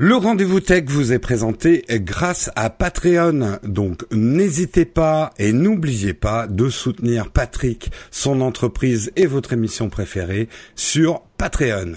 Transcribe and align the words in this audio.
Le 0.00 0.14
rendez-vous 0.14 0.60
tech 0.60 0.84
vous 0.86 1.12
est 1.12 1.18
présenté 1.18 1.84
grâce 1.90 2.52
à 2.54 2.70
Patreon. 2.70 3.58
Donc 3.64 4.04
n'hésitez 4.12 4.84
pas 4.84 5.32
et 5.38 5.52
n'oubliez 5.52 6.14
pas 6.14 6.46
de 6.46 6.68
soutenir 6.68 7.32
Patrick, 7.32 7.90
son 8.12 8.40
entreprise 8.40 9.10
et 9.16 9.26
votre 9.26 9.54
émission 9.54 9.90
préférée 9.90 10.48
sur 10.76 11.22
Patreon. 11.36 11.94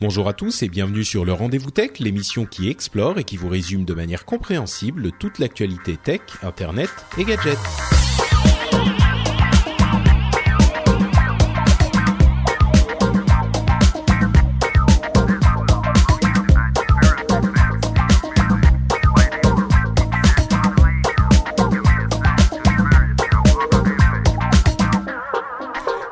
Bonjour 0.00 0.28
à 0.28 0.32
tous 0.32 0.64
et 0.64 0.68
bienvenue 0.68 1.04
sur 1.04 1.24
le 1.24 1.34
Rendez-vous 1.34 1.70
Tech, 1.70 2.00
l'émission 2.00 2.46
qui 2.46 2.68
explore 2.68 3.16
et 3.20 3.22
qui 3.22 3.36
vous 3.36 3.48
résume 3.48 3.84
de 3.84 3.94
manière 3.94 4.24
compréhensible 4.24 5.12
toute 5.12 5.38
l'actualité 5.38 5.96
tech, 6.02 6.22
internet 6.42 6.90
et 7.16 7.22
gadgets. 7.22 7.58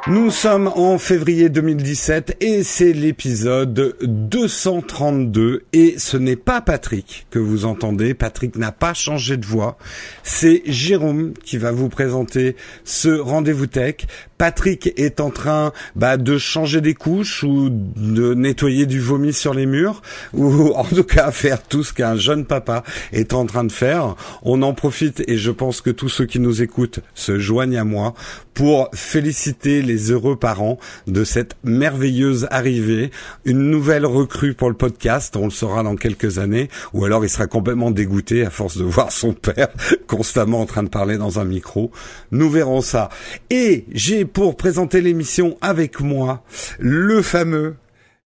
Nous 0.07 0.31
sommes 0.31 0.71
en 0.77 0.99
février 0.99 1.49
2017 1.49 2.37
et 2.43 2.63
c'est 2.63 2.93
l'épisode 2.93 3.97
232 4.03 5.63
et 5.73 5.95
ce 5.97 6.19
n'est 6.19 6.37
pas 6.37 6.61
Patrick 6.61 7.27
que 7.31 7.39
vous 7.39 7.65
entendez. 7.65 8.13
Patrick 8.13 8.57
n'a 8.57 8.71
pas 8.71 8.93
changé 8.93 9.39
de 9.39 9.47
voix. 9.47 9.79
C'est 10.23 10.61
Jérôme 10.67 11.33
qui 11.43 11.57
va 11.57 11.73
vous 11.73 11.89
présenter 11.89 12.55
ce 12.85 13.09
rendez-vous 13.09 13.67
tech. 13.67 13.95
Patrick 14.37 14.93
est 14.99 15.21
en 15.21 15.31
train 15.31 15.73
bah, 15.97 16.19
de 16.19 16.37
changer 16.37 16.83
des 16.83 16.93
couches 16.93 17.43
ou 17.43 17.71
de 17.71 18.35
nettoyer 18.35 18.85
du 18.85 19.01
vomi 19.01 19.33
sur 19.33 19.55
les 19.55 19.65
murs 19.65 20.03
ou 20.35 20.75
en 20.75 20.85
tout 20.85 21.05
cas 21.05 21.31
faire 21.31 21.63
tout 21.63 21.83
ce 21.83 21.95
qu'un 21.95 22.17
jeune 22.17 22.45
papa 22.45 22.85
est 23.13 23.33
en 23.33 23.47
train 23.47 23.65
de 23.65 23.73
faire. 23.73 24.17
On 24.43 24.61
en 24.61 24.75
profite 24.75 25.23
et 25.29 25.39
je 25.39 25.51
pense 25.51 25.81
que 25.81 25.89
tous 25.89 26.11
ceux 26.11 26.27
qui 26.27 26.41
nous 26.41 26.61
écoutent 26.61 27.01
se 27.15 27.39
joignent 27.39 27.79
à 27.79 27.85
moi 27.85 28.13
pour 28.55 28.89
féliciter 28.95 29.83
les 29.83 30.11
heureux 30.11 30.37
parents 30.37 30.79
de 31.07 31.25
cette 31.25 31.57
merveilleuse 31.65 32.47
arrivée, 32.51 33.11
une 33.45 33.71
nouvelle 33.71 34.07
recrue 34.07 34.55
pour 34.55 34.71
le 34.71 34.77
podcast, 34.77 35.37
on 35.37 35.45
le 35.45 35.51
saura 35.51 35.83
dans 35.83 35.97
quelques 35.97 36.39
années, 36.39 36.69
ou 36.93 37.05
alors 37.05 37.25
il 37.25 37.29
sera 37.29 37.47
complètement 37.47 37.91
dégoûté 37.91 38.45
à 38.45 38.51
force 38.51 38.77
de 38.77 38.85
voir 38.95 39.13
son 39.13 39.33
père 39.33 39.69
constamment 40.07 40.61
en 40.61 40.67
train 40.67 40.83
de 40.83 40.89
parler 40.89 41.19
dans 41.19 41.39
un 41.39 41.45
micro. 41.45 41.91
Nous 42.31 42.49
verrons 42.49 42.81
ça. 42.81 43.09
Et 43.51 43.85
j'ai 43.93 44.25
pour 44.25 44.57
présenter 44.57 45.01
l'émission 45.01 45.57
avec 45.61 46.01
moi 46.01 46.45
le 46.79 47.23
fameux 47.23 47.77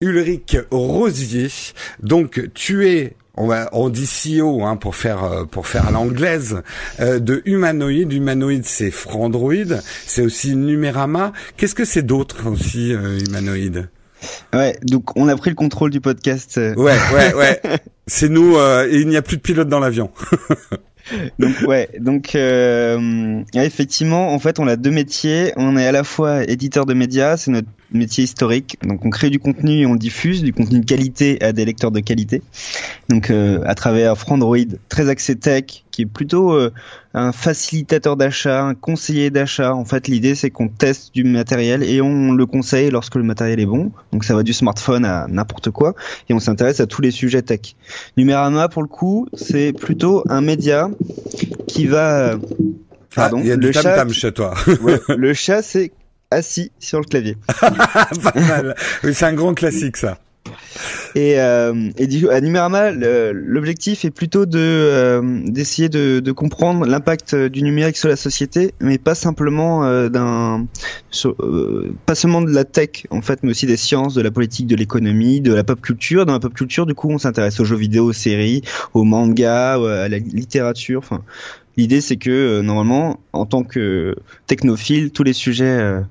Ulrich 0.01 0.57
Rosier. 0.71 1.49
Donc 2.01 2.49
tu 2.53 2.87
es 2.87 3.15
on, 3.39 3.47
va, 3.47 3.69
on 3.71 3.89
dit 3.89 4.05
CEO 4.05 4.63
hein, 4.63 4.75
pour 4.75 4.95
faire 4.95 5.23
euh, 5.23 5.45
pour 5.45 5.65
faire 5.67 5.87
à 5.87 5.91
l'anglaise 5.91 6.61
euh, 6.99 7.19
de 7.19 7.41
humanoïde. 7.45 8.11
Humanoïde, 8.13 8.65
c'est 8.65 8.91
Frandroid, 8.91 9.53
c'est 10.05 10.21
aussi 10.21 10.55
Numérama. 10.55 11.33
Qu'est-ce 11.57 11.73
que 11.75 11.85
c'est 11.85 12.03
d'autre 12.03 12.47
aussi 12.49 12.93
euh, 12.93 13.17
humanoïde? 13.19 13.89
Ouais, 14.53 14.77
donc 14.83 15.15
on 15.17 15.27
a 15.29 15.35
pris 15.37 15.49
le 15.49 15.55
contrôle 15.55 15.89
du 15.89 16.01
podcast. 16.01 16.57
euh. 16.57 16.75
Ouais, 16.75 16.97
ouais, 17.13 17.33
ouais. 17.33 17.61
c'est 18.07 18.29
nous. 18.29 18.57
euh, 18.57 18.87
et 18.89 18.99
il 18.99 19.07
n'y 19.07 19.17
a 19.17 19.21
plus 19.21 19.37
de 19.37 19.41
pilote 19.41 19.69
dans 19.69 19.79
l'avion. 19.79 20.11
Donc 21.39 21.55
ouais, 21.67 21.89
donc 21.99 22.35
euh, 22.35 23.41
effectivement, 23.55 24.31
en 24.31 24.37
fait, 24.37 24.59
on 24.59 24.67
a 24.67 24.75
deux 24.75 24.91
métiers. 24.91 25.53
On 25.55 25.75
est 25.75 25.87
à 25.87 25.91
la 25.91 26.03
fois 26.03 26.43
éditeur 26.43 26.85
de 26.85 26.93
médias, 26.93 27.35
c'est 27.35 27.49
notre 27.49 27.67
métier 27.91 28.23
historique. 28.23 28.77
Donc 28.83 29.05
on 29.05 29.09
crée 29.09 29.29
du 29.29 29.39
contenu 29.39 29.79
et 29.79 29.85
on 29.85 29.93
le 29.93 29.99
diffuse, 29.99 30.43
du 30.43 30.53
contenu 30.53 30.79
de 30.81 30.85
qualité 30.85 31.41
à 31.43 31.51
des 31.51 31.65
lecteurs 31.65 31.91
de 31.91 31.99
qualité. 31.99 32.41
Donc 33.09 33.29
euh, 33.29 33.61
à 33.65 33.75
travers 33.75 34.17
Frandroid, 34.17 34.57
très 34.89 35.09
axé 35.09 35.35
tech, 35.35 35.63
qui 35.91 36.03
est 36.03 36.05
plutôt 36.05 36.53
euh, 36.53 36.71
un 37.13 37.31
facilitateur 37.31 38.15
d'achat, 38.15 38.63
un 38.63 38.75
conseiller 38.75 39.29
d'achat. 39.31 39.73
En 39.73 39.85
fait, 39.85 40.07
l'idée 40.07 40.35
c'est 40.35 40.49
qu'on 40.49 40.67
teste 40.67 41.13
du 41.13 41.23
matériel 41.23 41.83
et 41.83 42.01
on 42.01 42.31
le 42.31 42.45
conseille 42.45 42.89
lorsque 42.91 43.15
le 43.15 43.23
matériel 43.23 43.59
est 43.59 43.65
bon. 43.65 43.91
Donc 44.11 44.23
ça 44.23 44.35
va 44.35 44.43
du 44.43 44.53
smartphone 44.53 45.05
à 45.05 45.27
n'importe 45.27 45.71
quoi 45.71 45.95
et 46.29 46.33
on 46.33 46.39
s'intéresse 46.39 46.79
à 46.79 46.85
tous 46.87 47.01
les 47.01 47.11
sujets 47.11 47.41
tech. 47.41 47.75
Numérama, 48.17 48.69
pour 48.69 48.81
le 48.83 48.87
coup, 48.87 49.27
c'est 49.33 49.73
plutôt 49.73 50.23
un 50.29 50.41
média 50.41 50.89
qui 51.67 51.87
va. 51.87 52.35
Pardon, 53.15 53.37
Ah, 53.39 53.43
il 53.43 53.47
y 53.49 53.51
a 53.51 53.55
le 53.55 53.61
du 53.61 53.71
tam 53.71 53.81
chat, 53.81 54.07
chez 54.09 54.31
toi. 54.31 54.53
ouais, 54.83 54.99
le 55.17 55.33
chat, 55.33 55.63
c'est 55.63 55.91
assis 56.31 56.71
sur 56.79 56.99
le 56.99 57.05
clavier. 57.05 57.37
Pas 57.61 58.33
mal. 58.35 58.75
Oui, 59.03 59.13
c'est 59.13 59.25
un 59.25 59.33
grand 59.33 59.53
classique 59.53 59.97
ça. 59.97 60.17
Et, 61.15 61.39
euh, 61.39 61.89
et 61.97 62.07
du 62.07 62.21
coup, 62.21 62.31
à 62.31 62.39
Numérama, 62.39 62.91
l'objectif 62.91 64.05
est 64.05 64.11
plutôt 64.11 64.45
de 64.45 64.59
euh, 64.59 65.41
d'essayer 65.45 65.89
de, 65.89 66.19
de 66.19 66.31
comprendre 66.31 66.85
l'impact 66.85 67.35
du 67.35 67.63
numérique 67.63 67.97
sur 67.97 68.09
la 68.09 68.15
société, 68.15 68.73
mais 68.79 68.97
pas 68.97 69.15
simplement 69.15 69.85
euh, 69.85 70.09
d'un, 70.09 70.67
euh, 71.25 71.91
pas 72.05 72.15
seulement 72.15 72.41
de 72.41 72.51
la 72.51 72.63
tech 72.63 73.07
en 73.09 73.21
fait, 73.21 73.39
mais 73.43 73.51
aussi 73.51 73.65
des 73.65 73.77
sciences, 73.77 74.13
de 74.13 74.21
la 74.21 74.31
politique, 74.31 74.67
de 74.67 74.75
l'économie, 74.75 75.41
de 75.41 75.53
la 75.53 75.63
pop 75.63 75.81
culture. 75.81 76.25
Dans 76.25 76.33
la 76.33 76.39
pop 76.39 76.53
culture, 76.53 76.85
du 76.85 76.93
coup, 76.93 77.09
on 77.09 77.17
s'intéresse 77.17 77.59
aux 77.59 77.65
jeux 77.65 77.77
vidéo, 77.77 78.05
aux 78.05 78.13
séries, 78.13 78.61
aux 78.93 79.03
mangas, 79.03 79.73
à 79.75 80.07
la 80.07 80.17
littérature. 80.19 80.99
Enfin, 80.99 81.23
l'idée 81.79 82.01
c'est 82.01 82.17
que 82.17 82.29
euh, 82.29 82.61
normalement, 82.61 83.19
en 83.33 83.45
tant 83.45 83.63
que 83.63 84.15
technophile, 84.47 85.11
tous 85.11 85.23
les 85.23 85.33
sujets 85.33 85.65
euh, 85.65 86.01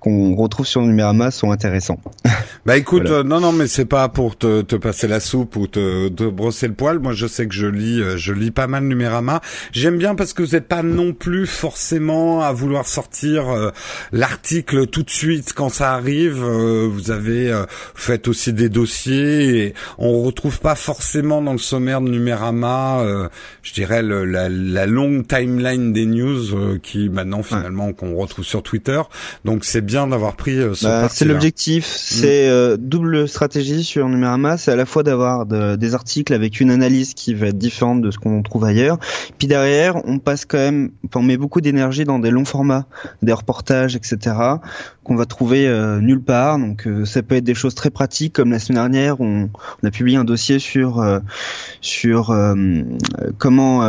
qu'on 0.00 0.34
retrouve 0.36 0.66
sur 0.66 0.82
Numérama 0.82 1.30
sont 1.30 1.50
intéressants. 1.50 2.00
Bah 2.64 2.76
écoute, 2.76 3.02
Voilà. 3.06 3.18
euh, 3.20 3.22
non 3.22 3.38
non 3.40 3.52
mais 3.52 3.68
c'est 3.68 3.84
pas 3.84 4.08
pour 4.08 4.36
te, 4.36 4.60
te 4.62 4.74
passer 4.74 5.06
la 5.06 5.20
soupe 5.20 5.54
ou 5.54 5.68
te, 5.68 6.08
te 6.08 6.24
brosser 6.24 6.66
le 6.66 6.74
poil. 6.74 6.98
Moi 6.98 7.12
je 7.12 7.28
sais 7.28 7.46
que 7.46 7.54
je 7.54 7.66
lis 7.66 8.00
euh, 8.00 8.16
je 8.16 8.32
lis 8.32 8.50
pas 8.50 8.66
mal 8.66 8.82
Numérama. 8.82 9.40
J'aime 9.70 9.98
bien 9.98 10.16
parce 10.16 10.32
que 10.32 10.42
vous 10.42 10.56
êtes 10.56 10.66
pas 10.66 10.82
non 10.82 11.12
plus 11.12 11.46
forcément 11.46 12.40
à 12.42 12.52
vouloir 12.52 12.88
sortir 12.88 13.48
euh, 13.50 13.70
l'article 14.10 14.86
tout 14.88 15.04
de 15.04 15.10
suite 15.10 15.52
quand 15.54 15.68
ça 15.68 15.92
arrive. 15.94 16.42
Euh, 16.42 16.88
vous 16.90 17.12
avez 17.12 17.52
euh, 17.52 17.66
fait 17.94 18.26
aussi 18.26 18.52
des 18.52 18.68
dossiers 18.68 19.66
et 19.66 19.74
on 19.98 20.22
retrouve 20.22 20.58
pas 20.58 20.74
forcément 20.74 21.40
dans 21.42 21.52
le 21.52 21.58
sommaire 21.58 22.00
de 22.00 22.08
Numérama, 22.10 23.00
euh, 23.00 23.28
je 23.62 23.72
dirais 23.74 24.02
le- 24.02 24.24
la, 24.24 24.48
la 24.48 24.86
longue 24.86 25.15
timeline 25.24 25.92
des 25.92 26.06
news 26.06 26.54
euh, 26.54 26.78
qui 26.82 27.08
maintenant 27.08 27.42
finalement 27.42 27.92
qu'on 27.92 28.14
retrouve 28.16 28.44
sur 28.44 28.62
Twitter. 28.62 29.00
Donc 29.44 29.64
c'est 29.64 29.80
bien 29.80 30.06
d'avoir 30.06 30.36
pris 30.36 30.58
euh, 30.58 30.74
ce 30.74 30.86
Bah, 30.86 31.08
c'est 31.10 31.24
l'objectif, 31.24 31.86
c'est 31.86 32.48
euh, 32.48 32.76
double 32.78 33.28
stratégie 33.28 33.84
sur 33.84 34.08
Numérama, 34.08 34.56
c'est 34.56 34.72
à 34.72 34.76
la 34.76 34.86
fois 34.86 35.02
d'avoir 35.02 35.46
de- 35.46 35.76
des 35.76 35.94
articles 35.94 36.32
avec 36.32 36.60
une 36.60 36.70
analyse 36.70 37.14
qui 37.14 37.34
va 37.34 37.46
être 37.48 37.58
différente 37.58 38.02
de 38.02 38.10
ce 38.10 38.18
qu'on 38.18 38.42
trouve 38.42 38.64
ailleurs, 38.64 38.98
puis 39.38 39.48
derrière 39.48 39.96
on 40.06 40.18
passe 40.18 40.44
quand 40.44 40.58
même, 40.58 40.90
on 41.14 41.22
met 41.22 41.36
beaucoup 41.36 41.60
d'énergie 41.60 42.04
dans 42.04 42.18
des 42.18 42.30
longs 42.30 42.44
formats, 42.44 42.86
des 43.22 43.32
reportages, 43.32 43.96
etc. 43.96 44.36
qu'on 45.04 45.16
va 45.16 45.24
trouver 45.24 45.66
euh, 45.68 46.00
nulle 46.00 46.22
part. 46.22 46.58
Donc 46.58 46.86
euh, 46.86 47.04
ça 47.04 47.22
peut 47.22 47.36
être 47.36 47.44
des 47.44 47.54
choses 47.54 47.74
très 47.74 47.90
pratiques 47.90 48.32
comme 48.34 48.50
la 48.50 48.58
semaine 48.58 48.76
dernière 48.82 49.20
on, 49.20 49.48
on 49.82 49.86
a 49.86 49.90
publié 49.90 50.16
un 50.18 50.24
dossier 50.24 50.58
sur 50.58 51.00
euh, 51.00 51.20
sur 51.80 52.34
comment 53.38 53.86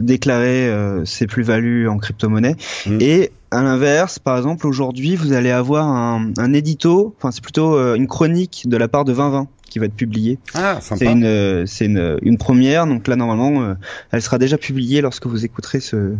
déclarer 0.00 0.55
euh, 0.64 1.04
ses 1.04 1.26
plus-values 1.26 1.88
en 1.88 1.98
crypto-monnaie 1.98 2.56
Mm. 2.86 2.98
et 3.00 3.30
à 3.50 3.62
l'inverse, 3.62 4.18
par 4.18 4.36
exemple, 4.36 4.66
aujourd'hui, 4.66 5.16
vous 5.16 5.32
allez 5.32 5.50
avoir 5.50 5.86
un, 5.86 6.32
un 6.36 6.52
édito, 6.52 7.14
enfin 7.16 7.30
c'est 7.30 7.42
plutôt 7.42 7.76
euh, 7.76 7.94
une 7.94 8.08
chronique 8.08 8.64
de 8.66 8.76
la 8.76 8.88
part 8.88 9.04
de 9.04 9.12
2020 9.12 9.48
qui 9.70 9.78
va 9.78 9.86
être 9.86 9.94
publiée. 9.94 10.38
Ah. 10.54 10.78
C'est 10.80 11.04
une, 11.04 11.24
euh, 11.24 11.64
c'est 11.66 11.86
une, 11.86 12.18
une 12.22 12.38
première, 12.38 12.86
donc 12.86 13.06
là 13.08 13.16
normalement, 13.16 13.62
euh, 13.62 13.74
elle 14.10 14.22
sera 14.22 14.38
déjà 14.38 14.58
publiée 14.58 15.00
lorsque 15.00 15.26
vous 15.26 15.44
écouterez 15.44 15.80
ce. 15.80 16.14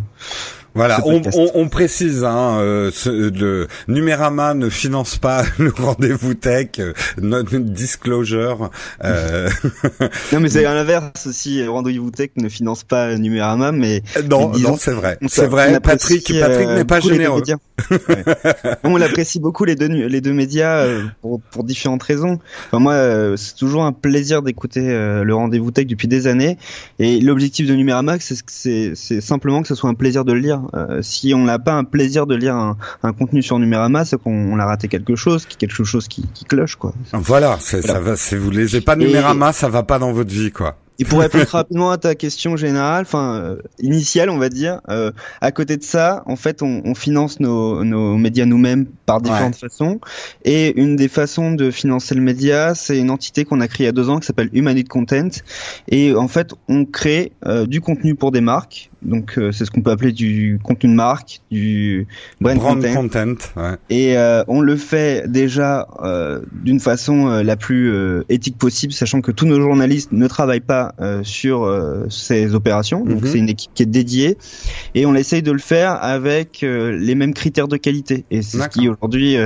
Voilà, 0.77 1.01
on, 1.05 1.23
on, 1.33 1.51
on, 1.55 1.69
précise, 1.69 2.23
hein, 2.23 2.59
euh, 2.59 2.91
ce, 2.93 3.09
le 3.09 3.67
Numérama 3.87 4.53
ne 4.53 4.69
finance 4.69 5.17
pas 5.17 5.43
le 5.57 5.73
rendez-vous 5.75 6.35
tech, 6.35 6.67
euh, 6.77 6.93
notre 7.19 7.57
disclosure. 7.57 8.69
Euh... 9.03 9.49
non, 10.31 10.39
mais 10.39 10.49
c'est 10.49 10.65
à 10.65 10.75
l'inverse 10.75 11.25
aussi. 11.25 11.65
Rendez-vous 11.65 12.11
tech 12.11 12.29
ne 12.35 12.47
finance 12.47 12.83
pas 12.83 13.15
Numérama, 13.15 13.71
mais 13.71 14.03
non, 14.29 14.51
non, 14.55 14.77
c'est 14.77 14.91
vrai, 14.91 15.17
c'est 15.27 15.47
vrai. 15.47 15.79
Patrick, 15.79 16.31
Patrick 16.39 16.67
n'est 16.67 16.85
pas 16.85 16.99
généreux. 16.99 17.41
on 18.83 18.97
l'apprécie 18.97 19.39
beaucoup 19.39 19.65
les 19.65 19.75
deux 19.75 19.87
les 19.87 20.21
deux 20.21 20.33
médias 20.33 20.85
pour, 21.21 21.41
pour 21.41 21.63
différentes 21.63 22.03
raisons. 22.03 22.37
Enfin, 22.67 22.79
moi, 22.79 23.35
c'est 23.35 23.55
toujours 23.55 23.83
un 23.83 23.93
plaisir 23.93 24.43
d'écouter 24.43 24.81
le 24.81 25.33
rendez-vous 25.33 25.71
tech 25.71 25.87
depuis 25.87 26.07
des 26.07 26.27
années, 26.27 26.59
et 26.99 27.19
l'objectif 27.19 27.67
de 27.67 27.73
Numérama, 27.73 28.17
c'est 28.19 29.21
simplement 29.21 29.63
que 29.63 29.67
ce 29.67 29.73
soit 29.73 29.89
un 29.89 29.95
plaisir 29.95 30.23
de 30.23 30.33
le 30.33 30.39
lire. 30.39 30.61
Euh, 30.73 31.01
si 31.01 31.33
on 31.33 31.43
n'a 31.43 31.59
pas 31.59 31.73
un 31.73 31.83
plaisir 31.83 32.27
de 32.27 32.35
lire 32.35 32.55
un, 32.55 32.77
un 33.03 33.13
contenu 33.13 33.41
sur 33.41 33.59
Numérama, 33.59 34.05
c'est 34.05 34.17
qu'on 34.17 34.59
a 34.59 34.65
raté 34.65 34.87
quelque 34.87 35.15
chose, 35.15 35.45
quelque 35.45 35.83
chose 35.83 36.07
qui, 36.07 36.27
qui 36.33 36.45
cloche, 36.45 36.75
quoi. 36.75 36.93
Voilà, 37.13 37.57
ça 37.59 37.99
va. 37.99 38.15
Si 38.15 38.35
vous 38.35 38.51
lisez 38.51 38.81
pas 38.81 38.95
Numérama, 38.95 39.53
ça 39.53 39.69
va 39.69 39.83
pas 39.83 39.99
dans 39.99 40.11
votre 40.11 40.31
vie, 40.31 40.51
quoi. 40.51 40.75
Et 40.99 41.05
pour 41.05 41.19
répondre 41.21 41.45
rapidement 41.47 41.91
à 41.91 41.97
ta 41.97 42.15
question 42.15 42.55
générale, 42.55 43.03
enfin 43.03 43.35
euh, 43.35 43.57
initiale, 43.79 44.29
on 44.29 44.37
va 44.37 44.49
dire, 44.49 44.81
euh, 44.89 45.11
à 45.41 45.51
côté 45.51 45.77
de 45.77 45.83
ça, 45.83 46.23
en 46.25 46.35
fait, 46.35 46.61
on, 46.61 46.81
on 46.85 46.95
finance 46.95 47.39
nos, 47.39 47.83
nos 47.83 48.17
médias 48.17 48.45
nous-mêmes 48.45 48.85
par 49.05 49.21
différentes 49.21 49.55
façons. 49.55 49.99
Et 50.43 50.79
une 50.79 50.95
des 50.95 51.07
façons 51.07 51.51
de 51.51 51.71
financer 51.71 52.15
le 52.15 52.21
média, 52.21 52.75
c'est 52.75 52.97
une 52.97 53.11
entité 53.11 53.45
qu'on 53.45 53.61
a 53.61 53.67
créée 53.67 53.85
il 53.85 53.87
y 53.87 53.89
a 53.89 53.93
deux 53.93 54.09
ans 54.09 54.19
qui 54.19 54.25
s'appelle 54.25 54.49
Humanity 54.53 54.87
Content. 54.87 55.29
Et 55.87 56.15
en 56.15 56.27
fait, 56.27 56.53
on 56.67 56.85
crée 56.85 57.31
euh, 57.45 57.65
du 57.65 57.81
contenu 57.81 58.15
pour 58.15 58.31
des 58.31 58.41
marques. 58.41 58.89
Donc 59.01 59.39
c'est 59.51 59.65
ce 59.65 59.71
qu'on 59.71 59.81
peut 59.81 59.91
appeler 59.91 60.11
du 60.11 60.59
contenu 60.63 60.89
de 60.89 60.95
marque, 60.95 61.41
du 61.51 62.07
brand, 62.41 62.57
content. 62.57 63.35
ouais. 63.55 63.75
Et 63.89 64.15
on 64.47 64.61
le 64.61 64.75
fait 64.75 65.29
déjà 65.29 65.87
d'une 66.51 66.79
façon 66.79 67.27
la 67.43 67.55
plus 67.55 67.93
éthique 68.29 68.57
possible, 68.57 68.93
sachant 68.93 69.21
que 69.21 69.31
tous 69.31 69.45
nos 69.45 69.61
journalistes 69.61 70.11
ne 70.11 70.27
travaillent 70.27 70.59
pas 70.59 70.93
euh, 70.99 71.23
sur 71.23 71.63
euh, 71.63 72.07
ces 72.09 72.53
opérations. 72.53 73.05
Donc 73.05 73.21
mhm. 73.21 73.27
c'est 73.27 73.37
une 73.37 73.49
équipe 73.49 73.71
qui 73.73 73.83
est 73.83 73.87
dédiée 73.87 74.37
et 74.95 75.05
on 75.05 75.15
essaye 75.15 75.41
de 75.41 75.51
le 75.51 75.59
faire 75.59 76.03
avec 76.03 76.63
euh, 76.63 76.97
les 76.97 77.15
mêmes 77.15 77.33
critères 77.33 77.67
de 77.67 77.77
qualité. 77.77 78.25
Et 78.31 78.41
c'est 78.41 78.57
ce 78.57 78.67
qui 78.67 78.89
aujourd'hui 78.89 79.37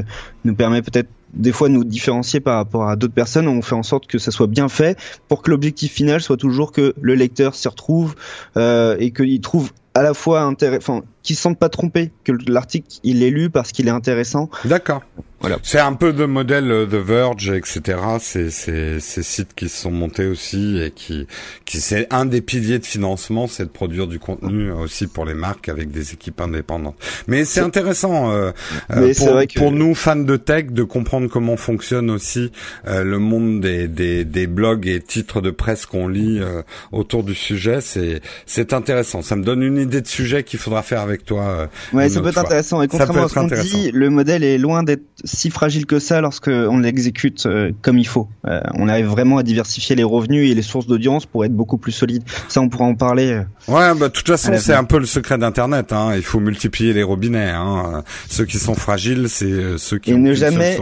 nous 0.43 0.55
permet 0.55 0.81
peut-être 0.81 1.09
des 1.33 1.51
fois 1.51 1.69
nous 1.69 1.83
différencier 1.83 2.39
par 2.39 2.55
rapport 2.55 2.87
à 2.87 2.95
d'autres 2.95 3.13
personnes. 3.13 3.47
On 3.47 3.61
fait 3.61 3.75
en 3.75 3.83
sorte 3.83 4.07
que 4.07 4.17
ça 4.17 4.31
soit 4.31 4.47
bien 4.47 4.69
fait 4.69 4.97
pour 5.27 5.41
que 5.41 5.51
l'objectif 5.51 5.91
final 5.91 6.21
soit 6.21 6.37
toujours 6.37 6.71
que 6.71 6.93
le 6.99 7.15
lecteur 7.15 7.55
s'y 7.55 7.67
retrouve 7.67 8.15
euh, 8.57 8.95
et 8.99 9.11
qu'il 9.11 9.39
trouve 9.41 9.71
à 9.93 10.03
la 10.03 10.13
fois 10.13 10.41
intéressant, 10.41 10.97
enfin, 10.97 11.05
qu'ils 11.21 11.35
se 11.35 11.41
sentent 11.41 11.59
pas 11.59 11.69
trompés, 11.69 12.11
que 12.23 12.31
l'article 12.47 12.87
il 13.03 13.23
est 13.23 13.29
lu 13.29 13.49
parce 13.49 13.71
qu'il 13.71 13.87
est 13.87 13.91
intéressant. 13.91 14.49
D'accord. 14.65 15.01
Voilà. 15.41 15.57
C'est 15.63 15.79
un 15.79 15.93
peu 15.93 16.13
de 16.13 16.25
modèle 16.25 16.67
de 16.67 16.97
Verge, 16.97 17.49
etc. 17.49 17.97
C'est 18.19 18.49
ces 18.49 18.99
sites 19.23 19.53
qui 19.55 19.69
se 19.69 19.81
sont 19.81 19.91
montés 19.91 20.27
aussi 20.27 20.79
et 20.81 20.91
qui, 20.91 21.27
qui 21.65 21.81
c'est 21.81 22.07
un 22.13 22.25
des 22.25 22.41
piliers 22.41 22.79
de 22.79 22.85
financement, 22.85 23.47
c'est 23.47 23.65
de 23.65 23.69
produire 23.69 24.07
du 24.07 24.19
contenu 24.19 24.71
aussi 24.71 25.07
pour 25.07 25.25
les 25.25 25.33
marques 25.33 25.69
avec 25.69 25.91
des 25.91 26.13
équipes 26.13 26.39
indépendantes. 26.41 26.95
Mais 27.27 27.45
c'est 27.45 27.61
intéressant 27.61 28.31
euh, 28.31 28.51
euh 28.91 29.13
pour, 29.17 29.29
vrai 29.29 29.47
que... 29.47 29.57
pour, 29.57 29.71
nous 29.71 29.95
fans 29.95 30.15
de 30.15 30.37
tech 30.37 30.67
de 30.67 30.83
comprendre 30.83 31.29
comment 31.29 31.57
fonctionne 31.57 32.09
aussi 32.09 32.51
euh, 32.87 33.03
le 33.03 33.19
monde 33.19 33.61
des, 33.61 33.87
des, 33.87 34.25
des, 34.25 34.47
blogs 34.47 34.87
et 34.87 35.01
titres 35.01 35.41
de 35.41 35.51
presse 35.51 35.85
qu'on 35.85 36.07
lit 36.07 36.39
euh, 36.39 36.61
autour 36.91 37.23
du 37.23 37.35
sujet. 37.35 37.81
C'est 37.81 38.21
c'est 38.45 38.73
intéressant. 38.73 39.21
Ça 39.21 39.35
me 39.35 39.43
donne 39.43 39.63
une 39.63 39.77
idée 39.77 40.01
de 40.01 40.07
sujet 40.07 40.43
qu'il 40.43 40.59
faudra 40.59 40.83
faire 40.83 41.01
avec 41.01 41.25
toi. 41.25 41.43
Euh, 41.43 41.67
ouais, 41.93 42.09
ça 42.09 42.21
peut 42.21 42.29
être 42.29 42.37
intéressant. 42.37 42.81
Et 42.81 42.87
contrairement 42.87 43.25
à 43.25 43.29
ce 43.29 43.33
qu'on 43.33 43.47
dit, 43.47 43.91
le 43.91 44.09
modèle 44.09 44.43
est 44.43 44.57
loin 44.57 44.83
d'être 44.83 45.03
si 45.35 45.49
fragile 45.49 45.85
que 45.85 45.99
ça 45.99 46.21
lorsque 46.21 46.47
on 46.47 46.79
l'exécute 46.79 47.45
euh, 47.45 47.71
comme 47.81 47.97
il 47.97 48.07
faut. 48.07 48.27
Euh, 48.45 48.61
on 48.73 48.87
arrive 48.87 49.07
vraiment 49.07 49.37
à 49.37 49.43
diversifier 49.43 49.95
les 49.95 50.03
revenus 50.03 50.51
et 50.51 50.53
les 50.53 50.61
sources 50.61 50.87
d'audience 50.87 51.25
pour 51.25 51.45
être 51.45 51.53
beaucoup 51.53 51.77
plus 51.77 51.91
solide. 51.91 52.23
Ça, 52.47 52.61
on 52.61 52.69
pourra 52.69 52.85
en 52.85 52.95
parler. 52.95 53.31
Euh, 53.31 53.43
ouais, 53.71 53.95
bah 53.95 54.07
de 54.07 54.13
toute 54.13 54.27
façon, 54.27 54.53
c'est 54.57 54.73
un 54.73 54.83
peu 54.83 54.99
le 54.99 55.05
secret 55.05 55.37
d'Internet. 55.37 55.93
Hein. 55.93 56.13
Il 56.15 56.23
faut 56.23 56.39
multiplier 56.39 56.93
les 56.93 57.03
robinets. 57.03 57.49
Hein. 57.49 58.03
Ceux 58.29 58.45
qui 58.45 58.57
sont 58.57 58.75
fragiles, 58.75 59.27
c'est 59.29 59.77
ceux 59.77 59.99
qui 59.99 60.11
et 60.11 60.15
ont 60.15 60.19
ne 60.19 60.33
jamais 60.33 60.77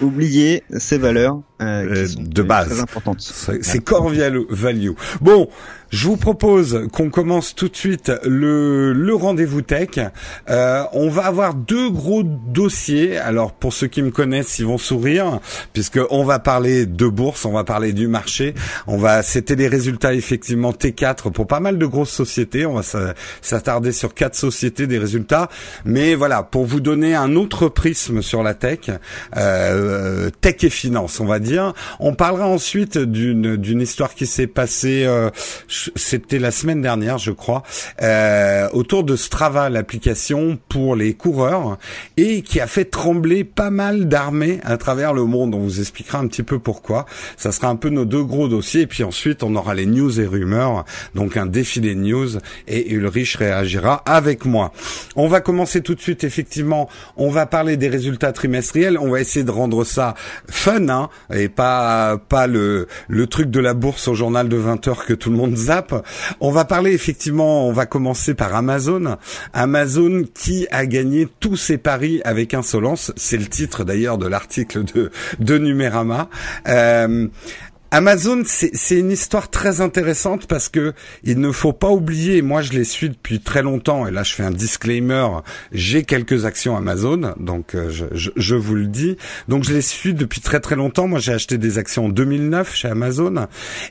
oublier 0.00 0.62
ces 0.76 0.98
valeurs 0.98 1.40
de 1.60 2.42
base. 2.42 2.68
Très 2.68 2.80
importantes. 2.80 3.20
C'est 3.20 3.84
core 3.84 4.10
value. 4.10 4.92
Bon. 5.20 5.48
Je 5.90 6.06
vous 6.06 6.16
propose 6.16 6.86
qu'on 6.92 7.10
commence 7.10 7.56
tout 7.56 7.68
de 7.68 7.76
suite 7.76 8.12
le, 8.24 9.12
rendez-vous 9.12 9.60
tech. 9.60 9.98
Euh, 10.48 10.84
on 10.92 11.10
va 11.10 11.26
avoir 11.26 11.54
deux 11.54 11.90
gros 11.90 12.22
dossiers. 12.22 13.18
Alors 13.18 13.52
pour 13.52 13.72
ceux 13.72 13.88
qui 13.88 14.00
me 14.00 14.12
connaissent, 14.12 14.60
ils 14.60 14.66
vont 14.66 14.78
sourire 14.78 15.40
puisque 15.72 15.98
on 16.10 16.22
va 16.22 16.38
parler 16.38 16.86
de 16.86 17.08
bourse, 17.08 17.44
on 17.44 17.50
va 17.50 17.64
parler 17.64 17.92
du 17.92 18.06
marché. 18.06 18.54
On 18.86 18.98
va, 18.98 19.24
c'était 19.24 19.56
les 19.56 19.66
résultats 19.66 20.14
effectivement 20.14 20.70
T4 20.70 21.32
pour 21.32 21.48
pas 21.48 21.58
mal 21.58 21.76
de 21.76 21.86
grosses 21.86 22.12
sociétés. 22.12 22.66
On 22.66 22.74
va 22.74 22.82
s'attarder 23.42 23.90
sur 23.90 24.14
quatre 24.14 24.36
sociétés 24.36 24.86
des 24.86 24.98
résultats. 24.98 25.48
Mais 25.84 26.14
voilà, 26.14 26.44
pour 26.44 26.66
vous 26.66 26.80
donner 26.80 27.16
un 27.16 27.34
autre 27.34 27.68
prisme 27.68 28.22
sur 28.22 28.44
la 28.44 28.54
tech, 28.54 28.90
euh, 29.36 30.30
tech 30.40 30.62
et 30.62 30.70
finance, 30.70 31.18
on 31.18 31.26
va 31.26 31.40
dire. 31.40 31.74
On 31.98 32.14
parlera 32.14 32.46
ensuite 32.46 32.96
d'une 32.96 33.56
d'une 33.56 33.80
histoire 33.80 34.14
qui 34.14 34.26
s'est 34.26 34.46
passée. 34.46 35.04
Euh, 35.04 35.30
c'était 35.96 36.38
la 36.38 36.50
semaine 36.50 36.82
dernière, 36.82 37.18
je 37.18 37.30
crois, 37.30 37.62
euh, 38.02 38.68
autour 38.72 39.04
de 39.04 39.16
Strava, 39.16 39.68
l'application 39.68 40.58
pour 40.68 40.96
les 40.96 41.14
coureurs, 41.14 41.78
et 42.16 42.42
qui 42.42 42.60
a 42.60 42.66
fait 42.66 42.84
trembler 42.84 43.44
pas 43.44 43.70
mal 43.70 44.08
d'armées 44.08 44.60
à 44.64 44.76
travers 44.76 45.12
le 45.12 45.24
monde. 45.24 45.54
On 45.54 45.60
vous 45.60 45.80
expliquera 45.80 46.18
un 46.18 46.26
petit 46.26 46.42
peu 46.42 46.58
pourquoi. 46.58 47.06
Ça 47.36 47.52
sera 47.52 47.68
un 47.68 47.76
peu 47.76 47.88
nos 47.88 48.04
deux 48.04 48.24
gros 48.24 48.48
dossiers, 48.48 48.82
et 48.82 48.86
puis 48.86 49.04
ensuite 49.04 49.42
on 49.42 49.54
aura 49.56 49.74
les 49.74 49.86
news 49.86 50.20
et 50.20 50.26
rumeurs, 50.26 50.84
donc 51.14 51.36
un 51.36 51.46
défilé 51.46 51.94
de 51.94 52.00
news, 52.00 52.38
et 52.68 52.90
Ulrich 52.90 53.36
réagira 53.36 54.02
avec 54.06 54.44
moi. 54.44 54.72
On 55.16 55.28
va 55.28 55.40
commencer 55.40 55.80
tout 55.80 55.94
de 55.94 56.00
suite, 56.00 56.24
effectivement, 56.24 56.88
on 57.16 57.30
va 57.30 57.46
parler 57.46 57.76
des 57.76 57.88
résultats 57.88 58.32
trimestriels, 58.32 58.98
on 58.98 59.10
va 59.10 59.20
essayer 59.20 59.44
de 59.44 59.50
rendre 59.50 59.84
ça 59.84 60.14
fun, 60.48 60.88
hein, 60.88 61.08
et 61.32 61.48
pas 61.48 62.18
pas 62.28 62.46
le 62.46 62.86
le 63.08 63.26
truc 63.26 63.50
de 63.50 63.60
la 63.60 63.74
bourse 63.74 64.08
au 64.08 64.14
journal 64.14 64.48
de 64.48 64.56
20 64.56 64.88
heures 64.88 65.04
que 65.04 65.14
tout 65.14 65.30
le 65.30 65.36
monde 65.36 65.54
on 66.40 66.50
va 66.50 66.64
parler 66.64 66.92
effectivement, 66.92 67.66
on 67.68 67.72
va 67.72 67.86
commencer 67.86 68.34
par 68.34 68.54
Amazon. 68.54 69.16
Amazon 69.52 70.24
qui 70.34 70.66
a 70.70 70.86
gagné 70.86 71.28
tous 71.40 71.56
ses 71.56 71.78
paris 71.78 72.20
avec 72.24 72.54
insolence. 72.54 73.12
C'est 73.16 73.36
le 73.36 73.46
titre 73.46 73.84
d'ailleurs 73.84 74.18
de 74.18 74.26
l'article 74.26 74.84
de, 74.84 75.10
de 75.38 75.58
Numérama. 75.58 76.28
Euh, 76.68 77.28
Amazon, 77.92 78.42
c'est 78.44 78.98
une 78.98 79.10
histoire 79.10 79.50
très 79.50 79.80
intéressante 79.80 80.46
parce 80.46 80.68
que 80.68 80.92
il 81.24 81.40
ne 81.40 81.50
faut 81.50 81.72
pas 81.72 81.88
oublier, 81.88 82.40
moi 82.40 82.62
je 82.62 82.72
les 82.72 82.84
suis 82.84 83.08
depuis 83.08 83.40
très 83.40 83.62
longtemps, 83.62 84.06
et 84.06 84.12
là 84.12 84.22
je 84.22 84.32
fais 84.32 84.44
un 84.44 84.52
disclaimer, 84.52 85.26
j'ai 85.72 86.04
quelques 86.04 86.44
actions 86.44 86.76
Amazon, 86.76 87.34
donc 87.40 87.74
euh, 87.74 87.90
je, 87.90 88.30
je, 88.36 88.54
vous 88.54 88.76
le 88.76 88.86
dis. 88.86 89.16
Donc 89.48 89.64
je 89.64 89.72
les 89.72 89.82
suis 89.82 90.14
depuis 90.14 90.40
très 90.40 90.60
très 90.60 90.76
longtemps. 90.76 91.08
Moi 91.08 91.18
j'ai 91.18 91.32
acheté 91.32 91.58
des 91.58 91.78
actions 91.78 92.06
en 92.06 92.08
2009 92.10 92.76
chez 92.76 92.88
Amazon, 92.88 93.48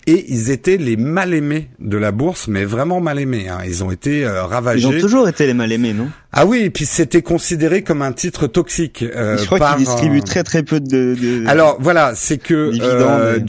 et 0.08 0.26
ils 0.30 0.50
étaient 0.50 0.78
les 0.78 0.96
mal 0.96 1.34
aimés 1.34 1.68
de 1.80 1.98
la 1.98 2.14
bourse, 2.14 2.48
mais 2.48 2.64
vraiment 2.64 3.02
mal 3.02 3.20
aimés. 3.20 3.50
Hein. 3.50 3.60
Ils 3.66 3.84
ont 3.84 3.92
été 3.92 4.24
euh, 4.24 4.46
ravagés. 4.46 4.88
Ils 4.88 4.98
ont 4.98 5.00
toujours 5.02 5.28
été 5.28 5.46
les 5.46 5.54
mal 5.54 5.74
aimés, 5.74 5.92
non? 5.92 6.08
Ah 6.32 6.46
oui, 6.46 6.60
et 6.60 6.70
puis 6.70 6.86
c'était 6.86 7.24
considéré 7.24 7.82
comme 7.82 8.04
un 8.04 8.12
titre 8.12 8.46
toxique. 8.46 9.04
Euh, 9.04 9.36
je 9.38 9.46
crois 9.46 9.60
qu'il 9.60 9.86
distribue 9.86 10.22
très 10.22 10.44
très 10.44 10.62
peu 10.62 10.80
de. 10.80 11.16
de 11.20 11.48
Alors 11.48 11.78
voilà, 11.80 12.14
c'est 12.14 12.38
que 12.38 12.72
euh, 12.80 13.40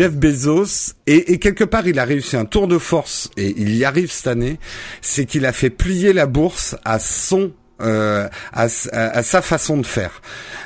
Jeff 0.00 0.14
Bezos. 0.14 0.94
Et, 1.06 1.38
quelque 1.38 1.62
part 1.62 1.86
il 1.86 1.98
a 1.98 2.06
réussi 2.06 2.34
un 2.34 2.46
tour 2.46 2.66
de 2.66 2.78
force 2.78 3.30
et 3.36 3.52
il 3.58 3.76
y 3.76 3.84
arrive 3.84 4.10
cette 4.10 4.28
année, 4.28 4.58
c'est 5.02 5.26
qu'il 5.26 5.44
a 5.44 5.52
fait 5.52 5.68
plier 5.68 6.14
la 6.14 6.24
bourse 6.24 6.74
à 6.86 6.98
son 6.98 7.52
euh, 7.82 8.28
à, 8.52 8.66
à, 8.92 9.22
sa 9.22 9.42
façon 9.42 9.76
de 9.76 9.86
faire. 9.86 10.22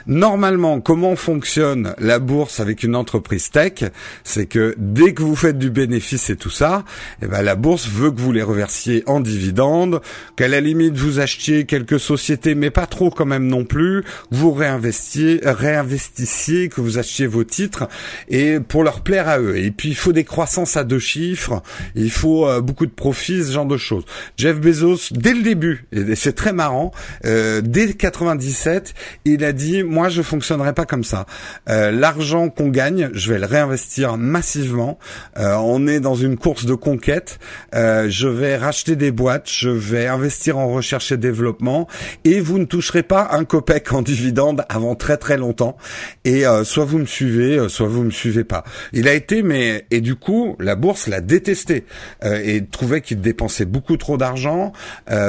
Normalement, 0.06 0.80
comment 0.80 1.16
fonctionne 1.16 1.94
la 1.99 2.18
bourse 2.18 2.61
avec 2.61 2.83
une 2.83 2.97
entreprise 2.97 3.50
tech 3.50 3.85
C'est 4.23 4.47
que 4.47 4.75
dès 4.78 5.14
que 5.14 5.23
vous 5.23 5.37
faites 5.37 5.59
du 5.59 5.71
bénéfice 5.71 6.30
et 6.30 6.37
tout 6.37 6.50
ça, 6.50 6.85
eh 7.23 7.26
ben 7.26 7.42
la 7.42 7.54
bourse 7.56 7.88
veut 7.88 8.11
que 8.11 8.21
vous 8.21 8.33
les 8.33 8.42
reversiez 8.42 9.02
en 9.06 9.21
dividendes, 9.21 10.00
qu'à 10.37 10.49
la 10.49 10.61
limite 10.61 10.94
vous 10.97 11.21
achetiez 11.21 11.64
quelques 11.64 12.00
sociétés, 12.00 12.54
mais 12.54 12.71
pas 12.71 12.87
trop 12.87 13.11
quand 13.11 13.26
même 13.26 13.47
non 13.47 13.64
plus, 13.64 14.04
vous 14.30 14.52
réinvestiez, 14.52 15.40
réinvestissiez, 15.42 16.68
que 16.68 16.80
vous 16.80 16.99
achetiez 16.99 17.26
vos 17.26 17.44
titres 17.44 17.88
et 18.28 18.61
pour 18.61 18.85
leur 18.85 19.00
plaire 19.00 19.28
à 19.28 19.38
eux. 19.38 19.56
Et 19.56 19.71
puis 19.71 19.88
il 19.88 19.97
faut 19.97 20.12
des 20.12 20.25
croissances 20.25 20.76
à 20.76 20.85
deux 20.85 20.99
chiffres, 20.99 21.62
il 21.94 22.11
faut 22.11 22.47
euh, 22.47 22.61
beaucoup 22.61 22.87
de 22.87 22.92
profits, 22.92 23.44
ce 23.44 23.52
genre 23.52 23.66
de 23.66 23.76
choses. 23.76 24.04
Jeff 24.37 24.61
Bezos, 24.61 25.12
dès 25.12 25.35
le 25.35 25.42
début, 25.42 25.87
et 25.92 26.14
c'est 26.14 26.33
très 26.33 26.52
marrant, 26.52 26.92
euh, 27.25 27.61
dès 27.62 27.94
97, 27.94 28.94
il 29.25 29.44
a 29.44 29.52
dit 29.52 29.82
moi 29.82 30.08
je 30.08 30.23
fonctionnerai 30.23 30.73
pas 30.73 30.84
comme 30.84 31.04
ça. 31.04 31.26
Euh, 31.68 31.90
l'argent 31.90 32.49
qu'on 32.49 32.68
gagne, 32.68 33.11
je 33.14 33.32
vais 33.32 33.38
le 33.38 33.46
réinvestir 33.46 34.16
massivement. 34.16 34.99
Euh, 35.38 35.54
on 35.56 35.87
est 35.87 36.00
dans 36.00 36.14
une 36.14 36.37
course 36.37 36.66
de 36.66 36.75
conquête. 36.75 37.38
je 37.73 38.28
vais 38.28 38.56
racheter 38.56 38.96
des 38.96 39.11
boîtes, 39.11 39.50
je 39.50 39.70
vais 39.70 40.06
investir 40.06 40.58
en 40.58 40.68
recherche 40.68 41.12
et 41.12 41.16
développement, 41.16 41.88
et 42.25 42.40
vous 42.40 42.58
ne 42.58 42.64
toucherez 42.64 43.02
pas 43.02 43.28
un 43.32 43.44
copec 43.44 43.92
en 43.92 44.02
dividende 44.02 44.64
avant 44.68 44.94
très 44.94 45.16
très 45.16 45.37
longtemps. 45.37 45.76
Et 46.25 46.44
soit 46.64 46.84
vous 46.84 46.99
me 46.99 47.06
suivez, 47.06 47.68
soit 47.68 47.88
vous 47.88 48.04
me 48.04 48.11
suivez 48.11 48.44
pas. 48.44 48.64
Il 48.92 49.08
a 49.08 49.14
été 49.14 49.42
mais 49.42 49.87
et 49.90 50.00
du 50.00 50.14
coup 50.14 50.56
la 50.58 50.76
bourse 50.76 51.06
l'a 51.06 51.20
détesté 51.20 51.84
et 52.23 52.64
trouvait 52.66 53.00
qu'il 53.00 53.20
dépensait 53.20 53.64
beaucoup 53.64 53.96
trop 53.96 54.16
d'argent 54.16 54.73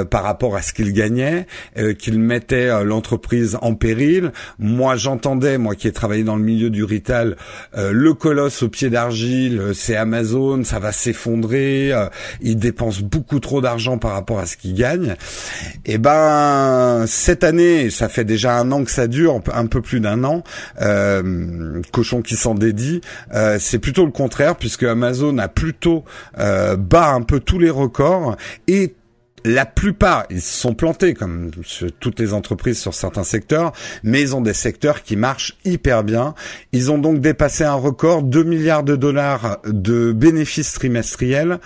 par 0.09 0.23
rapport 0.23 0.55
à 0.55 0.61
ce 0.61 0.73
qu'il 0.73 0.93
gagnait, 0.93 1.47
qu'il 1.99 2.19
mettait 2.19 2.83
l'entreprise 2.83 3.57
en 3.61 3.75
péril. 3.75 4.31
Moi, 4.59 4.95
j'entendais, 4.95 5.57
moi 5.57 5.75
qui 5.75 5.87
ai 5.87 5.91
travaillé 5.91 6.23
dans 6.23 6.35
le 6.35 6.43
milieu 6.43 6.69
du 6.69 6.83
retail, 6.83 7.35
euh, 7.77 7.91
le 7.91 8.13
colosse 8.13 8.63
au 8.63 8.69
pied 8.69 8.89
d'argile, 8.89 9.59
euh, 9.59 9.73
c'est 9.73 9.95
Amazon, 9.95 10.63
ça 10.63 10.79
va 10.79 10.91
s'effondrer, 10.91 11.91
euh, 11.91 12.07
il 12.41 12.57
dépense 12.57 13.01
beaucoup 13.01 13.39
trop 13.39 13.61
d'argent 13.61 13.97
par 13.97 14.11
rapport 14.11 14.39
à 14.39 14.45
ce 14.45 14.57
qu'il 14.57 14.73
gagne. 14.73 15.15
Et 15.85 15.93
eh 15.93 15.97
ben, 15.97 17.05
cette 17.07 17.43
année, 17.43 17.89
ça 17.89 18.09
fait 18.09 18.25
déjà 18.25 18.57
un 18.57 18.71
an 18.71 18.83
que 18.83 18.91
ça 18.91 19.07
dure, 19.07 19.41
un 19.53 19.65
peu 19.67 19.81
plus 19.81 19.99
d'un 19.99 20.23
an, 20.23 20.43
cochon 21.91 22.21
qui 22.21 22.35
s'en 22.35 22.55
dédie, 22.55 23.01
c'est 23.59 23.79
plutôt 23.79 24.05
le 24.05 24.11
contraire 24.11 24.55
puisque 24.55 24.83
Amazon 24.83 25.37
a 25.37 25.47
plutôt 25.47 26.03
bat 26.37 27.09
un 27.09 27.21
peu 27.21 27.39
tous 27.39 27.59
les 27.59 27.69
records 27.69 28.35
et 28.67 28.95
la 29.45 29.67
plupart, 29.67 30.25
ils 30.31 30.41
sont 30.41 30.73
plantés 30.73 31.13
comme 31.13 31.51
toutes 31.99 32.19
les 32.19 32.33
entreprises 32.33 32.79
sur 32.79 32.95
certains 32.95 33.23
secteurs, 33.23 33.73
mais 34.03 34.19
ils 34.19 34.35
ont 34.35 34.41
des 34.41 34.53
secteurs 34.53 35.03
qui 35.03 35.15
marchent 35.15 35.55
hyper 35.63 36.03
bien. 36.03 36.33
Ils 36.71 36.91
ont 36.91 36.97
donc 36.97 37.21
dépassé 37.21 37.63
un 37.63 37.75
record 37.75 38.23
2 38.23 38.43
milliards 38.43 38.83
de 38.83 38.95
dollars 38.95 39.59
de 39.67 40.11
bénéfices 40.13 40.73
trimestriels. 40.73 41.59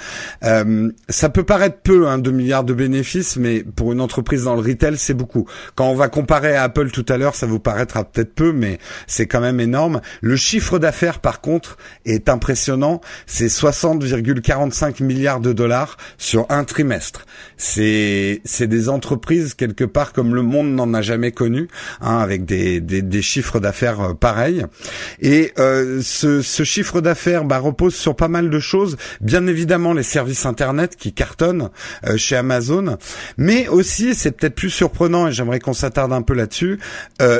Euh, 0.43 0.91
ça 1.07 1.29
peut 1.29 1.43
paraître 1.43 1.77
peu, 1.81 2.09
hein, 2.09 2.17
2 2.17 2.31
milliards 2.31 2.65
de 2.65 2.73
bénéfices, 2.73 3.37
mais 3.37 3.63
pour 3.63 3.93
une 3.93 4.01
entreprise 4.01 4.43
dans 4.43 4.55
le 4.55 4.61
retail, 4.61 4.97
c'est 4.97 5.13
beaucoup. 5.13 5.47
Quand 5.75 5.87
on 5.87 5.95
va 5.95 6.09
comparer 6.09 6.57
à 6.57 6.63
Apple 6.63 6.91
tout 6.91 7.05
à 7.07 7.17
l'heure, 7.17 7.35
ça 7.35 7.45
vous 7.45 7.59
paraîtra 7.59 8.03
peut-être 8.03 8.35
peu, 8.35 8.51
mais 8.51 8.77
c'est 9.07 9.25
quand 9.25 9.39
même 9.39 9.61
énorme. 9.61 10.01
Le 10.19 10.35
chiffre 10.35 10.79
d'affaires, 10.79 11.19
par 11.19 11.39
contre, 11.39 11.77
est 12.05 12.27
impressionnant. 12.27 12.99
C'est 13.25 13.47
60,45 13.47 15.01
milliards 15.01 15.39
de 15.39 15.53
dollars 15.53 15.95
sur 16.17 16.45
un 16.49 16.65
trimestre 16.65 17.25
c'est 17.69 18.67
des 18.67 18.89
entreprises 18.89 19.53
quelque 19.53 19.83
part 19.83 20.13
comme 20.13 20.35
le 20.35 20.41
monde 20.41 20.73
n'en 20.73 20.93
a 20.93 21.01
jamais 21.01 21.31
connu, 21.31 21.67
hein, 22.01 22.17
avec 22.17 22.45
des, 22.45 23.21
chiffres 23.21 23.59
d'affaires 23.59 24.01
euh, 24.01 24.13
pareils. 24.13 24.65
Et 25.21 25.51
euh, 25.59 26.01
ce, 26.01 26.41
ce 26.41 26.63
chiffre 26.63 27.01
d'affaires 27.01 27.43
bah, 27.43 27.59
repose 27.59 27.95
sur 27.95 28.15
pas 28.15 28.27
mal 28.27 28.49
de 28.49 28.59
choses. 28.59 28.97
Bien 29.21 29.45
évidemment 29.47 29.93
les 29.93 30.03
services 30.03 30.45
internet 30.45 30.95
qui 30.95 31.13
cartonnent 31.13 31.69
euh, 32.05 32.17
chez 32.17 32.35
Amazon, 32.35 32.97
mais 33.37 33.67
aussi 33.67 34.15
c'est 34.15 34.31
peut-être 34.31 34.55
plus 34.55 34.69
surprenant 34.69 35.27
et 35.27 35.31
j'aimerais 35.31 35.59
qu'on 35.59 35.73
s'attarde 35.73 36.13
un 36.13 36.21
peu 36.21 36.33
là-dessus. 36.33 36.79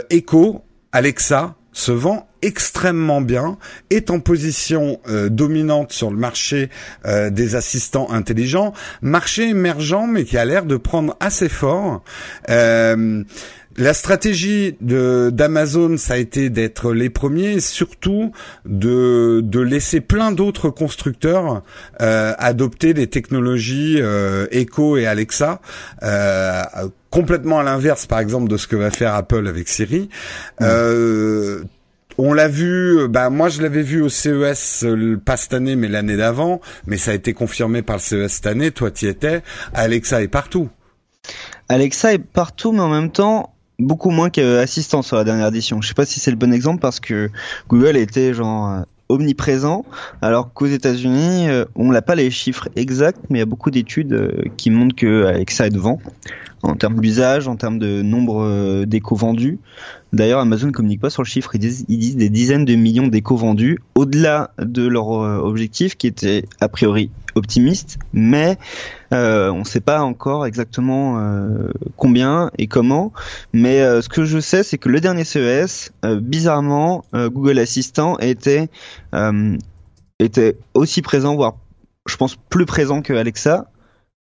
Echo, 0.09 0.63
Alexa 0.91 1.55
se 1.79 1.91
vend 1.91 2.27
extrêmement 2.41 3.21
bien, 3.21 3.57
est 3.89 4.09
en 4.11 4.19
position 4.19 4.99
euh, 5.07 5.29
dominante 5.29 5.91
sur 5.91 6.11
le 6.11 6.17
marché 6.17 6.69
euh, 7.05 7.29
des 7.29 7.55
assistants 7.55 8.11
intelligents, 8.11 8.73
marché 9.01 9.49
émergent 9.49 10.05
mais 10.07 10.25
qui 10.25 10.37
a 10.37 10.45
l'air 10.45 10.65
de 10.65 10.77
prendre 10.77 11.15
assez 11.19 11.49
fort. 11.49 12.03
Euh, 12.49 13.23
la 13.77 13.93
stratégie 13.93 14.75
de 14.81 15.29
d'Amazon, 15.31 15.95
ça 15.95 16.15
a 16.15 16.17
été 16.17 16.49
d'être 16.49 16.91
les 16.91 17.09
premiers, 17.09 17.53
et 17.53 17.59
surtout 17.61 18.33
de 18.65 19.41
de 19.41 19.59
laisser 19.61 20.01
plein 20.01 20.31
d'autres 20.33 20.69
constructeurs 20.69 21.63
adopter 21.99 22.93
des 22.93 23.07
technologies 23.07 24.01
Echo 24.51 24.97
et 24.97 25.05
Alexa. 25.05 25.61
Complètement 27.09 27.59
à 27.59 27.63
l'inverse, 27.63 28.05
par 28.05 28.19
exemple, 28.19 28.49
de 28.49 28.57
ce 28.57 28.67
que 28.67 28.75
va 28.75 28.91
faire 28.91 29.13
Apple 29.13 29.47
avec 29.47 29.67
Siri. 29.67 30.09
Euh, 30.61 31.63
on 32.17 32.33
l'a 32.33 32.49
vu, 32.49 33.07
bah 33.07 33.29
moi 33.29 33.47
je 33.47 33.61
l'avais 33.61 33.81
vu 33.81 34.01
au 34.01 34.09
CES 34.09 34.83
euh, 34.83 35.17
pas 35.23 35.37
cette 35.37 35.53
année 35.53 35.77
mais 35.77 35.87
l'année 35.87 36.17
d'avant, 36.17 36.59
mais 36.85 36.97
ça 36.97 37.11
a 37.11 37.13
été 37.13 37.33
confirmé 37.33 37.81
par 37.81 37.95
le 37.95 38.01
CES 38.01 38.27
cette 38.27 38.47
année, 38.47 38.71
toi 38.71 38.91
tu 38.91 39.05
y 39.05 39.07
étais, 39.07 39.41
Alexa 39.73 40.21
est 40.21 40.27
partout. 40.27 40.67
Alexa 41.69 42.13
est 42.13 42.19
partout 42.19 42.73
mais 42.73 42.81
en 42.81 42.89
même 42.89 43.09
temps 43.09 43.53
beaucoup 43.79 44.09
moins 44.09 44.29
qu'assistant 44.29 45.01
sur 45.01 45.15
la 45.15 45.23
dernière 45.23 45.47
édition. 45.47 45.81
Je 45.81 45.87
sais 45.87 45.93
pas 45.93 46.05
si 46.05 46.19
c'est 46.19 46.31
le 46.31 46.37
bon 46.37 46.53
exemple 46.53 46.81
parce 46.81 46.99
que 46.99 47.29
Google 47.69 47.95
était 47.95 48.33
genre 48.33 48.69
euh, 48.69 48.81
omniprésent, 49.09 49.85
alors 50.21 50.53
qu'aux 50.53 50.67
États-Unis, 50.67 51.49
euh, 51.49 51.65
on 51.75 51.91
n'a 51.91 52.01
pas 52.01 52.15
les 52.15 52.31
chiffres 52.31 52.69
exacts, 52.75 53.19
mais 53.29 53.39
il 53.39 53.41
y 53.41 53.43
a 53.43 53.47
beaucoup 53.47 53.71
d'études 53.71 54.51
qui 54.57 54.69
montrent 54.69 54.95
que 54.95 55.25
est 55.27 55.69
devant 55.69 55.99
en 56.61 56.75
termes 56.75 56.99
d'usage, 56.99 57.47
en 57.47 57.55
termes 57.55 57.79
de 57.79 58.01
nombre 58.01 58.83
d'échos 58.85 59.15
vendus. 59.15 59.59
D'ailleurs, 60.11 60.39
Amazon 60.39 60.67
ne 60.67 60.71
communique 60.71 61.01
pas 61.01 61.09
sur 61.09 61.21
le 61.21 61.27
chiffre. 61.27 61.55
Ils 61.55 61.59
disent, 61.59 61.85
ils 61.87 61.99
disent 61.99 62.15
des 62.15 62.29
dizaines 62.29 62.65
de 62.65 62.75
millions 62.75 63.07
d'échos 63.07 63.37
vendus, 63.37 63.79
au-delà 63.95 64.51
de 64.59 64.87
leur 64.87 65.11
euh, 65.11 65.37
objectif 65.37 65.95
qui 65.95 66.07
était 66.07 66.45
a 66.59 66.67
priori 66.67 67.11
optimiste, 67.35 67.99
mais 68.11 68.57
euh, 69.13 69.49
on 69.49 69.59
ne 69.59 69.63
sait 69.63 69.81
pas 69.81 70.01
encore 70.01 70.45
exactement 70.45 71.19
euh, 71.19 71.69
combien 71.97 72.51
et 72.57 72.67
comment. 72.67 73.11
Mais 73.53 73.79
ce 74.01 74.09
que 74.09 74.25
je 74.25 74.39
sais, 74.39 74.63
c'est 74.63 74.77
que 74.77 74.89
le 74.89 74.99
dernier 75.01 75.23
CES, 75.23 75.91
bizarrement, 76.03 77.03
Google 77.13 77.59
Assistant 77.59 78.17
était 78.19 78.69
était 80.21 80.57
aussi 80.73 81.01
présent, 81.01 81.35
voire 81.35 81.55
je 82.05 82.17
pense 82.17 82.35
plus 82.35 82.65
présent 82.65 83.01
que 83.01 83.13
Alexa 83.13 83.67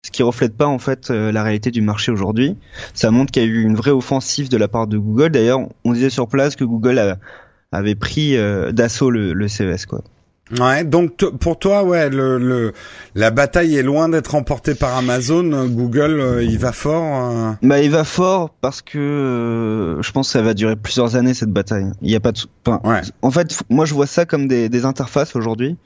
ce 0.04 0.10
qui 0.10 0.22
reflète 0.22 0.54
pas 0.54 0.66
en 0.66 0.78
fait 0.78 1.10
euh, 1.10 1.32
la 1.32 1.42
réalité 1.42 1.70
du 1.70 1.80
marché 1.80 2.12
aujourd'hui. 2.12 2.56
Ça 2.92 3.10
montre 3.10 3.32
qu'il 3.32 3.42
y 3.42 3.46
a 3.46 3.48
eu 3.48 3.62
une 3.62 3.74
vraie 3.74 3.90
offensive 3.90 4.50
de 4.50 4.56
la 4.58 4.68
part 4.68 4.86
de 4.86 4.98
Google. 4.98 5.30
D'ailleurs, 5.30 5.60
on 5.84 5.92
disait 5.92 6.10
sur 6.10 6.28
place 6.28 6.56
que 6.56 6.64
Google 6.64 7.18
avait 7.72 7.94
pris 7.94 8.36
euh, 8.36 8.70
d'assaut 8.70 9.10
le, 9.10 9.48
CES 9.48 9.86
quoi. 9.86 10.02
Ouais, 10.60 10.84
donc 10.84 11.16
pour 11.16 11.58
toi, 11.58 11.84
ouais, 11.84 12.10
le, 12.10 12.72
la 13.14 13.30
bataille 13.30 13.76
est 13.76 13.82
loin 13.82 14.10
d'être 14.10 14.32
remportée 14.32 14.74
par 14.74 14.96
Amazon. 14.96 15.66
Google, 15.66 16.20
euh, 16.20 16.44
il 16.44 16.58
va 16.58 16.72
fort. 16.72 17.56
Bah, 17.62 17.80
il 17.80 17.90
va 17.90 18.04
fort 18.04 18.50
parce 18.60 18.82
que 18.82 19.98
je 20.00 20.12
pense 20.12 20.28
que 20.28 20.32
ça 20.32 20.42
va 20.42 20.52
durer 20.52 20.76
plusieurs 20.76 21.16
années 21.16 21.32
cette 21.32 21.50
bataille. 21.50 21.90
Il 22.02 22.10
y 22.10 22.16
a 22.16 22.20
pas 22.20 22.32
de. 22.32 22.40
En 23.22 23.30
fait, 23.30 23.62
moi, 23.70 23.86
je 23.86 23.94
vois 23.94 24.06
ça 24.06 24.26
comme 24.26 24.46
des, 24.46 24.68
des 24.68 24.84
interfaces 24.84 25.34
aujourd'hui. 25.34 25.78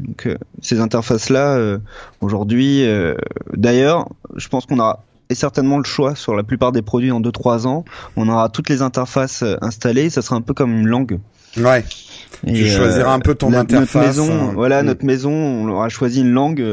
Donc 0.00 0.26
euh, 0.26 0.36
ces 0.62 0.80
interfaces-là, 0.80 1.56
euh, 1.56 1.78
aujourd'hui, 2.20 2.84
euh, 2.84 3.14
d'ailleurs, 3.52 4.08
je 4.36 4.48
pense 4.48 4.66
qu'on 4.66 4.78
aura 4.78 5.04
et 5.28 5.34
certainement 5.36 5.78
le 5.78 5.84
choix 5.84 6.16
sur 6.16 6.34
la 6.34 6.42
plupart 6.42 6.72
des 6.72 6.82
produits 6.82 7.12
en 7.12 7.20
2-3 7.20 7.66
ans. 7.68 7.84
On 8.16 8.28
aura 8.28 8.48
toutes 8.48 8.68
les 8.68 8.82
interfaces 8.82 9.44
installées, 9.60 10.10
ça 10.10 10.22
sera 10.22 10.34
un 10.34 10.40
peu 10.40 10.54
comme 10.54 10.76
une 10.76 10.88
langue. 10.88 11.20
Ouais. 11.56 11.84
Et 12.46 12.52
tu 12.52 12.66
choisiras 12.66 13.12
un 13.12 13.18
peu 13.20 13.34
ton 13.34 13.52
interface. 13.52 14.16
Notre 14.16 14.22
maison, 14.22 14.52
voilà, 14.52 14.82
notre 14.82 15.04
maison, 15.04 15.32
on 15.32 15.68
aura 15.68 15.88
choisi 15.88 16.20
une 16.20 16.32
langue, 16.32 16.64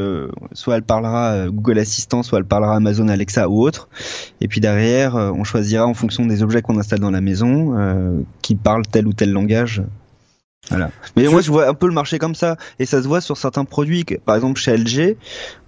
soit 0.53 0.75
elle 0.75 0.83
parlera 0.83 1.47
Google 1.49 1.79
Assistant, 1.79 2.23
soit 2.23 2.39
elle 2.39 2.45
parlera 2.45 2.75
Amazon 2.75 3.07
Alexa 3.07 3.49
ou 3.49 3.61
autre. 3.61 3.89
Et 4.39 4.47
puis 4.47 4.61
derrière, 4.61 5.15
on 5.15 5.43
choisira 5.43 5.85
en 5.85 5.93
fonction 5.93 6.25
des 6.25 6.43
objets 6.43 6.61
qu'on 6.61 6.77
installe 6.77 6.99
dans 6.99 7.11
la 7.11 7.21
maison, 7.21 8.25
qui 8.41 8.55
parlent 8.55 8.87
tel 8.89 9.07
ou 9.07 9.13
tel 9.13 9.31
langage 9.31 9.83
voilà. 10.69 10.91
Mais 11.15 11.27
moi, 11.27 11.41
je 11.41 11.51
vois 11.51 11.67
un 11.67 11.73
peu 11.73 11.87
le 11.87 11.93
marché 11.93 12.19
comme 12.19 12.35
ça, 12.35 12.57
et 12.79 12.85
ça 12.85 13.01
se 13.01 13.07
voit 13.07 13.21
sur 13.21 13.37
certains 13.37 13.65
produits. 13.65 14.03
Par 14.25 14.35
exemple, 14.35 14.59
chez 14.59 14.75
LG, 14.75 15.17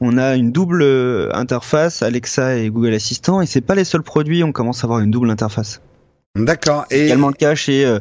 on 0.01 0.17
a 0.17 0.35
une 0.35 0.51
double 0.51 0.81
euh, 0.81 1.29
interface 1.33 2.03
Alexa 2.03 2.57
et 2.57 2.69
Google 2.69 2.93
Assistant, 2.93 3.41
et 3.41 3.45
c'est 3.45 3.61
pas 3.61 3.75
les 3.75 3.85
seuls 3.85 4.03
produits. 4.03 4.43
On 4.43 4.51
commence 4.51 4.83
à 4.83 4.87
avoir 4.87 4.99
une 4.99 5.11
double 5.11 5.29
interface. 5.29 5.81
D'accord. 6.35 6.85
Et 6.91 7.05
également 7.05 7.27
le 7.27 7.33
cas 7.33 7.55
chez 7.55 7.85
euh, 7.85 7.99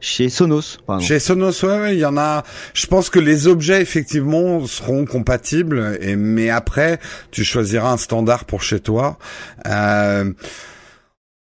chez 0.00 0.28
Sonos. 0.28 0.78
Chez 1.00 1.18
Sonos, 1.18 1.62
ouais, 1.62 1.94
il 1.94 1.98
y 1.98 2.04
en 2.04 2.16
a. 2.16 2.44
Je 2.74 2.86
pense 2.86 3.10
que 3.10 3.18
les 3.18 3.46
objets 3.46 3.82
effectivement 3.82 4.66
seront 4.66 5.04
compatibles, 5.04 5.98
et 6.00 6.16
mais 6.16 6.50
après, 6.50 6.98
tu 7.30 7.44
choisiras 7.44 7.92
un 7.92 7.96
standard 7.96 8.44
pour 8.44 8.62
chez 8.62 8.80
toi. 8.80 9.18
Euh... 9.66 10.32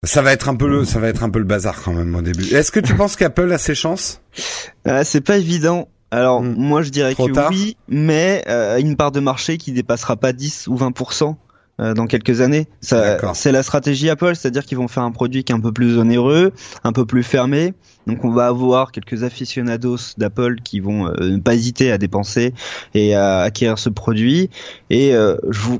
Ça 0.03 0.21
va 0.21 0.31
être 0.31 0.47
un 0.47 0.55
peu 0.55 0.67
le, 0.67 0.85
ça 0.85 0.99
va 0.99 1.07
être 1.07 1.23
un 1.23 1.29
peu 1.29 1.39
le 1.39 1.45
bazar 1.45 1.81
quand 1.81 1.91
même 1.91 2.15
au 2.15 2.21
début. 2.21 2.53
Est-ce 2.53 2.71
que 2.71 2.79
tu 2.79 2.93
penses 2.95 3.15
qu'Apple 3.15 3.51
a 3.51 3.57
ses 3.57 3.75
chances? 3.75 4.21
Euh, 4.87 5.01
C'est 5.03 5.21
pas 5.21 5.37
évident. 5.37 5.89
Alors 6.11 6.41
hmm. 6.41 6.53
moi 6.55 6.83
je 6.83 6.89
dirais 6.89 7.15
que 7.15 7.49
oui, 7.49 7.75
mais 7.89 8.43
euh, 8.47 8.77
une 8.77 8.95
part 8.95 9.11
de 9.11 9.19
marché 9.19 9.57
qui 9.57 9.73
dépassera 9.73 10.15
pas 10.15 10.31
10 10.31 10.67
ou 10.67 10.77
20% 10.77 11.35
euh, 11.79 11.93
dans 11.93 12.07
quelques 12.07 12.41
années. 12.41 12.67
C'est 12.81 13.51
la 13.51 13.63
stratégie 13.63 14.09
Apple, 14.09 14.35
c'est-à-dire 14.35 14.65
qu'ils 14.65 14.77
vont 14.77 14.87
faire 14.87 15.03
un 15.03 15.11
produit 15.11 15.43
qui 15.43 15.51
est 15.51 15.55
un 15.55 15.59
peu 15.59 15.71
plus 15.71 15.97
onéreux, 15.97 16.51
un 16.83 16.91
peu 16.91 17.05
plus 17.05 17.23
fermé. 17.23 17.73
Donc 18.05 18.23
on 18.23 18.31
va 18.31 18.47
avoir 18.47 18.91
quelques 18.91 19.23
aficionados 19.23 20.15
d'Apple 20.17 20.61
qui 20.63 20.79
vont 20.79 21.07
euh, 21.07 21.13
ne 21.19 21.37
pas 21.37 21.55
hésiter 21.55 21.91
à 21.91 21.97
dépenser 21.97 22.53
et 22.93 23.15
à 23.15 23.41
acquérir 23.41 23.77
ce 23.79 23.89
produit. 23.89 24.49
Et 24.89 25.11
je 25.11 25.59
vous 25.59 25.79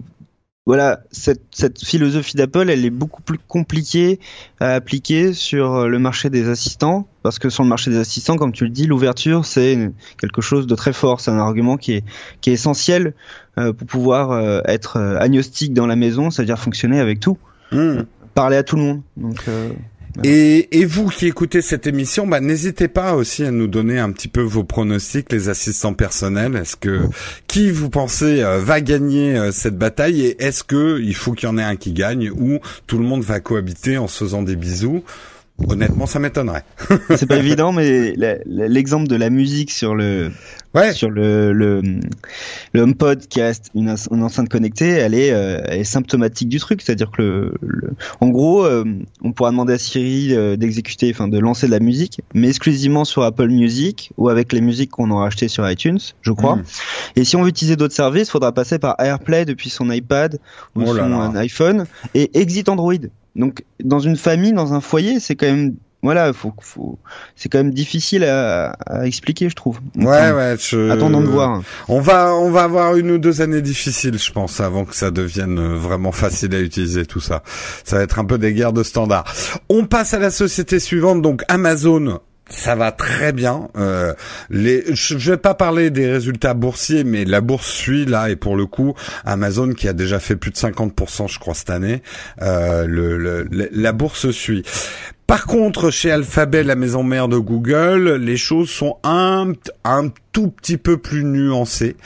voilà, 0.68 1.00
cette, 1.12 1.42
cette 1.52 1.84
philosophie 1.84 2.36
d'Apple, 2.36 2.70
elle 2.70 2.84
est 2.84 2.90
beaucoup 2.90 3.22
plus 3.22 3.40
compliquée 3.40 4.20
à 4.60 4.74
appliquer 4.76 5.32
sur 5.32 5.88
le 5.88 5.98
marché 5.98 6.30
des 6.30 6.50
assistants, 6.50 7.08
parce 7.24 7.40
que 7.40 7.50
sur 7.50 7.64
le 7.64 7.70
marché 7.70 7.90
des 7.90 7.98
assistants, 7.98 8.36
comme 8.36 8.52
tu 8.52 8.66
le 8.66 8.70
dis, 8.70 8.86
l'ouverture, 8.86 9.46
c'est 9.46 9.92
quelque 10.20 10.42
chose 10.42 10.68
de 10.68 10.76
très 10.76 10.92
fort, 10.92 11.22
c'est 11.22 11.32
un 11.32 11.40
argument 11.40 11.78
qui 11.78 11.94
est, 11.94 12.04
qui 12.42 12.50
est 12.50 12.54
essentiel 12.54 13.14
euh, 13.58 13.72
pour 13.72 13.88
pouvoir 13.88 14.32
euh, 14.32 14.60
être 14.66 14.98
euh, 14.98 15.18
agnostique 15.18 15.74
dans 15.74 15.88
la 15.88 15.96
maison, 15.96 16.30
c'est-à-dire 16.32 16.60
fonctionner 16.60 17.00
avec 17.00 17.22
tout, 17.22 17.38
Hmm. 17.72 18.04
parler 18.34 18.58
à 18.58 18.64
tout 18.64 18.76
le 18.76 18.82
monde. 18.82 19.02
Donc, 19.18 19.44
euh, 19.48 19.72
Et, 20.24 20.86
vous 20.86 21.10
qui 21.10 21.28
écoutez 21.28 21.62
cette 21.62 21.86
émission, 21.86 22.26
bah, 22.26 22.40
n'hésitez 22.40 22.88
pas 22.88 23.16
aussi 23.16 23.44
à 23.44 23.52
nous 23.52 23.68
donner 23.68 24.00
un 24.00 24.12
petit 24.12 24.28
peu 24.28 24.42
vos 24.42 24.64
pronostics, 24.64 25.32
les 25.32 25.50
assistants 25.50 25.94
personnels. 25.94 26.56
Est-ce 26.56 26.76
que 26.76 27.02
qui 27.48 27.70
vous 27.70 27.90
pensez 27.90 28.42
euh, 28.42 28.60
va 28.60 28.82
gagner 28.82 29.38
euh, 29.38 29.52
cette 29.52 29.78
bataille 29.78 30.22
et 30.22 30.44
est-ce 30.44 30.64
que 30.64 31.00
il 31.00 31.16
faut 31.16 31.34
qu'il 31.34 31.48
y 31.48 31.52
en 31.52 31.58
ait 31.58 31.64
un 31.64 31.76
qui 31.76 31.94
gagne 31.94 32.32
ou 32.32 32.60
tout 32.88 32.98
le 32.98 33.04
monde 33.04 33.24
va 33.24 33.40
cohabiter 33.40 33.98
en 33.98 34.08
se 34.08 34.24
faisant 34.24 34.42
des 34.42 34.56
bisous? 34.56 35.04
Honnêtement, 35.68 36.06
ça 36.06 36.20
m'étonnerait. 36.20 36.64
c'est 37.16 37.26
pas 37.26 37.38
évident, 37.38 37.72
mais 37.72 38.14
l'exemple 38.46 39.08
de 39.08 39.16
la 39.16 39.30
musique 39.30 39.72
sur 39.72 39.96
le 39.96 40.32
Ouais. 40.76 40.94
sur 40.94 41.10
le 41.10 41.54
le, 41.54 41.82
le 42.74 42.82
HomePod 42.82 43.26
qui 43.28 43.42
reste 43.42 43.72
une, 43.74 43.96
une 44.12 44.22
enceinte 44.22 44.50
connectée, 44.50 44.90
elle 44.90 45.16
est, 45.16 45.32
euh, 45.32 45.60
elle 45.66 45.80
est 45.80 45.84
symptomatique 45.84 46.50
du 46.50 46.60
truc. 46.60 46.82
C'est-à-dire 46.84 47.10
que 47.10 47.22
le, 47.24 47.54
le- 47.62 47.90
en 48.22 48.28
gros, 48.30 48.64
euh, 48.64 48.84
on 49.24 49.32
pourra 49.32 49.50
demander 49.50 49.74
à 49.74 49.78
Siri 49.80 50.36
euh, 50.36 50.56
d'exécuter, 50.56 51.10
enfin 51.12 51.28
de 51.28 51.40
lancer 51.40 51.66
de 51.66 51.72
la 51.72 51.80
musique, 51.80 52.22
mais 52.36 52.50
exclusivement 52.50 53.06
sur 53.06 53.24
Apple 53.24 53.48
Music 53.48 54.12
ou 54.18 54.30
avec 54.30 54.54
les 54.54 54.62
musiques 54.62 54.92
qu'on 54.92 55.10
aura 55.10 55.26
achetées 55.28 55.48
sur 55.48 55.68
iTunes, 55.68 56.00
je 56.22 56.32
crois. 56.32 56.58
Mm. 56.58 56.64
Et 57.16 57.24
si 57.24 57.36
on 57.36 57.42
veut 57.42 57.50
utiliser 57.50 57.76
d'autres 57.78 57.96
services, 57.96 58.28
il 58.28 58.32
faudra 58.32 58.52
passer 58.52 58.78
par 58.78 58.96
AirPlay 59.00 59.46
depuis 59.46 59.72
son 59.72 59.90
iPad 59.90 60.38
ou 60.76 60.84
Oh 60.86 60.94
là 60.94 61.04
son 61.04 61.32
là. 61.34 61.40
iPhone 61.40 61.86
et 62.14 62.40
exit 62.40 62.70
Android. 62.70 62.94
Donc 63.38 63.64
dans 63.84 64.00
une 64.00 64.18
famille, 64.18 64.52
dans 64.52 64.74
un 64.74 64.82
foyer, 64.82 65.20
c'est 65.20 65.36
quand 65.36 65.48
même 65.48 65.76
voilà, 66.04 66.32
faut, 66.32 66.54
faut, 66.62 67.00
c'est 67.36 67.50
quand 67.50 67.58
même 67.58 67.74
difficile 67.74 68.24
à, 68.24 68.70
à 68.86 69.08
expliquer, 69.08 69.50
je 69.50 69.56
trouve. 69.56 69.80
Ouais, 69.96 70.32
ouais. 70.32 70.56
Je... 70.60 70.92
Attendons 70.92 71.22
de 71.22 71.28
voir. 71.28 71.64
On 71.88 72.00
va, 72.00 72.36
on 72.36 72.52
va 72.52 72.64
avoir 72.64 72.96
une 72.96 73.12
ou 73.12 73.18
deux 73.18 73.42
années 73.42 73.64
difficiles, 73.64 74.18
je 74.18 74.32
pense, 74.32 74.60
avant 74.60 74.86
que 74.86 74.96
ça 74.96 75.10
devienne 75.10 75.60
vraiment 75.76 76.12
facile 76.12 76.54
à 76.54 76.60
utiliser 76.60 77.06
tout 77.06 77.20
ça. 77.20 77.42
Ça 77.84 77.98
va 77.98 78.04
être 78.04 78.20
un 78.20 78.26
peu 78.26 78.38
des 78.38 78.54
guerres 78.54 78.74
de 78.74 78.84
standards. 78.84 79.26
On 79.70 79.86
passe 79.86 80.14
à 80.14 80.20
la 80.20 80.30
société 80.30 80.80
suivante, 80.80 81.22
donc 81.22 81.44
Amazon. 81.48 82.20
Ça 82.50 82.76
va 82.76 82.92
très 82.92 83.34
bien. 83.34 83.68
Euh, 83.78 84.14
les, 84.50 84.84
je 84.96 85.18
je 85.18 85.32
vais 85.32 85.38
pas 85.38 85.54
parler 85.54 85.90
des 85.90 86.10
résultats 86.10 86.54
boursiers, 86.54 87.04
mais 87.04 87.26
la 87.26 87.42
bourse 87.42 87.68
suit 87.70 88.06
là 88.06 88.30
et 88.30 88.36
pour 88.38 88.56
le 88.56 88.66
coup, 88.66 88.94
Amazon 89.26 89.74
qui 89.74 89.88
a 89.88 89.94
déjà 89.94 90.20
fait 90.20 90.36
plus 90.38 90.52
de 90.52 90.56
50%, 90.56 91.28
je 91.32 91.40
crois 91.40 91.54
cette 91.54 91.70
année, 91.70 92.02
euh, 92.42 92.86
le, 92.88 93.18
le- 93.18 93.48
la 93.72 93.92
bourse 93.92 94.32
suit. 94.32 94.64
Par 95.28 95.46
contre, 95.46 95.90
chez 95.90 96.10
Alphabet, 96.10 96.64
la 96.64 96.76
maison 96.76 97.04
mère 97.04 97.28
de 97.28 97.38
Google, 97.38 98.14
les 98.16 98.38
choses 98.38 98.70
sont 98.70 98.96
un, 99.04 99.52
un 99.84 100.10
tout 100.32 100.48
petit 100.50 100.78
peu 100.78 100.96
plus 100.98 101.26
nuancées. 101.26 101.98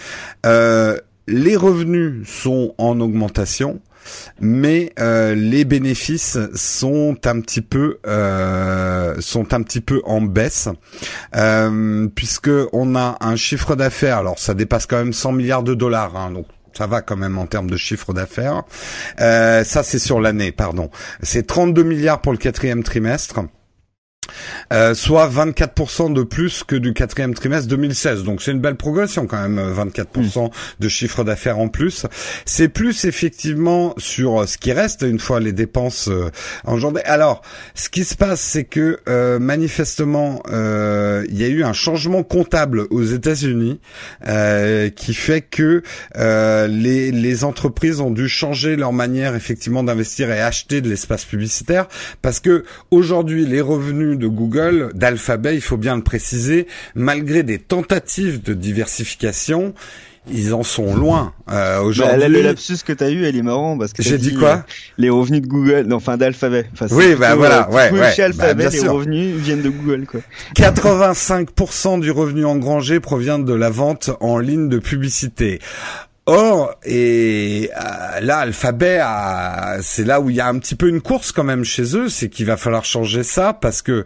Euh, 0.48 0.98
les 1.27 1.55
revenus 1.55 2.27
sont 2.27 2.74
en 2.79 3.00
augmentation, 3.00 3.79
mais 4.39 4.93
euh, 5.00 5.36
les 5.36 5.65
bénéfices 5.65 6.38
sont 6.55 7.17
un 7.25 7.41
petit 7.41 7.62
peu 7.62 8.00
euh, 8.08 9.15
sont 9.20 9.53
un 9.53 9.62
petit 9.63 9.81
peu 9.81 10.01
en 10.05 10.22
baisse, 10.22 10.70
euh, 11.36 12.08
puisque 12.13 12.51
on 12.74 12.96
a 12.96 13.17
un 13.22 13.36
chiffre 13.36 13.75
d'affaires. 13.75 14.17
Alors, 14.17 14.39
ça 14.39 14.53
dépasse 14.53 14.86
quand 14.86 14.98
même 14.98 15.13
100 15.13 15.31
milliards 15.34 15.63
de 15.63 15.74
dollars, 15.74 16.15
hein, 16.15 16.31
donc. 16.31 16.46
Ça 16.74 16.88
va 16.88 17.01
quand 17.01 17.17
même 17.17 17.38
en 17.38 17.48
termes 17.48 17.70
de 17.70 17.75
chiffre 17.75 18.13
d'affaires. 18.13 18.63
Euh, 19.20 19.65
ça, 19.65 19.84
c'est 19.84 20.00
sur 20.00 20.22
l'année, 20.22 20.53
pardon. 20.53 20.89
C'est 21.22 21.46
32 21.46 21.84
milliards 21.84 22.22
pour 22.22 22.31
le 22.31 22.38
quatrième 22.38 22.81
trimestre. 22.81 23.41
Euh, 24.73 24.93
soit 24.93 25.27
24% 25.27 26.13
de 26.13 26.23
plus 26.23 26.63
que 26.63 26.75
du 26.75 26.93
quatrième 26.93 27.33
trimestre 27.33 27.67
2016. 27.67 28.23
Donc 28.23 28.41
c'est 28.41 28.51
une 28.51 28.59
belle 28.59 28.75
progression 28.75 29.27
quand 29.27 29.41
même, 29.41 29.59
euh, 29.59 29.73
24% 29.73 30.51
de 30.79 30.88
chiffre 30.88 31.23
d'affaires 31.23 31.59
en 31.59 31.67
plus. 31.67 32.05
C'est 32.45 32.69
plus 32.69 33.05
effectivement 33.05 33.93
sur 33.97 34.41
euh, 34.41 34.45
ce 34.45 34.57
qui 34.57 34.71
reste 34.71 35.01
une 35.01 35.19
fois 35.19 35.39
les 35.39 35.51
dépenses 35.53 36.07
euh, 36.07 36.29
engendrées. 36.65 37.03
Alors, 37.03 37.41
ce 37.75 37.89
qui 37.89 38.03
se 38.03 38.15
passe, 38.15 38.41
c'est 38.41 38.63
que 38.63 39.00
euh, 39.07 39.39
manifestement, 39.39 40.41
euh, 40.50 41.25
il 41.29 41.39
y 41.39 41.43
a 41.43 41.47
eu 41.47 41.63
un 41.63 41.73
changement 41.73 42.23
comptable 42.23 42.88
aux 42.89 43.03
États-Unis 43.03 43.79
euh, 44.27 44.89
qui 44.89 45.13
fait 45.13 45.41
que 45.41 45.83
euh, 46.17 46.67
les, 46.67 47.11
les 47.11 47.43
entreprises 47.43 48.00
ont 48.00 48.11
dû 48.11 48.27
changer 48.27 48.75
leur 48.75 48.93
manière 48.93 49.35
effectivement 49.35 49.83
d'investir 49.83 50.31
et 50.31 50.41
acheter 50.41 50.81
de 50.81 50.89
l'espace 50.89 51.25
publicitaire 51.25 51.88
parce 52.21 52.39
que 52.39 52.63
aujourd'hui 52.89 53.45
les 53.45 53.61
revenus 53.61 54.17
de 54.21 54.27
Google, 54.27 54.91
d'Alphabet, 54.93 55.55
il 55.55 55.61
faut 55.61 55.77
bien 55.77 55.97
le 55.97 56.03
préciser, 56.03 56.67
malgré 56.95 57.43
des 57.43 57.59
tentatives 57.59 58.41
de 58.41 58.53
diversification, 58.53 59.73
ils 60.31 60.53
en 60.53 60.61
sont 60.61 60.95
loin. 60.95 61.33
Euh, 61.49 61.77
Bah, 61.77 61.81
aujourd'hui, 61.81 62.19
là, 62.19 62.29
le 62.29 62.41
lapsus 62.41 62.77
que 62.86 62.93
t'as 62.93 63.10
eu, 63.10 63.25
elle 63.25 63.36
est 63.36 63.41
marrant 63.41 63.77
parce 63.77 63.91
que 63.91 64.03
j'ai 64.03 64.19
dit 64.19 64.36
quoi 64.36 64.49
euh, 64.49 64.71
Les 64.99 65.10
revenus 65.10 65.41
de 65.41 65.47
Google, 65.47 65.86
non, 65.88 65.95
enfin 65.95 66.15
d'Alphabet. 66.15 66.67
Enfin, 66.73 66.86
Oui, 66.91 67.15
bah, 67.19 67.36
voilà, 67.36 67.67
euh, 67.67 67.73
ouais, 67.73 67.91
ouais, 67.99 68.12
Chez 68.12 68.21
bah, 68.21 68.25
Alphabet, 68.27 68.53
bien 68.55 68.69
les 68.69 68.79
sûr. 68.79 68.93
revenus 68.93 69.36
viennent 69.38 69.63
de 69.63 69.69
Google, 69.69 70.05
quoi. 70.05 70.21
85% 70.55 71.99
du 71.99 72.12
revenu 72.12 72.45
engrangé 72.45 72.99
provient 72.99 73.39
de 73.39 73.53
la 73.53 73.69
vente 73.71 74.12
en 74.19 74.38
ligne 74.38 74.69
de 74.69 74.77
publicité. 74.77 75.60
Or, 76.34 76.76
et 76.86 77.70
euh, 77.76 78.20
là, 78.22 78.38
Alphabet, 78.38 79.02
c'est 79.82 80.06
là 80.06 80.22
où 80.22 80.30
il 80.30 80.38
y 80.38 80.39
a 80.39 80.48
un 80.48 80.58
petit 80.60 80.76
peu 80.76 80.88
une 80.88 81.02
course 81.02 81.34
quand 81.34 81.44
même 81.44 81.65
chez 81.65 81.98
eux, 81.98 82.08
c'est 82.08 82.30
qu'il 82.30 82.46
va 82.46 82.56
falloir 82.56 82.86
changer 82.86 83.24
ça 83.24 83.52
parce 83.52 83.82
que 83.82 84.06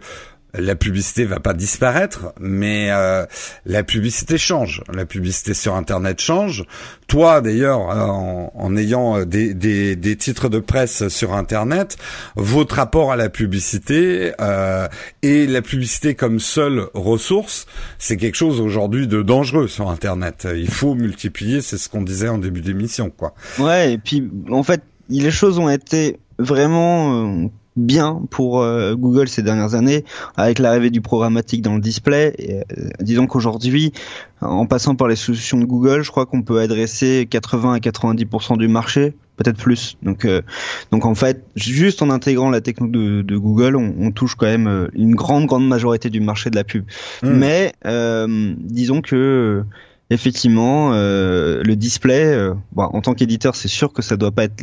la 0.54 0.74
publicité 0.74 1.24
va 1.24 1.40
pas 1.40 1.54
disparaître, 1.54 2.32
mais 2.40 2.88
euh, 2.90 3.26
la 3.64 3.82
publicité 3.82 4.38
change. 4.38 4.82
La 4.92 5.04
publicité 5.04 5.54
sur 5.54 5.74
Internet 5.74 6.20
change. 6.20 6.64
Toi, 7.08 7.40
d'ailleurs, 7.40 7.90
euh, 7.90 8.06
en, 8.06 8.52
en 8.54 8.76
ayant 8.76 9.18
euh, 9.18 9.24
des, 9.24 9.54
des, 9.54 9.96
des 9.96 10.16
titres 10.16 10.48
de 10.48 10.58
presse 10.58 11.08
sur 11.08 11.34
Internet, 11.34 11.96
votre 12.36 12.76
rapport 12.76 13.12
à 13.12 13.16
la 13.16 13.28
publicité 13.28 14.32
euh, 14.40 14.88
et 15.22 15.46
la 15.46 15.62
publicité 15.62 16.14
comme 16.14 16.40
seule 16.40 16.86
ressource, 16.94 17.66
c'est 17.98 18.16
quelque 18.16 18.36
chose 18.36 18.60
aujourd'hui 18.60 19.06
de 19.06 19.22
dangereux 19.22 19.68
sur 19.68 19.90
Internet. 19.90 20.48
Il 20.54 20.70
faut 20.70 20.94
multiplier, 20.94 21.60
c'est 21.60 21.78
ce 21.78 21.88
qu'on 21.88 22.02
disait 22.02 22.28
en 22.28 22.38
début 22.38 22.60
d'émission, 22.62 23.10
quoi. 23.10 23.34
Ouais, 23.58 23.92
et 23.92 23.98
puis 23.98 24.28
en 24.50 24.62
fait, 24.62 24.82
les 25.08 25.30
choses 25.30 25.58
ont 25.58 25.70
été 25.70 26.18
vraiment 26.38 27.44
euh, 27.44 27.48
bien 27.76 28.22
pour 28.30 28.60
euh, 28.60 28.94
Google 28.94 29.28
ces 29.28 29.42
dernières 29.42 29.74
années 29.74 30.04
avec 30.36 30.58
l'arrivée 30.58 30.90
du 30.90 31.00
programmatique 31.00 31.62
dans 31.62 31.74
le 31.74 31.80
display. 31.80 32.34
Et, 32.38 32.56
euh, 32.56 32.88
disons 33.00 33.26
qu'aujourd'hui, 33.26 33.92
en 34.40 34.66
passant 34.66 34.94
par 34.94 35.08
les 35.08 35.16
solutions 35.16 35.58
de 35.58 35.64
Google, 35.64 36.02
je 36.02 36.10
crois 36.10 36.26
qu'on 36.26 36.42
peut 36.42 36.60
adresser 36.60 37.26
80 37.30 37.74
à 37.74 37.78
90% 37.78 38.56
du 38.56 38.68
marché, 38.68 39.14
peut-être 39.36 39.58
plus. 39.58 39.96
Donc, 40.02 40.24
euh, 40.24 40.42
donc 40.90 41.04
en 41.04 41.14
fait, 41.14 41.44
juste 41.54 42.02
en 42.02 42.10
intégrant 42.10 42.50
la 42.50 42.60
techno 42.60 42.86
de, 42.86 43.22
de 43.22 43.36
Google, 43.36 43.76
on, 43.76 43.94
on 43.98 44.10
touche 44.10 44.34
quand 44.34 44.46
même 44.46 44.88
une 44.94 45.14
grande 45.14 45.46
grande 45.46 45.68
majorité 45.68 46.10
du 46.10 46.20
marché 46.20 46.50
de 46.50 46.56
la 46.56 46.64
pub. 46.64 46.84
Mm. 47.22 47.28
Mais 47.30 47.72
disons 47.84 49.02
que 49.02 49.64
effectivement, 50.08 50.92
le 50.92 51.74
display, 51.74 52.50
bon, 52.72 52.84
en 52.84 53.00
tant 53.00 53.14
qu'éditeur, 53.14 53.54
c'est 53.54 53.68
sûr 53.68 53.92
que 53.92 54.02
ça 54.02 54.16
doit 54.16 54.32
pas 54.32 54.44
être 54.44 54.62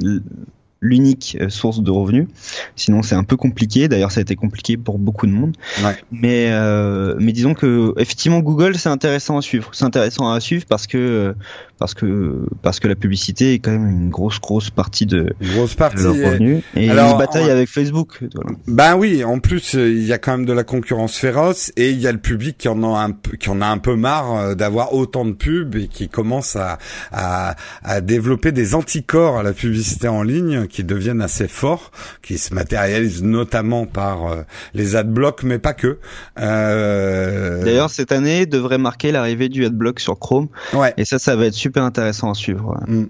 l'unique 0.83 1.37
euh, 1.39 1.49
source 1.49 1.81
de 1.81 1.89
revenus. 1.89 2.27
Sinon, 2.75 3.01
c'est 3.01 3.15
un 3.15 3.23
peu 3.23 3.37
compliqué. 3.37 3.87
D'ailleurs, 3.87 4.11
ça 4.11 4.19
a 4.19 4.21
été 4.21 4.35
compliqué 4.35 4.77
pour 4.77 4.99
beaucoup 4.99 5.25
de 5.25 5.31
monde. 5.31 5.55
Ouais. 5.81 5.95
Mais 6.11 6.49
euh, 6.51 7.15
mais 7.19 7.31
disons 7.31 7.53
que 7.53 7.93
effectivement, 7.97 8.41
Google, 8.41 8.75
c'est 8.77 8.89
intéressant 8.89 9.37
à 9.37 9.41
suivre. 9.41 9.69
C'est 9.71 9.85
intéressant 9.85 10.29
à 10.29 10.39
suivre 10.39 10.65
parce 10.67 10.85
que 10.85 10.97
euh, 10.97 11.33
parce 11.79 11.93
que 11.93 12.45
parce 12.61 12.79
que 12.79 12.87
la 12.87 12.95
publicité 12.95 13.53
est 13.53 13.59
quand 13.59 13.71
même 13.71 13.89
une 13.89 14.09
grosse 14.09 14.39
grosse 14.39 14.69
partie 14.69 15.05
de, 15.05 15.33
Une 15.41 15.51
grosse 15.53 15.71
de 15.71 15.77
partie. 15.77 16.03
leurs 16.03 16.15
est- 16.15 16.25
revenus. 16.29 16.63
Et 16.75 16.89
Alors, 16.89 17.11
ils 17.15 17.17
bataillent 17.17 17.45
en- 17.49 17.49
avec 17.51 17.69
Facebook. 17.69 18.19
Voilà. 18.33 18.51
Ben 18.67 18.95
oui, 18.95 19.23
en 19.23 19.39
plus 19.39 19.75
euh, 19.75 19.89
il 19.89 20.03
y 20.05 20.13
a 20.13 20.17
quand 20.17 20.31
même 20.37 20.45
de 20.45 20.53
la 20.53 20.63
concurrence 20.63 21.15
féroce 21.17 21.71
et 21.75 21.91
il 21.91 21.99
y 21.99 22.07
a 22.07 22.11
le 22.11 22.19
public 22.19 22.57
qui 22.57 22.67
en 22.69 22.81
a 22.83 22.99
un 22.99 23.11
peu, 23.11 23.35
qui 23.37 23.49
en 23.49 23.61
a 23.61 23.67
un 23.67 23.77
peu 23.79 23.95
marre 23.95 24.35
euh, 24.37 24.55
d'avoir 24.55 24.93
autant 24.93 25.25
de 25.25 25.33
pubs 25.33 25.75
et 25.75 25.87
qui 25.87 26.07
commence 26.09 26.55
à, 26.55 26.77
à 27.11 27.55
à 27.83 28.01
développer 28.01 28.51
des 28.51 28.75
anticorps 28.75 29.37
à 29.37 29.43
la 29.43 29.53
publicité 29.53 30.07
en 30.07 30.23
ligne 30.23 30.67
qui 30.67 30.83
deviennent 30.83 31.21
assez 31.21 31.47
forts, 31.47 31.91
qui 32.21 32.37
se 32.37 32.53
matérialisent 32.53 33.23
notamment 33.23 33.85
par 33.85 34.27
euh, 34.31 34.41
les 34.73 34.95
adblocks, 34.95 35.43
mais 35.43 35.59
pas 35.59 35.73
que. 35.73 35.97
Euh... 36.39 37.63
D'ailleurs, 37.63 37.89
cette 37.89 38.11
année 38.11 38.45
devrait 38.45 38.77
marquer 38.77 39.11
l'arrivée 39.11 39.49
du 39.49 39.65
adblock 39.65 39.99
sur 39.99 40.17
Chrome. 40.19 40.47
Ouais. 40.73 40.93
Et 40.97 41.05
ça, 41.05 41.19
ça 41.19 41.35
va 41.35 41.45
être 41.47 41.55
super 41.63 41.83
intéressant 41.83 42.29
à 42.29 42.33
suivre. 42.33 42.77
Mm. 42.87 43.05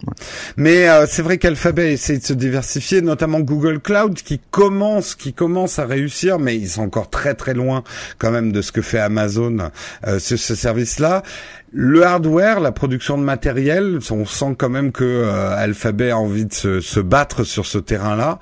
Mais 0.58 0.88
euh, 0.88 1.06
c'est 1.08 1.24
vrai 1.24 1.40
qu'Alphabet 1.40 1.94
essaie 1.94 2.18
de 2.18 2.24
se 2.24 2.34
diversifier, 2.34 3.02
notamment 3.02 3.40
Google 3.40 3.80
Cloud, 3.80 4.14
qui 4.14 4.40
commence, 4.52 5.16
qui 5.16 5.34
commence 5.34 5.80
à 5.80 5.86
réussir, 5.86 6.38
mais 6.38 6.56
ils 6.56 6.70
sont 6.70 6.84
encore 6.84 7.10
très 7.10 7.34
très 7.34 7.56
loin 7.56 7.84
quand 8.20 8.32
même 8.32 8.52
de 8.52 8.62
ce 8.62 8.72
que 8.72 8.82
fait 8.82 9.00
Amazon 9.00 9.72
euh, 10.08 10.20
ce, 10.20 10.38
ce 10.38 10.54
service-là. 10.54 11.24
Le 11.76 12.06
hardware, 12.06 12.60
la 12.60 12.72
production 12.72 13.18
de 13.18 13.24
matériel, 13.24 13.98
on 14.12 14.26
sent 14.26 14.54
quand 14.60 14.70
même 14.70 14.92
que 14.92 15.04
euh, 15.04 15.58
Alphabet 15.58 16.12
a 16.12 16.18
envie 16.20 16.46
de 16.46 16.54
se, 16.54 16.82
se 16.82 17.00
battre 17.00 17.44
sur 17.44 17.66
ce 17.66 17.80
terrain-là. 17.80 18.38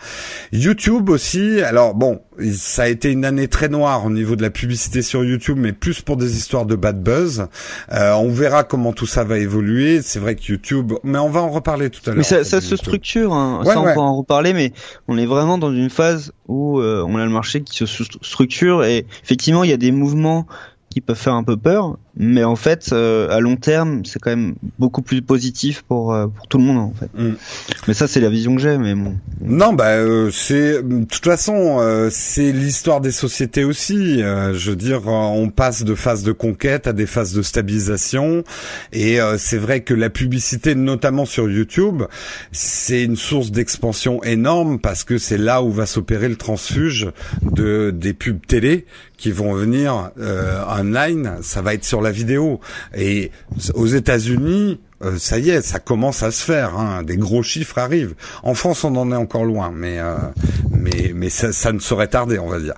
YouTube 0.52 1.10
aussi. 1.10 1.62
Alors 1.62 1.96
bon, 1.96 2.20
ça 2.54 2.84
a 2.84 2.88
été 2.88 3.12
une 3.12 3.26
année 3.26 3.48
très 3.48 3.70
noire 3.70 4.06
au 4.06 4.10
niveau 4.10 4.36
de 4.36 4.42
la 4.42 4.50
publicité 4.50 5.02
sur 5.02 5.24
YouTube, 5.24 5.58
mais 5.60 5.72
plus 5.72 6.02
pour 6.02 6.18
des 6.18 6.38
histoires 6.38 6.66
de 6.66 6.76
bad 6.76 7.02
buzz. 7.02 7.48
Euh, 7.92 8.14
on 8.14 8.30
verra 8.30 8.64
comment 8.64 8.94
tout 8.94 9.06
ça 9.06 9.24
va 9.24 9.38
évoluer. 9.38 10.02
C'est 10.02 10.20
vrai 10.20 10.36
que 10.36 10.52
YouTube, 10.52 10.94
mais 11.04 11.20
on 11.20 11.30
va 11.30 11.42
en 11.42 11.50
reparler 11.50 11.90
tout 11.90 12.02
à 12.06 12.10
l'heure. 12.10 12.18
Mais 12.18 12.24
ça, 12.24 12.44
ça 12.44 12.62
se 12.62 12.76
structure. 12.76 13.34
Hein. 13.34 13.62
ça, 13.66 13.80
on 13.80 13.84
va 13.84 14.00
en 14.00 14.18
reparler, 14.18 14.54
mais 14.54 14.74
on 15.08 15.18
est 15.18 15.26
vraiment 15.26 15.58
dans 15.58 15.72
une 15.72 15.90
phase 15.90 16.34
où 16.48 16.80
euh, 16.80 17.06
on 17.08 17.18
a 17.18 17.24
le 17.24 17.32
marché 17.32 17.62
qui 17.62 17.76
se 17.76 17.86
structure 17.86 18.84
et 18.84 19.06
effectivement, 19.24 19.64
il 19.64 19.70
y 19.70 19.74
a 19.74 19.78
des 19.78 19.92
mouvements 19.92 20.48
qui 20.92 21.02
peuvent 21.02 21.18
faire 21.18 21.34
un 21.34 21.44
peu 21.44 21.58
peur, 21.58 21.98
mais 22.18 22.44
en 22.44 22.58
fait, 22.58 22.90
euh, 22.92 23.30
à 23.30 23.40
long 23.40 23.56
terme, 23.56 24.04
c'est 24.04 24.20
quand 24.20 24.32
même 24.32 24.56
beaucoup 24.80 25.02
plus 25.02 25.22
positif 25.22 25.84
pour 25.84 26.14
euh, 26.14 26.28
pour 26.28 26.48
tout 26.48 26.58
le 26.58 26.66
monde 26.66 26.78
en 26.78 26.94
fait. 26.94 27.10
Mm. 27.16 27.36
Mais 27.88 27.94
ça, 27.94 28.08
c'est 28.08 28.20
la 28.20 28.30
vision 28.30 28.56
que 28.56 28.62
j'ai, 28.62 28.78
mais 28.78 28.96
bon. 28.96 29.16
Non, 29.42 29.74
bah 29.74 29.92
euh, 29.92 30.30
c'est 30.32 30.84
de 30.84 31.06
toute 31.06 31.24
façon, 31.24 31.80
c'est 32.12 32.52
l'histoire 32.52 33.02
des 33.02 33.12
sociétés 33.12 33.64
aussi. 33.64 34.20
je 34.20 34.70
veux 34.70 34.76
dire, 34.76 35.08
on 35.08 35.50
passe 35.50 35.84
de 35.84 35.96
phases 35.96 36.24
de 36.24 36.32
conquête 36.32 36.88
à 36.88 36.94
des 36.94 37.06
phases 37.06 37.34
de 37.34 37.42
stabilisation, 37.42 38.44
et 38.92 39.20
c'est 39.38 39.58
vrai 39.58 39.82
que 39.82 39.94
la 39.94 40.10
publicité, 40.10 40.76
notamment 40.76 41.26
sur 41.26 41.50
YouTube, 41.50 42.04
c'est 42.52 43.04
une 43.04 43.16
source 43.16 43.52
d'expansion 43.52 44.24
énorme 44.24 44.80
parce 44.80 45.04
que 45.04 45.18
c'est 45.18 45.38
là 45.38 45.64
où 45.64 45.72
va 45.72 45.86
s'opérer 45.86 46.30
le 46.30 46.36
transfuge 46.36 47.10
de 47.42 47.92
des 47.92 48.14
pubs 48.14 48.46
télé 48.46 48.86
qui 49.18 49.32
vont 49.32 49.54
venir 49.54 50.12
online. 50.70 51.38
Ça 51.42 51.62
va 51.62 51.74
être 51.74 51.86
sur 51.86 52.01
la 52.02 52.12
vidéo. 52.12 52.60
Et 52.96 53.32
aux 53.74 53.88
États-Unis, 53.88 54.80
euh, 55.04 55.18
ça 55.18 55.40
y 55.40 55.50
est, 55.50 55.62
ça 55.62 55.80
commence 55.80 56.24
à 56.24 56.32
se 56.32 56.44
faire. 56.44 56.78
Hein. 56.78 57.04
Des 57.04 57.18
gros 57.18 57.44
chiffres 57.44 57.78
arrivent. 57.78 58.14
En 58.44 58.54
France, 58.54 58.84
on 58.84 58.96
en 58.96 59.12
est 59.12 59.16
encore 59.16 59.46
loin, 59.46 59.72
mais 59.74 60.00
euh, 60.00 60.16
mais 60.72 61.12
mais 61.16 61.30
ça, 61.30 61.52
ça, 61.52 61.72
ne 61.72 61.80
saurait 61.80 62.08
tarder, 62.08 62.38
on 62.40 62.48
va 62.48 62.60
dire. 62.60 62.76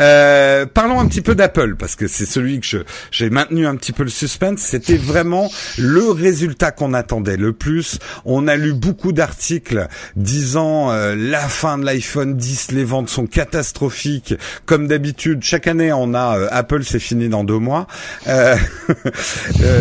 Euh, 0.00 0.66
parlons 0.66 1.00
un 1.00 1.06
petit 1.06 1.20
peu 1.22 1.34
d'Apple 1.34 1.74
parce 1.76 1.96
que 1.96 2.06
c'est 2.06 2.26
celui 2.26 2.60
que 2.60 2.84
j'ai 3.10 3.30
maintenu 3.30 3.66
un 3.66 3.74
petit 3.76 3.92
peu 3.92 4.04
le 4.04 4.10
suspense. 4.10 4.60
C'était 4.60 4.96
vraiment 4.96 5.50
le 5.78 6.10
résultat 6.10 6.70
qu'on 6.70 6.94
attendait 6.94 7.36
le 7.36 7.52
plus. 7.52 7.98
On 8.24 8.46
a 8.46 8.56
lu 8.56 8.72
beaucoup 8.72 9.12
d'articles 9.12 9.88
disant 10.16 10.92
euh, 10.92 11.14
la 11.16 11.48
fin 11.48 11.78
de 11.78 11.84
l'iPhone 11.84 12.36
10, 12.36 12.72
les 12.72 12.84
ventes 12.84 13.08
sont 13.08 13.26
catastrophiques. 13.26 14.34
Comme 14.64 14.86
d'habitude, 14.86 15.42
chaque 15.42 15.66
année, 15.66 15.92
on 15.92 16.14
a 16.14 16.38
Apple, 16.50 16.84
c'est 16.84 17.00
fini 17.00 17.28
dans 17.28 17.42
deux 17.44 17.58
mois. 17.58 17.86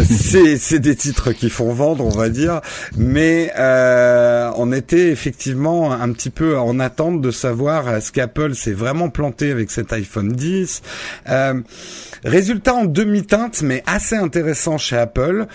c'est 0.10 0.79
des 0.79 0.95
titres 0.95 1.32
qui 1.32 1.49
font 1.49 1.73
vendre 1.73 1.83
on 1.84 2.10
va 2.10 2.30
dire, 2.30 2.62
mais 2.98 3.52
euh, 3.58 4.52
on 4.56 4.72
était 4.72 5.10
effectivement 5.10 5.91
un 5.91 6.12
petit 6.12 6.30
peu 6.30 6.58
en 6.58 6.80
attente 6.80 7.22
de 7.22 7.32
savoir 7.32 7.93
est-ce 7.93 8.12
qu'Apple 8.12 8.56
s'est 8.56 8.74
vraiment 8.74 9.10
planté 9.10 9.52
avec 9.52 9.72
cet 9.72 9.93
iPhone 9.93 10.32
10. 10.32 10.82
Euh, 11.30 11.62
résultat 12.24 12.74
en 12.74 12.86
demi-teinte, 12.86 13.62
mais 13.62 13.84
assez 13.86 14.15
intéressant 14.15 14.78
chez 14.78 14.98
Apple. 14.98 15.48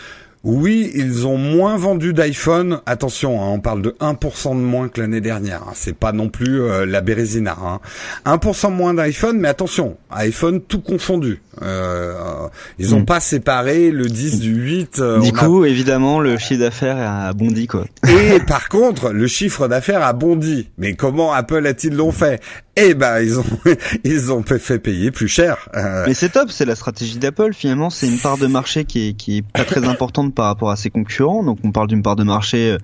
Oui, 0.44 0.90
ils 0.94 1.26
ont 1.26 1.36
moins 1.36 1.76
vendu 1.76 2.12
d'iPhone. 2.12 2.80
Attention, 2.86 3.42
hein, 3.42 3.48
on 3.48 3.60
parle 3.60 3.82
de 3.82 3.90
1% 4.00 4.50
de 4.50 4.60
moins 4.60 4.88
que 4.88 5.00
l'année 5.00 5.20
dernière. 5.20 5.62
Hein. 5.62 5.72
C'est 5.74 5.96
pas 5.96 6.12
non 6.12 6.28
plus 6.28 6.60
euh, 6.62 6.86
la 6.86 7.00
Bérésina. 7.00 7.56
Hein. 7.60 7.80
1% 8.24 8.72
moins 8.72 8.94
d'iPhone, 8.94 9.38
mais 9.38 9.48
attention, 9.48 9.96
iPhone 10.10 10.60
tout 10.60 10.80
confondu. 10.80 11.42
Euh, 11.62 12.46
ils 12.78 12.94
ont 12.94 13.00
hmm. 13.00 13.06
pas 13.06 13.20
séparé 13.20 13.90
le 13.90 14.06
10 14.06 14.40
du 14.40 14.54
8. 14.54 14.98
Euh, 15.00 15.20
du 15.20 15.32
coup, 15.32 15.64
évidemment, 15.64 16.20
le 16.20 16.38
chiffre 16.38 16.60
d'affaires 16.60 16.98
a 16.98 17.32
bondi 17.32 17.66
quoi. 17.66 17.84
Et 18.08 18.38
par 18.40 18.68
contre, 18.68 19.10
le 19.10 19.26
chiffre 19.26 19.66
d'affaires 19.66 20.02
a 20.02 20.12
bondi. 20.12 20.68
Mais 20.78 20.94
comment 20.94 21.32
Apple 21.32 21.66
a-t-il 21.66 21.96
l'ont 21.96 22.12
fait? 22.12 22.40
Eh 22.80 22.94
ben, 22.94 23.20
ils 23.20 23.38
ont 23.40 23.44
ils 24.04 24.32
ont 24.32 24.42
fait 24.42 24.78
payer 24.78 25.10
plus 25.10 25.28
cher. 25.28 25.68
Euh, 25.74 26.04
mais 26.06 26.14
c'est 26.14 26.30
top, 26.30 26.50
c'est 26.50 26.64
la 26.64 26.76
stratégie 26.76 27.18
d'Apple. 27.18 27.52
Finalement, 27.52 27.90
c'est 27.90 28.06
une 28.06 28.18
part 28.18 28.38
de 28.38 28.46
marché 28.46 28.84
qui 28.84 29.08
est 29.08 29.12
qui 29.14 29.38
est 29.38 29.42
pas 29.42 29.64
très 29.64 29.84
importante 29.88 30.34
par 30.34 30.46
rapport 30.46 30.70
à 30.70 30.76
ses 30.76 30.90
concurrents. 30.90 31.42
Donc, 31.42 31.58
on 31.64 31.72
parle 31.72 31.88
d'une 31.88 32.02
part 32.02 32.16
de 32.16 32.24
marché 32.24 32.76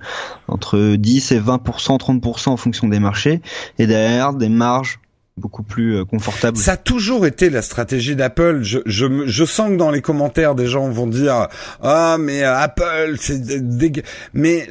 entre 0.48 0.96
10 0.96 1.32
et 1.32 1.38
20 1.38 1.62
30 1.98 2.48
en 2.48 2.56
fonction 2.56 2.88
des 2.88 2.98
marchés, 2.98 3.40
et 3.78 3.86
derrière 3.86 4.32
des 4.32 4.48
marges 4.48 4.98
beaucoup 5.36 5.62
plus 5.62 5.96
euh, 5.96 6.04
confortable. 6.04 6.56
Ça 6.56 6.72
a 6.72 6.76
toujours 6.76 7.26
été 7.26 7.50
la 7.50 7.62
stratégie 7.62 8.14
d'Apple. 8.14 8.62
Je, 8.62 8.78
je, 8.86 9.26
je 9.26 9.44
sens 9.44 9.70
que 9.70 9.76
dans 9.76 9.90
les 9.90 10.00
commentaires, 10.00 10.54
des 10.54 10.66
gens 10.66 10.88
vont 10.88 11.06
dire 11.06 11.48
ah 11.82 12.16
mais 12.18 12.44
euh, 12.44 12.56
Apple 12.56 13.16
c'est 13.18 13.76
dégueu. 13.76 14.02
Mais 14.32 14.68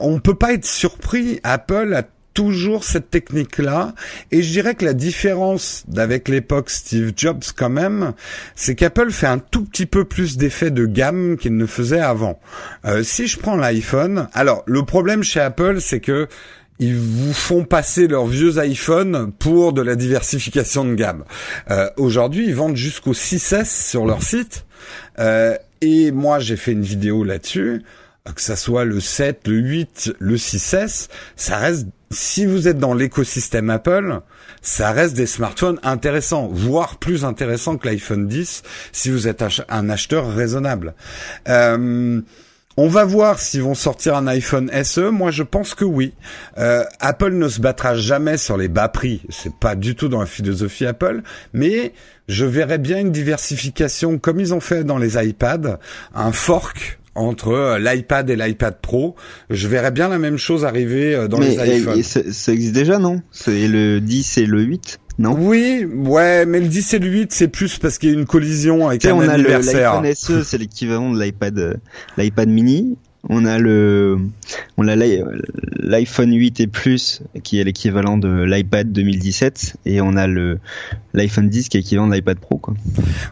on 0.00 0.20
peut 0.20 0.34
pas 0.34 0.52
être 0.52 0.66
surpris. 0.66 1.40
Apple 1.42 1.94
a 1.94 2.02
toujours 2.36 2.84
cette 2.84 3.10
technique-là. 3.10 3.94
Et 4.30 4.42
je 4.42 4.52
dirais 4.52 4.74
que 4.74 4.84
la 4.84 4.92
différence 4.92 5.84
d'avec 5.88 6.28
l'époque 6.28 6.68
Steve 6.68 7.12
Jobs 7.16 7.42
quand 7.56 7.70
même, 7.70 8.12
c'est 8.54 8.74
qu'Apple 8.74 9.10
fait 9.10 9.26
un 9.26 9.38
tout 9.38 9.64
petit 9.64 9.86
peu 9.86 10.04
plus 10.04 10.36
d'effet 10.36 10.70
de 10.70 10.84
gamme 10.84 11.38
qu'il 11.38 11.56
ne 11.56 11.64
faisait 11.64 12.00
avant. 12.00 12.38
Euh, 12.84 13.02
si 13.02 13.26
je 13.26 13.38
prends 13.38 13.56
l'iPhone, 13.56 14.28
alors 14.34 14.62
le 14.66 14.84
problème 14.84 15.22
chez 15.22 15.40
Apple, 15.40 15.80
c'est 15.80 16.00
que 16.00 16.28
ils 16.78 16.94
vous 16.94 17.32
font 17.32 17.64
passer 17.64 18.06
leurs 18.06 18.26
vieux 18.26 18.62
iPhones 18.62 19.32
pour 19.38 19.72
de 19.72 19.80
la 19.80 19.96
diversification 19.96 20.84
de 20.84 20.94
gamme. 20.94 21.24
Euh, 21.70 21.88
Aujourd'hui, 21.96 22.48
ils 22.48 22.54
vendent 22.54 22.76
jusqu'au 22.76 23.14
6S 23.14 23.88
sur 23.88 24.04
leur 24.04 24.22
site. 24.22 24.66
Euh, 25.18 25.56
et 25.80 26.12
moi, 26.12 26.38
j'ai 26.38 26.56
fait 26.56 26.72
une 26.72 26.82
vidéo 26.82 27.24
là-dessus. 27.24 27.82
Que 28.34 28.40
ça 28.40 28.56
soit 28.56 28.84
le 28.84 29.00
7, 29.00 29.46
le 29.46 29.56
8, 29.56 30.14
le 30.18 30.36
6S, 30.36 31.08
ça 31.36 31.56
reste, 31.58 31.86
si 32.10 32.44
vous 32.46 32.68
êtes 32.68 32.78
dans 32.78 32.94
l'écosystème 32.94 33.70
Apple, 33.70 34.20
ça 34.62 34.90
reste 34.92 35.14
des 35.14 35.26
smartphones 35.26 35.78
intéressants, 35.82 36.48
voire 36.48 36.98
plus 36.98 37.24
intéressants 37.24 37.76
que 37.76 37.88
l'iPhone 37.88 38.26
10 38.26 38.62
si 38.92 39.10
vous 39.10 39.28
êtes 39.28 39.44
un 39.68 39.88
acheteur 39.90 40.28
raisonnable. 40.34 40.94
Euh, 41.48 42.20
on 42.78 42.88
va 42.88 43.06
voir 43.06 43.38
s'ils 43.38 43.62
vont 43.62 43.74
sortir 43.74 44.16
un 44.16 44.26
iPhone 44.26 44.70
SE. 44.84 45.08
Moi, 45.08 45.30
je 45.30 45.42
pense 45.42 45.74
que 45.74 45.86
oui. 45.86 46.12
Euh, 46.58 46.84
Apple 47.00 47.32
ne 47.32 47.48
se 47.48 47.58
battra 47.58 47.94
jamais 47.94 48.36
sur 48.36 48.58
les 48.58 48.68
bas 48.68 48.88
prix. 48.88 49.22
C'est 49.30 49.54
pas 49.54 49.74
du 49.74 49.94
tout 49.94 50.08
dans 50.08 50.20
la 50.20 50.26
philosophie 50.26 50.84
Apple. 50.84 51.22
Mais 51.54 51.94
je 52.28 52.44
verrais 52.44 52.76
bien 52.76 52.98
une 52.98 53.12
diversification 53.12 54.18
comme 54.18 54.40
ils 54.40 54.52
ont 54.52 54.60
fait 54.60 54.84
dans 54.84 54.98
les 54.98 55.16
iPads, 55.16 55.78
un 56.14 56.32
fork 56.32 56.98
entre 57.16 57.48
euh, 57.48 57.78
l'iPad 57.78 58.28
et 58.30 58.36
l'iPad 58.36 58.80
Pro. 58.80 59.16
Je 59.50 59.68
verrais 59.68 59.90
bien 59.90 60.08
la 60.08 60.18
même 60.18 60.38
chose 60.38 60.64
arriver 60.64 61.14
euh, 61.14 61.28
dans 61.28 61.38
les 61.38 61.54
iPhones. 61.54 62.02
Ça 62.02 62.52
existe 62.52 62.74
déjà, 62.74 62.98
non? 62.98 63.22
C'est 63.32 63.68
le 63.68 64.00
10 64.00 64.38
et 64.38 64.46
le 64.46 64.62
8 64.62 65.00
non? 65.18 65.34
Oui, 65.38 65.86
ouais, 65.86 66.44
mais 66.44 66.60
le 66.60 66.68
10 66.68 66.94
et 66.94 66.98
le 66.98 67.08
8, 67.08 67.32
c'est 67.32 67.48
plus 67.48 67.78
parce 67.78 67.96
qu'il 67.96 68.10
y 68.10 68.12
a 68.12 68.18
une 68.18 68.26
collision 68.26 68.88
avec 68.88 69.04
un 69.06 69.14
on 69.14 69.20
anniversaire. 69.20 69.94
A 69.94 70.14
SE, 70.14 70.42
c'est 70.42 70.58
l'équivalent 70.58 71.10
de 71.10 71.18
l'iPad, 71.18 71.58
euh, 71.58 71.74
l'iPad 72.18 72.48
mini. 72.48 72.98
On 73.28 73.44
a 73.44 73.58
le, 73.58 74.18
on 74.76 74.86
a 74.88 74.94
l'iPhone 74.96 76.32
8 76.32 76.60
et 76.60 76.66
plus 76.66 77.22
qui 77.42 77.60
est 77.60 77.64
l'équivalent 77.64 78.18
de 78.18 78.44
l'iPad 78.44 78.92
2017 78.92 79.76
et 79.84 80.00
on 80.00 80.16
a 80.16 80.26
le 80.26 80.58
l'iPhone 81.14 81.48
10 81.48 81.68
qui 81.68 81.76
est 81.76 81.80
l'équivalent 81.80 82.08
de 82.08 82.14
l'iPad 82.14 82.38
Pro 82.38 82.58
quoi. 82.58 82.74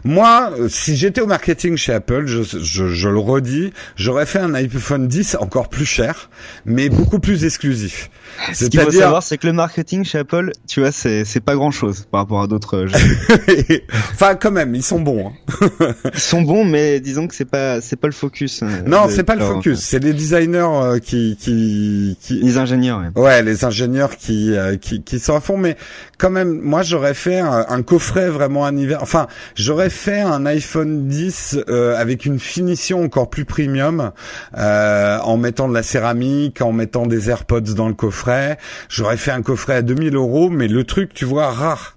Moi, 0.03 0.51
si 0.69 0.95
j'étais 0.95 1.21
au 1.21 1.27
marketing 1.27 1.77
chez 1.77 1.93
Apple, 1.93 2.25
je, 2.25 2.43
je, 2.43 2.87
je 2.87 3.09
le 3.09 3.19
redis, 3.19 3.71
j'aurais 3.95 4.25
fait 4.25 4.39
un 4.39 4.53
iPhone 4.53 5.07
10 5.07 5.37
encore 5.39 5.69
plus 5.69 5.85
cher, 5.85 6.29
mais 6.65 6.89
beaucoup 6.89 7.19
plus 7.19 7.45
exclusif. 7.45 8.09
Ce 8.53 8.65
qu'il 8.65 8.79
faut 8.79 8.91
savoir, 8.91 9.23
c'est 9.23 9.37
que 9.37 9.47
le 9.47 9.53
marketing 9.53 10.03
chez 10.03 10.19
Apple, 10.19 10.51
tu 10.67 10.81
vois, 10.81 10.91
c'est 10.91 11.25
c'est 11.25 11.39
pas 11.39 11.55
grand 11.55 11.71
chose 11.71 12.05
par 12.11 12.21
rapport 12.21 12.41
à 12.41 12.47
d'autres. 12.47 12.85
enfin, 14.13 14.35
quand 14.35 14.51
même, 14.51 14.75
ils 14.75 14.83
sont 14.83 14.99
bons. 14.99 15.27
Hein. 15.27 15.93
ils 16.13 16.19
sont 16.19 16.41
bons, 16.41 16.65
mais 16.65 16.99
disons 16.99 17.27
que 17.27 17.35
c'est 17.35 17.45
pas 17.45 17.81
c'est 17.81 17.95
pas 17.95 18.07
le 18.07 18.13
focus. 18.13 18.61
Euh, 18.63 18.81
non, 18.85 19.07
c'est 19.09 19.23
pas 19.23 19.35
le 19.35 19.45
focus. 19.45 19.84
C'est 19.85 20.03
les 20.03 20.13
designers 20.13 20.99
qui, 21.03 21.37
qui, 21.39 22.17
qui, 22.19 22.39
les 22.39 22.57
ingénieurs. 22.57 23.01
Ouais, 23.15 23.21
ouais 23.21 23.43
les 23.43 23.65
ingénieurs 23.65 24.17
qui, 24.17 24.55
qui, 24.81 25.03
qui 25.03 25.19
sont 25.19 25.35
à 25.35 25.39
fond. 25.39 25.57
Mais 25.57 25.77
quand 26.17 26.31
même, 26.31 26.59
moi, 26.61 26.81
j'aurais 26.81 27.13
fait 27.13 27.39
un, 27.39 27.83
coffret 27.83 28.29
vraiment 28.29 28.65
anniversaire. 28.65 29.03
Enfin, 29.03 29.27
j'aurais 29.55 29.91
fait 29.91 30.21
un 30.21 30.45
iPhone 30.45 31.07
10 31.07 31.59
avec 31.97 32.25
une 32.25 32.39
finition 32.39 33.03
encore 33.03 33.29
plus 33.29 33.45
premium, 33.45 34.11
en 34.55 35.37
mettant 35.37 35.69
de 35.69 35.73
la 35.73 35.83
céramique, 35.83 36.61
en 36.61 36.71
mettant 36.71 37.05
des 37.05 37.29
AirPods 37.29 37.73
dans 37.75 37.87
le 37.87 37.93
coffret. 37.93 38.57
J'aurais 38.89 39.17
fait 39.17 39.31
un 39.31 39.43
coffret 39.43 39.75
à 39.75 39.81
2000 39.83 40.15
euros, 40.15 40.49
mais 40.49 40.67
le 40.67 40.83
truc, 40.83 41.13
tu 41.13 41.25
vois, 41.25 41.51
rare. 41.51 41.94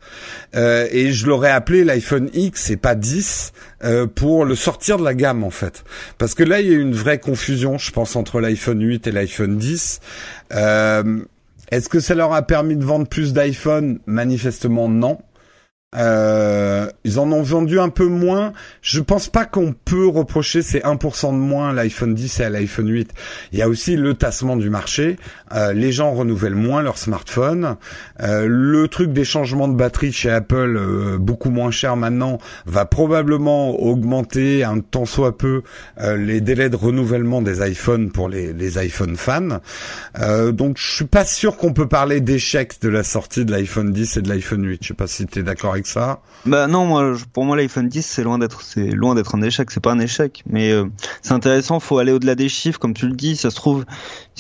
Euh, 0.55 0.87
et 0.91 1.13
je 1.13 1.27
l'aurais 1.27 1.51
appelé 1.51 1.85
l'iPhone 1.85 2.31
X 2.33 2.71
et 2.71 2.77
pas 2.77 2.95
10 2.95 3.53
euh, 3.85 4.07
pour 4.07 4.45
le 4.45 4.55
sortir 4.55 4.99
de 4.99 5.05
la 5.05 5.15
gamme 5.15 5.45
en 5.45 5.51
fait. 5.51 5.85
Parce 6.17 6.35
que 6.35 6.43
là, 6.43 6.61
il 6.61 6.69
y 6.69 6.75
a 6.75 6.79
une 6.79 6.95
vraie 6.95 7.19
confusion, 7.19 7.79
je 7.79 7.91
pense, 7.91 8.17
entre 8.17 8.41
l'iPhone 8.41 8.83
8 8.83 9.07
et 9.07 9.13
l'iPhone 9.13 9.57
10. 9.59 10.01
Euh, 10.53 11.21
Est-ce 11.71 11.89
que 11.89 12.01
ça 12.01 12.15
leur 12.15 12.33
a 12.33 12.43
permis 12.43 12.77
de 12.77 12.85
vendre 12.85 13.07
plus 13.07 13.33
d'iPhone? 13.33 14.01
Manifestement 14.07 14.89
non. 14.89 15.19
Euh, 15.97 16.91
ils 17.05 17.19
en 17.19 17.33
ont 17.33 17.43
vendu 17.43 17.81
un 17.81 17.89
peu 17.89 18.07
moins. 18.07 18.53
Je 18.83 19.01
pense 19.01 19.29
pas 19.29 19.47
qu'on 19.47 19.73
peut 19.73 20.07
reprocher 20.07 20.61
ces 20.61 20.81
1% 20.81 21.33
de 21.33 21.39
moins 21.39 21.71
à 21.71 21.73
l'iPhone 21.73 22.15
10 22.15 22.41
et 22.41 22.45
à 22.45 22.51
l'iPhone 22.51 22.91
8. 22.91 23.11
Il 23.53 23.59
y 23.59 23.63
a 23.63 23.69
aussi 23.69 23.97
le 23.97 24.13
tassement 24.13 24.57
du 24.57 24.69
marché. 24.69 25.17
Euh, 25.55 25.73
les 25.73 25.91
gens 25.91 26.13
renouvellent 26.13 26.55
moins 26.55 26.83
leur 26.83 26.99
smartphone. 26.99 27.77
Euh, 28.21 28.47
le 28.47 28.87
truc 28.89 29.15
des 29.15 29.25
changements 29.25 29.67
de 29.67 29.77
batterie 29.77 30.13
chez 30.13 30.29
Apple, 30.29 30.77
euh, 30.77 31.17
beaucoup 31.17 31.49
moins 31.49 31.71
cher 31.71 31.97
maintenant, 31.97 32.39
va 32.67 32.85
probablement 32.85 33.81
augmenter 33.81 34.65
un 34.65 34.81
tant 34.81 35.07
soit 35.07 35.39
peu 35.39 35.63
euh, 36.01 36.19
les 36.19 36.43
délais 36.43 36.69
de 36.69 36.77
renouvellement 36.77 37.41
des 37.41 37.67
iPhones 37.67 38.11
pour 38.11 38.29
les, 38.29 38.53
les 38.53 38.77
iPhone 38.77 39.17
fans. 39.17 39.61
donc 40.53 40.77
je 40.77 40.93
suis 40.97 41.05
pas 41.07 41.25
sûr 41.25 41.57
qu'on 41.57 41.73
peut 41.73 41.89
parler 41.89 42.21
d'échec 42.21 42.75
de 42.83 42.91
la 42.91 43.03
sortie 43.03 43.47
de 43.47 43.53
l'iPhone 43.53 43.93
10 43.93 44.19
et 44.19 44.23
de 44.23 44.29
l'iPhone 44.29 44.67
8. 44.67 44.81
Je 44.83 44.89
sais 44.89 44.95
pas 44.95 45.07
si 45.07 45.27
tu 45.27 45.39
es 45.39 45.43
d'accord 45.43 45.78
ça 45.87 46.21
Bah 46.47 46.67
non, 46.67 46.87
moi, 46.87 47.15
pour 47.33 47.45
moi, 47.45 47.57
l'iPhone 47.57 47.89
10, 47.89 48.05
c'est 48.05 48.23
loin 48.23 48.39
d'être, 48.39 48.63
c'est 48.63 48.91
loin 48.91 49.15
d'être 49.15 49.35
un 49.35 49.43
échec. 49.43 49.71
C'est 49.71 49.83
pas 49.83 49.93
un 49.93 49.99
échec, 49.99 50.43
mais 50.49 50.71
euh, 50.73 50.87
c'est 51.23 51.33
intéressant. 51.33 51.81
Faut 51.81 51.99
aller 51.99 52.13
au-delà 52.13 52.35
des 52.35 52.49
chiffres, 52.49 52.79
comme 52.79 52.95
tu 52.95 53.07
le 53.07 53.15
dis. 53.15 53.37
Ça 53.37 53.51
se 53.51 53.57
trouve, 53.57 53.85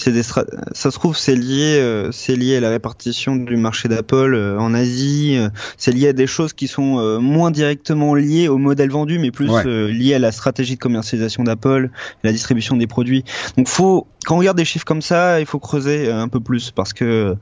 des, 0.06 0.22
ça 0.22 0.44
se 0.72 0.88
trouve, 0.90 1.16
c'est 1.16 1.34
lié, 1.34 1.78
euh, 1.80 2.10
c'est 2.12 2.36
lié 2.36 2.56
à 2.56 2.60
la 2.60 2.70
répartition 2.70 3.36
du 3.36 3.56
marché 3.56 3.88
d'Apple 3.88 4.34
euh, 4.34 4.58
en 4.58 4.74
Asie. 4.74 5.38
c'est 5.76 5.92
lié 5.92 6.08
à 6.08 6.12
des 6.12 6.26
choses 6.26 6.52
qui 6.52 6.68
sont 6.68 7.20
moins 7.20 7.50
directement 7.50 8.14
liées 8.14 8.48
au 8.48 8.58
modèle 8.58 8.90
vendu, 8.90 9.18
mais 9.18 9.30
plus 9.30 9.50
liées 9.64 10.14
à 10.14 10.18
la 10.18 10.32
stratégie 10.32 10.74
de 10.74 10.80
commercialisation 10.80 11.44
d'Apple, 11.44 11.90
la 12.22 12.32
distribution 12.32 12.76
des 12.76 12.86
produits. 12.86 13.24
Donc, 13.56 13.68
faut 13.68 14.06
quand 14.28 14.34
on 14.34 14.38
regarde 14.38 14.58
des 14.58 14.66
chiffres 14.66 14.84
comme 14.84 15.00
ça, 15.00 15.40
il 15.40 15.46
faut 15.46 15.58
creuser 15.58 16.10
un 16.12 16.28
peu 16.28 16.38
plus 16.38 16.70
parce 16.70 16.92
que 16.92 17.34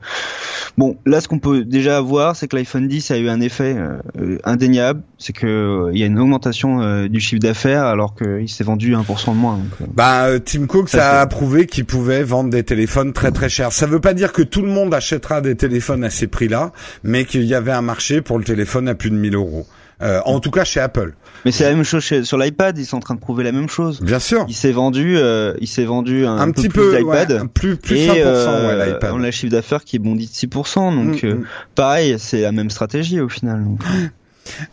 bon, 0.77 0.97
là, 1.05 1.19
ce 1.19 1.27
qu'on 1.27 1.39
peut 1.39 1.65
déjà 1.65 1.99
voir, 1.99 2.37
c'est 2.37 2.47
que 2.47 2.55
l'iPhone 2.55 2.87
10 2.87 3.11
a 3.11 3.17
eu 3.17 3.27
un 3.27 3.41
effet 3.41 3.75
euh, 3.75 4.37
indéniable, 4.45 5.01
c'est 5.17 5.33
que 5.33 5.47
euh, 5.47 5.91
il 5.91 5.99
y 5.99 6.03
a 6.03 6.05
une 6.05 6.17
augmentation 6.17 6.81
euh, 6.81 7.09
du 7.09 7.19
chiffre 7.19 7.41
d'affaires 7.41 7.83
alors 7.83 8.15
qu'il 8.15 8.47
s'est 8.47 8.63
vendu 8.63 8.95
1% 8.95 9.31
de 9.31 9.35
moins. 9.35 9.59
bah, 9.93 10.39
Tim 10.39 10.65
Cook 10.65 10.87
ça 10.87 11.19
a 11.19 11.27
prouvé 11.27 11.65
qu'il 11.65 11.83
pouvait 11.83 12.23
vendre 12.23 12.46
des 12.49 12.63
téléphones 12.63 13.13
très 13.13 13.31
très 13.31 13.49
chers. 13.49 13.71
Ça 13.71 13.85
veut 13.85 13.99
pas 13.99 14.13
dire 14.13 14.33
que 14.33 14.41
tout 14.41 14.61
le 14.61 14.69
monde 14.69 14.93
achètera 14.93 15.41
des 15.41 15.55
téléphones 15.55 16.03
à 16.03 16.09
ces 16.09 16.27
prix-là, 16.27 16.71
mais 17.03 17.25
qu'il 17.25 17.43
y 17.43 17.53
avait 17.53 17.71
un 17.71 17.81
marché 17.81 18.21
pour 18.21 18.37
le 18.37 18.43
téléphone 18.43 18.87
à 18.87 18.95
plus 18.95 19.09
de 19.09 19.15
1000 19.15 19.35
euros. 19.35 19.67
en 20.01 20.39
tout 20.39 20.51
cas 20.51 20.63
chez 20.63 20.79
Apple. 20.79 21.13
Mais 21.45 21.51
c'est 21.51 21.63
la 21.63 21.73
même 21.73 21.83
chose 21.83 22.03
sur 22.23 22.37
l'iPad, 22.37 22.77
ils 22.77 22.85
sont 22.85 22.97
en 22.97 23.01
train 23.01 23.15
de 23.15 23.19
prouver 23.19 23.43
la 23.43 23.51
même 23.51 23.69
chose. 23.69 24.01
Bien 24.01 24.19
sûr. 24.19 24.45
Il 24.47 24.55
s'est 24.55 24.71
vendu, 24.71 25.17
il 25.59 25.67
s'est 25.67 25.85
vendu 25.85 26.25
un, 26.25 26.51
petit 26.51 26.69
peu, 26.69 26.91
plus 26.91 26.97
d'iPad, 26.97 27.47
plus 27.53 27.77
plus 27.77 27.97
et, 27.97 28.07
100%, 28.07 28.67
ouais, 28.67 28.85
l'iPad. 28.85 29.11
On 29.13 29.23
a 29.23 29.25
le 29.25 29.31
chiffre 29.31 29.51
d'affaires 29.51 29.83
qui 29.83 29.99
bondit 29.99 30.27
de 30.27 30.31
6%, 30.31 30.95
donc 30.95 31.23
mm, 31.23 31.27
mm. 31.27 31.45
pareil, 31.75 32.15
c'est 32.19 32.41
la 32.41 32.51
même 32.51 32.69
stratégie 32.69 33.19
au 33.19 33.29
final. 33.29 33.63
Donc. 33.63 33.79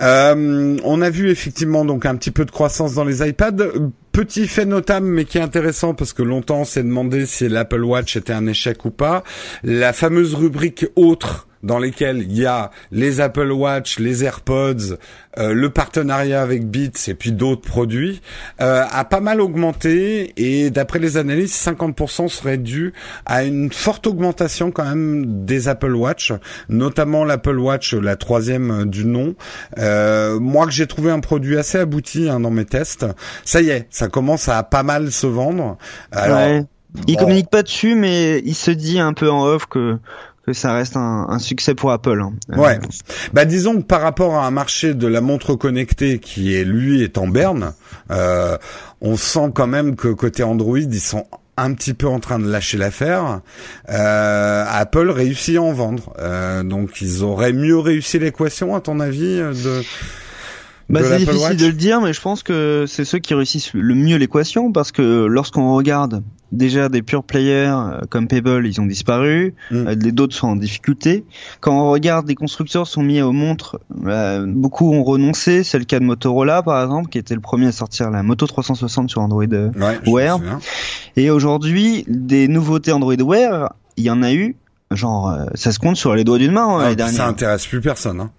Euh, 0.02 0.76
on 0.84 1.02
a 1.02 1.10
vu 1.10 1.30
effectivement 1.30 1.84
donc 1.84 2.06
un 2.06 2.16
petit 2.16 2.30
peu 2.30 2.44
de 2.44 2.50
croissance 2.50 2.94
dans 2.94 3.04
les 3.04 3.26
iPads. 3.26 3.56
Petit 4.12 4.46
fait 4.46 4.64
notable, 4.64 5.06
mais 5.06 5.24
qui 5.24 5.38
est 5.38 5.42
intéressant 5.42 5.94
parce 5.94 6.12
que 6.12 6.22
longtemps 6.22 6.60
on 6.60 6.64
s'est 6.64 6.82
demandé 6.82 7.26
si 7.26 7.48
l'Apple 7.48 7.82
Watch 7.82 8.16
était 8.16 8.32
un 8.32 8.46
échec 8.46 8.84
ou 8.84 8.90
pas. 8.90 9.24
La 9.62 9.92
fameuse 9.92 10.34
rubrique 10.34 10.86
autre 10.96 11.48
dans 11.64 11.78
lesquels 11.78 12.22
il 12.22 12.38
y 12.38 12.46
a 12.46 12.70
les 12.92 13.20
Apple 13.20 13.50
Watch, 13.50 13.98
les 13.98 14.22
AirPods, 14.22 14.96
euh, 15.38 15.52
le 15.52 15.70
partenariat 15.70 16.42
avec 16.42 16.70
Beats 16.70 17.08
et 17.08 17.14
puis 17.14 17.32
d'autres 17.32 17.62
produits, 17.62 18.20
euh, 18.60 18.84
a 18.88 19.04
pas 19.04 19.20
mal 19.20 19.40
augmenté 19.40 20.32
et 20.36 20.70
d'après 20.70 20.98
les 20.98 21.16
analyses, 21.16 21.52
50% 21.52 22.28
serait 22.28 22.58
dû 22.58 22.92
à 23.26 23.44
une 23.44 23.72
forte 23.72 24.06
augmentation 24.06 24.70
quand 24.70 24.84
même 24.84 25.44
des 25.44 25.68
Apple 25.68 25.94
Watch, 25.94 26.32
notamment 26.68 27.24
l'Apple 27.24 27.58
Watch, 27.58 27.94
la 27.94 28.16
troisième 28.16 28.84
du 28.84 29.06
nom. 29.06 29.34
Euh, 29.78 30.38
moi 30.38 30.66
que 30.66 30.72
j'ai 30.72 30.86
trouvé 30.86 31.10
un 31.10 31.20
produit 31.20 31.58
assez 31.58 31.78
abouti 31.78 32.28
hein, 32.28 32.40
dans 32.40 32.50
mes 32.50 32.66
tests, 32.66 33.06
ça 33.44 33.62
y 33.62 33.70
est, 33.70 33.86
ça 33.90 34.08
commence 34.08 34.48
à 34.48 34.62
pas 34.62 34.82
mal 34.82 35.10
se 35.10 35.26
vendre. 35.26 35.78
Alors, 36.12 36.64
Il 37.08 37.16
communique 37.16 37.50
pas 37.50 37.62
dessus, 37.62 37.94
mais 37.94 38.40
il 38.44 38.54
se 38.54 38.70
dit 38.70 39.00
un 39.00 39.14
peu 39.14 39.30
en 39.30 39.44
off 39.44 39.66
que 39.66 39.98
que 40.46 40.52
ça 40.52 40.74
reste 40.74 40.96
un, 40.96 41.26
un 41.28 41.38
succès 41.38 41.74
pour 41.74 41.90
Apple. 41.90 42.20
Hein. 42.20 42.32
Euh, 42.52 42.56
ouais. 42.56 42.78
Bah 43.32 43.44
disons 43.44 43.76
que 43.76 43.86
par 43.86 44.00
rapport 44.00 44.36
à 44.36 44.46
un 44.46 44.50
marché 44.50 44.94
de 44.94 45.06
la 45.06 45.20
montre 45.20 45.54
connectée 45.54 46.18
qui 46.18 46.54
est 46.54 46.64
lui 46.64 47.02
est 47.02 47.18
en 47.18 47.28
berne, 47.28 47.72
euh, 48.10 48.56
on 49.00 49.16
sent 49.16 49.52
quand 49.54 49.66
même 49.66 49.96
que 49.96 50.08
côté 50.08 50.42
Android 50.42 50.78
ils 50.78 51.00
sont 51.00 51.26
un 51.56 51.72
petit 51.72 51.94
peu 51.94 52.08
en 52.08 52.18
train 52.18 52.38
de 52.38 52.50
lâcher 52.50 52.78
l'affaire. 52.78 53.40
Euh, 53.88 54.64
Apple 54.68 55.10
réussit 55.10 55.56
à 55.56 55.62
en 55.62 55.72
vendre, 55.72 56.12
euh, 56.18 56.62
donc 56.62 57.00
ils 57.00 57.22
auraient 57.22 57.52
mieux 57.52 57.78
réussi 57.78 58.18
l'équation 58.18 58.74
à 58.74 58.80
ton 58.80 59.00
avis 59.00 59.38
de 59.38 59.82
bah, 60.88 61.00
c'est 61.02 61.18
difficile 61.18 61.56
de 61.56 61.66
le 61.66 61.72
dire, 61.72 62.00
mais 62.00 62.12
je 62.12 62.20
pense 62.20 62.42
que 62.42 62.84
c'est 62.86 63.04
ceux 63.04 63.18
qui 63.18 63.34
réussissent 63.34 63.72
le 63.72 63.94
mieux 63.94 64.16
l'équation 64.16 64.72
parce 64.72 64.92
que 64.92 65.24
lorsqu'on 65.24 65.74
regarde 65.74 66.22
déjà 66.52 66.88
des 66.88 67.02
pure 67.02 67.24
players 67.24 67.74
euh, 67.74 68.00
comme 68.08 68.28
Pebble, 68.28 68.66
ils 68.66 68.80
ont 68.80 68.86
disparu, 68.86 69.54
mm. 69.70 69.74
euh, 69.76 69.94
les 69.94 70.12
d'autres 70.12 70.34
sont 70.34 70.48
en 70.48 70.56
difficulté. 70.56 71.24
Quand 71.60 71.78
on 71.78 71.90
regarde 71.90 72.26
des 72.26 72.34
constructeurs 72.34 72.86
sont 72.86 73.02
mis 73.02 73.20
aux 73.20 73.32
montres, 73.32 73.78
euh, 74.06 74.44
beaucoup 74.46 74.92
ont 74.92 75.02
renoncé. 75.02 75.64
C'est 75.64 75.78
le 75.78 75.84
cas 75.84 75.98
de 75.98 76.04
Motorola 76.04 76.62
par 76.62 76.82
exemple, 76.82 77.08
qui 77.08 77.18
était 77.18 77.34
le 77.34 77.40
premier 77.40 77.68
à 77.68 77.72
sortir 77.72 78.10
la 78.10 78.22
Moto 78.22 78.46
360 78.46 79.10
sur 79.10 79.20
Android 79.20 79.44
Wear. 80.06 80.38
Et 81.16 81.30
aujourd'hui, 81.30 82.04
des 82.08 82.48
nouveautés 82.48 82.92
Android 82.92 83.16
Wear, 83.16 83.74
il 83.96 84.04
y 84.04 84.10
en 84.10 84.22
a 84.22 84.32
eu, 84.32 84.56
genre 84.90 85.36
ça 85.54 85.72
se 85.72 85.78
compte 85.78 85.96
sur 85.96 86.14
les 86.14 86.24
doigts 86.24 86.38
d'une 86.38 86.52
main 86.52 86.78
hein, 86.78 86.94
ah, 86.98 87.08
Ça 87.08 87.26
intéresse 87.26 87.66
plus 87.66 87.80
personne. 87.80 88.20
Hein. 88.20 88.30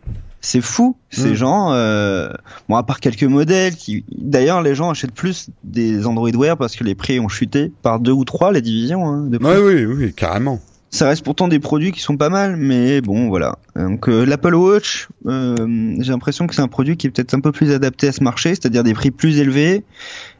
C'est 0.45 0.61
fou, 0.61 0.95
ces 1.09 1.31
mm. 1.31 1.33
gens. 1.33 1.71
Euh, 1.71 2.29
bon, 2.69 2.75
à 2.75 2.83
part 2.83 2.99
quelques 2.99 3.23
modèles 3.23 3.75
qui, 3.75 4.05
d'ailleurs, 4.15 4.61
les 4.61 4.75
gens 4.75 4.91
achètent 4.91 5.11
plus 5.11 5.49
des 5.63 6.05
Android 6.05 6.29
Wear 6.29 6.55
parce 6.55 6.75
que 6.75 6.83
les 6.83 6.93
prix 6.93 7.19
ont 7.19 7.29
chuté 7.29 7.71
par 7.81 7.99
deux 7.99 8.11
ou 8.11 8.25
trois 8.25 8.51
les 8.51 8.61
divisions. 8.61 9.07
Hein, 9.07 9.25
de 9.25 9.39
oui, 9.41 9.57
oui, 9.57 9.85
oui, 9.85 10.13
carrément. 10.13 10.59
Ça 10.91 11.07
reste 11.07 11.25
pourtant 11.25 11.47
des 11.47 11.57
produits 11.57 11.91
qui 11.91 11.99
sont 11.99 12.15
pas 12.15 12.29
mal, 12.29 12.57
mais 12.57 13.01
bon, 13.01 13.27
voilà. 13.27 13.57
Donc 13.75 14.07
euh, 14.07 14.23
l'Apple 14.23 14.53
Watch, 14.53 15.07
euh, 15.25 15.55
j'ai 15.99 16.11
l'impression 16.11 16.45
que 16.45 16.53
c'est 16.53 16.61
un 16.61 16.67
produit 16.67 16.95
qui 16.95 17.07
est 17.07 17.09
peut-être 17.09 17.33
un 17.33 17.39
peu 17.39 17.51
plus 17.51 17.71
adapté 17.71 18.07
à 18.07 18.11
ce 18.11 18.23
marché, 18.23 18.49
c'est-à-dire 18.49 18.83
des 18.83 18.93
prix 18.93 19.09
plus 19.09 19.39
élevés 19.39 19.83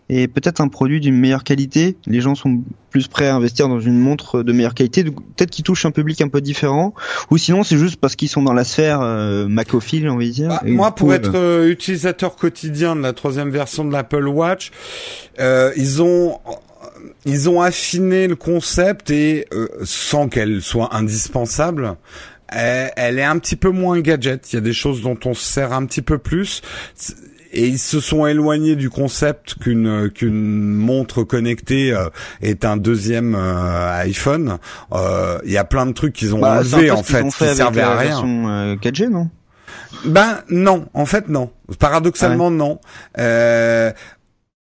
et 0.09 0.27
peut-être 0.27 0.61
un 0.61 0.67
produit 0.67 0.99
d'une 0.99 1.17
meilleure 1.17 1.43
qualité. 1.43 1.97
Les 2.05 2.21
gens 2.21 2.35
sont 2.35 2.61
plus 2.89 3.07
prêts 3.07 3.27
à 3.27 3.35
investir 3.35 3.67
dans 3.67 3.79
une 3.79 3.99
montre 3.99 4.43
de 4.43 4.53
meilleure 4.53 4.73
qualité, 4.73 5.03
peut-être 5.03 5.49
qu'ils 5.49 5.65
touchent 5.65 5.85
un 5.85 5.91
public 5.91 6.21
un 6.21 6.27
peu 6.27 6.41
différent, 6.41 6.93
ou 7.31 7.37
sinon 7.37 7.63
c'est 7.63 7.77
juste 7.77 7.97
parce 7.97 8.15
qu'ils 8.15 8.29
sont 8.29 8.43
dans 8.43 8.53
la 8.53 8.63
sphère 8.63 9.01
euh, 9.01 9.47
macophile, 9.47 10.09
on 10.09 10.17
va 10.17 10.25
dire. 10.25 10.49
Bah, 10.49 10.61
moi, 10.65 10.93
pour 10.93 11.13
être 11.13 11.35
euh, 11.35 11.69
utilisateur 11.69 12.35
quotidien 12.35 12.95
de 12.95 13.01
la 13.01 13.13
troisième 13.13 13.49
version 13.49 13.83
de 13.83 13.91
l'Apple 13.91 14.27
Watch, 14.27 14.71
euh, 15.39 15.71
ils 15.75 16.01
ont 16.01 16.39
ils 17.25 17.49
ont 17.49 17.61
affiné 17.61 18.27
le 18.27 18.35
concept 18.35 19.09
et 19.11 19.47
euh, 19.53 19.67
sans 19.83 20.29
qu'elle 20.29 20.61
soit 20.61 20.95
indispensable. 20.95 21.95
Elle, 22.47 23.19
est 23.19 23.23
un 23.23 23.39
petit 23.39 23.55
peu 23.55 23.69
moins 23.69 23.99
gadget. 23.99 24.53
Il 24.53 24.55
y 24.55 24.59
a 24.59 24.61
des 24.61 24.71
choses 24.71 25.01
dont 25.01 25.17
on 25.25 25.33
se 25.33 25.43
sert 25.43 25.73
un 25.73 25.85
petit 25.85 26.03
peu 26.03 26.19
plus 26.19 26.61
et 27.55 27.65
ils 27.67 27.79
se 27.79 27.99
sont 27.99 28.25
éloignés 28.27 28.75
du 28.75 28.89
concept 28.89 29.55
qu'une 29.55 30.11
qu'une 30.11 30.73
montre 30.73 31.23
connectée 31.23 31.93
euh, 31.93 32.09
est 32.41 32.65
un 32.65 32.77
deuxième 32.77 33.33
euh, 33.33 34.01
iPhone. 34.01 34.57
Euh, 34.91 35.39
il 35.45 35.51
y 35.51 35.57
a 35.57 35.63
plein 35.63 35.85
de 35.85 35.93
trucs 35.93 36.13
qu'ils 36.13 36.35
ont 36.35 36.39
bah, 36.39 36.57
enlevés 36.57 36.91
en 36.91 37.01
fait, 37.01 37.23
qui 37.23 37.55
servaient 37.55 37.81
à 37.81 37.95
rien. 37.95 38.75
4G 38.75 39.09
non? 39.09 39.29
Ben 40.05 40.41
non, 40.49 40.87
en 40.93 41.05
fait 41.05 41.29
non. 41.29 41.49
Paradoxalement 41.79 42.51
non. 42.51 42.79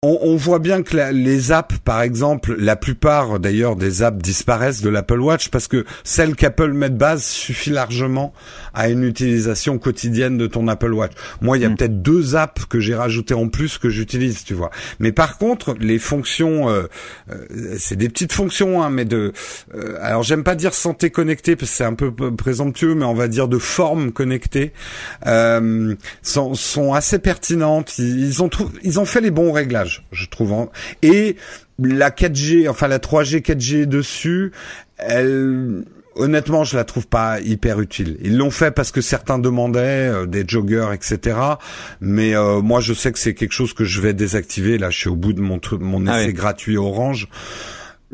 on, 0.03 0.35
voit 0.35 0.59
bien 0.59 0.83
que 0.83 1.11
les 1.11 1.51
apps, 1.53 1.77
par 1.79 2.01
exemple, 2.01 2.55
la 2.59 2.75
plupart 2.75 3.39
d'ailleurs 3.39 3.77
des 3.77 4.03
apps 4.03 4.21
disparaissent 4.21 4.81
de 4.81 4.89
l'Apple 4.89 5.21
Watch 5.21 5.49
parce 5.49 5.67
que 5.67 5.85
celle 6.03 6.35
qu'Apple 6.35 6.73
met 6.73 6.89
de 6.89 6.97
base 6.97 7.23
suffit 7.23 7.69
largement 7.69 8.33
à 8.73 8.89
une 8.89 9.03
utilisation 9.03 9.77
quotidienne 9.77 10.37
de 10.37 10.47
ton 10.47 10.67
Apple 10.67 10.93
Watch. 10.93 11.13
Moi, 11.41 11.57
il 11.57 11.61
y 11.61 11.65
a 11.65 11.69
mm. 11.69 11.75
peut-être 11.75 12.01
deux 12.01 12.35
apps 12.35 12.65
que 12.65 12.79
j'ai 12.79 12.95
rajoutées 12.95 13.33
en 13.33 13.47
plus 13.49 13.77
que 13.77 13.89
j'utilise, 13.89 14.43
tu 14.43 14.53
vois. 14.53 14.71
Mais 14.99 15.11
par 15.11 15.37
contre, 15.37 15.75
les 15.79 15.99
fonctions, 15.99 16.69
euh, 16.69 16.83
euh, 17.31 17.75
c'est 17.77 17.95
des 17.95 18.09
petites 18.09 18.33
fonctions, 18.33 18.81
hein, 18.81 18.89
mais 18.89 19.05
de, 19.05 19.33
euh, 19.75 19.97
alors 20.01 20.23
j'aime 20.23 20.43
pas 20.43 20.55
dire 20.55 20.73
santé 20.73 21.09
connectée 21.09 21.55
parce 21.55 21.71
que 21.71 21.77
c'est 21.77 21.83
un 21.83 21.93
peu 21.93 22.13
présomptueux, 22.35 22.95
mais 22.95 23.05
on 23.05 23.13
va 23.13 23.27
dire 23.27 23.47
de 23.47 23.57
forme 23.57 24.11
connectée, 24.11 24.73
sont, 25.23 26.53
sont 26.53 26.93
assez 26.93 27.19
pertinentes. 27.19 27.97
Ils 27.97 28.41
ont 28.43 28.49
ils 28.83 28.99
ont 28.99 29.05
fait 29.05 29.21
les 29.21 29.31
bons 29.31 29.51
réglages 29.51 30.03
je 30.11 30.27
trouve. 30.27 30.69
Et 31.01 31.35
la 31.79 32.11
4G, 32.11 32.69
enfin 32.69 32.87
la 32.87 32.99
3G 32.99 33.41
4G 33.41 33.85
dessus, 33.85 34.51
elle 34.97 35.83
honnêtement, 36.15 36.63
je 36.63 36.75
la 36.75 36.83
trouve 36.83 37.07
pas 37.07 37.39
hyper 37.41 37.79
utile. 37.79 38.17
Ils 38.21 38.37
l'ont 38.37 38.51
fait 38.51 38.71
parce 38.71 38.91
que 38.91 39.01
certains 39.01 39.39
demandaient 39.39 40.09
euh, 40.09 40.25
des 40.25 40.43
joggers, 40.47 40.89
etc. 40.93 41.37
Mais 42.01 42.35
euh, 42.35 42.61
moi, 42.61 42.79
je 42.79 42.93
sais 42.93 43.11
que 43.11 43.19
c'est 43.19 43.33
quelque 43.33 43.53
chose 43.53 43.73
que 43.73 43.83
je 43.83 44.01
vais 44.01 44.13
désactiver. 44.13 44.77
Là, 44.77 44.89
je 44.89 44.97
suis 44.97 45.09
au 45.09 45.15
bout 45.15 45.33
de 45.33 45.41
mon 45.41 45.59
mon 45.79 46.07
ah 46.07 46.21
essai 46.21 46.33
gratuit 46.33 46.77
Orange. 46.77 47.27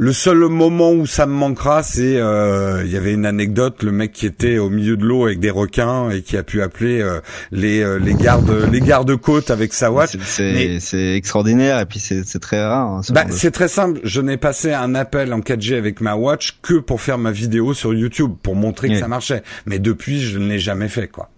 Le 0.02 0.14
seul 0.14 0.38
moment 0.48 0.94
où 0.94 1.06
ça 1.06 1.26
me 1.26 1.34
manquera, 1.34 1.84
c'est 1.84 2.16
euh, 2.16 2.84
il 2.86 2.90
y 2.92 2.96
avait 2.96 3.12
une 3.12 3.26
anecdote, 3.26 3.84
le 3.84 3.92
mec 3.92 4.14
qui 4.14 4.26
était 4.26 4.58
au 4.58 4.70
milieu 4.70 4.96
de 4.96 5.04
l'eau 5.04 5.26
avec 5.26 5.42
des 5.42 5.50
requins 5.50 6.10
et 6.10 6.22
qui 6.22 6.38
a 6.38 6.44
pu 6.44 6.62
appeler 6.62 7.02
euh, 7.02 7.20
les 7.52 7.82
euh, 7.82 8.00
les 8.00 8.14
gardes 8.14 8.50
les 8.72 8.80
gardes 8.80 9.14
côtes 9.18 9.52
avec 9.52 9.74
sa 9.74 9.92
watch. 9.92 10.12
C'est 10.22 11.16
extraordinaire 11.16 11.82
et 11.82 11.86
puis 11.86 12.00
c'est 12.00 12.40
très 12.40 12.64
rare. 12.66 12.88
Hein, 12.88 13.02
bah, 13.10 13.26
c'est 13.30 13.52
très 13.52 13.68
simple. 13.68 14.00
Je 14.06 14.22
n'ai 14.22 14.38
passé 14.38 14.72
un 14.72 14.96
appel 14.96 15.34
en 15.34 15.42
4G 15.42 15.76
avec 15.76 16.00
ma 16.00 16.16
watch 16.16 16.60
que 16.62 16.76
pour 16.76 17.02
faire 17.02 17.18
ma 17.18 17.32
vidéo 17.32 17.74
sur 17.74 17.94
YouTube 17.94 18.32
pour 18.42 18.56
montrer 18.56 18.88
que 18.88 18.98
ça 18.98 19.10
marchait. 19.10 19.44
Mais 19.66 19.80
depuis, 19.80 20.22
je 20.22 20.40
ne 20.40 20.48
l'ai 20.48 20.60
jamais 20.60 20.88
fait 20.88 21.10
quoi. 21.10 21.30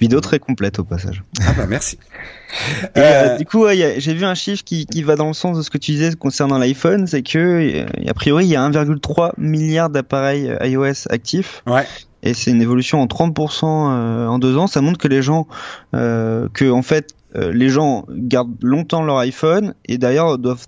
Vidéo 0.00 0.20
très 0.20 0.38
complète 0.38 0.78
au 0.78 0.84
passage. 0.84 1.22
Ah 1.42 1.52
bah 1.56 1.66
merci. 1.68 1.98
Et 2.96 2.98
euh, 2.98 3.36
du 3.36 3.44
coup, 3.44 3.66
j'ai 3.68 4.14
vu 4.14 4.24
un 4.24 4.34
chiffre 4.34 4.64
qui, 4.64 4.86
qui, 4.86 5.02
va 5.02 5.16
dans 5.16 5.28
le 5.28 5.34
sens 5.34 5.56
de 5.56 5.62
ce 5.62 5.70
que 5.70 5.78
tu 5.78 5.92
disais 5.92 6.14
concernant 6.14 6.58
l'iPhone, 6.58 7.06
c'est 7.06 7.22
que 7.22 7.38
euh, 7.38 7.86
a 8.08 8.14
priori 8.14 8.46
il 8.46 8.50
y 8.50 8.56
a 8.56 8.68
1,3 8.68 9.32
milliard 9.38 9.90
d'appareils 9.90 10.48
euh, 10.48 10.66
iOS 10.66 11.10
actifs. 11.10 11.62
Ouais. 11.66 11.86
Et 12.22 12.34
c'est 12.34 12.50
une 12.50 12.60
évolution 12.60 13.00
en 13.00 13.06
30% 13.06 13.64
en 13.64 14.38
deux 14.38 14.56
ans. 14.58 14.66
Ça 14.66 14.82
montre 14.82 14.98
que 14.98 15.08
les 15.08 15.22
gens, 15.22 15.46
que 15.92 16.70
en 16.70 16.82
fait, 16.82 17.14
les 17.34 17.70
gens 17.70 18.04
gardent 18.10 18.62
longtemps 18.62 19.02
leur 19.02 19.16
iPhone 19.16 19.72
et 19.86 19.96
d'ailleurs 19.96 20.36
doivent 20.36 20.66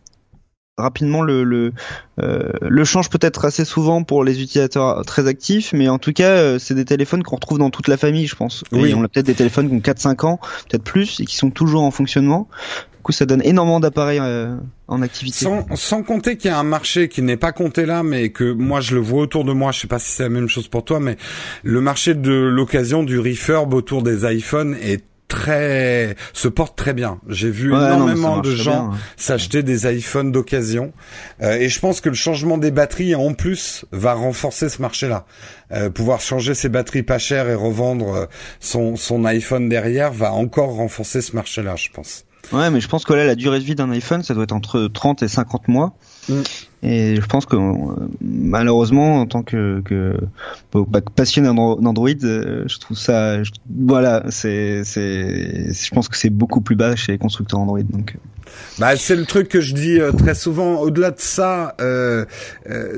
rapidement 0.82 1.22
le 1.22 1.44
le, 1.44 1.72
euh, 2.20 2.50
le 2.60 2.84
change 2.84 3.08
peut-être 3.08 3.44
assez 3.44 3.64
souvent 3.64 4.02
pour 4.02 4.24
les 4.24 4.42
utilisateurs 4.42 5.04
très 5.06 5.26
actifs, 5.26 5.72
mais 5.72 5.88
en 5.88 5.98
tout 5.98 6.12
cas 6.12 6.30
euh, 6.30 6.58
c'est 6.58 6.74
des 6.74 6.84
téléphones 6.84 7.22
qu'on 7.22 7.36
retrouve 7.36 7.58
dans 7.58 7.70
toute 7.70 7.88
la 7.88 7.96
famille, 7.96 8.26
je 8.26 8.36
pense. 8.36 8.64
Oui. 8.72 8.92
on 8.94 9.02
a 9.02 9.08
peut-être 9.08 9.26
des 9.26 9.34
téléphones 9.34 9.68
qui 9.68 9.74
ont 9.74 9.92
4-5 9.92 10.26
ans, 10.26 10.40
peut-être 10.68 10.84
plus, 10.84 11.20
et 11.20 11.24
qui 11.24 11.36
sont 11.36 11.50
toujours 11.50 11.82
en 11.82 11.90
fonctionnement. 11.90 12.48
Du 13.02 13.04
coup, 13.04 13.12
ça 13.12 13.26
donne 13.26 13.42
énormément 13.44 13.80
d'appareils 13.80 14.20
euh, 14.20 14.54
en 14.86 15.02
activité. 15.02 15.44
Sans, 15.44 15.66
sans 15.74 16.04
compter 16.04 16.36
qu'il 16.36 16.50
y 16.50 16.54
a 16.54 16.58
un 16.58 16.62
marché 16.62 17.08
qui 17.08 17.20
n'est 17.22 17.36
pas 17.36 17.50
compté 17.50 17.84
là, 17.84 18.04
mais 18.04 18.28
que 18.28 18.52
moi 18.52 18.80
je 18.80 18.94
le 18.94 19.00
vois 19.00 19.22
autour 19.22 19.44
de 19.44 19.52
moi. 19.52 19.72
Je 19.72 19.80
sais 19.80 19.88
pas 19.88 19.98
si 19.98 20.10
c'est 20.10 20.22
la 20.22 20.28
même 20.28 20.48
chose 20.48 20.68
pour 20.68 20.84
toi, 20.84 21.00
mais 21.00 21.16
le 21.64 21.80
marché 21.80 22.14
de 22.14 22.32
l'occasion 22.32 23.02
du 23.02 23.18
refurb 23.18 23.74
autour 23.74 24.02
des 24.02 24.24
iPhones 24.32 24.76
est 24.80 25.02
très 25.32 26.14
se 26.34 26.46
porte 26.46 26.76
très 26.76 26.92
bien. 26.92 27.18
J'ai 27.26 27.50
vu 27.50 27.70
énormément 27.70 28.38
de 28.38 28.54
gens 28.54 28.92
hein. 28.92 28.98
s'acheter 29.16 29.62
des 29.62 29.90
iPhones 29.90 30.30
d'occasion 30.30 30.92
euh, 31.40 31.54
et 31.54 31.70
je 31.70 31.80
pense 31.80 32.02
que 32.02 32.10
le 32.10 32.14
changement 32.14 32.58
des 32.58 32.70
batteries 32.70 33.14
en 33.14 33.32
plus 33.32 33.86
va 33.92 34.12
renforcer 34.12 34.68
ce 34.68 34.82
marché-là. 34.82 35.24
Euh, 35.72 35.88
pouvoir 35.88 36.20
changer 36.20 36.52
ses 36.52 36.68
batteries 36.68 37.02
pas 37.02 37.18
chères 37.18 37.48
et 37.48 37.54
revendre 37.54 38.14
euh, 38.14 38.26
son 38.60 38.96
son 38.96 39.24
iPhone 39.24 39.70
derrière 39.70 40.12
va 40.12 40.34
encore 40.34 40.74
renforcer 40.74 41.22
ce 41.22 41.34
marché-là, 41.34 41.76
je 41.76 41.88
pense. 41.88 42.26
Ouais, 42.52 42.68
mais 42.70 42.80
je 42.80 42.88
pense 42.88 43.06
que 43.06 43.14
là 43.14 43.24
la 43.24 43.34
durée 43.34 43.58
de 43.58 43.64
vie 43.64 43.74
d'un 43.74 43.90
iPhone, 43.90 44.22
ça 44.22 44.34
doit 44.34 44.44
être 44.44 44.52
entre 44.52 44.86
30 44.86 45.22
et 45.22 45.28
50 45.28 45.68
mois. 45.68 45.94
Mm. 46.28 46.42
Et 46.84 47.14
je 47.14 47.26
pense 47.26 47.46
que 47.46 47.56
malheureusement, 48.20 49.20
en 49.20 49.26
tant 49.26 49.44
que, 49.44 49.80
que 49.84 50.16
bah, 50.72 51.00
passionné 51.14 51.46
d'Android, 51.46 52.08
euh, 52.24 52.64
je 52.66 52.78
trouve 52.78 52.96
ça, 52.96 53.36
voilà, 53.70 54.24
c'est, 54.30 54.82
c'est, 54.84 55.72
je 55.72 55.90
pense 55.94 56.08
que 56.08 56.16
c'est 56.16 56.30
beaucoup 56.30 56.60
plus 56.60 56.74
bas 56.74 56.96
chez 56.96 57.12
les 57.12 57.18
constructeurs 57.18 57.60
Android. 57.60 57.82
Donc, 57.82 58.16
euh. 58.16 58.18
bah, 58.80 58.96
c'est 58.96 59.14
le 59.14 59.26
truc 59.26 59.48
que 59.48 59.60
je 59.60 59.74
dis 59.74 60.00
euh, 60.00 60.10
très 60.10 60.34
souvent. 60.34 60.80
Au-delà 60.80 61.12
de 61.12 61.20
ça, 61.20 61.76
euh, 61.80 62.24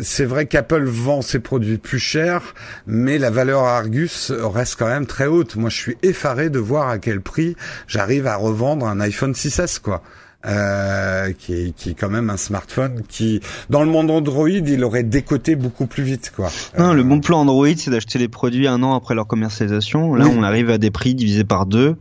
c'est 0.00 0.24
vrai 0.24 0.46
qu'Apple 0.46 0.84
vend 0.84 1.20
ses 1.20 1.40
produits 1.40 1.76
plus 1.76 1.98
chers, 1.98 2.54
mais 2.86 3.18
la 3.18 3.30
valeur 3.30 3.64
Argus 3.64 4.32
reste 4.32 4.76
quand 4.78 4.88
même 4.88 5.06
très 5.06 5.26
haute. 5.26 5.56
Moi, 5.56 5.68
je 5.68 5.76
suis 5.76 5.96
effaré 6.02 6.48
de 6.48 6.58
voir 6.58 6.88
à 6.88 6.98
quel 6.98 7.20
prix 7.20 7.54
j'arrive 7.86 8.26
à 8.26 8.36
revendre 8.36 8.86
un 8.86 8.98
iPhone 9.00 9.32
6S, 9.32 9.78
quoi 9.78 10.02
euh, 10.46 11.32
qui, 11.38 11.52
est, 11.54 11.74
qui 11.74 11.90
est 11.90 11.94
quand 11.94 12.10
même 12.10 12.30
un 12.30 12.36
smartphone 12.36 13.02
qui, 13.08 13.40
dans 13.70 13.82
le 13.82 13.90
monde 13.90 14.10
Android, 14.10 14.48
il 14.48 14.84
aurait 14.84 15.02
décoté 15.02 15.56
beaucoup 15.56 15.86
plus 15.86 16.02
vite, 16.02 16.32
quoi. 16.34 16.50
Non, 16.78 16.92
le 16.92 17.02
bon 17.02 17.20
plan 17.20 17.40
Android, 17.40 17.68
c'est 17.76 17.90
d'acheter 17.90 18.18
les 18.18 18.28
produits 18.28 18.66
un 18.66 18.82
an 18.82 18.94
après 18.94 19.14
leur 19.14 19.26
commercialisation. 19.26 20.14
Là, 20.14 20.26
on 20.26 20.42
arrive 20.42 20.70
à 20.70 20.78
des 20.78 20.90
prix 20.90 21.14
divisés 21.14 21.44
par 21.44 21.66
deux 21.66 21.96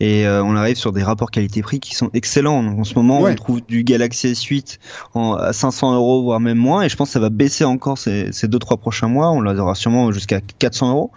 et 0.00 0.26
euh, 0.26 0.42
on 0.42 0.56
arrive 0.56 0.76
sur 0.76 0.92
des 0.92 1.02
rapports 1.02 1.30
qualité-prix 1.30 1.80
qui 1.80 1.94
sont 1.94 2.10
excellents. 2.14 2.62
Donc, 2.62 2.78
en 2.78 2.84
ce 2.84 2.94
moment, 2.94 3.20
on 3.20 3.34
trouve 3.34 3.60
du 3.66 3.84
Galaxy 3.84 4.32
S8 4.32 4.78
en, 5.14 5.34
à 5.34 5.52
500 5.52 5.94
euros, 5.94 6.22
voire 6.22 6.40
même 6.40 6.58
moins, 6.58 6.82
et 6.82 6.88
je 6.88 6.96
pense 6.96 7.08
que 7.08 7.12
ça 7.12 7.20
va 7.20 7.30
baisser 7.30 7.64
encore 7.64 7.98
ces, 7.98 8.32
ces 8.32 8.48
deux 8.48 8.58
trois 8.58 8.76
prochains 8.76 9.08
mois. 9.08 9.30
On 9.30 9.40
l'aura 9.40 9.74
sûrement 9.74 10.10
jusqu'à 10.12 10.40
400 10.58 10.90
euros. 10.90 11.12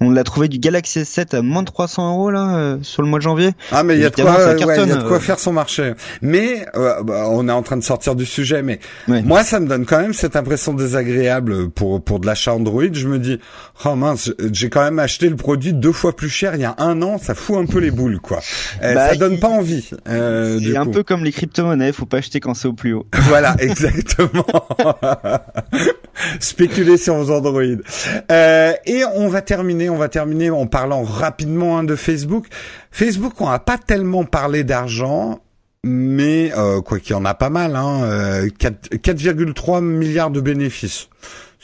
On 0.00 0.10
l'a 0.10 0.24
trouvé 0.24 0.48
du 0.48 0.58
Galaxy 0.58 1.00
S7 1.00 1.36
à 1.36 1.42
moins 1.42 1.62
de 1.62 1.66
300 1.66 2.12
euros 2.12 2.30
là 2.30 2.56
euh, 2.56 2.78
sur 2.82 3.02
le 3.02 3.08
mois 3.08 3.18
de 3.18 3.24
janvier. 3.24 3.50
Ah, 3.70 3.82
mais 3.82 3.94
il 3.94 4.00
y 4.00 4.04
a 4.04 4.10
de 4.10 4.14
quoi, 4.14 4.24
ouais, 4.24 4.58
y 4.58 4.90
a 4.92 4.96
de 4.96 5.08
quoi 5.08 5.20
faire 5.20 5.38
son 5.38 5.52
marché. 5.52 5.92
Mais 6.22 6.66
euh, 6.74 7.02
bah, 7.02 7.26
on 7.28 7.48
est 7.48 7.52
en 7.52 7.62
train 7.62 7.76
de 7.76 7.84
sortir 7.84 8.14
du 8.14 8.26
sujet, 8.26 8.62
mais 8.62 8.80
moi 9.08 9.44
ça 9.44 9.60
me 9.60 9.66
donne 9.66 9.86
quand 9.86 10.00
même 10.00 10.14
cette 10.14 10.36
impression 10.36 10.74
désagréable 10.74 11.70
pour 11.70 12.02
pour 12.02 12.20
de 12.20 12.26
l'achat 12.26 12.54
Android. 12.54 12.82
Je 12.92 13.08
me 13.08 13.18
dis, 13.18 13.38
oh 13.84 13.94
mince, 13.94 14.32
j'ai 14.52 14.70
quand 14.70 14.82
même 14.82 14.98
acheté 14.98 15.28
le 15.28 15.36
produit 15.36 15.72
deux 15.72 15.92
fois 15.92 16.14
plus 16.14 16.28
cher 16.28 16.54
il 16.54 16.60
y 16.60 16.64
a 16.64 16.74
un 16.78 17.00
an, 17.02 17.18
ça 17.18 17.34
fout 17.34 17.56
un 17.56 17.66
peu 17.66 17.78
les 17.78 17.90
boules 17.90 18.20
quoi. 18.20 18.40
Euh, 18.82 18.94
bah, 18.94 19.10
ça 19.10 19.16
donne 19.16 19.38
pas 19.38 19.48
envie. 19.48 19.90
Euh, 20.08 20.60
c'est 20.62 20.76
un 20.76 20.86
peu 20.86 21.02
comme 21.02 21.24
les 21.24 21.32
crypto-monnaies, 21.32 21.92
faut 21.92 22.06
pas 22.06 22.18
acheter 22.18 22.40
quand 22.40 22.54
c'est 22.54 22.68
au 22.68 22.72
plus 22.72 22.94
haut. 22.94 23.06
Voilà, 23.34 23.56
exactement. 23.58 24.46
Spéculer 26.40 26.96
sur 26.96 27.16
vos 27.16 27.34
Android. 27.34 27.62
Euh, 28.30 28.72
et 28.86 29.02
on 29.16 29.28
va 29.28 29.40
terminer, 29.40 29.90
on 29.90 29.96
va 29.96 30.08
terminer 30.08 30.50
en 30.50 30.66
parlant 30.66 31.02
rapidement 31.02 31.78
hein, 31.78 31.84
de 31.84 31.96
Facebook. 31.96 32.46
Facebook, 32.90 33.40
on 33.40 33.48
n'a 33.48 33.58
pas 33.58 33.78
tellement 33.78 34.24
parlé 34.24 34.62
d'argent, 34.62 35.40
mais 35.84 36.52
euh, 36.56 36.80
quoi 36.80 36.98
qu'il 36.98 37.12
y 37.12 37.14
en 37.14 37.24
a 37.24 37.34
pas 37.34 37.50
mal, 37.50 37.76
hein, 37.76 38.00
4,3 38.48 39.76
euh, 39.76 39.80
milliards 39.80 40.30
de 40.30 40.40
bénéfices. 40.40 41.08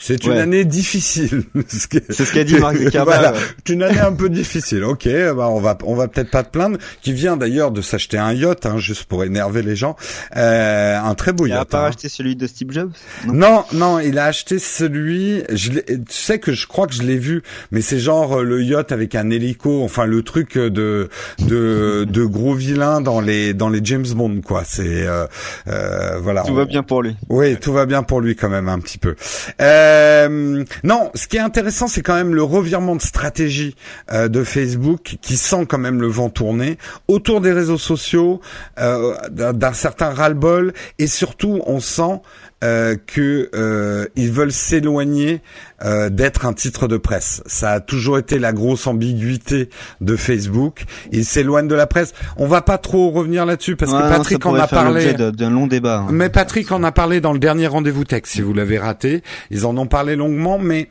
C'est 0.01 0.25
une 0.25 0.33
année 0.33 0.65
difficile. 0.65 1.43
C'est 1.67 2.23
ce 2.23 2.33
qu'a 2.33 2.43
dit 2.43 2.57
Mark 2.57 2.75
Zuckerberg. 2.77 3.05
voilà, 3.05 3.33
c'est 3.63 3.73
une 3.73 3.83
année 3.83 3.99
un 3.99 4.13
peu 4.13 4.29
difficile. 4.29 4.83
Ok, 4.83 5.07
bah 5.35 5.47
on 5.49 5.59
va 5.59 5.77
on 5.83 5.93
va 5.93 6.07
peut-être 6.07 6.31
pas 6.31 6.43
te 6.43 6.49
plaindre. 6.49 6.79
Qui 7.01 7.13
vient 7.13 7.37
d'ailleurs 7.37 7.71
de 7.71 7.81
s'acheter 7.81 8.17
un 8.17 8.33
yacht, 8.33 8.65
hein, 8.65 8.77
juste 8.79 9.03
pour 9.03 9.23
énerver 9.23 9.61
les 9.61 9.75
gens. 9.75 9.95
Euh, 10.35 10.97
un 10.99 11.13
très 11.13 11.33
beau 11.33 11.45
yacht. 11.45 11.55
Il 11.55 11.61
a 11.61 11.65
pas 11.65 11.85
hein. 11.85 11.89
acheté 11.89 12.09
celui 12.09 12.35
de 12.35 12.47
Steve 12.47 12.71
Jobs 12.71 12.91
non, 13.27 13.63
non, 13.73 13.99
il 13.99 14.17
a 14.17 14.25
acheté 14.25 14.57
celui. 14.57 15.43
Je 15.51 15.71
tu 15.71 15.97
sais 16.07 16.39
que 16.39 16.53
je 16.53 16.65
crois 16.65 16.87
que 16.87 16.93
je 16.93 17.03
l'ai 17.03 17.17
vu, 17.17 17.43
mais 17.71 17.81
c'est 17.81 17.99
genre 17.99 18.39
euh, 18.39 18.43
le 18.43 18.63
yacht 18.63 18.91
avec 18.91 19.13
un 19.13 19.29
hélico. 19.29 19.83
Enfin 19.83 20.05
le 20.05 20.23
truc 20.23 20.57
de 20.57 21.09
de 21.39 22.07
de 22.09 22.25
gros 22.25 22.55
vilain 22.55 23.01
dans 23.01 23.21
les 23.21 23.53
dans 23.53 23.69
les 23.69 23.81
James 23.83 24.07
Bond 24.15 24.41
quoi. 24.41 24.63
C'est 24.65 25.05
euh, 25.05 25.27
euh, 25.67 26.17
voilà. 26.19 26.41
Tout 26.41 26.55
va 26.55 26.65
bien 26.65 26.81
pour 26.81 27.03
lui. 27.03 27.15
Oui, 27.29 27.57
tout 27.57 27.73
va 27.73 27.85
bien 27.85 28.01
pour 28.01 28.19
lui 28.19 28.35
quand 28.35 28.49
même 28.49 28.67
un 28.67 28.79
petit 28.79 28.97
peu. 28.97 29.15
Euh, 29.61 29.90
euh, 29.91 30.63
non, 30.83 31.11
ce 31.15 31.27
qui 31.27 31.37
est 31.37 31.41
intéressant, 31.41 31.87
c'est 31.87 32.01
quand 32.01 32.15
même 32.15 32.33
le 32.33 32.43
revirement 32.43 32.95
de 32.95 33.01
stratégie 33.01 33.75
euh, 34.11 34.27
de 34.27 34.43
Facebook 34.43 35.17
qui 35.21 35.37
sent 35.37 35.65
quand 35.67 35.77
même 35.77 36.01
le 36.01 36.07
vent 36.07 36.29
tourner 36.29 36.77
autour 37.07 37.41
des 37.41 37.51
réseaux 37.51 37.77
sociaux, 37.77 38.41
euh, 38.79 39.15
d'un 39.29 39.73
certain 39.73 40.09
ras-le-bol, 40.09 40.73
et 40.99 41.07
surtout, 41.07 41.61
on 41.65 41.79
sent 41.79 42.21
euh, 42.63 42.95
que 43.07 43.49
euh, 43.55 44.05
ils 44.15 44.31
veulent 44.31 44.51
s'éloigner 44.51 45.41
euh, 45.83 46.09
d'être 46.09 46.45
un 46.45 46.53
titre 46.53 46.87
de 46.87 46.97
presse. 46.97 47.41
Ça 47.47 47.71
a 47.71 47.79
toujours 47.79 48.17
été 48.19 48.37
la 48.37 48.53
grosse 48.53 48.85
ambiguïté 48.85 49.69
de 49.99 50.15
Facebook. 50.15 50.83
Ils 51.11 51.25
s'éloignent 51.25 51.67
de 51.67 51.75
la 51.75 51.87
presse. 51.87 52.13
On 52.37 52.47
va 52.47 52.61
pas 52.61 52.77
trop 52.77 53.09
revenir 53.09 53.45
là-dessus 53.45 53.75
parce 53.75 53.91
que 53.91 53.97
Patrick 53.97 54.45
en 54.45 54.55
a 54.55 54.67
parlé. 54.67 55.13
d'un 55.13 55.49
long 55.49 55.67
débat. 55.67 56.05
Hein. 56.07 56.11
Mais 56.11 56.29
Patrick 56.29 56.71
en 56.71 56.83
a 56.83 56.91
parlé 56.91 57.19
dans 57.19 57.33
le 57.33 57.39
dernier 57.39 57.67
rendez-vous 57.67 58.03
texte. 58.03 58.33
Si 58.33 58.41
vous 58.41 58.53
l'avez 58.53 58.77
raté, 58.77 59.23
ils 59.49 59.65
en 59.65 59.75
ont 59.77 59.87
parlé 59.87 60.15
longuement, 60.15 60.59
mais 60.59 60.87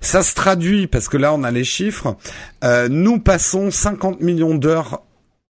ça 0.00 0.22
se 0.22 0.34
traduit 0.34 0.86
parce 0.86 1.08
que 1.08 1.16
là 1.16 1.32
on 1.32 1.42
a 1.42 1.50
les 1.50 1.64
chiffres. 1.64 2.16
Euh, 2.62 2.88
nous 2.90 3.18
passons 3.18 3.70
50 3.70 4.20
millions 4.20 4.54
d'heures 4.54 5.02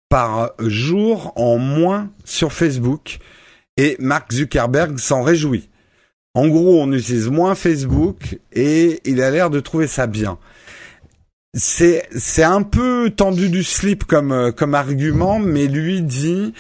par 0.09 0.53
jour 0.61 1.33
en 1.37 1.59
moins 1.59 2.11
sur 2.25 2.53
Facebook 2.53 3.19
et 3.77 3.97
Mark 3.99 4.33
Zuckerberg 4.33 4.99
s'en 4.99 5.23
réjouit. 5.23 5.69
En 6.35 6.49
gros, 6.49 6.83
on 6.83 6.93
utilise 6.93 7.29
moins 7.29 7.55
Facebook 7.55 8.39
et 8.53 9.01
il 9.05 9.23
a 9.23 9.31
l'air 9.31 9.51
de 9.51 9.61
trouver 9.61 9.87
ça 9.87 10.07
bien. 10.07 10.39
C'est 11.55 12.07
c'est 12.15 12.43
un 12.43 12.63
peu 12.63 13.11
tendu 13.11 13.49
du 13.49 13.65
slip 13.65 14.05
comme 14.05 14.33
euh, 14.33 14.53
comme 14.53 14.75
argument, 14.75 15.39
mais 15.39 15.67
lui 15.67 16.03
dit 16.03 16.53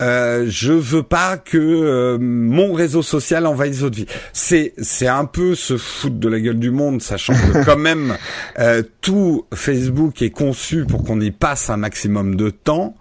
euh, 0.00 0.46
je 0.48 0.72
veux 0.72 1.02
pas 1.02 1.38
que 1.38 1.58
euh, 1.58 2.18
mon 2.20 2.72
réseau 2.72 3.02
social 3.02 3.46
envahisse 3.46 3.80
votre 3.80 3.96
vie. 3.96 4.06
C'est 4.32 4.72
c'est 4.78 5.08
un 5.08 5.24
peu 5.24 5.54
se 5.56 5.76
foutre 5.76 6.16
de 6.16 6.28
la 6.28 6.38
gueule 6.38 6.58
du 6.58 6.70
monde, 6.70 7.02
sachant 7.02 7.32
que 7.34 7.64
quand 7.64 7.76
même 7.76 8.16
euh, 8.60 8.82
tout 9.00 9.46
Facebook 9.52 10.22
est 10.22 10.30
conçu 10.30 10.84
pour 10.84 11.02
qu'on 11.02 11.20
y 11.20 11.32
passe 11.32 11.68
un 11.68 11.78
maximum 11.78 12.36
de 12.36 12.50
temps. 12.50 12.96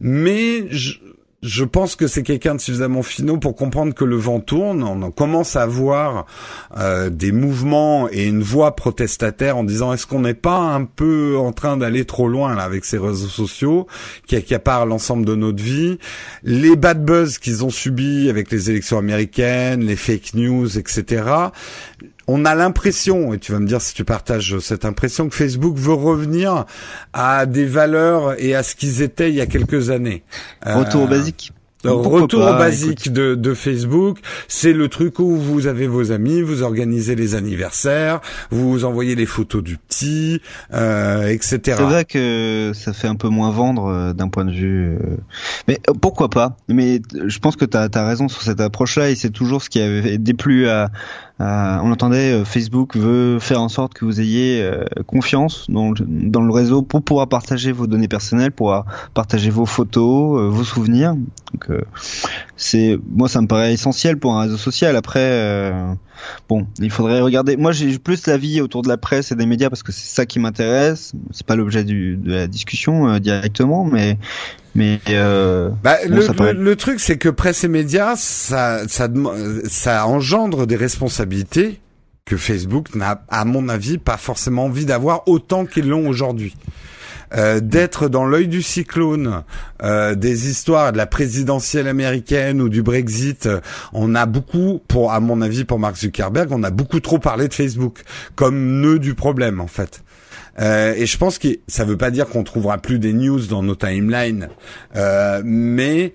Mais 0.00 0.64
je, 0.70 0.94
je 1.44 1.64
pense 1.64 1.94
que 1.94 2.06
c'est 2.06 2.22
quelqu'un 2.22 2.54
de 2.54 2.60
suffisamment 2.60 3.02
finot 3.02 3.36
pour 3.36 3.54
comprendre 3.54 3.92
que 3.92 4.04
le 4.04 4.16
vent 4.16 4.40
tourne. 4.40 4.82
On 4.82 5.10
commence 5.10 5.56
à 5.56 5.66
voir 5.66 6.24
euh, 6.78 7.10
des 7.10 7.32
mouvements 7.32 8.08
et 8.10 8.24
une 8.24 8.42
voix 8.42 8.74
protestataire 8.74 9.58
en 9.58 9.64
disant 9.64 9.92
est-ce 9.92 10.06
qu'on 10.06 10.20
n'est 10.20 10.32
pas 10.32 10.56
un 10.56 10.84
peu 10.84 11.36
en 11.36 11.52
train 11.52 11.76
d'aller 11.76 12.06
trop 12.06 12.28
loin 12.28 12.54
là 12.54 12.62
avec 12.62 12.86
ces 12.86 12.96
réseaux 12.96 13.28
sociaux 13.28 13.86
qui 14.26 14.36
accaparent 14.36 14.86
l'ensemble 14.86 15.26
de 15.26 15.34
notre 15.34 15.62
vie? 15.62 15.98
Les 16.44 16.76
bad 16.76 17.04
buzz 17.04 17.36
qu'ils 17.36 17.62
ont 17.62 17.70
subis 17.70 18.30
avec 18.30 18.50
les 18.50 18.70
élections 18.70 18.96
américaines, 18.96 19.84
les 19.84 19.96
fake 19.96 20.32
news, 20.32 20.78
etc 20.78 21.50
on 22.26 22.44
a 22.44 22.54
l'impression, 22.54 23.34
et 23.34 23.38
tu 23.38 23.52
vas 23.52 23.58
me 23.58 23.66
dire 23.66 23.80
si 23.80 23.94
tu 23.94 24.04
partages 24.04 24.58
cette 24.58 24.84
impression, 24.84 25.28
que 25.28 25.34
Facebook 25.34 25.76
veut 25.76 25.94
revenir 25.94 26.64
à 27.12 27.46
des 27.46 27.66
valeurs 27.66 28.34
et 28.38 28.54
à 28.54 28.62
ce 28.62 28.74
qu'ils 28.74 29.02
étaient 29.02 29.30
il 29.30 29.36
y 29.36 29.40
a 29.40 29.46
quelques 29.46 29.90
années. 29.90 30.22
Retour 30.64 31.02
au 31.02 31.06
euh, 31.06 31.08
basique. 31.08 31.52
Retour 31.84 32.42
au 32.42 32.52
basique 32.52 33.12
de, 33.12 33.34
de, 33.34 33.54
Facebook, 33.54 34.18
c'est 34.48 34.72
le 34.72 34.88
truc 34.88 35.18
où 35.18 35.36
vous 35.36 35.66
avez 35.66 35.86
vos 35.86 36.12
amis, 36.12 36.40
vous 36.40 36.62
organisez 36.62 37.14
les 37.14 37.34
anniversaires, 37.34 38.20
vous 38.50 38.84
envoyez 38.84 39.14
les 39.14 39.26
photos 39.26 39.62
du 39.62 39.76
petit, 39.76 40.40
euh, 40.72 41.28
etc. 41.28 41.58
C'est 41.64 41.82
vrai 41.82 42.04
que 42.04 42.72
ça 42.74 42.92
fait 42.92 43.08
un 43.08 43.16
peu 43.16 43.28
moins 43.28 43.50
vendre 43.50 43.86
euh, 43.86 44.12
d'un 44.12 44.28
point 44.28 44.44
de 44.44 44.52
vue, 44.52 44.96
euh, 44.96 45.16
mais 45.68 45.78
pourquoi 46.00 46.30
pas? 46.30 46.56
Mais 46.68 47.00
je 47.26 47.38
pense 47.38 47.56
que 47.56 47.64
tu 47.64 47.76
as, 47.76 47.88
as, 47.92 48.06
raison 48.06 48.28
sur 48.28 48.42
cette 48.42 48.60
approche-là 48.60 49.10
et 49.10 49.14
c'est 49.14 49.30
toujours 49.30 49.62
ce 49.62 49.68
qui 49.68 49.80
avait 49.80 50.18
déplu 50.18 50.68
à, 50.68 50.90
euh, 51.40 51.78
on 51.82 51.90
entendait 51.90 52.32
euh, 52.32 52.44
Facebook 52.44 52.96
veut 52.96 53.40
faire 53.40 53.60
en 53.60 53.68
sorte 53.68 53.92
que 53.92 54.04
vous 54.04 54.20
ayez 54.20 54.62
euh, 54.62 54.84
confiance 55.04 55.66
dans 55.68 55.90
le, 55.90 56.52
réseau 56.52 56.82
pour 56.82 57.02
pouvoir 57.02 57.28
partager 57.28 57.72
vos 57.72 57.88
données 57.88 58.06
personnelles, 58.06 58.52
pour 58.52 58.84
partager 59.14 59.50
vos 59.50 59.66
photos, 59.66 60.52
vos 60.52 60.62
souvenirs. 60.62 61.16
C'est 62.56 62.98
moi 63.10 63.28
ça 63.28 63.40
me 63.40 63.48
paraît 63.48 63.72
essentiel 63.72 64.16
pour 64.16 64.34
un 64.34 64.42
réseau 64.42 64.56
social. 64.56 64.94
Après 64.94 65.72
bon, 66.48 66.68
il 66.78 66.90
faudrait 66.90 67.20
regarder. 67.20 67.56
Moi 67.56 67.72
j'ai 67.72 67.98
plus 67.98 68.28
la 68.28 68.36
vie 68.36 68.60
autour 68.60 68.82
de 68.82 68.88
la 68.88 68.96
presse 68.96 69.32
et 69.32 69.34
des 69.34 69.46
médias 69.46 69.70
parce 69.70 69.82
que 69.82 69.90
c'est 69.90 70.14
ça 70.14 70.26
qui 70.26 70.38
m'intéresse. 70.38 71.14
C'est 71.32 71.46
pas 71.46 71.56
l'objet 71.56 71.82
de 71.82 72.16
la 72.24 72.46
discussion 72.46 73.18
directement, 73.18 73.84
mais 73.84 74.18
mais 74.74 75.00
euh, 75.08 75.70
bah, 75.82 75.98
le, 76.06 76.74
truc, 76.74 76.98
c'est 77.00 77.16
que 77.16 77.28
presse 77.28 77.64
et 77.64 77.68
médias, 77.68 78.16
ça, 78.16 78.88
ça, 78.88 79.08
ça 79.68 80.06
engendre 80.06 80.66
des 80.66 80.76
responsabilités 80.76 81.80
que 82.24 82.36
Facebook 82.36 82.94
n'a, 82.94 83.22
à 83.28 83.44
mon 83.44 83.68
avis, 83.68 83.98
pas 83.98 84.16
forcément 84.16 84.64
envie 84.64 84.86
d'avoir 84.86 85.28
autant 85.28 85.66
qu'ils 85.66 85.88
l'ont 85.88 86.08
aujourd'hui. 86.08 86.54
Euh, 87.36 87.58
d'être 87.60 88.08
dans 88.08 88.26
l'œil 88.26 88.48
du 88.48 88.62
cyclone 88.62 89.42
euh, 89.82 90.14
des 90.14 90.48
histoires 90.48 90.92
de 90.92 90.98
la 90.98 91.06
présidentielle 91.06 91.88
américaine 91.88 92.60
ou 92.60 92.68
du 92.68 92.82
Brexit, 92.82 93.48
on 93.92 94.14
a 94.14 94.26
beaucoup, 94.26 94.80
pour 94.88 95.12
à 95.12 95.20
mon 95.20 95.40
avis, 95.40 95.64
pour 95.64 95.78
Mark 95.78 95.96
Zuckerberg, 95.96 96.52
on 96.52 96.62
a 96.62 96.70
beaucoup 96.70 97.00
trop 97.00 97.18
parlé 97.18 97.48
de 97.48 97.54
Facebook 97.54 98.02
comme 98.34 98.80
nœud 98.80 98.98
du 98.98 99.14
problème 99.14 99.60
en 99.60 99.66
fait. 99.66 100.02
Euh, 100.60 100.94
et 100.94 101.06
je 101.06 101.18
pense 101.18 101.38
que 101.38 101.48
ça 101.66 101.84
veut 101.84 101.96
pas 101.96 102.10
dire 102.10 102.28
qu'on 102.28 102.44
trouvera 102.44 102.78
plus 102.78 102.98
des 102.98 103.12
news 103.12 103.46
dans 103.46 103.62
nos 103.62 103.74
timelines, 103.74 104.48
euh, 104.96 105.42
mais 105.44 106.12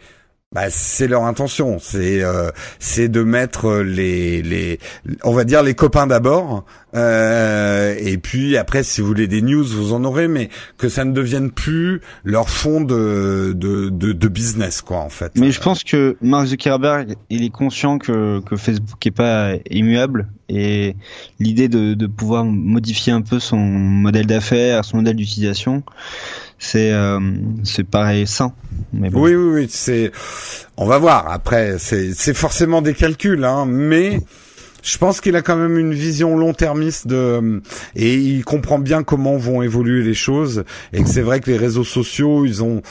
bah, 0.51 0.71
c'est 0.71 1.07
leur 1.07 1.25
intention, 1.25 1.77
c'est 1.77 2.23
euh, 2.23 2.49
c'est 2.79 3.07
de 3.07 3.21
mettre 3.21 3.81
les 3.81 4.41
les 4.41 4.79
on 5.23 5.31
va 5.31 5.43
dire 5.43 5.61
les 5.61 5.75
copains 5.75 6.07
d'abord 6.07 6.65
euh, 6.95 7.93
et 7.99 8.17
puis 8.17 8.57
après 8.57 8.81
si 8.81 8.99
vous 8.99 9.05
voulez 9.05 9.27
des 9.27 9.43
news 9.43 9.63
vous 9.63 9.93
en 9.93 10.03
aurez 10.03 10.27
mais 10.27 10.49
que 10.79 10.89
ça 10.89 11.05
ne 11.05 11.13
devienne 11.13 11.51
plus 11.51 12.01
leur 12.23 12.49
fond 12.49 12.81
de 12.81 13.53
de 13.55 13.89
de, 13.89 14.11
de 14.11 14.27
business 14.27 14.81
quoi 14.81 14.97
en 14.97 15.09
fait. 15.09 15.33
Mais 15.35 15.51
je 15.51 15.61
pense 15.61 15.83
que 15.83 16.17
Mark 16.19 16.47
Zuckerberg 16.47 17.13
il 17.29 17.43
est 17.43 17.51
conscient 17.51 17.99
que 17.99 18.39
que 18.39 18.55
Facebook 18.55 19.05
est 19.05 19.11
pas 19.11 19.51
immuable 19.69 20.29
et 20.49 20.95
l'idée 21.39 21.67
de 21.67 21.93
de 21.93 22.07
pouvoir 22.07 22.43
modifier 22.43 23.13
un 23.13 23.21
peu 23.21 23.39
son 23.39 23.57
modèle 23.57 24.25
d'affaires, 24.25 24.83
son 24.83 24.97
modèle 24.97 25.15
d'utilisation 25.15 25.83
c'est 26.59 26.91
euh, 26.91 27.19
c'est 27.63 27.85
pareil 27.85 28.27
sain. 28.27 28.53
Mais 28.93 29.09
Oui 29.13 29.33
oui 29.33 29.61
oui, 29.61 29.67
c'est 29.69 30.11
on 30.77 30.85
va 30.85 30.97
voir. 30.97 31.31
Après 31.31 31.77
c'est 31.79 32.13
c'est 32.13 32.33
forcément 32.33 32.81
des 32.81 32.93
calculs 32.93 33.43
hein, 33.43 33.65
mais 33.65 34.19
je 34.83 34.97
pense 34.97 35.21
qu'il 35.21 35.35
a 35.35 35.41
quand 35.41 35.55
même 35.55 35.77
une 35.77 35.93
vision 35.93 36.37
long-termiste 36.37 37.07
de 37.07 37.61
et 37.95 38.15
il 38.15 38.43
comprend 38.45 38.79
bien 38.79 39.03
comment 39.03 39.37
vont 39.37 39.61
évoluer 39.61 40.03
les 40.03 40.13
choses 40.13 40.63
et 40.93 41.03
que 41.03 41.09
c'est 41.09 41.21
vrai 41.21 41.39
que 41.39 41.49
les 41.49 41.57
réseaux 41.57 41.83
sociaux, 41.83 42.45
ils 42.45 42.63
ont 42.63 42.81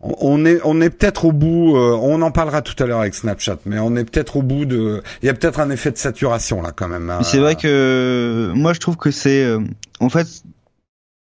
on 0.00 0.44
est 0.44 0.60
on 0.64 0.80
est 0.80 0.90
peut-être 0.90 1.24
au 1.24 1.32
bout 1.32 1.76
euh, 1.76 1.98
on 2.00 2.22
en 2.22 2.30
parlera 2.30 2.62
tout 2.62 2.80
à 2.80 2.86
l'heure 2.86 3.00
avec 3.00 3.16
Snapchat 3.16 3.58
mais 3.66 3.80
on 3.80 3.96
est 3.96 4.04
peut-être 4.04 4.36
au 4.36 4.42
bout 4.42 4.64
de 4.64 5.02
il 5.22 5.26
y 5.26 5.28
a 5.28 5.34
peut-être 5.34 5.58
un 5.58 5.70
effet 5.70 5.90
de 5.90 5.98
saturation 5.98 6.62
là 6.62 6.70
quand 6.74 6.86
même. 6.86 7.10
Hein. 7.10 7.22
C'est 7.22 7.38
vrai 7.38 7.56
que 7.56 8.52
moi 8.54 8.72
je 8.72 8.78
trouve 8.78 8.96
que 8.96 9.10
c'est 9.10 9.42
euh, 9.42 9.58
en 9.98 10.08
fait 10.08 10.26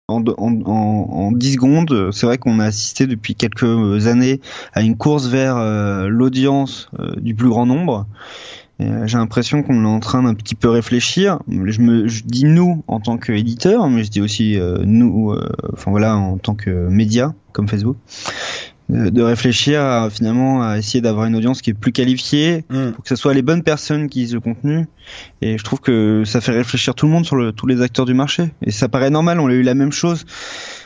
en, 0.10 0.24
en, 0.38 0.62
en, 0.66 1.32
10 1.34 1.54
secondes, 1.54 2.12
c'est 2.14 2.26
vrai 2.26 2.38
qu'on 2.38 2.60
a 2.60 2.66
assisté 2.66 3.08
depuis 3.08 3.36
quelques 3.36 4.08
années 4.08 4.40
à 4.72 4.82
une 4.82 4.96
course 4.96 5.28
vers 5.28 5.58
euh, 5.58 6.08
l'audience 6.08 6.90
euh, 6.98 7.12
du 7.18 7.36
plus 7.36 7.50
grand 7.50 7.66
nombre. 7.66 8.08
Euh, 8.80 9.06
j'ai 9.06 9.18
l'impression 9.18 9.64
qu'on 9.64 9.84
est 9.84 9.88
en 9.88 10.00
train 10.00 10.24
d'un 10.24 10.34
petit 10.34 10.56
peu 10.56 10.70
réfléchir. 10.70 11.40
Je 11.50 11.82
me 11.82 12.08
je 12.08 12.24
dis 12.24 12.46
nous 12.46 12.86
en 12.88 13.02
tant 13.02 13.18
qu'éditeur, 13.18 13.90
mais 13.90 14.06
je 14.06 14.10
dis 14.10 14.22
aussi 14.22 14.58
nous, 14.86 15.36
enfin 15.74 15.92
voilà, 15.92 16.16
en 16.16 16.38
tant 16.38 16.56
que 16.56 16.88
média 16.88 17.34
comme 17.52 17.68
Facebook 17.68 17.98
de 18.90 19.22
réfléchir 19.22 19.82
à, 19.82 20.10
finalement 20.10 20.64
à 20.64 20.78
essayer 20.78 21.02
d'avoir 21.02 21.26
une 21.26 21.36
audience 21.36 21.62
qui 21.62 21.72
est 21.72 21.74
plus 21.74 21.92
qualifiée 21.92 22.64
mm. 22.70 22.92
pour 22.92 23.04
que 23.04 23.10
ce 23.10 23.16
soit 23.16 23.34
les 23.34 23.42
bonnes 23.42 23.64
personnes 23.64 24.10
qui 24.10 24.20
lisent 24.20 24.34
le 24.34 24.40
contenu. 24.40 24.86
Et 25.42 25.58
je 25.58 25.64
trouve 25.64 25.80
que 25.80 26.24
ça 26.26 26.42
fait 26.42 26.54
réfléchir 26.54 26.96
tout 26.96 27.06
le 27.06 27.12
monde 27.12 27.26
sur 27.26 27.36
le, 27.36 27.52
tous 27.52 27.68
les 27.68 27.82
acteurs 27.82 28.06
du 28.06 28.14
marché. 28.14 28.52
Et 28.62 28.72
ça 28.72 28.88
paraît 28.88 29.10
normal 29.10 29.40
on 29.40 29.48
a 29.48 29.54
eu 29.54 29.62
la 29.62 29.74
même 29.74 29.92
chose. 29.92 30.26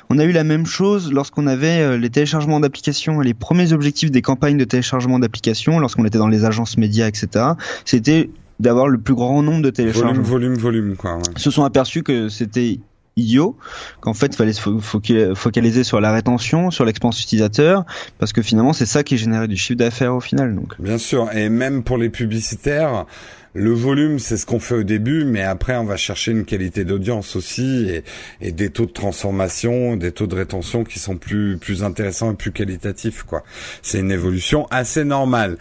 On 0.10 0.20
a 0.20 0.26
eu 0.26 0.32
la 0.32 0.44
même 0.44 0.66
chose 0.66 1.14
lorsqu'on 1.14 1.48
avait 1.48 1.82
euh, 1.82 1.98
les 1.98 2.10
téléchargements 2.10 2.60
d'applications 2.60 3.22
les 3.22 3.34
premiers 3.34 3.72
objectifs 3.72 4.12
des 4.12 4.22
campagnes 4.22 4.58
de 4.58 4.66
téléchargement 4.66 5.20
d'applications 5.20 5.80
lorsqu'on 5.80 6.04
était 6.06 6.18
dans 6.18 6.28
les 6.28 6.44
agences 6.44 6.78
médias 6.78 7.08
etc 7.08 7.46
c'était 7.86 8.30
d'avoir 8.60 8.90
le 8.90 8.98
plus 8.98 9.16
grand 9.16 9.42
nombre 9.42 9.62
de 9.62 9.70
téléchargements. 9.70 10.22
Volume 10.22 10.56
volume 10.56 10.56
volume 10.56 10.96
quoi 10.98 11.16
ouais. 11.16 11.24
se 11.38 11.50
sont 11.50 11.64
aperçus 11.64 12.04
que 12.04 12.28
c'était 12.28 12.80
idiot 13.18 13.58
qu'en 14.00 14.14
fait 14.14 14.28
il 14.28 14.36
fallait 14.36 14.54
se 14.54 14.62
focaliser 15.36 15.84
sur 15.84 16.00
la 16.00 16.12
rétention, 16.12 16.72
sur 16.72 16.86
l'expérience 16.86 17.22
utilisateur 17.22 17.86
parce 18.20 18.34
que 18.34 18.42
finalement 18.42 18.74
c'est 18.74 18.86
ça 18.86 19.04
qui 19.04 19.18
générait 19.18 19.48
du 19.48 19.58
chiffre 19.58 19.78
d'affaires 19.78 20.16
au 20.16 20.22
final 20.22 20.56
donc. 20.56 20.80
Bien 20.80 20.98
sûr 20.98 21.30
et 21.34 21.50
même 21.50 21.84
pour 21.84 21.98
les 21.98 22.10
publicitaires 22.10 23.06
le 23.54 23.74
volume, 23.74 24.18
c'est 24.18 24.38
ce 24.38 24.46
qu'on 24.46 24.62
fait 24.62 24.76
au 24.76 24.84
début, 24.84 25.26
mais 25.26 25.44
après, 25.44 25.76
on 25.76 25.84
va 25.84 25.98
chercher 25.98 26.32
une 26.32 26.46
qualité 26.46 26.86
d'audience 26.86 27.36
aussi 27.36 27.86
et, 27.90 28.04
et, 28.40 28.54
des 28.54 28.70
taux 28.70 28.86
de 28.86 28.92
transformation, 28.92 29.98
des 29.98 30.14
taux 30.14 30.28
de 30.28 30.36
rétention 30.36 30.86
qui 30.86 31.00
sont 31.00 31.18
plus 31.18 31.58
plus 31.58 31.84
intéressants 31.84 32.32
et 32.32 32.36
plus 32.36 32.54
qualitatifs. 32.54 33.24
Quoi, 33.24 33.44
c'est 33.82 34.00
une 34.00 34.12
évolution 34.12 34.68
assez 34.72 35.04
normale. 35.04 35.58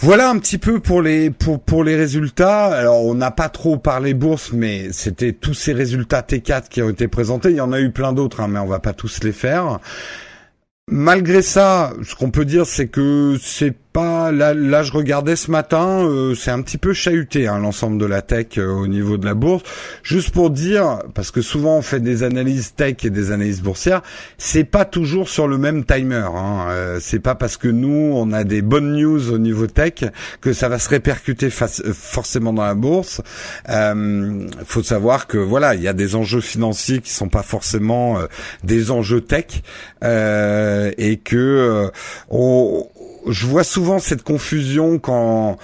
Voilà 0.00 0.30
un 0.30 0.38
petit 0.38 0.58
peu 0.58 0.78
pour 0.78 1.02
les 1.02 1.30
pour 1.30 1.60
pour 1.60 1.82
les 1.82 1.96
résultats. 1.96 2.66
Alors 2.66 3.04
on 3.04 3.14
n'a 3.14 3.32
pas 3.32 3.48
trop 3.48 3.78
parlé 3.78 4.14
bourse, 4.14 4.52
mais 4.52 4.92
c'était 4.92 5.32
tous 5.32 5.54
ces 5.54 5.72
résultats 5.72 6.20
T4 6.20 6.68
qui 6.68 6.82
ont 6.82 6.90
été 6.90 7.08
présentés. 7.08 7.50
Il 7.50 7.56
y 7.56 7.60
en 7.60 7.72
a 7.72 7.80
eu 7.80 7.90
plein 7.90 8.12
d'autres, 8.12 8.40
hein, 8.40 8.46
mais 8.48 8.60
on 8.60 8.66
va 8.66 8.78
pas 8.78 8.92
tous 8.92 9.24
les 9.24 9.32
faire. 9.32 9.80
Malgré 10.86 11.42
ça, 11.42 11.92
ce 12.04 12.14
qu'on 12.14 12.30
peut 12.30 12.44
dire, 12.44 12.64
c'est 12.64 12.86
que 12.86 13.36
c'est 13.42 13.74
pas 13.92 14.32
là 14.32 14.54
là 14.54 14.82
je 14.82 14.92
regardais 14.92 15.36
ce 15.36 15.50
matin 15.50 16.04
euh, 16.04 16.34
c'est 16.34 16.50
un 16.50 16.60
petit 16.62 16.78
peu 16.78 16.92
chahuté 16.92 17.48
hein, 17.48 17.58
l'ensemble 17.58 17.98
de 17.98 18.06
la 18.06 18.22
tech 18.22 18.58
euh, 18.58 18.66
au 18.66 18.86
niveau 18.86 19.16
de 19.16 19.24
la 19.24 19.34
bourse 19.34 19.62
juste 20.02 20.30
pour 20.30 20.50
dire 20.50 20.98
parce 21.14 21.30
que 21.30 21.40
souvent 21.40 21.78
on 21.78 21.82
fait 21.82 22.00
des 22.00 22.22
analyses 22.22 22.74
tech 22.74 22.96
et 23.04 23.10
des 23.10 23.30
analyses 23.32 23.62
boursières 23.62 24.02
c'est 24.36 24.64
pas 24.64 24.84
toujours 24.84 25.28
sur 25.28 25.48
le 25.48 25.58
même 25.58 25.84
timer 25.84 26.26
hein. 26.34 26.66
Euh, 26.68 26.98
c'est 27.00 27.20
pas 27.20 27.34
parce 27.34 27.56
que 27.56 27.68
nous 27.68 28.12
on 28.14 28.32
a 28.32 28.44
des 28.44 28.62
bonnes 28.62 28.94
news 28.94 29.32
au 29.32 29.38
niveau 29.38 29.66
tech 29.66 30.04
que 30.40 30.52
ça 30.52 30.68
va 30.68 30.78
se 30.78 30.90
répercuter 30.90 31.48
forcément 31.50 32.52
dans 32.52 32.64
la 32.64 32.74
bourse 32.74 33.22
faut 34.64 34.82
savoir 34.82 35.26
que 35.26 35.38
voilà 35.38 35.74
il 35.74 35.82
y 35.82 35.88
a 35.88 35.94
des 35.94 36.14
enjeux 36.14 36.40
financiers 36.40 37.00
qui 37.00 37.10
sont 37.10 37.28
pas 37.28 37.42
forcément 37.42 38.18
des 38.64 38.90
enjeux 38.90 39.22
tech 39.22 39.62
et 40.02 41.20
que 41.24 41.90
on 42.30 42.86
je 43.28 43.46
vois 43.46 43.64
souvent 43.64 43.98
cette 43.98 44.22
confusion 44.22 44.98
quand 44.98 45.58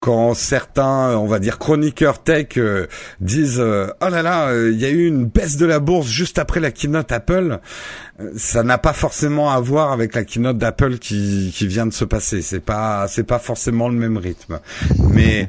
quand 0.00 0.34
certains, 0.34 1.16
on 1.16 1.26
va 1.26 1.38
dire 1.38 1.60
chroniqueurs 1.60 2.24
tech 2.24 2.56
euh, 2.56 2.88
disent 3.20 3.60
euh, 3.60 3.86
oh 4.04 4.08
là 4.08 4.20
là, 4.20 4.52
il 4.52 4.76
y 4.76 4.84
a 4.84 4.90
eu 4.90 5.06
une 5.06 5.26
baisse 5.26 5.56
de 5.56 5.64
la 5.64 5.78
bourse 5.78 6.08
juste 6.08 6.40
après 6.40 6.58
la 6.58 6.72
keynote 6.72 7.12
Apple, 7.12 7.60
ça 8.36 8.64
n'a 8.64 8.78
pas 8.78 8.94
forcément 8.94 9.52
à 9.52 9.60
voir 9.60 9.92
avec 9.92 10.16
la 10.16 10.24
keynote 10.24 10.58
d'Apple 10.58 10.98
qui, 10.98 11.52
qui 11.54 11.68
vient 11.68 11.86
de 11.86 11.92
se 11.92 12.04
passer. 12.04 12.42
C'est 12.42 12.58
pas 12.58 13.06
c'est 13.06 13.22
pas 13.22 13.38
forcément 13.38 13.88
le 13.88 13.94
même 13.94 14.16
rythme, 14.16 14.58
mais 15.08 15.48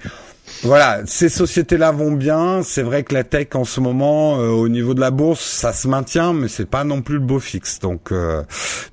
voilà, 0.63 1.01
ces 1.05 1.29
sociétés-là 1.29 1.91
vont 1.91 2.11
bien. 2.11 2.61
C'est 2.63 2.83
vrai 2.83 3.03
que 3.03 3.13
la 3.13 3.23
tech 3.23 3.47
en 3.53 3.65
ce 3.65 3.79
moment, 3.79 4.39
euh, 4.39 4.47
au 4.47 4.69
niveau 4.69 4.93
de 4.93 5.01
la 5.01 5.11
bourse, 5.11 5.41
ça 5.41 5.73
se 5.73 5.87
maintient, 5.87 6.33
mais 6.33 6.47
c'est 6.47 6.65
pas 6.69 6.83
non 6.83 7.01
plus 7.01 7.15
le 7.15 7.25
beau 7.25 7.39
fixe. 7.39 7.79
Donc, 7.79 8.11
euh, 8.11 8.43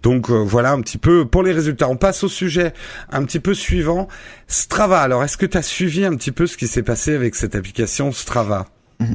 donc 0.03 0.31
euh, 0.31 0.43
voilà 0.45 0.73
un 0.73 0.81
petit 0.81 0.99
peu 0.99 1.25
pour 1.25 1.43
les 1.43 1.53
résultats. 1.53 1.89
On 1.89 1.97
passe 1.97 2.25
au 2.25 2.29
sujet 2.29 2.73
un 3.11 3.25
petit 3.25 3.41
peu 3.41 3.55
suivant. 3.55 4.09
Strava. 4.49 5.01
Alors, 5.01 5.23
est-ce 5.23 5.37
que 5.37 5.47
tu 5.47 5.57
as 5.57 5.63
suivi 5.63 6.05
un 6.05 6.17
petit 6.17 6.33
peu 6.33 6.47
ce 6.47 6.57
qui 6.57 6.67
s'est 6.67 6.83
passé 6.83 7.15
avec 7.15 7.35
cette 7.35 7.55
application 7.55 8.11
Strava? 8.11 8.67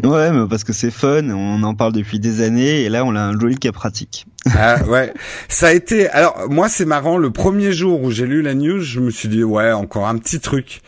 Ouais, 0.03 0.31
mais 0.31 0.47
parce 0.49 0.63
que 0.63 0.73
c'est 0.73 0.89
fun, 0.89 1.29
on 1.29 1.61
en 1.61 1.75
parle 1.75 1.93
depuis 1.93 2.19
des 2.19 2.41
années 2.41 2.81
et 2.81 2.89
là 2.89 3.05
on 3.05 3.15
a 3.15 3.21
un 3.21 3.39
joli 3.39 3.55
cas 3.55 3.71
pratique. 3.71 4.25
Ah 4.57 4.83
ouais, 4.87 5.13
ça 5.47 5.67
a 5.67 5.73
été. 5.73 6.09
Alors 6.09 6.47
moi 6.49 6.69
c'est 6.69 6.85
marrant, 6.85 7.17
le 7.17 7.29
premier 7.29 7.71
jour 7.71 8.01
où 8.01 8.09
j'ai 8.09 8.25
lu 8.25 8.41
la 8.41 8.55
news, 8.55 8.79
je 8.79 8.99
me 8.99 9.11
suis 9.11 9.29
dit 9.29 9.43
ouais 9.43 9.71
encore 9.71 10.07
un 10.07 10.17
petit 10.17 10.39
truc. 10.39 10.81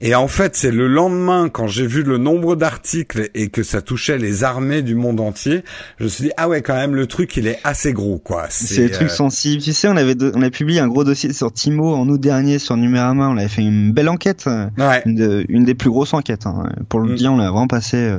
Et 0.00 0.14
en 0.14 0.28
fait, 0.28 0.54
c'est 0.54 0.70
le 0.70 0.86
lendemain, 0.86 1.48
quand 1.48 1.66
j'ai 1.66 1.86
vu 1.86 2.02
le 2.04 2.18
nombre 2.18 2.54
d'articles 2.54 3.30
et 3.34 3.48
que 3.48 3.64
ça 3.64 3.82
touchait 3.82 4.16
les 4.16 4.44
armées 4.44 4.82
du 4.82 4.94
monde 4.94 5.18
entier, 5.18 5.64
je 5.98 6.04
me 6.04 6.08
suis 6.08 6.24
dit, 6.24 6.30
ah 6.36 6.48
ouais, 6.48 6.62
quand 6.62 6.74
même, 6.74 6.94
le 6.94 7.06
truc, 7.06 7.36
il 7.36 7.48
est 7.48 7.58
assez 7.64 7.92
gros, 7.92 8.18
quoi. 8.18 8.46
C'est 8.48 8.86
des 8.86 8.90
trucs 8.90 9.10
euh, 9.10 9.12
sensibles. 9.12 9.60
Tu 9.60 9.72
sais, 9.72 9.88
on 9.88 9.96
avait, 9.96 10.14
on 10.34 10.42
a 10.42 10.50
publié 10.50 10.78
un 10.78 10.86
gros 10.86 11.02
dossier 11.02 11.32
sur 11.32 11.52
Timo 11.52 11.94
en 11.94 12.08
août 12.08 12.20
dernier 12.20 12.60
sur 12.60 12.76
Numérama. 12.76 13.28
On 13.28 13.36
avait 13.36 13.48
fait 13.48 13.62
une 13.62 13.92
belle 13.92 14.08
enquête. 14.08 14.46
Ouais. 14.78 15.02
Une, 15.04 15.64
des 15.64 15.74
plus 15.74 15.90
grosses 15.90 16.14
enquêtes. 16.14 16.46
Hein. 16.46 16.70
Pour 16.88 17.00
le 17.00 17.12
mm. 17.12 17.16
dire, 17.16 17.32
on 17.32 17.36
l'a 17.36 17.50
vraiment 17.50 17.66
passé. 17.66 17.96
Euh, 17.96 18.18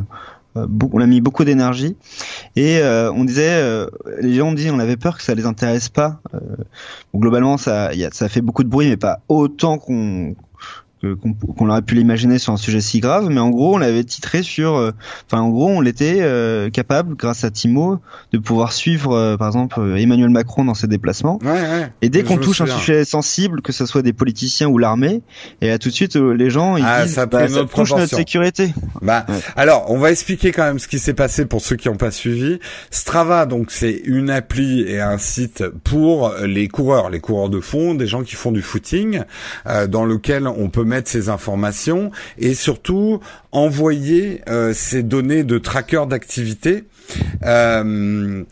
euh, 0.58 0.68
on 0.92 1.00
a 1.00 1.06
mis 1.06 1.22
beaucoup 1.22 1.46
d'énergie 1.46 1.96
et 2.56 2.82
on 2.84 3.24
disait 3.24 3.64
les 4.20 4.34
gens 4.34 4.48
ont 4.48 4.54
dit 4.54 4.72
on 4.72 4.80
avait 4.80 4.98
peur 4.98 5.16
que 5.16 5.24
ça 5.24 5.36
les 5.36 5.46
intéresse 5.46 5.90
pas 5.90 6.22
globalement 7.16 7.58
ça 7.58 7.94
y 7.94 8.04
a, 8.04 8.10
ça 8.12 8.28
fait 8.30 8.42
beaucoup 8.42 8.64
de 8.64 8.68
bruit 8.68 8.90
mais 8.90 8.98
pas 8.98 9.20
autant 9.30 9.78
qu'on 9.78 10.34
qu'on 11.02 11.70
aurait 11.70 11.82
pu 11.82 11.96
l'imaginer 11.96 12.40
sur 12.40 12.52
un 12.52 12.58
sujet 12.58 12.82
si 12.82 13.00
grave, 13.00 13.30
mais 13.30 13.40
en 13.40 13.50
gros, 13.50 13.76
on 13.76 13.78
l'avait 13.78 14.04
titré 14.04 14.44
sur, 14.44 14.76
euh, 14.76 14.92
enfin, 15.28 15.42
en 15.42 15.50
gros, 15.50 15.70
on 15.70 15.80
l'était 15.80 16.18
euh, 16.20 16.70
capable, 16.70 17.16
grâce 17.16 17.46
à 17.46 17.52
Timo, 17.52 18.00
de 18.34 18.38
pouvoir 18.38 18.74
suivre, 18.74 19.14
euh, 19.14 19.38
par 19.38 19.48
exemple, 19.48 19.80
Emmanuel 19.98 20.30
Macron 20.30 20.66
dans 20.66 20.74
ses 20.74 20.88
déplacements. 20.88 21.40
Ouais, 21.42 21.52
ouais, 21.52 21.92
et 22.02 22.10
dès 22.10 22.24
qu'on 22.24 22.38
touche 22.38 22.60
un 22.62 22.66
sujet 22.66 23.06
sensible, 23.06 23.62
que 23.62 23.72
ce 23.72 23.86
soit 23.86 24.02
des 24.02 24.12
politiciens 24.12 24.68
ou 24.68 24.78
l'armée, 24.78 25.22
et 25.62 25.70
là 25.70 25.78
tout 25.78 25.90
de 25.90 25.94
suite, 25.94 26.16
les 26.16 26.50
gens 26.50 26.76
ils 26.76 26.84
ah, 26.86 27.06
disent, 27.06 27.14
ça, 27.14 27.26
bah, 27.26 27.48
ça 27.48 27.64
touche 27.64 27.92
notre 27.92 28.16
sécurité. 28.16 28.74
Bah, 29.02 29.26
alors, 29.56 29.90
on 29.90 29.98
va 29.98 30.12
expliquer 30.12 30.52
quand 30.52 30.66
même 30.66 30.80
ce 30.80 30.88
qui 30.88 31.00
s'est 31.00 31.14
passé 31.14 31.46
pour 31.46 31.62
ceux 31.62 31.78
qui 31.78 31.88
n'ont 31.88 31.96
pas 31.96 32.12
suivi. 32.12 32.60
Strava, 32.92 33.46
donc, 33.46 33.72
c'est 33.72 34.02
une 34.04 34.30
appli 34.30 34.82
et 34.82 35.00
un 35.00 35.18
site 35.18 35.64
pour 35.84 36.34
les 36.46 36.68
coureurs, 36.68 37.10
les 37.10 37.22
coureurs 37.22 37.50
de 37.50 37.62
fond, 37.62 37.96
des 37.96 38.08
gens 38.08 38.24
qui 38.24 38.36
font 38.36 38.52
du 38.52 38.62
footing, 38.62 39.22
dans 39.88 40.04
lequel 40.04 40.48
on 40.48 40.70
peut 40.70 40.84
mettre 40.90 41.10
ces 41.10 41.30
informations 41.30 42.12
et 42.38 42.54
surtout 42.54 43.22
envoyer 43.52 44.42
euh, 44.50 44.74
ces 44.74 45.04
données 45.04 45.44
de 45.44 45.58
tracker 45.58 46.04
d'activité. 46.10 46.84
Euh, 47.46 48.44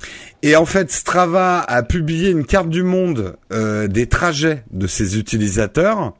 et 0.43 0.55
en 0.55 0.65
fait, 0.65 0.91
Strava 0.91 1.59
a 1.59 1.83
publié 1.83 2.29
une 2.29 2.45
carte 2.45 2.69
du 2.69 2.83
monde 2.83 3.35
euh, 3.51 3.87
des 3.87 4.07
trajets 4.07 4.63
de 4.71 4.87
ses 4.87 5.17
utilisateurs. 5.17 6.13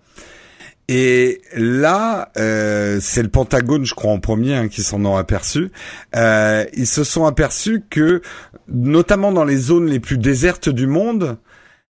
Et 0.89 1.41
là, 1.53 2.31
c'est 2.35 3.21
le 3.21 3.27
Pentagone, 3.27 3.85
je 3.85 3.93
crois 3.93 4.11
en 4.11 4.19
premier, 4.19 4.55
hein, 4.55 4.69
qui 4.69 4.83
s'en 4.83 5.03
ont 5.03 5.17
aperçu. 5.17 5.69
ils 6.15 6.87
se 6.87 7.03
sont 7.03 7.25
aperçus 7.25 7.83
que, 7.89 8.21
notamment 8.69 9.33
dans 9.33 9.43
les 9.43 9.57
zones 9.57 9.87
les 9.87 9.99
plus 9.99 10.17
désertes 10.17 10.69
du 10.69 10.87
monde, 10.87 11.37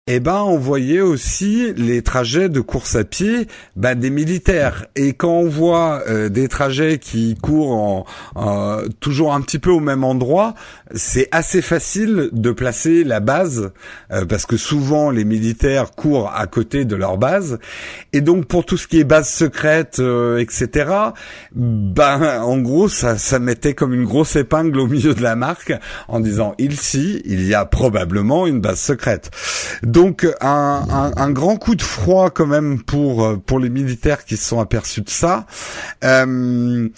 eh 0.10 0.22
ben 0.22 0.42
on 0.42 0.58
voyait 0.58 1.02
aussi 1.02 1.74
les 1.76 2.02
trajets 2.02 2.48
de 2.48 2.62
course 2.62 2.96
à 2.96 3.04
pied 3.04 3.48
ben, 3.76 3.94
des 3.94 4.10
militaires. 4.10 4.86
Et 4.96 5.12
quand 5.12 5.34
on 5.34 5.50
voit 5.50 6.02
euh, 6.08 6.30
des 6.30 6.48
trajets 6.48 6.98
qui 6.98 7.36
courent 7.36 8.06
en, 8.36 8.82
toujours 9.02 9.34
un 9.34 9.42
petit 9.42 9.60
peu 9.60 9.70
au 9.70 9.82
même 9.82 10.06
endroit, 10.06 10.54
c'est 10.96 11.28
assez 11.32 11.62
facile 11.62 12.30
de 12.32 12.52
placer 12.52 13.04
la 13.04 13.20
base 13.20 13.72
euh, 14.12 14.26
parce 14.26 14.46
que 14.46 14.56
souvent 14.56 15.12
les 15.12 15.26
militaires 15.26 15.92
courent 15.92 16.32
à 16.34 16.48
côté 16.48 16.86
de 16.86 16.96
leur 16.96 17.18
base. 17.18 17.60
Et 18.14 18.22
donc 18.22 18.46
pour 18.46 18.66
tout 18.66 18.78
ce 18.78 18.88
qui 18.88 19.00
est 19.00 19.04
base 19.04 19.28
secrète, 19.28 20.00
euh, 20.00 20.38
etc. 20.38 20.90
Ben 21.54 22.42
en 22.42 22.58
gros 22.60 22.88
ça 22.88 23.18
ça 23.18 23.40
mettait 23.40 23.74
comme 23.74 23.94
une 23.94 24.06
grosse 24.06 24.38
épingle 24.38 24.80
au 24.80 24.88
milieu 24.88 25.14
de 25.14 25.22
la 25.22 25.36
marque 25.36 25.74
en 26.08 26.22
disant 26.22 26.56
ici 26.60 27.22
il 27.26 27.46
y 27.46 27.54
a 27.54 27.66
probablement 27.66 28.48
une 28.48 28.62
base 28.62 28.80
secrète. 28.80 29.32
Un, 30.42 31.12
un, 31.16 31.32
grand 31.32 31.58
coup 31.58 31.76
de 31.76 31.82
froid 31.82 32.30
quand 32.30 32.46
même 32.46 32.82
pour 32.84 33.24
euh, 33.24 33.38
pour 33.38 33.60
les 33.60 33.70
militaires 33.70 34.26
qui 34.26 34.38
se 34.38 34.48
sont 34.48 34.60
aperçus 34.60 35.02
de 35.02 35.10
ça. 35.10 35.46
Euh, 36.04 36.90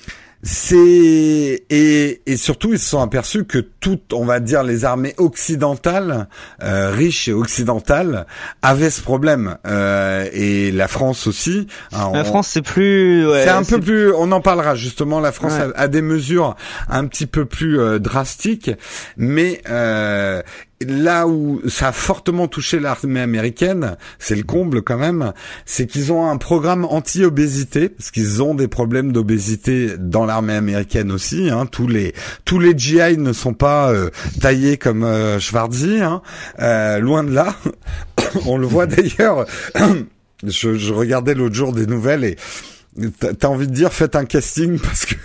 c'est 0.42 1.66
et, 1.70 2.22
et 2.26 2.38
surtout 2.38 2.72
ils 2.72 2.80
se 2.80 2.90
sont 2.90 3.02
aperçus 3.02 3.44
que 3.44 3.58
toutes, 3.58 4.14
on 4.14 4.24
va 4.24 4.40
dire, 4.40 4.64
les 4.64 4.86
armées 4.86 5.14
occidentales, 5.18 6.28
euh, 6.64 6.92
riches 6.92 7.28
et 7.28 7.34
occidentales, 7.34 8.26
avaient 8.62 8.90
ce 8.90 9.02
problème 9.02 9.58
euh, 9.68 10.28
et 10.32 10.72
la 10.72 10.88
France 10.88 11.28
aussi. 11.28 11.68
Hein, 11.92 12.12
la 12.14 12.24
France 12.24 12.48
c'est 12.48 12.62
plus, 12.62 13.28
ouais, 13.28 13.44
c'est 13.44 13.50
un 13.50 13.64
peu 13.64 13.82
plus. 13.82 14.14
On 14.14 14.32
en 14.32 14.40
parlera 14.40 14.76
justement. 14.76 15.20
La 15.20 15.34
France 15.34 15.54
a, 15.76 15.88
des 15.90 16.02
mesures 16.02 16.56
un 16.88 17.06
petit 17.08 17.26
peu 17.26 17.46
plus 17.46 17.80
euh, 17.80 18.00
drastiques, 18.00 18.72
mais 19.18 19.62
euh, 19.70 20.42
là 20.82 21.28
où 21.28 21.62
ça 21.68 21.90
a 21.90 21.92
fortement 21.92 22.48
touché 22.48 22.80
l'armée 22.80 23.20
américaine, 23.20 23.98
c'est 24.18 24.36
le 24.36 24.44
comble 24.44 24.82
quand 24.82 24.98
même, 24.98 25.34
c'est 25.66 25.88
qu'ils 25.88 26.12
ont 26.14 26.30
un 26.30 26.38
programme 26.38 26.86
anti-obésité, 26.86 27.90
parce 27.90 28.12
qu'ils 28.12 28.42
ont 28.42 28.56
des 28.56 28.68
problèmes 28.68 29.12
d'obésité 29.12 29.98
dans 29.98 30.26
l'armée 30.26 30.54
américaine 30.54 31.12
aussi. 31.12 31.50
Hein. 31.50 31.66
Tous 31.66 31.88
les 31.88 32.14
tous 32.46 32.60
les 32.60 32.78
GI 32.78 33.18
ne 33.18 33.34
sont 33.34 33.54
pas 33.54 33.92
euh, 33.92 34.10
taillés 34.40 34.78
comme 34.78 35.04
euh, 35.04 35.38
hein. 35.38 36.22
euh, 36.60 37.00
loin 37.00 37.24
de 37.24 37.32
là. 37.32 37.56
On 38.46 38.58
le 38.58 38.68
voit 38.68 38.86
d'ailleurs. 38.86 39.46
je, 40.44 40.76
je 40.76 40.94
regardais 40.94 41.34
l'autre 41.34 41.56
jour 41.56 41.74
des 41.74 41.88
nouvelles 41.88 42.24
et 42.24 42.38
T'as 43.40 43.48
envie 43.48 43.68
de 43.68 43.74
dire 43.74 43.94
faites 43.94 44.16
un 44.16 44.26
casting 44.26 44.80
parce 44.84 45.06
que 45.06 45.16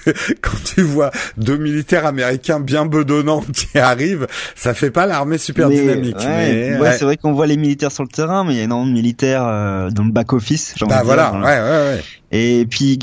quand 0.41 0.57
tu 0.65 0.83
vois 0.83 1.11
deux 1.37 1.57
militaires 1.57 2.07
américains 2.07 2.61
bien 2.61 2.87
bedonnants 2.87 3.45
qui 3.53 3.79
arrivent, 3.79 4.27
ça 4.55 4.75
fait 4.75 4.91
pas 4.91 5.07
l'armée 5.07 5.39
super 5.39 5.69
dynamique. 5.69 6.17
Ouais, 6.19 6.79
ouais, 6.79 6.97
c'est 6.97 7.05
vrai 7.05 7.17
qu'on 7.17 7.33
voit 7.33 7.47
les 7.47 7.57
militaires 7.57 7.93
sur 7.93 8.03
le 8.03 8.09
terrain, 8.09 8.45
mais 8.45 8.55
il 8.55 8.57
y 8.59 8.61
a 8.61 8.65
énormément 8.65 8.91
de 8.91 8.95
militaires 8.95 9.47
euh, 9.47 9.91
dans 9.91 10.05
le 10.05 10.13
back 10.13 10.33
office. 10.33 10.75
Bah 10.89 11.03
voilà, 11.05 11.33
ouais, 11.33 11.41
ouais, 11.41 11.97
ouais. 11.97 12.03
Et 12.33 12.67
puis 12.67 12.99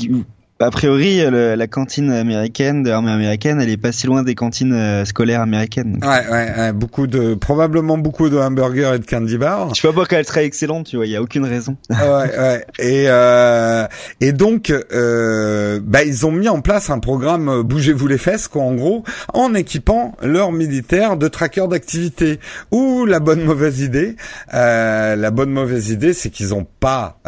a 0.66 0.70
priori, 0.70 1.22
la 1.30 1.66
cantine 1.66 2.10
américaine, 2.10 2.82
de 2.82 2.90
l'armée 2.90 3.10
américaine, 3.10 3.60
elle 3.60 3.70
est 3.70 3.76
pas 3.76 3.92
si 3.92 4.06
loin 4.06 4.22
des 4.22 4.34
cantines 4.34 4.72
euh, 4.72 5.04
scolaires 5.04 5.40
américaines. 5.40 5.98
Ouais, 6.02 6.28
ouais, 6.30 6.72
beaucoup 6.72 7.06
de, 7.06 7.34
probablement 7.34 7.98
beaucoup 7.98 8.28
de 8.28 8.38
hamburgers 8.38 8.92
et 8.94 8.98
de 8.98 9.06
candy 9.06 9.38
bars. 9.38 9.74
Je 9.74 9.80
sais 9.80 9.92
pas 9.92 10.04
qu'elle 10.06 10.26
serait 10.26 10.44
excellente, 10.44 10.86
tu 10.86 10.96
vois, 10.96 11.06
il 11.06 11.12
y 11.12 11.16
a 11.16 11.22
aucune 11.22 11.44
raison. 11.44 11.76
ouais, 11.90 12.38
ouais. 12.38 12.66
Et 12.78 13.04
euh, 13.08 13.86
et 14.20 14.32
donc, 14.32 14.70
euh, 14.70 15.80
bah 15.82 16.04
ils 16.04 16.26
ont 16.26 16.32
mis 16.32 16.48
en 16.48 16.60
place 16.60 16.90
un 16.90 16.98
programme 16.98 17.48
euh, 17.48 17.62
bougez-vous 17.62 18.06
les 18.06 18.18
fesses, 18.18 18.48
quoi, 18.48 18.62
en 18.62 18.74
gros, 18.74 19.04
en 19.32 19.54
équipant 19.54 20.14
leurs 20.22 20.52
militaires 20.52 21.16
de 21.16 21.28
trackers 21.28 21.68
d'activité. 21.68 22.38
Ou 22.70 23.06
la 23.06 23.20
bonne 23.20 23.42
mauvaise 23.42 23.80
idée, 23.80 24.16
euh, 24.54 25.16
la 25.16 25.30
bonne 25.30 25.50
mauvaise 25.50 25.90
idée, 25.90 26.12
c'est 26.12 26.30
qu'ils 26.30 26.54
ont 26.54 26.66
pas, 26.80 27.18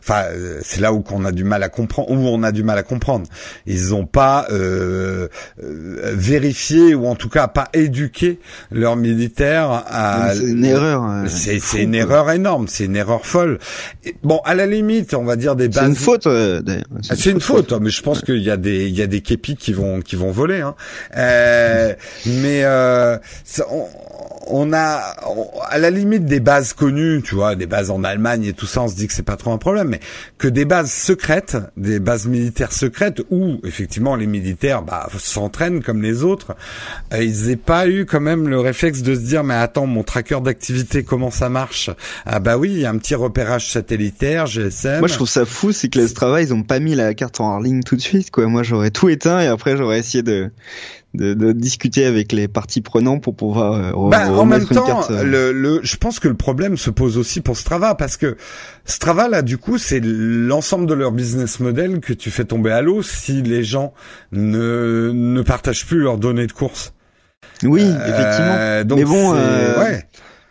enfin, 0.00 0.24
c'est 0.62 0.80
là 0.80 0.92
où 0.92 1.00
qu'on 1.00 1.24
a 1.24 1.32
du 1.32 1.44
mal 1.44 1.62
à 1.62 1.68
comprendre, 1.68 2.10
où 2.10 2.16
on 2.16 2.42
a 2.42 2.52
du 2.52 2.62
mal 2.62 2.69
mal 2.70 2.78
à 2.78 2.82
comprendre. 2.82 3.26
Ils 3.66 3.94
ont 3.94 4.06
pas 4.06 4.46
euh, 4.50 5.28
euh, 5.62 6.12
vérifié 6.14 6.94
ou 6.94 7.06
en 7.06 7.14
tout 7.14 7.28
cas 7.28 7.48
pas 7.48 7.68
éduqué 7.72 8.38
leurs 8.70 8.96
militaires 8.96 9.84
à. 9.88 10.34
C'est 10.34 10.44
une 10.44 10.64
erreur. 10.64 11.02
euh, 11.04 11.26
C'est 11.28 11.82
une 11.82 11.94
erreur 11.94 12.30
énorme, 12.30 12.68
c'est 12.68 12.84
une 12.84 12.96
erreur 12.96 13.26
folle. 13.26 13.58
Et 14.04 14.14
bon, 14.22 14.40
à 14.44 14.54
la 14.54 14.66
limite, 14.66 15.14
on 15.14 15.24
va 15.24 15.36
dire 15.36 15.56
des 15.56 15.68
C'est 15.72 15.84
une 15.86 15.94
faute, 15.94 16.26
euh. 16.26 16.62
Ah, 17.08 17.14
C'est 17.16 17.30
une 17.30 17.40
faute, 17.40 17.72
hein, 17.72 17.78
mais 17.80 17.90
je 17.90 18.02
pense 18.02 18.22
qu'il 18.22 18.38
y 18.42 18.50
a 18.50 18.56
des 18.56 18.86
il 18.86 18.96
y 18.96 19.02
a 19.02 19.06
des 19.06 19.20
képis 19.20 19.56
qui 19.56 19.72
vont 19.72 20.00
qui 20.00 20.16
vont 20.16 20.30
voler. 20.30 20.60
Hein. 20.60 20.74
Euh, 21.16 21.92
mais 22.26 22.64
euh, 22.64 23.18
ça, 23.44 23.64
on, 23.70 23.86
on 24.52 24.72
a 24.72 25.16
on- 25.26 25.48
à 25.68 25.78
la 25.78 25.90
limite 25.90 26.24
des 26.24 26.40
bases 26.40 26.72
connues, 26.72 27.22
tu 27.24 27.34
vois, 27.34 27.54
des 27.56 27.66
bases 27.66 27.90
en 27.90 28.04
Allemagne 28.04 28.44
et 28.44 28.52
tout 28.52 28.66
ça, 28.66 28.82
on 28.82 28.88
se 28.88 28.96
dit 28.96 29.06
que 29.06 29.12
c'est 29.12 29.22
pas 29.22 29.36
trop 29.36 29.52
un 29.52 29.58
problème, 29.58 29.88
mais 29.88 30.00
que 30.38 30.48
des 30.48 30.64
bases 30.64 30.90
secrètes, 30.92 31.56
des 31.76 32.00
bases 32.00 32.26
militaires 32.26 32.72
secrètes 32.72 33.22
où 33.30 33.60
effectivement 33.64 34.16
les 34.16 34.26
militaires 34.26 34.82
bah, 34.82 35.08
s'entraînent 35.18 35.82
comme 35.82 36.02
les 36.02 36.22
autres, 36.24 36.56
euh, 37.12 37.22
ils 37.22 37.50
aient 37.50 37.56
pas 37.56 37.88
eu 37.88 38.06
quand 38.06 38.20
même 38.20 38.48
le 38.48 38.60
réflexe 38.60 39.02
de 39.02 39.14
se 39.14 39.20
dire 39.20 39.44
mais 39.44 39.54
attends 39.54 39.86
mon 39.86 40.02
tracker 40.02 40.40
d'activité 40.42 41.04
comment 41.04 41.30
ça 41.30 41.48
marche? 41.48 41.90
Ah 42.26 42.40
bah 42.40 42.56
oui, 42.58 42.70
il 42.72 42.80
y 42.80 42.86
a 42.86 42.90
un 42.90 42.98
petit 42.98 43.14
repérage 43.14 43.70
satellitaire, 43.70 44.46
GSM. 44.46 44.98
Moi, 45.00 45.08
je 45.08 45.14
trouve 45.14 45.28
ça 45.28 45.44
fou, 45.44 45.72
c'est 45.72 45.88
que 45.88 45.98
les 45.98 46.08
Strava, 46.08 46.42
ils 46.42 46.52
ont 46.52 46.62
pas 46.62 46.78
mis 46.80 46.94
la 46.94 47.14
carte 47.14 47.40
en 47.40 47.60
ligne 47.60 47.82
tout 47.82 47.96
de 47.96 48.00
suite, 48.00 48.30
quoi. 48.30 48.46
Moi, 48.46 48.62
j'aurais 48.62 48.90
tout 48.90 49.08
éteint 49.08 49.40
et 49.40 49.46
après, 49.46 49.76
j'aurais 49.76 49.98
essayé 49.98 50.22
de, 50.22 50.50
de, 51.14 51.34
de 51.34 51.52
discuter 51.52 52.04
avec 52.04 52.30
les 52.32 52.46
parties 52.46 52.80
prenantes 52.82 53.22
pour 53.22 53.34
pouvoir 53.34 53.72
euh, 53.72 54.10
Bah, 54.10 54.30
en 54.32 54.44
même 54.46 54.64
temps, 54.66 54.86
carte. 54.86 55.10
euh, 55.10 55.24
le, 55.24 55.52
le, 55.52 55.80
je 55.82 55.96
pense 55.96 56.20
que 56.20 56.28
le 56.28 56.34
problème 56.34 56.76
se 56.76 56.90
pose 56.90 57.18
aussi 57.18 57.40
pour 57.40 57.56
Strava 57.56 57.94
parce 57.96 58.16
que 58.16 58.36
Strava 58.84 59.28
là, 59.28 59.42
du 59.42 59.58
coup, 59.58 59.76
c'est 59.78 60.00
l'ensemble 60.02 60.86
de 60.86 60.94
leur 60.94 61.10
business 61.12 61.58
model 61.60 62.00
que 62.00 62.12
tu 62.12 62.30
fais 62.30 62.44
tomber 62.44 62.70
à 62.70 62.80
l'eau 62.82 63.02
si 63.02 63.42
les 63.42 63.64
gens 63.64 63.92
ne 64.32 65.10
ne 65.12 65.42
partagent 65.42 65.86
plus 65.86 65.98
leurs 66.00 66.18
données 66.18 66.46
de 66.46 66.52
course. 66.52 66.92
Oui, 67.62 67.82
Euh, 67.84 68.06
effectivement. 68.06 68.84
donc 68.84 68.98
Mais 68.98 69.04
bon, 69.04 69.34
euh, 69.34 69.78
ouais. 69.82 70.04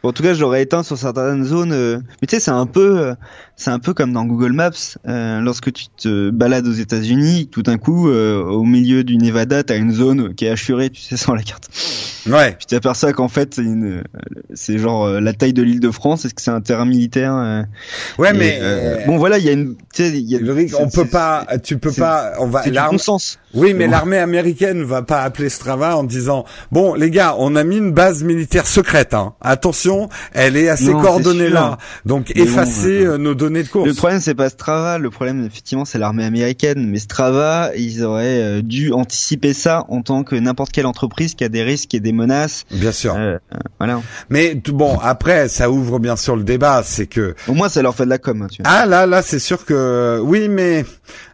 En 0.04 0.14
tout 0.14 0.24
cas, 0.24 0.34
je 0.34 0.40
l'aurais 0.42 0.62
éteint 0.62 0.82
sur 0.84 0.98
certaines 0.98 1.44
zones. 1.44 1.74
euh, 1.74 1.98
Mais 2.22 2.28
tu 2.28 2.36
sais, 2.36 2.40
c'est 2.40 2.52
un 2.52 2.66
peu, 2.66 3.00
euh, 3.00 3.14
c'est 3.60 3.72
un 3.72 3.80
peu 3.80 3.94
comme 3.94 4.14
dans 4.14 4.24
Google 4.26 4.54
Maps. 4.54 4.72
euh, 5.08 5.42
lorsque 5.42 5.72
tu 5.74 5.86
te 5.98 6.30
balades 6.30 6.66
aux 6.66 6.72
États-Unis, 6.74 7.50
tout 7.52 7.62
d'un 7.62 7.78
coup, 7.78 8.10
euh, 8.10 8.42
au 8.42 8.64
milieu 8.64 9.04
du 9.04 9.18
Nevada, 9.18 9.64
t'as 9.64 9.76
une 9.76 9.92
zone 9.92 10.34
qui 10.34 10.46
est 10.46 10.50
assurée, 10.50 10.90
tu 10.90 11.02
sais, 11.02 11.18
sans 11.18 11.34
la 11.34 11.44
carte. 11.44 11.68
Ouais. 12.28 12.56
Puis 12.58 12.68
t'aperçois 12.68 13.12
qu'en 13.12 13.28
fait, 13.28 13.56
c'est 13.56 13.64
une, 13.64 14.04
c'est 14.54 14.78
genre 14.78 15.06
euh, 15.06 15.20
la 15.20 15.34
taille 15.34 15.54
de 15.54 15.62
l'île 15.62 15.80
de 15.82 15.92
France. 15.92 16.24
Est-ce 16.26 16.34
que 16.34 16.42
c'est 16.42 16.52
un 16.52 16.62
terrain 16.62 16.86
militaire 16.86 17.36
euh, 17.36 17.64
Ouais, 18.18 18.30
et, 18.30 18.38
mais 18.38 18.60
euh, 18.62 19.06
bon, 19.06 19.18
voilà, 19.18 19.38
il 19.38 19.46
y 19.46 19.50
a 19.50 19.52
une, 19.52 19.76
tu 19.94 20.04
y 20.04 20.36
a. 20.36 20.40
On 20.80 20.90
peut 20.90 21.06
pas, 21.06 21.46
tu 21.62 21.78
peux 21.78 21.92
pas, 21.92 22.34
on 22.40 22.48
va 22.48 22.64
C'est 22.64 22.72
du 22.72 22.80
bon 22.80 22.98
sens. 22.98 23.40
Oui, 23.54 23.74
mais 23.74 23.86
Bon. 23.86 23.92
l'armée 23.92 24.20
américaine 24.20 24.84
va 24.84 25.02
pas 25.02 25.24
appeler 25.24 25.50
Strava 25.50 25.98
en 25.98 26.04
disant 26.04 26.46
bon 26.72 26.94
les 26.94 27.10
gars, 27.10 27.36
on 27.40 27.56
a 27.56 27.64
mis 27.64 27.78
une 27.78 27.92
base 27.92 28.24
militaire 28.24 28.68
secrète. 28.68 29.14
Hein. 29.16 29.34
Attention, 29.42 30.08
elle 30.34 30.56
est 30.56 30.70
à 30.70 30.78
ces 30.78 30.92
coordonnées 30.92 31.50
là, 31.50 31.80
donc 32.06 32.32
bon, 32.36 32.42
effacez 32.44 33.06
euh, 33.06 33.14
euh, 33.14 33.18
nos 33.18 33.34
données 33.34 33.49
de 33.50 33.68
course. 33.68 33.88
Le 33.88 33.94
problème, 33.94 34.20
c'est 34.20 34.36
pas 34.36 34.50
Strava. 34.50 34.98
Le 34.98 35.10
problème, 35.10 35.46
effectivement, 35.46 35.86
c'est 35.86 35.98
l'armée 35.98 36.24
américaine. 36.24 36.88
Mais 36.90 37.00
Strava, 37.00 37.72
ils 37.76 38.04
auraient 38.04 38.42
euh, 38.42 38.62
dû 38.62 38.92
anticiper 38.94 39.54
ça 39.54 39.86
en 39.90 40.02
tant 40.02 40.24
que 40.24 40.36
n'importe 40.36 40.72
quelle 40.72 40.86
entreprise 40.86 41.36
qui 41.36 41.44
a 41.44 41.50
des 41.50 41.64
risques 41.64 41.94
et 41.94 42.00
des 42.00 42.12
menaces. 42.12 42.66
Bien 42.72 42.92
sûr. 42.92 43.16
Euh, 43.18 43.38
voilà. 43.80 44.02
Mais 44.30 44.56
bon, 44.56 44.98
après, 45.00 45.48
ça 45.48 45.70
ouvre 45.70 46.00
bien 46.00 46.16
sûr 46.16 46.36
le 46.36 46.44
débat, 46.44 46.82
c'est 46.84 47.08
que 47.08 47.36
Au 47.48 47.54
moins, 47.54 47.70
ça 47.70 47.82
leur 47.82 47.96
fait 47.96 48.06
de 48.06 48.10
la 48.10 48.18
com. 48.18 48.42
hein, 48.42 48.48
tu 48.52 48.62
vois. 48.62 48.72
ah 48.72 48.86
là 48.86 49.06
là, 49.06 49.22
c'est 49.22 49.40
sûr 49.40 49.66
que 49.66 50.20
oui, 50.24 50.48
mais 50.50 50.86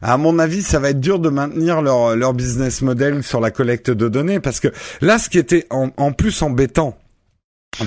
à 0.01 0.17
mon 0.17 0.39
avis, 0.39 0.61
ça 0.61 0.79
va 0.79 0.89
être 0.89 0.99
dur 0.99 1.19
de 1.19 1.29
maintenir 1.29 1.81
leur 1.81 2.15
leur 2.15 2.33
business 2.33 2.81
model 2.81 3.23
sur 3.23 3.39
la 3.41 3.51
collecte 3.51 3.91
de 3.91 4.07
données 4.09 4.39
parce 4.39 4.59
que 4.59 4.69
là, 5.01 5.17
ce 5.17 5.29
qui 5.29 5.37
était 5.37 5.65
en, 5.69 5.89
en 5.97 6.11
plus 6.11 6.41
embêtant, 6.41 6.97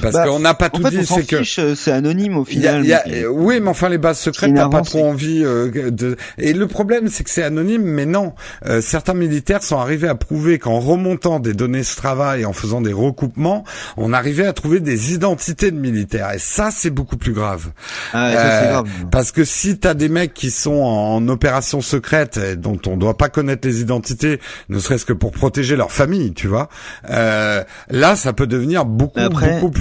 parce 0.02 0.14
Bah, 0.14 0.26
qu'on 0.26 0.38
n'a 0.40 0.54
pas 0.54 0.70
tout 0.70 0.82
fait, 0.82 0.90
dit, 0.90 1.06
c'est 1.06 1.24
que 1.26 1.60
euh, 1.60 1.74
C'est 1.74 1.92
anonyme 1.92 2.36
au 2.38 2.46
Il 2.50 2.60
y 2.60 2.66
a- 2.66 2.70
final. 2.72 2.86
y 2.86 2.92
a- 2.92 3.02
mais- 3.06 3.22
euh, 3.24 3.28
oui, 3.30 3.60
mais 3.60 3.68
enfin 3.70 3.88
les 3.88 3.98
bases 3.98 4.18
secrètes, 4.18 4.52
t'as 4.54 4.68
pas 4.68 4.82
trop 4.82 5.04
envie 5.06 5.44
euh, 5.44 5.90
de. 5.90 6.16
Et 6.38 6.52
le 6.52 6.66
problème, 6.66 7.08
c'est 7.08 7.24
que 7.24 7.30
c'est 7.30 7.42
anonyme, 7.42 7.82
mais 7.82 8.06
non. 8.06 8.32
Euh, 8.66 8.80
certains 8.80 9.14
militaires 9.14 9.62
sont 9.62 9.78
arrivés 9.78 10.08
à 10.08 10.14
prouver 10.14 10.58
qu'en 10.58 10.78
remontant 10.80 11.40
des 11.40 11.54
données 11.54 11.82
Strava 11.82 12.38
et 12.38 12.44
en 12.44 12.52
faisant 12.52 12.80
des 12.80 12.92
recoupements, 12.92 13.64
on 13.96 14.12
arrivait 14.12 14.46
à 14.46 14.52
trouver 14.52 14.80
des 14.80 15.12
identités 15.14 15.70
de 15.70 15.78
militaires. 15.78 16.32
Et 16.34 16.38
ça, 16.38 16.70
c'est 16.70 16.90
beaucoup 16.90 17.16
plus 17.16 17.32
grave. 17.32 17.68
Ah, 18.12 18.32
ça, 18.32 18.60
c'est 18.62 18.68
grave. 18.68 18.88
Parce 19.10 19.32
que 19.32 19.44
si 19.44 19.78
t'as 19.78 19.94
des 19.94 20.08
mecs 20.08 20.34
qui 20.34 20.50
sont 20.50 20.72
en 20.82 21.26
opération 21.28 21.80
secrète 21.80 22.36
et 22.38 22.56
dont 22.56 22.78
on 22.86 22.96
doit 22.96 23.16
pas 23.16 23.28
connaître 23.28 23.66
les 23.66 23.80
identités, 23.80 24.40
ne 24.68 24.78
serait-ce 24.78 25.04
que 25.04 25.12
pour 25.12 25.32
protéger 25.32 25.76
leur 25.76 25.92
famille, 25.92 26.32
tu 26.34 26.46
vois, 26.48 26.68
là, 27.08 28.16
ça 28.16 28.32
peut 28.32 28.46
devenir 28.46 28.84
beaucoup 28.84 29.20
Après, 29.20 29.54
beaucoup 29.54 29.70
plus 29.70 29.77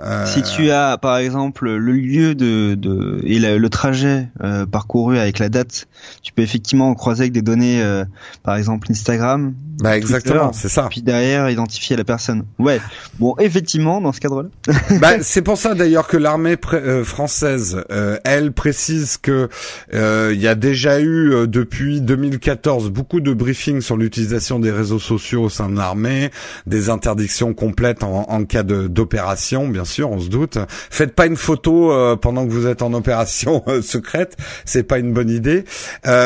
Euh, 0.00 0.26
Si 0.26 0.42
tu 0.42 0.70
as, 0.70 0.98
par 0.98 1.16
exemple, 1.18 1.70
le 1.70 1.92
lieu 1.92 2.34
de, 2.34 3.20
et 3.24 3.38
le 3.38 3.68
trajet 3.68 4.28
euh, 4.42 4.66
parcouru 4.66 5.18
avec 5.18 5.38
la 5.38 5.48
date, 5.48 5.86
tu 6.22 6.32
peux 6.32 6.42
effectivement 6.42 6.88
en 6.88 6.94
croiser 6.94 7.22
avec 7.22 7.32
des 7.32 7.42
données, 7.42 7.82
euh, 7.82 8.04
par 8.42 8.56
exemple 8.56 8.90
Instagram, 8.90 9.54
bah 9.80 9.96
exactement, 9.96 10.52
c'est 10.52 10.68
ça. 10.68 10.88
puis 10.90 11.02
derrière 11.02 11.48
identifier 11.50 11.96
la 11.96 12.04
personne. 12.04 12.44
Ouais. 12.58 12.80
Bon, 13.18 13.34
effectivement, 13.38 14.00
dans 14.00 14.12
ce 14.12 14.20
cadre-là. 14.20 14.48
bah, 15.00 15.22
c'est 15.22 15.42
pour 15.42 15.56
ça 15.56 15.74
d'ailleurs 15.74 16.06
que 16.08 16.16
l'armée 16.16 16.56
euh, 16.74 17.04
française, 17.04 17.82
euh, 17.90 18.18
elle 18.24 18.52
précise 18.52 19.16
que 19.16 19.48
euh, 19.94 20.32
il 20.34 20.40
y 20.40 20.48
a 20.48 20.54
déjà 20.54 21.00
eu 21.00 21.46
depuis 21.46 22.00
2014 22.00 22.90
beaucoup 22.90 23.20
de 23.20 23.32
briefings 23.32 23.80
sur 23.80 23.96
l'utilisation 23.96 24.58
des 24.58 24.70
réseaux 24.70 24.98
sociaux 24.98 25.44
au 25.44 25.48
sein 25.48 25.68
de 25.68 25.76
l'armée, 25.76 26.30
des 26.66 26.90
interdictions 26.90 27.54
complètes 27.54 28.02
en, 28.02 28.26
en 28.28 28.44
cas 28.44 28.62
d'opération, 28.62 29.68
bien 29.68 29.84
sûr, 29.84 30.10
on 30.10 30.20
se 30.20 30.28
doute. 30.28 30.58
Faites 30.90 31.14
pas 31.14 31.26
une 31.26 31.36
photo 31.36 31.92
pendant 32.20 32.46
que 32.46 32.52
vous 32.52 32.66
êtes 32.66 32.82
en 32.82 32.92
opération 32.92 33.64
secrète, 33.82 34.36
c'est 34.64 34.82
pas 34.82 34.98
une 34.98 35.12
bonne 35.12 35.30
idée. 35.30 35.64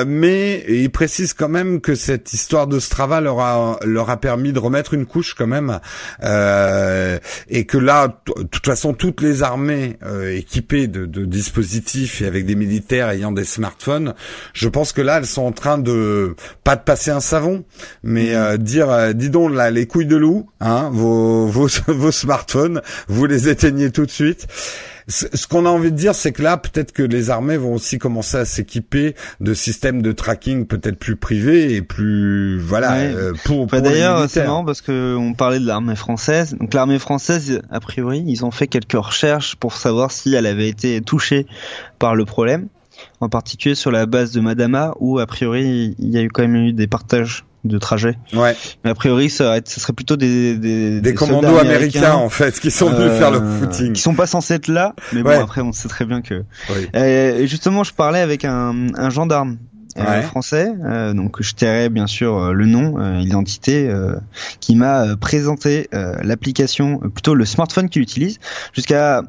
Mais 0.06 0.64
il 0.68 0.90
précise 0.90 1.32
quand 1.32 1.48
même 1.48 1.80
que 1.80 1.94
cette 1.94 2.32
histoire 2.32 2.66
de 2.66 2.78
Strava 2.78 3.20
leur 3.20 3.35
a 3.40 3.78
leur 3.84 4.10
a 4.10 4.16
permis 4.18 4.52
de 4.52 4.58
remettre 4.58 4.94
une 4.94 5.06
couche 5.06 5.34
quand 5.34 5.46
même, 5.46 5.80
euh, 6.22 7.18
et 7.48 7.64
que 7.64 7.78
là, 7.78 8.22
de 8.26 8.42
toute 8.44 8.66
façon, 8.66 8.94
toutes 8.94 9.20
les 9.20 9.42
armées 9.42 9.98
euh, 10.04 10.36
équipées 10.36 10.86
de, 10.86 11.06
de 11.06 11.24
dispositifs 11.24 12.22
et 12.22 12.26
avec 12.26 12.46
des 12.46 12.54
militaires 12.54 13.10
ayant 13.10 13.32
des 13.32 13.44
smartphones, 13.44 14.14
je 14.52 14.68
pense 14.68 14.92
que 14.92 15.02
là, 15.02 15.18
elles 15.18 15.26
sont 15.26 15.42
en 15.42 15.52
train 15.52 15.78
de 15.78 16.34
pas 16.64 16.76
de 16.76 16.82
passer 16.82 17.10
un 17.10 17.20
savon, 17.20 17.64
mais 18.02 18.34
euh, 18.34 18.56
dire, 18.56 19.14
dis 19.14 19.30
donc 19.30 19.54
là, 19.54 19.70
les 19.70 19.86
couilles 19.86 20.06
de 20.06 20.16
loup, 20.16 20.48
hein, 20.60 20.90
vos 20.92 21.46
vos, 21.46 21.68
vos 21.88 22.12
smartphones, 22.12 22.82
vous 23.08 23.26
les 23.26 23.48
éteignez 23.48 23.90
tout 23.90 24.06
de 24.06 24.10
suite. 24.10 24.46
Ce 25.08 25.46
qu'on 25.46 25.66
a 25.66 25.68
envie 25.68 25.92
de 25.92 25.96
dire, 25.96 26.16
c'est 26.16 26.32
que 26.32 26.42
là, 26.42 26.56
peut-être 26.56 26.90
que 26.92 27.02
les 27.04 27.30
armées 27.30 27.56
vont 27.56 27.74
aussi 27.74 27.98
commencer 27.98 28.38
à 28.38 28.44
s'équiper 28.44 29.14
de 29.40 29.54
systèmes 29.54 30.02
de 30.02 30.10
tracking 30.10 30.66
peut-être 30.66 30.98
plus 30.98 31.14
privés 31.14 31.74
et 31.74 31.82
plus, 31.82 32.58
voilà, 32.58 32.90
Ouais. 32.92 33.12
euh, 33.14 33.32
pour, 33.44 33.68
les 33.72 33.80
D'ailleurs, 33.82 34.28
c'est 34.28 34.44
marrant 34.44 34.64
parce 34.64 34.80
que 34.80 35.14
on 35.16 35.32
parlait 35.32 35.60
de 35.60 35.66
l'armée 35.66 35.94
française. 35.94 36.56
Donc 36.58 36.74
l'armée 36.74 36.98
française, 36.98 37.60
a 37.70 37.78
priori, 37.78 38.24
ils 38.26 38.44
ont 38.44 38.50
fait 38.50 38.66
quelques 38.66 38.92
recherches 38.94 39.54
pour 39.54 39.74
savoir 39.74 40.10
si 40.10 40.34
elle 40.34 40.46
avait 40.46 40.68
été 40.68 41.00
touchée 41.02 41.46
par 42.00 42.16
le 42.16 42.24
problème, 42.24 42.66
en 43.20 43.28
particulier 43.28 43.76
sur 43.76 43.92
la 43.92 44.06
base 44.06 44.32
de 44.32 44.40
Madama, 44.40 44.92
où 44.98 45.20
a 45.20 45.26
priori 45.26 45.94
il 46.00 46.08
y 46.10 46.18
a 46.18 46.22
eu 46.22 46.28
quand 46.28 46.42
même 46.42 46.56
eu 46.56 46.72
des 46.72 46.88
partages 46.88 47.44
de 47.68 47.78
trajets. 47.78 48.16
Ouais, 48.32 48.54
Mais 48.84 48.90
a 48.90 48.94
priori, 48.94 49.30
ça, 49.30 49.56
ça 49.64 49.80
serait 49.80 49.92
plutôt 49.92 50.16
des 50.16 50.56
des, 50.56 50.56
des, 50.56 51.00
des 51.00 51.14
commandos 51.14 51.56
américains, 51.58 52.14
en 52.14 52.28
fait, 52.28 52.58
qui 52.60 52.70
sont 52.70 52.90
venus 52.90 53.10
euh, 53.12 53.18
faire 53.18 53.30
le 53.30 53.40
footing. 53.40 53.92
Qui 53.92 54.00
sont 54.02 54.14
pas 54.14 54.26
censés 54.26 54.54
être 54.54 54.68
là, 54.68 54.94
mais 55.12 55.22
Ouais. 55.22 55.36
bon 55.38 55.44
après 55.44 55.60
on 55.60 55.72
sait 55.72 55.88
très 55.88 56.04
bien 56.04 56.22
que. 56.22 56.44
Oui. 56.70 56.88
Euh, 56.94 57.38
et 57.40 57.46
justement, 57.46 57.84
je 57.84 57.92
parlais 57.92 58.20
avec 58.20 58.44
un, 58.44 58.86
un 58.96 59.10
gendarme. 59.10 59.58
euh, 59.98 60.02
Ouais. 60.04 60.20
français, 60.20 60.70
euh, 60.84 61.14
donc 61.14 61.40
je 61.40 61.54
tairai 61.54 61.88
bien 61.88 62.06
sûr 62.06 62.36
euh, 62.36 62.52
le 62.52 62.66
nom, 62.66 62.98
euh, 62.98 63.18
l'identité, 63.18 63.88
euh, 63.88 64.16
qui 64.60 64.76
m'a 64.76 65.02
euh, 65.04 65.16
présenté 65.16 65.88
euh, 65.94 66.14
l'application, 66.22 67.00
euh, 67.02 67.08
plutôt 67.08 67.34
le 67.34 67.46
smartphone 67.46 67.88
qu'il 67.88 68.02
utilise. 68.02 68.38
Jusqu'à 68.74 69.22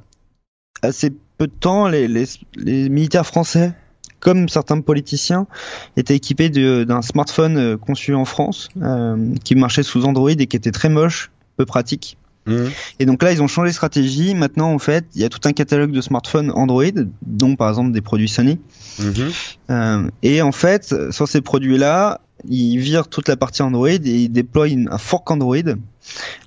assez 0.81 1.11
peu 1.37 1.47
de 1.47 1.53
temps, 1.57 1.87
les, 1.87 2.09
les, 2.09 2.25
les 2.57 2.89
militaires 2.89 3.25
français, 3.25 3.71
comme 4.19 4.49
certains 4.49 4.81
politiciens, 4.81 5.47
étaient 5.95 6.15
équipés 6.15 6.49
de- 6.49 6.83
d'un 6.83 7.01
smartphone 7.01 7.57
euh, 7.57 7.77
conçu 7.77 8.13
en 8.15 8.25
France, 8.25 8.69
euh, 8.81 9.33
qui 9.43 9.55
marchait 9.55 9.83
sous 9.83 10.05
Android 10.05 10.29
et 10.31 10.47
qui 10.47 10.57
était 10.57 10.71
très 10.71 10.89
moche, 10.89 11.31
peu 11.57 11.65
pratique. 11.65 12.17
Mhm. 12.47 12.69
Et 12.99 13.05
donc 13.05 13.21
là, 13.23 13.31
ils 13.33 13.41
ont 13.41 13.47
changé 13.47 13.71
de 13.71 13.75
stratégie. 13.75 14.33
Maintenant, 14.33 14.71
en 14.73 14.79
fait, 14.79 15.05
il 15.15 15.21
y 15.21 15.25
a 15.25 15.29
tout 15.29 15.41
un 15.45 15.51
catalogue 15.51 15.91
de 15.91 15.99
smartphones 16.01 16.51
Android, 16.51 16.85
dont 17.25 17.55
par 17.57 17.69
exemple 17.69 17.91
des 17.91 18.01
produits 18.01 18.29
Sony. 18.29 18.59
Mhm. 18.99 19.13
Euh, 19.69 20.09
et 20.23 20.41
en 20.41 20.53
fait, 20.53 20.95
sur 21.11 21.27
ces 21.27 21.41
produits-là, 21.41 22.21
ils 22.47 22.77
virent 22.77 23.07
toute 23.09 23.27
la 23.27 23.35
partie 23.35 23.63
Android 23.63 23.89
et 23.89 23.99
ils 23.99 24.29
déploient 24.29 24.67
une- 24.67 24.87
un 24.91 24.97
fork 24.97 25.29
Android. 25.29 25.57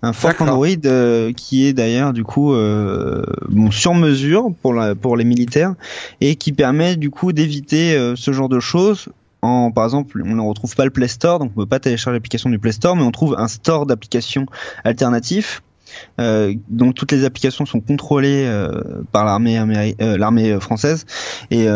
Un 0.02 0.12
fork. 0.12 0.40
Android 0.40 0.66
euh, 0.86 1.32
qui 1.32 1.66
est 1.66 1.72
d'ailleurs 1.72 2.12
du 2.12 2.24
coup 2.24 2.54
euh, 2.54 3.24
bon, 3.48 3.70
sur 3.70 3.94
mesure 3.94 4.48
pour, 4.62 4.72
la, 4.72 4.94
pour 4.94 5.16
les 5.16 5.24
militaires 5.24 5.74
et 6.20 6.36
qui 6.36 6.52
permet 6.52 6.96
du 6.96 7.10
coup 7.10 7.32
d'éviter 7.32 7.94
euh, 7.94 8.14
ce 8.16 8.32
genre 8.32 8.48
de 8.48 8.60
choses 8.60 9.08
en, 9.42 9.70
par 9.70 9.84
exemple, 9.84 10.22
on 10.26 10.34
ne 10.34 10.42
retrouve 10.42 10.74
pas 10.76 10.84
le 10.84 10.90
Play 10.90 11.08
Store, 11.08 11.38
donc 11.38 11.52
on 11.56 11.60
peut 11.60 11.66
pas 11.66 11.80
télécharger 11.80 12.16
l'application 12.16 12.50
du 12.50 12.58
Play 12.58 12.72
Store, 12.72 12.94
mais 12.94 13.02
on 13.02 13.10
trouve 13.10 13.36
un 13.38 13.48
store 13.48 13.86
d'applications 13.86 14.44
alternatifs. 14.84 15.62
Donc 16.18 16.94
toutes 16.94 17.10
les 17.10 17.24
applications 17.24 17.64
sont 17.64 17.80
contrôlées 17.80 18.46
par 19.12 19.24
l'armée 19.24 19.58
l'armée 19.98 20.60
française 20.60 21.06
et, 21.50 21.66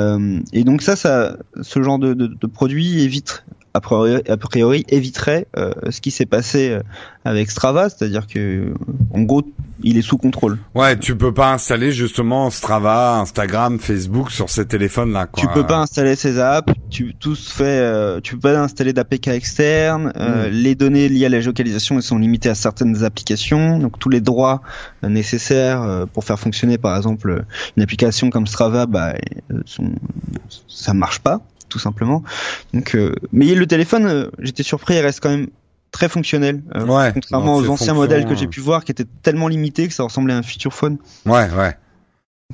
et 0.53 0.65
donc 0.65 0.83
ça, 0.83 0.95
ça 0.95 1.37
ce 1.63 1.83
genre 1.83 1.99
de, 1.99 2.13
de, 2.13 2.27
de 2.27 2.47
produit 2.47 3.03
évite 3.03 3.45
a 3.75 3.81
priori, 3.81 4.23
a 4.29 4.37
priori 4.37 4.85
éviterait 4.89 5.49
euh, 5.57 5.73
ce 5.91 6.01
qui 6.01 6.13
s'est 6.13 6.27
passé 6.27 6.71
euh, 6.71 6.83
avec 7.25 7.51
Strava, 7.51 7.89
c'est-à-dire 7.89 8.29
que 8.29 8.73
en 9.13 9.23
gros 9.23 9.43
il 9.83 9.99
est 9.99 10.03
sous 10.03 10.17
contrôle. 10.17 10.59
Ouais, 10.77 10.97
tu 10.97 11.17
peux 11.17 11.35
pas 11.35 11.53
installer 11.53 11.91
justement 11.91 12.51
Strava, 12.51 13.19
Instagram, 13.19 13.81
Facebook 13.81 14.31
sur 14.31 14.49
ces 14.49 14.65
téléphones-là. 14.65 15.27
Tu 15.37 15.49
peux 15.49 15.67
pas 15.67 15.79
installer 15.79 16.15
ces 16.15 16.39
apps, 16.39 16.73
tu 16.89 17.15
tout 17.19 17.35
se 17.35 17.53
fait, 17.53 17.65
euh, 17.65 18.21
tu 18.21 18.37
peux 18.37 18.53
pas 18.53 18.61
installer 18.61 18.93
d'APK 18.93 19.29
externe. 19.29 20.13
Euh, 20.17 20.49
mm. 20.49 20.53
Les 20.53 20.75
données 20.77 21.09
liées 21.09 21.27
à 21.27 21.29
la 21.29 21.41
géolocalisation 21.41 21.97
elles 21.97 22.03
sont 22.03 22.19
limitées 22.19 22.51
à 22.51 22.55
certaines 22.55 23.03
applications, 23.03 23.81
donc 23.81 23.99
tous 23.99 24.09
les 24.09 24.21
droits 24.21 24.63
nécessaires 25.03 26.07
pour 26.13 26.25
faire 26.25 26.39
fonctionner 26.39 26.79
par 26.79 26.97
exemple 26.97 27.45
une 27.77 27.83
application 27.83 28.31
comme 28.31 28.47
Strava, 28.47 28.87
bah 28.87 29.15
sont, 29.67 29.91
ça 30.69 30.95
marche 30.95 31.19
pas 31.19 31.41
tout 31.75 31.81
simplement. 31.81 32.23
Donc, 32.73 32.95
euh, 32.95 33.17
mais 33.33 33.53
le 33.53 33.67
téléphone, 33.67 34.07
euh, 34.07 34.31
j'étais 34.39 34.63
surpris, 34.63 34.95
il 34.95 35.01
reste 35.01 35.19
quand 35.19 35.31
même 35.31 35.49
très 35.91 36.09
fonctionnel, 36.09 36.63
euh, 36.77 37.11
contrairement 37.13 37.57
aux 37.57 37.69
anciens 37.69 37.95
modèles 37.95 38.27
que 38.27 38.37
j'ai 38.37 38.47
pu 38.47 38.61
voir 38.61 38.85
qui 38.85 38.93
étaient 38.93 39.07
tellement 39.23 39.49
limités 39.49 39.89
que 39.89 39.95
ça 39.95 40.05
ressemblait 40.05 40.35
à 40.35 40.37
un 40.37 40.45
feature 40.45 40.73
phone. 40.73 40.99
Ouais, 41.27 41.51
ouais. 41.51 41.77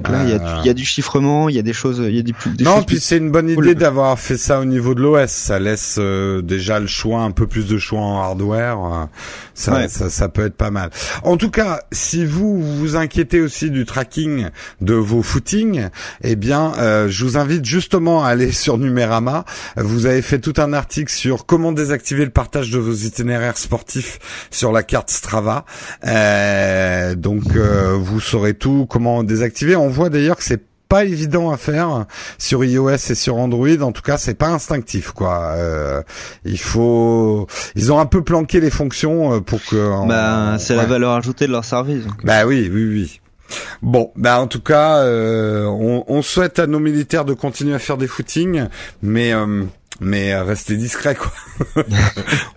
Là, 0.09 0.23
il 0.25 0.67
y, 0.67 0.71
a 0.71 0.73
du 0.73 0.85
chiffrement, 0.85 1.49
il 1.49 1.57
y 1.57 1.59
a 1.59 1.63
des 1.63 1.73
choses, 1.73 2.01
il 2.07 2.15
y 2.15 2.21
a 2.21 2.23
des, 2.23 2.33
des 2.55 2.65
non, 2.65 2.83
puis 2.85 3.01
c'est 3.01 3.19
une 3.19 3.31
bonne 3.31 3.51
idée 3.51 3.75
d'avoir 3.75 4.19
fait 4.19 4.39
ça 4.39 4.61
au 4.61 4.65
niveau 4.65 4.95
de 4.95 5.03
l'OS. 5.03 5.31
Ça 5.31 5.59
laisse 5.59 5.97
euh, 5.99 6.43
déjà 6.43 6.79
le 6.79 6.87
choix, 6.87 7.23
un 7.23 7.33
peu 7.33 7.49
plus 7.49 7.67
de 7.67 7.77
choix 7.77 8.01
en 8.01 8.23
hardware. 8.23 8.79
Euh, 8.79 9.05
ça, 9.53 9.89
ça, 9.89 10.09
ça, 10.09 10.29
peut 10.29 10.47
être 10.47 10.55
pas 10.55 10.71
mal. 10.71 10.91
En 11.25 11.37
tout 11.37 11.51
cas, 11.51 11.81
si 11.91 12.25
vous 12.25 12.63
vous 12.63 12.95
inquiétez 12.95 13.41
aussi 13.41 13.71
du 13.71 13.85
tracking 13.85 14.49
de 14.81 14.95
vos 14.95 15.23
footings, 15.23 15.89
eh 16.23 16.37
bien, 16.37 16.73
euh, 16.79 17.09
je 17.09 17.25
vous 17.25 17.37
invite 17.37 17.65
justement 17.65 18.25
à 18.25 18.29
aller 18.29 18.53
sur 18.61 18.79
Numérama. 18.79 19.45
Vous 19.77 20.07
avez 20.07 20.23
fait 20.23 20.39
tout 20.39 20.55
un 20.59 20.73
article 20.73 21.13
sur 21.13 21.47
comment 21.47 21.73
désactiver 21.73 22.25
le 22.25 22.31
partage 22.31 22.71
de 22.71 22.79
vos 22.79 22.95
itinéraires 22.95 23.59
sportifs 23.59 24.19
sur 24.53 24.71
la 24.71 24.85
carte 24.85 25.11
Strava. 25.11 25.65
donc, 27.17 27.43
vous 27.57 28.21
saurez 28.21 28.55
tout 28.55 28.87
comment 28.89 29.25
désactiver 29.25 29.77
on 29.81 29.89
voit 29.89 30.11
d'ailleurs 30.11 30.37
que 30.37 30.45
c'est 30.45 30.63
pas 30.91 31.05
évident 31.05 31.51
à 31.51 31.57
faire 31.57 32.05
sur 32.37 32.65
iOS 32.65 32.91
et 32.91 33.15
sur 33.15 33.37
Android. 33.37 33.81
En 33.81 33.93
tout 33.93 34.03
cas, 34.03 34.19
c'est 34.19 34.35
pas 34.35 34.49
instinctif, 34.49 35.13
quoi. 35.13 35.55
Euh, 35.55 36.03
il 36.45 36.59
faut, 36.59 37.47
ils 37.77 37.93
ont 37.93 38.01
un 38.01 38.07
peu 38.07 38.23
planqué 38.23 38.61
les 38.61 38.71
fonctions 38.71 39.35
euh, 39.35 39.41
pour 39.41 39.65
que. 39.65 40.07
Bah, 40.07 40.57
c'est 40.59 40.75
la 40.75 40.85
valeur 40.85 41.13
ajoutée 41.13 41.47
de 41.47 41.53
leur 41.53 41.65
service. 41.65 42.05
Bah 42.25 42.45
oui, 42.45 42.69
oui, 42.71 42.85
oui. 42.85 43.21
Bon, 43.83 44.13
bah 44.17 44.41
en 44.41 44.47
tout 44.47 44.61
cas, 44.61 44.99
euh, 44.99 45.65
on, 45.67 46.23
souhaite 46.23 46.59
à 46.59 46.67
nos 46.67 46.79
militaires 46.79 47.25
de 47.25 47.35
continuer 47.35 47.75
à 47.75 47.81
faire 47.81 47.97
des 47.97 48.07
footings, 48.07 48.67
mais 49.03 49.33
mais 50.01 50.35
restez 50.41 50.77
discrets 50.77 51.15
quoi. 51.15 51.33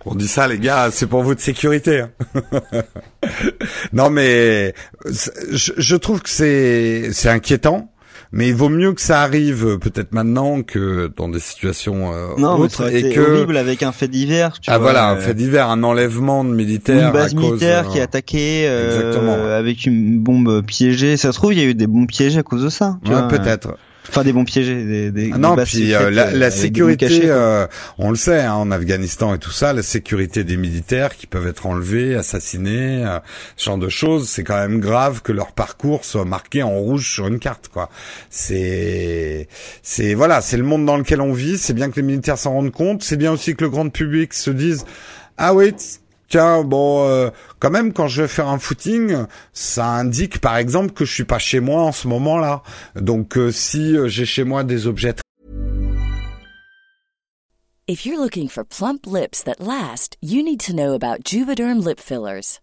on 0.05 0.15
dit 0.15 0.27
ça 0.27 0.47
les 0.47 0.59
gars, 0.59 0.89
c'est 0.91 1.07
pour 1.07 1.23
votre 1.23 1.41
sécurité. 1.41 2.01
Hein. 2.01 2.11
non 3.93 4.09
mais 4.09 4.73
je, 5.05 5.71
je 5.77 5.95
trouve 5.95 6.21
que 6.21 6.29
c'est 6.29 7.09
c'est 7.11 7.29
inquiétant 7.29 7.93
mais 8.33 8.47
il 8.47 8.55
vaut 8.55 8.69
mieux 8.69 8.93
que 8.93 9.01
ça 9.01 9.21
arrive 9.21 9.65
euh, 9.65 9.77
peut-être 9.77 10.11
maintenant 10.11 10.63
que 10.63 11.11
dans 11.15 11.29
des 11.29 11.39
situations 11.39 12.11
euh, 12.11 12.29
non, 12.39 12.57
autres 12.57 12.91
et 12.91 13.11
que 13.13 13.19
horrible 13.19 13.57
avec 13.57 13.83
un 13.83 13.91
fait 13.91 14.07
divers. 14.07 14.59
Tu 14.59 14.71
ah 14.71 14.79
voilà, 14.79 15.07
un 15.09 15.17
euh, 15.17 15.21
fait 15.21 15.35
divers, 15.35 15.69
un 15.69 15.83
enlèvement 15.83 16.43
de 16.43 16.49
militaires, 16.49 17.09
une 17.09 17.13
base 17.13 17.35
militaire 17.35 17.87
qui 17.89 17.99
est 17.99 18.01
attaquée 18.01 18.65
euh, 18.67 19.57
avec 19.57 19.85
une 19.85 20.19
bombe 20.19 20.65
piégée. 20.65 21.15
Ça 21.15 21.31
se 21.31 21.37
trouve, 21.37 21.53
il 21.53 21.59
y 21.59 21.61
a 21.61 21.65
eu 21.65 21.75
des 21.75 21.85
bombes 21.85 22.07
piégées 22.07 22.39
à 22.39 22.43
cause 22.43 22.63
de 22.63 22.69
ça. 22.69 22.97
ouais, 23.05 23.27
peut-être. 23.29 23.77
Enfin, 24.09 24.23
des 24.23 24.33
bons 24.33 24.43
piégés, 24.43 24.83
des, 24.83 25.11
des 25.11 25.31
ah 25.33 25.37
non, 25.37 25.55
puis 25.55 25.93
euh, 25.93 26.09
la, 26.11 26.31
la 26.31 26.51
sécurité, 26.51 27.21
euh, 27.23 27.67
on 27.97 28.09
le 28.09 28.15
sait, 28.15 28.41
hein, 28.41 28.53
en 28.53 28.69
Afghanistan 28.69 29.33
et 29.33 29.39
tout 29.39 29.51
ça, 29.51 29.71
la 29.71 29.81
sécurité 29.81 30.43
des 30.43 30.57
militaires 30.57 31.15
qui 31.15 31.25
peuvent 31.25 31.47
être 31.47 31.65
enlevés, 31.65 32.15
assassinés, 32.15 33.05
euh, 33.05 33.19
ce 33.55 33.65
genre 33.65 33.77
de 33.77 33.89
choses, 33.89 34.27
c'est 34.27 34.43
quand 34.43 34.57
même 34.57 34.79
grave 34.79 35.21
que 35.21 35.31
leur 35.31 35.53
parcours 35.53 36.03
soit 36.03 36.25
marqué 36.25 36.63
en 36.63 36.77
rouge 36.77 37.13
sur 37.13 37.27
une 37.27 37.39
carte, 37.39 37.69
quoi. 37.69 37.89
C'est, 38.29 39.47
c'est 39.81 40.13
voilà, 40.13 40.41
c'est 40.41 40.57
le 40.57 40.63
monde 40.63 40.85
dans 40.85 40.97
lequel 40.97 41.21
on 41.21 41.33
vit. 41.33 41.57
C'est 41.57 41.73
bien 41.73 41.89
que 41.89 41.95
les 41.95 42.05
militaires 42.05 42.37
s'en 42.37 42.51
rendent 42.51 42.71
compte. 42.71 43.03
C'est 43.03 43.17
bien 43.17 43.31
aussi 43.31 43.55
que 43.55 43.63
le 43.63 43.69
grand 43.69 43.89
public 43.89 44.33
se 44.33 44.51
dise, 44.51 44.85
ah 45.37 45.53
oui, 45.53 45.73
tiens, 46.27 46.63
bon, 46.63 47.07
euh, 47.07 47.29
quand 47.59 47.69
même, 47.69 47.93
quand 47.93 48.07
je 48.07 48.23
vais 48.23 48.27
faire 48.27 48.47
un 48.47 48.59
footing, 48.59 49.25
ça 49.53 49.87
indique 49.87 50.39
par 50.39 50.57
exemple 50.57 50.93
que 50.93 51.05
je 51.05 51.13
suis 51.13 51.25
pas 51.25 51.39
chez 51.39 51.59
moi 51.59 51.83
en 51.83 51.91
ce 51.91 52.07
moment-là. 52.07 52.63
Donc, 52.95 53.37
euh, 53.37 53.51
si 53.51 53.95
euh, 53.95 54.07
j'ai 54.07 54.25
chez 54.25 54.43
moi 54.43 54.63
des 54.63 54.87
objets. 54.87 55.15
If 57.85 58.05
you're 58.05 58.17
looking 58.17 58.47
for 58.47 58.63
plump 58.63 59.05
lips 59.05 59.43
that 59.43 59.59
last, 59.59 60.15
you 60.21 60.41
need 60.41 60.61
to 60.61 60.73
know 60.73 60.93
about 60.93 61.25
Juvederm 61.25 61.83
lip 61.83 61.99
fillers. 61.99 62.62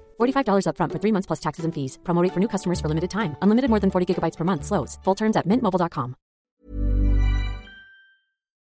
$45 0.21 0.65
upfront 0.67 0.91
for 0.91 0.99
three 0.99 1.13
months 1.13 1.27
plus 1.27 1.39
taxes 1.39 1.63
and 1.63 1.73
fees. 1.73 1.97
Promo 2.03 2.27
for 2.33 2.39
new 2.39 2.49
customers 2.49 2.79
for 2.79 2.89
limited 2.89 3.09
time. 3.09 3.37
Unlimited 3.41 3.69
more 3.69 3.79
than 3.79 3.91
40 3.91 4.05
gigabytes 4.07 4.37
per 4.37 4.43
month. 4.43 4.65
Slows. 4.65 4.99
Full 5.03 5.15
terms 5.15 5.37
at 5.37 5.47
mintmobile.com. 5.47 6.15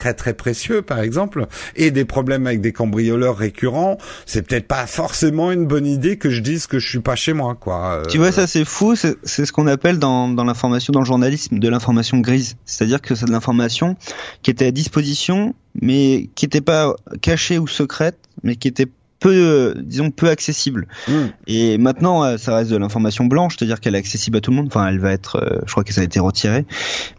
Très 0.02 0.16
très 0.16 0.34
précieux 0.34 0.82
par 0.82 1.00
exemple 1.02 1.46
et 1.76 1.92
des 1.92 2.06
problèmes 2.06 2.48
avec 2.48 2.60
des 2.60 2.74
cambrioleurs 2.74 3.38
récurrents, 3.38 4.00
c'est 4.26 4.42
peut-être 4.42 4.68
pas 4.68 4.88
forcément 4.88 5.52
une 5.52 5.68
bonne 5.68 5.86
idée 5.86 6.18
que 6.18 6.32
je 6.32 6.42
dise 6.42 6.66
que 6.66 6.80
je 6.80 6.90
suis 6.90 7.02
pas 7.02 7.16
chez 7.16 7.34
moi 7.34 7.54
quoi. 7.54 8.00
Euh... 8.00 8.06
Tu 8.08 8.18
vois 8.18 8.32
ça 8.32 8.48
c'est 8.48 8.66
fou, 8.66 8.96
c'est 8.96 9.46
ce 9.46 9.52
qu'on 9.52 9.68
appelle 9.68 10.00
dans, 10.00 10.28
dans 10.28 10.44
l'information 10.44 10.92
dans 10.92 11.02
le 11.02 11.06
journalisme 11.06 11.60
de 11.60 11.70
l'information 11.70 12.18
grise, 12.18 12.56
c'est-à-dire 12.66 13.00
que 13.00 13.14
c'est 13.14 13.28
de 13.28 13.32
l'information 13.32 13.96
qui 14.42 14.50
était 14.50 14.66
à 14.66 14.72
disposition 14.72 15.54
mais 15.80 16.32
qui 16.34 16.46
n'était 16.46 16.62
pas 16.62 16.96
cachée 17.22 17.60
ou 17.60 17.68
secrète 17.68 18.18
mais 18.42 18.56
qui 18.56 18.70
était 18.70 18.88
peu, 19.22 19.76
disons, 19.78 20.12
peu 20.12 20.28
accessible. 20.28 20.88
Hmm. 21.08 21.28
Et 21.48 21.78
maintenant, 21.78 22.26
euh, 22.26 22.38
ça 22.38 22.56
reste 22.56 22.72
de 22.72 22.76
l'information 22.78 23.26
blanche, 23.26 23.56
c'est-à-dire 23.58 23.80
qu'elle 23.80 23.96
est 23.96 24.00
accessible 24.00 24.38
à 24.38 24.42
tout 24.42 24.52
le 24.52 24.58
monde. 24.58 24.68
Enfin, 24.68 24.88
elle 24.88 25.00
va 25.00 25.12
être, 25.12 25.38
euh, 25.38 25.60
je 25.66 25.72
crois 25.72 25.86
que 25.86 25.94
ça 25.94 26.02
a 26.02 26.04
été 26.04 26.20
retiré. 26.20 26.66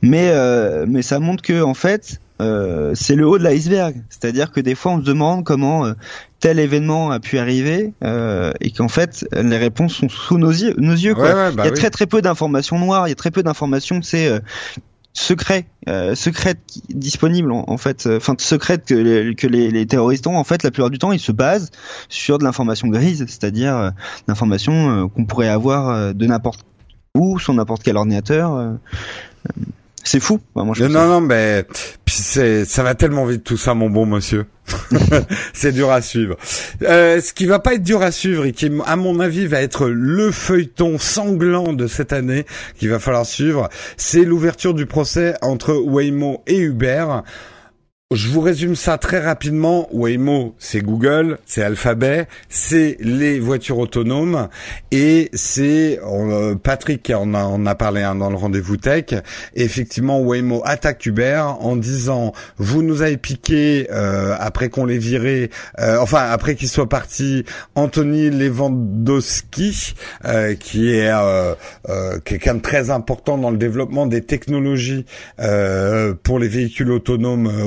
Mais, 0.03 0.29
euh, 0.31 0.85
mais 0.87 1.01
ça 1.01 1.21
montre 1.21 1.43
que, 1.43 1.63
en 1.63 1.75
fait, 1.75 2.21
euh, 2.43 2.93
c'est 2.95 3.15
le 3.15 3.27
haut 3.27 3.39
de 3.39 3.45
l'iceberg. 3.45 4.03
C'est-à-dire 4.11 4.51
que 4.51 4.61
des 4.61 4.75
fois, 4.75 4.93
on 4.93 5.01
se 5.01 5.05
demande 5.05 5.45
comment 5.45 5.87
euh, 5.87 5.93
tel 6.41 6.59
événement 6.59 7.13
a 7.13 7.21
pu 7.21 7.39
arriver 7.39 7.93
euh, 8.03 8.53
et 8.61 8.73
qu'en 8.73 8.89
fait, 8.89 9.25
les 9.33 9.57
réponses 9.57 9.95
sont 9.95 10.09
sous 10.09 10.39
nos 10.39 10.51
yeux. 10.51 10.75
Nos 10.79 10.93
yeux 10.95 11.15
quoi. 11.15 11.25
Ouais, 11.25 11.35
ouais, 11.35 11.53
bah 11.53 11.63
il 11.63 11.67
y 11.67 11.69
a 11.69 11.73
oui. 11.73 11.79
très 11.79 11.91
très 11.91 12.07
peu 12.07 12.21
d'informations 12.21 12.79
noires. 12.79 13.07
Il 13.07 13.11
y 13.11 13.13
a 13.13 13.17
très 13.17 13.31
peu 13.31 13.45
d'informations, 13.45 14.03
c'est 14.03 14.27
euh, 14.27 14.41
secrets, 15.13 15.67
euh, 15.89 16.15
secrètes 16.15 16.61
qui- 16.67 16.83
disponibles 16.89 17.53
en, 17.53 17.77
fait, 17.77 18.07
euh, 18.07 18.17
enfin 18.17 18.35
secrètes 18.39 18.87
que, 18.87 18.95
les, 18.95 19.35
que 19.35 19.47
les, 19.47 19.71
les 19.71 19.87
terroristes 19.87 20.27
ont. 20.27 20.37
En 20.37 20.45
fait, 20.45 20.63
la 20.63 20.71
plupart 20.71 20.91
du 20.91 20.99
temps, 20.99 21.13
ils 21.13 21.21
se 21.21 21.33
basent 21.33 21.71
sur 22.09 22.39
de 22.39 22.45
l'information 22.45 22.89
grise, 22.89 23.25
c'est-à-dire 23.29 23.77
euh, 23.77 23.91
l'information 24.29 24.73
euh, 25.05 25.09
qu'on 25.09 25.25
pourrait 25.25 25.49
avoir 25.49 25.91
euh, 25.91 26.13
de 26.13 26.27
n'importe 26.27 26.65
où 27.15 27.39
sur 27.39 27.53
n'importe 27.53 27.83
quel 27.83 27.97
ordinateur. 27.97 28.77
C'est 30.05 30.21
fou. 30.21 30.41
Enfin, 30.55 30.65
moi, 30.65 30.75
je 30.77 30.85
Non, 30.85 31.07
non, 31.07 31.09
non, 31.09 31.21
mais 31.21 31.65
c'est, 32.07 32.65
ça 32.65 32.83
va 32.83 32.95
tellement 32.95 33.25
vite 33.25 33.45
tout 33.45 33.57
ça, 33.57 33.75
mon 33.75 33.91
bon 33.91 34.07
monsieur. 34.07 34.47
c'est 35.53 35.73
dur 35.73 35.91
à 35.91 36.03
suivre. 36.03 36.37
Euh, 36.83 37.21
ce 37.21 37.33
qui 37.33 37.47
va 37.47 37.59
pas 37.59 37.75
être 37.75 37.83
dur 37.83 38.03
à 38.03 38.11
suivre 38.11 38.45
et 38.45 38.53
qui, 38.53 38.71
à 38.87 38.97
mon 38.97 39.21
avis, 39.21 39.47
va 39.47 39.61
être 39.61 39.89
le 39.89 40.31
feuilleton 40.31 40.99
sanglant 40.99 41.73
de 41.73 41.87
cette 41.87 42.13
année 42.13 42.47
qu'il 42.79 42.91
va 42.91 42.99
falloir 42.99 43.27
suivre, 43.27 43.69
c'est 43.97 44.25
l'ouverture 44.25 44.75
du 44.75 44.87
procès 44.87 45.35
entre 45.43 45.75
Waymo 45.75 46.43
et 46.47 46.59
Uber. 46.59 47.07
Je 48.15 48.29
vous 48.29 48.41
résume 48.41 48.77
ça 48.77 48.99
très 48.99 49.21
rapidement. 49.21 49.89
Waymo, 49.93 50.55
c'est 50.59 50.81
Google, 50.81 51.39
c'est 51.47 51.63
Alphabet, 51.63 52.27
c'est 52.49 52.97
les 53.01 53.41
voitures 53.41 53.79
autonomes 53.79 54.49
et 54.91 55.31
c'est 55.33 55.99
euh, 56.05 56.55
Patrick 56.55 57.03
qui 57.03 57.15
en 57.15 57.33
a, 57.33 57.71
a 57.71 57.75
parlé 57.75 58.03
hein, 58.03 58.15
dans 58.15 58.29
le 58.29 58.37
rendez-vous 58.37 58.77
tech. 58.77 59.15
Effectivement, 59.55 60.21
Waymo 60.21 60.63
attaque 60.65 61.07
Uber 61.07 61.43
en 61.61 61.77
disant 61.77 62.33
vous 62.59 62.83
nous 62.83 63.03
avez 63.03 63.17
piqué 63.17 63.89
euh, 63.91 64.35
après 64.39 64.69
qu'on 64.69 64.85
les 64.85 64.99
viré, 64.99 65.51
euh, 65.79 65.99
enfin 65.99 66.29
après 66.31 66.55
qu'ils 66.55 66.69
soient 66.69 66.89
partis, 66.89 67.45
Anthony 67.75 68.31
Lewandowski, 68.31 69.95
euh, 70.27 70.55
qui 70.55 70.93
est 70.95 71.11
euh, 71.11 71.55
euh, 71.89 72.19
quelqu'un 72.25 72.57
de 72.57 72.61
très 72.61 72.91
important 72.91 73.39
dans 73.39 73.51
le 73.51 73.59
développement 73.59 74.07
des 74.07 74.23
technologies 74.23 75.07
pour 76.23 76.39
les 76.39 76.49
véhicules 76.49 76.91
autonomes 76.91 77.47
euh, 77.47 77.65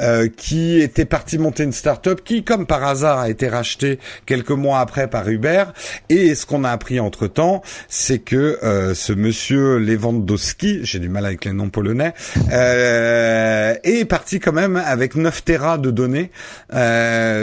Euh, 0.00 0.28
qui 0.34 0.80
était 0.80 1.04
parti 1.04 1.38
monter 1.38 1.62
une 1.64 1.72
start-up 1.72 2.20
qui, 2.24 2.44
comme 2.44 2.66
par 2.66 2.84
hasard, 2.84 3.18
a 3.18 3.30
été 3.30 3.48
rachetée 3.48 3.98
quelques 4.26 4.50
mois 4.50 4.80
après 4.80 5.08
par 5.08 5.28
Uber. 5.28 5.64
Et 6.08 6.34
ce 6.34 6.46
qu'on 6.46 6.64
a 6.64 6.70
appris 6.70 7.00
entre 7.00 7.26
temps, 7.26 7.62
c'est 7.88 8.18
que 8.18 8.58
euh, 8.62 8.94
ce 8.94 9.12
monsieur 9.12 9.78
Lewandowski, 9.78 10.80
j'ai 10.82 10.98
du 10.98 11.08
mal 11.08 11.26
avec 11.26 11.44
les 11.44 11.52
noms 11.52 11.70
polonais, 11.70 12.12
euh, 12.52 13.74
est 13.82 14.04
parti 14.04 14.40
quand 14.40 14.52
même 14.52 14.76
avec 14.76 15.14
9 15.14 15.44
terras 15.44 15.78
de 15.78 15.90
données 15.90 16.30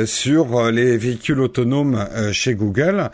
sur 0.06 0.72
les 0.72 0.98
véhicules 0.98 1.40
autonomes 1.40 2.08
chez 2.32 2.56
Google. 2.56 3.10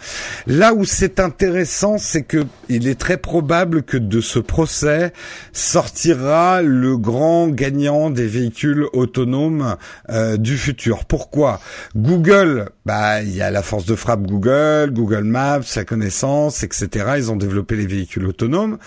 Là 0.47 0.73
où 0.73 0.85
c'est 0.85 1.19
intéressant, 1.19 1.97
c'est 1.97 2.23
que 2.23 2.45
il 2.69 2.87
est 2.87 2.99
très 2.99 3.17
probable 3.17 3.83
que 3.83 3.97
de 3.97 4.21
ce 4.21 4.39
procès 4.39 5.13
sortira 5.53 6.61
le 6.61 6.97
grand 6.97 7.47
gagnant 7.47 8.09
des 8.09 8.27
véhicules 8.27 8.66
autonomes 8.93 9.75
euh, 10.09 10.37
du 10.37 10.57
futur. 10.57 11.05
Pourquoi 11.05 11.59
Google, 11.95 12.69
bah 12.85 13.21
il 13.21 13.35
y 13.35 13.41
a 13.41 13.51
la 13.51 13.61
force 13.61 13.85
de 13.85 13.95
frappe 13.95 14.23
Google, 14.23 14.91
Google 14.91 15.23
Maps, 15.23 15.63
sa 15.63 15.85
connaissance, 15.85 16.63
etc. 16.63 17.05
Ils 17.17 17.31
ont 17.31 17.35
développé 17.35 17.75
les 17.75 17.87
véhicules 17.87 18.25
autonomes. 18.25 18.77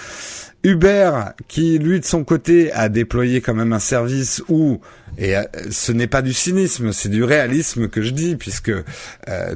Uber, 0.63 1.11
qui 1.49 1.79
lui 1.79 2.01
de 2.01 2.05
son 2.05 2.23
côté 2.25 2.71
a 2.73 2.89
déployé 2.89 3.41
quand 3.41 3.55
même 3.55 3.73
un 3.73 3.79
service 3.79 4.43
où, 4.51 4.79
et 5.17 5.35
euh, 5.37 5.43
ce 5.71 5.91
n'est 5.91 6.07
pas 6.07 6.21
du 6.21 6.35
cynisme, 6.35 6.93
c'est 6.93 7.09
du 7.09 7.25
réalisme 7.25 7.89
que 7.89 8.03
je 8.03 8.11
dis, 8.11 8.37
puisque 8.37 8.69
euh, 8.71 8.85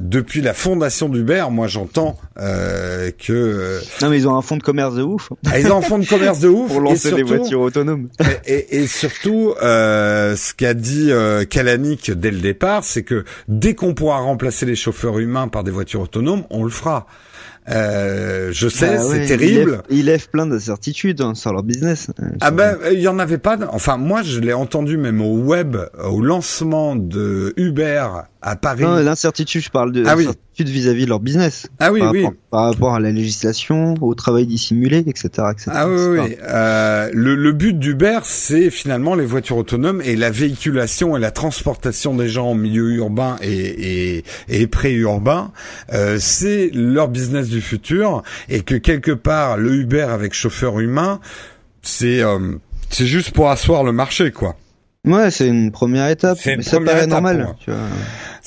depuis 0.01 0.41
la 0.41 0.53
fondation 0.55 1.07
d'Uber, 1.07 1.45
moi 1.51 1.67
j'entends 1.67 2.17
euh, 2.39 3.11
que 3.11 3.33
euh, 3.33 3.79
Non, 4.01 4.09
mais 4.09 4.17
ils 4.17 4.27
ont 4.27 4.35
un 4.35 4.41
fonds 4.41 4.57
de 4.57 4.63
commerce 4.63 4.95
de 4.95 5.03
ouf 5.03 5.29
ah, 5.45 5.59
ils 5.59 5.71
ont 5.71 5.77
un 5.77 5.81
fonds 5.81 5.99
de 5.99 6.07
commerce 6.07 6.39
de 6.39 6.47
ouf 6.49 6.67
pour 6.71 6.81
lancer 6.81 7.11
des 7.11 7.17
surtout- 7.17 7.35
voitures 7.37 7.61
autonomes. 7.61 8.09
et, 8.47 8.53
et- 8.55 8.75
et 8.81 8.87
surtout, 8.87 9.53
euh, 9.61 10.35
ce 10.35 10.53
qu'a 10.55 10.73
dit 10.73 11.11
euh, 11.11 11.45
Kalanick 11.45 12.11
dès 12.11 12.31
le 12.31 12.39
départ, 12.39 12.83
c'est 12.83 13.03
que 13.03 13.25
dès 13.47 13.75
qu'on 13.75 13.93
pourra 13.93 14.17
remplacer 14.17 14.65
les 14.65 14.75
chauffeurs 14.75 15.19
humains 15.19 15.47
par 15.49 15.63
des 15.63 15.71
voitures 15.71 16.01
autonomes, 16.01 16.45
on 16.49 16.63
le 16.63 16.71
fera. 16.71 17.05
Euh, 17.69 18.49
je 18.51 18.67
sais, 18.67 18.95
Bah 18.95 19.01
c'est 19.01 19.19
ouais, 19.19 19.25
terrible. 19.25 19.81
Ils 19.89 20.05
lèvent, 20.05 20.29
plein 20.29 20.45
d'incertitudes 20.45 21.21
hein, 21.21 21.33
sur 21.33 21.51
leur 21.51 21.63
business. 21.63 22.07
Euh, 22.19 22.29
Ah 22.41 22.51
ben, 22.51 22.77
il 22.91 22.99
y 22.99 23.07
en 23.07 23.17
avait 23.17 23.37
pas. 23.39 23.57
Enfin, 23.71 23.97
moi, 23.97 24.21
je 24.21 24.39
l'ai 24.39 24.53
entendu 24.53 24.97
même 24.97 25.21
au 25.21 25.37
web, 25.37 25.77
au 26.03 26.21
lancement 26.21 26.95
de 26.95 27.53
Uber 27.57 28.07
à 28.47 28.55
Paris. 28.55 28.83
Non, 28.83 28.95
l'incertitude, 28.97 29.61
je 29.63 29.71
parle 29.71 29.91
de 29.91 30.03
Ah 30.05 30.15
oui. 30.15 30.25
l'incertitude 30.25 30.69
vis-à-vis 30.69 31.05
de 31.05 31.09
leur 31.09 31.19
business. 31.19 31.67
ah 31.79 31.91
oui, 31.91 31.99
par, 31.99 32.11
oui. 32.11 32.23
rapport, 32.25 32.39
par 32.51 32.63
rapport 32.65 32.93
à 32.93 32.99
la 32.99 33.11
législation, 33.11 33.95
au 34.01 34.13
travail 34.13 34.45
dissimulé, 34.45 34.99
etc. 34.99 35.29
etc. 35.51 35.71
Ah 35.73 35.89
oui, 35.89 35.95
oui, 35.97 36.19
oui. 36.19 36.35
Euh, 36.43 37.09
le, 37.11 37.33
le 37.35 37.51
but 37.53 37.77
d'Uber, 37.79 38.19
c'est 38.23 38.69
finalement 38.69 39.15
les 39.15 39.25
voitures 39.25 39.57
autonomes 39.57 39.99
et 40.05 40.15
la 40.15 40.29
véhiculation 40.29 41.17
et 41.17 41.19
la 41.19 41.31
transportation 41.31 42.15
des 42.15 42.29
gens 42.29 42.51
en 42.51 42.55
milieu 42.55 42.91
urbain 42.91 43.37
et, 43.41 44.17
et, 44.19 44.23
et 44.47 44.67
pré-urbain. 44.67 45.51
Euh, 45.93 46.17
c'est 46.19 46.69
leur 46.73 47.07
business 47.07 47.49
du 47.49 47.61
futur 47.61 48.21
et 48.47 48.61
que 48.61 48.75
quelque 48.75 49.11
part, 49.11 49.57
le 49.57 49.73
Uber 49.73 50.01
avec 50.03 50.33
chauffeur 50.33 50.79
humain, 50.79 51.19
c'est 51.81 52.21
euh, 52.21 52.37
c'est 52.91 53.07
juste 53.07 53.31
pour 53.31 53.49
asseoir 53.49 53.83
le 53.83 53.91
marché, 53.91 54.31
quoi. 54.31 54.55
Ouais, 55.05 55.31
c'est 55.31 55.47
une 55.47 55.71
première 55.71 56.09
étape. 56.09 56.37
Une 56.45 56.57
mais 56.57 56.63
ça 56.63 56.79
paraît 56.79 56.97
étape 56.99 57.09
normal. 57.09 57.37
moi. 57.37 57.55
Tu 57.63 57.71
vois. 57.71 57.79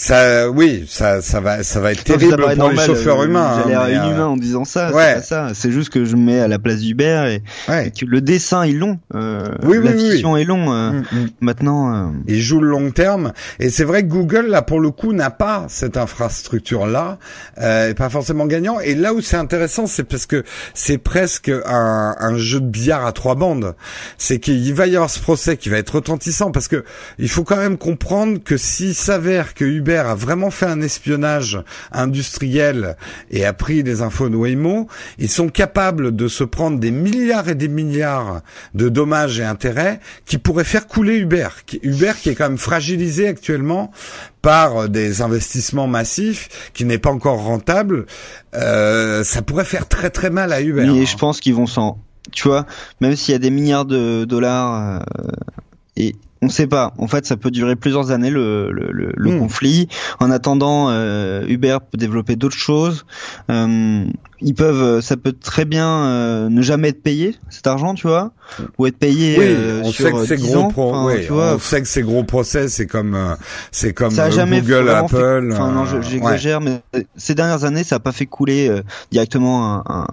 Ça, 0.01 0.49
oui, 0.49 0.87
ça, 0.89 1.21
ça 1.23 1.41
va, 1.41 1.65
ça 1.65 1.81
va 1.81 1.91
être 1.91 2.05
terrible 2.05 2.37
pour 2.37 2.49
les 2.51 2.55
normal, 2.55 2.87
chauffeurs 2.87 3.21
euh, 3.21 3.27
humains. 3.27 3.63
J'ai 3.67 3.75
hein, 3.75 3.89
l'air 3.89 4.03
euh, 4.03 4.07
inhumain 4.07 4.27
en 4.27 4.37
disant 4.37 4.65
ça. 4.65 4.93
ouais. 4.93 5.15
C'est 5.17 5.25
ça. 5.27 5.49
C'est 5.55 5.73
juste 5.73 5.91
que 5.91 6.05
je 6.05 6.15
me 6.15 6.23
mets 6.23 6.39
à 6.39 6.47
la 6.47 6.61
place 6.61 6.79
d'Uber 6.79 7.41
et, 7.69 7.71
ouais. 7.71 7.89
et 7.89 7.91
que 7.91 8.05
le 8.05 8.21
dessin 8.21 8.63
est 8.63 8.73
long. 8.73 9.01
Euh, 9.17 9.49
Oui, 9.65 9.79
oui, 9.79 9.85
la 9.89 9.97
oui, 9.97 10.11
fiction 10.13 10.37
est 10.37 10.45
long. 10.45 10.73
euh, 10.73 10.91
Mm, 10.93 10.99
mm. 11.13 11.29
Maintenant, 11.41 11.93
euh, 11.95 12.11
Il 12.29 12.41
joue 12.41 12.61
le 12.61 12.69
long 12.69 12.93
terme 12.93 13.33
et 13.59 13.71
c'est 13.71 13.83
vrai 13.83 14.03
que 14.05 14.09
Google 14.09 14.47
là 14.47 14.63
pour 14.63 14.79
le 14.81 14.91
coup 14.93 15.13
n'a 15.13 15.31
pas 15.31 15.67
cette 15.69 15.97
infrastructure 15.97 16.87
là, 16.87 17.19
euh, 17.61 17.93
pas 17.95 18.09
forcément 18.09 18.47
gagnant. 18.47 18.79
Et 18.79 18.95
là 18.95 19.13
où 19.15 19.21
c'est 19.21 19.37
intéressant, 19.37 19.89
c'est 19.89 20.05
parce 20.05 20.27
que 20.27 20.45
c'est 20.75 20.99
presque 20.99 21.51
un, 21.67 22.15
un 22.19 22.37
jeu 22.39 22.61
de 22.61 22.67
billard 22.67 23.05
à 23.05 23.11
trois 23.13 23.35
bandes. 23.35 23.75
C'est 24.17 24.39
qu'il 24.39 24.73
va 24.75 24.87
y 24.87 24.95
avoir 24.95 25.11
ce 25.11 25.19
procès 25.21 25.57
qui 25.57 25.69
va 25.71 25.79
être 25.79 25.97
retentissant 25.97 26.48
parce 26.51 26.69
que 26.69 26.85
il 27.19 27.29
faut 27.29 27.45
quand 27.45 27.57
même 27.57 27.79
comprendre 27.79 28.39
que 28.43 28.57
s'il 28.57 28.95
s'avère 28.95 29.55
que 29.55 29.65
Uber 29.65 30.03
a 30.07 30.15
vraiment 30.15 30.51
fait 30.51 30.67
un 30.67 30.81
espionnage 30.81 31.63
industriel 31.93 32.97
et 33.31 33.45
a 33.45 33.53
pris 33.53 33.83
des 33.83 34.03
infos 34.03 34.29
de 34.29 34.37
Waymo, 34.37 34.89
ils 35.19 35.31
sont 35.31 35.49
capables 35.49 36.15
de 36.15 36.29
se 36.29 36.45
prendre 36.45 36.79
des 36.79 36.91
milliards 36.91 37.49
et 37.49 37.55
des 37.55 37.69
milliards 37.69 38.43
de 38.75 38.89
dommages 38.89 39.41
et 39.41 39.45
intérêts 39.45 40.01
qui 40.25 40.39
pourraient 40.39 40.65
faire 40.65 40.87
couler 40.87 41.17
Uber. 41.17 41.49
Uber 41.83 42.13
qui 42.21 42.31
est 42.31 42.35
quand 42.35 42.49
même 42.49 42.59
fragilisé 42.59 43.29
actuellement 43.29 43.91
par 44.43 44.89
des 44.89 45.23
investissements 45.23 45.87
massifs, 45.87 46.71
qui 46.73 46.85
n'est 46.85 46.99
pas 46.99 47.11
encore 47.11 47.43
rentable. 47.43 48.07
Euh, 48.55 49.25
ça 49.25 49.43
pourrait 49.43 49.65
faire 49.65 49.89
très 49.89 50.11
très 50.11 50.31
mal 50.31 50.53
à 50.53 50.61
Uber. 50.61 50.87
mais 50.87 51.03
hein. 51.03 51.05
je 51.05 51.17
pense 51.17 51.41
qu'ils 51.41 51.55
vont 51.55 51.67
s'en. 51.67 51.99
Tu 52.33 52.47
vois, 52.47 52.67
même 53.01 53.17
s'il 53.17 53.33
y 53.33 53.35
a 53.35 53.39
des 53.39 53.51
milliards 53.51 53.87
de 53.87 54.25
dollars 54.25 55.01
euh, 55.01 55.31
et 55.97 56.15
on 56.43 56.49
sait 56.49 56.67
pas. 56.67 56.93
En 56.99 57.07
fait, 57.09 57.27
ça 57.27 57.37
peut 57.37 57.51
durer 57.51 57.75
plusieurs 57.77 58.11
années 58.11 58.31
le, 58.31 58.71
le, 58.73 58.91
le, 58.93 59.13
le 59.17 59.31
Hmm. 59.31 59.39
conflit. 59.41 59.89
En 60.21 60.31
attendant, 60.31 60.87
euh, 60.91 61.45
Uber 61.49 61.79
peut 61.91 61.99
développer 61.99 62.37
d'autres 62.37 62.57
choses. 62.57 63.05
Euh, 63.51 64.05
ils 64.41 64.55
peuvent, 64.55 64.83
euh, 64.83 65.01
ça 65.01 65.17
peut 65.17 65.33
très 65.33 65.65
bien 65.65 65.89
euh, 65.89 66.49
ne 66.49 66.63
jamais 66.63 66.89
être 66.91 67.03
payé 67.03 67.35
cet 67.51 67.67
argent, 67.67 67.95
tu 67.95 68.07
vois, 68.07 68.31
ou 68.79 68.87
être 68.87 68.97
payé 68.97 69.37
Oui, 69.37 69.83
on 69.85 69.91
sur 69.91 70.07
sait 70.07 70.13
que 70.13 70.25
c'est 70.27 70.37
10 70.37 70.53
gros 70.53 70.57
ans. 70.61 70.69
pro, 70.71 70.91
Enfin, 70.95 71.07
oui, 71.13 71.25
tu 71.27 71.33
vois, 71.33 71.55
on 71.55 71.59
sait 71.59 71.83
que 71.83 71.89
c'est 71.89 72.03
gros 72.03 72.23
procès, 72.23 72.69
c'est 72.69 72.87
comme 72.87 73.19
c'est 73.73 73.93
comme 73.93 74.13
ça 74.13 74.25
a 74.27 74.31
jamais 74.31 74.61
Google, 74.61 74.85
vraiment 74.85 75.09
fait- 75.09 75.17
Apple. 75.17 75.51
Enfin 75.53 75.73
non, 75.73 75.83
ouais. 75.83 76.03
j'exagère, 76.03 76.61
mais 76.61 76.81
ces 77.17 77.35
dernières 77.35 77.65
années, 77.65 77.83
ça 77.83 77.97
a 77.97 77.99
pas 77.99 78.13
fait 78.13 78.27
couler 78.27 78.71
directement 79.11 79.83
un, 79.91 80.07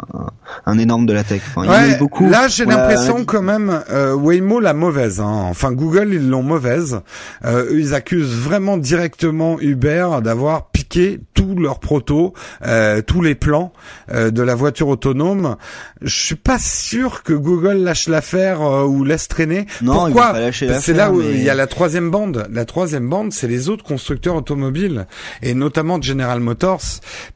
un, 0.66 0.78
énorme 0.80 1.06
de 1.06 1.14
la 1.14 1.24
tech. 1.24 1.42
Enfin, 1.56 1.62
il 1.64 1.68
y 1.68 1.70
en 1.70 1.74
a 1.74 1.88
eu 1.88 1.92
Ouais, 1.92 1.98
beaucoup. 2.00 2.28
là 2.28 2.48
j'ai 2.48 2.66
l'a 2.66 2.78
l'impression 2.78 3.26
quand 3.26 3.44
même 3.44 3.84
Waymo 4.16 4.60
la 4.60 4.74
mauvaise. 4.74 5.20
Hein. 5.20 5.46
Enfin 5.50 5.72
Google 5.72 6.14
ils 6.16 6.30
l'ont 6.30 6.43
mauvaise. 6.43 7.01
Euh, 7.45 7.68
ils 7.72 7.93
accusent 7.93 8.36
vraiment 8.36 8.78
directement 8.78 9.59
Uber 9.59 10.07
d'avoir 10.24 10.70
piqué 10.72 11.20
tous 11.34 11.55
leurs 11.55 11.80
protos, 11.80 12.34
euh, 12.66 13.01
tous 13.01 13.22
les 13.22 13.36
plans 13.36 13.74
euh, 14.11 14.32
de 14.32 14.41
la 14.41 14.55
voiture 14.55 14.88
autonome. 14.88 15.55
Je 16.01 16.13
suis 16.16 16.36
pas 16.36 16.59
sûr 16.59 17.24
que 17.24 17.34
Google 17.34 17.78
lâche 17.78 18.07
l'affaire 18.07 18.61
euh, 18.61 18.84
ou 18.86 19.03
laisse 19.03 19.28
traîner. 19.28 19.66
Non, 19.82 19.93
Pourquoi 20.05 20.34
C'est 20.80 20.93
là 20.93 21.11
où 21.11 21.20
mais- 21.22 21.32
il 21.32 21.43
y 21.43 21.49
a 21.49 21.53
la 21.55 21.68
troisième 21.68 22.09
bande. 22.11 22.47
La 22.51 22.66
troisième 22.66 23.09
bande, 23.09 23.32
c'est 23.34 23.47
les 23.47 23.70
autres 23.70 23.84
constructeurs 23.84 24.36
automobiles 24.36 25.05
et 25.41 25.53
notamment 25.53 26.01
General 26.01 26.39
Motors, 26.39 26.82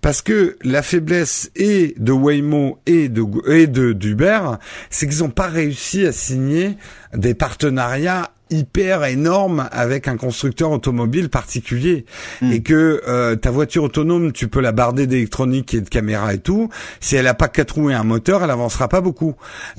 parce 0.01 0.21
que 0.21 0.57
la 0.63 0.81
faiblesse 0.81 1.51
et 1.55 1.95
de 1.97 2.11
Waymo 2.11 2.79
et 2.85 3.09
de 3.09 3.23
et 3.51 3.67
de 3.67 3.93
d'Uber, 3.93 4.39
c'est 4.89 5.07
qu'ils 5.07 5.19
n'ont 5.19 5.29
pas 5.29 5.47
réussi 5.47 6.05
à 6.05 6.11
signer 6.11 6.77
des 7.13 7.33
partenariats 7.33 8.29
hyper 8.49 9.03
énorme 9.05 9.67
avec 9.71 10.07
un 10.07 10.17
constructeur 10.17 10.71
automobile 10.71 11.29
particulier 11.29 12.05
Mm. 12.41 12.51
et 12.51 12.61
que 12.61 13.01
euh, 13.07 13.35
ta 13.35 13.51
voiture 13.51 13.83
autonome, 13.83 14.31
tu 14.31 14.47
peux 14.47 14.61
la 14.61 14.71
barder 14.71 15.07
d'électronique 15.07 15.73
et 15.73 15.81
de 15.81 15.89
caméra 15.89 16.33
et 16.33 16.37
tout. 16.37 16.69
Si 16.99 17.15
elle 17.15 17.27
a 17.27 17.33
pas 17.33 17.47
quatre 17.47 17.75
roues 17.75 17.89
et 17.89 17.93
un 17.93 18.03
moteur, 18.03 18.43
elle 18.43 18.51
avancera 18.51 18.87
pas 18.87 19.01
beaucoup. 19.01 19.35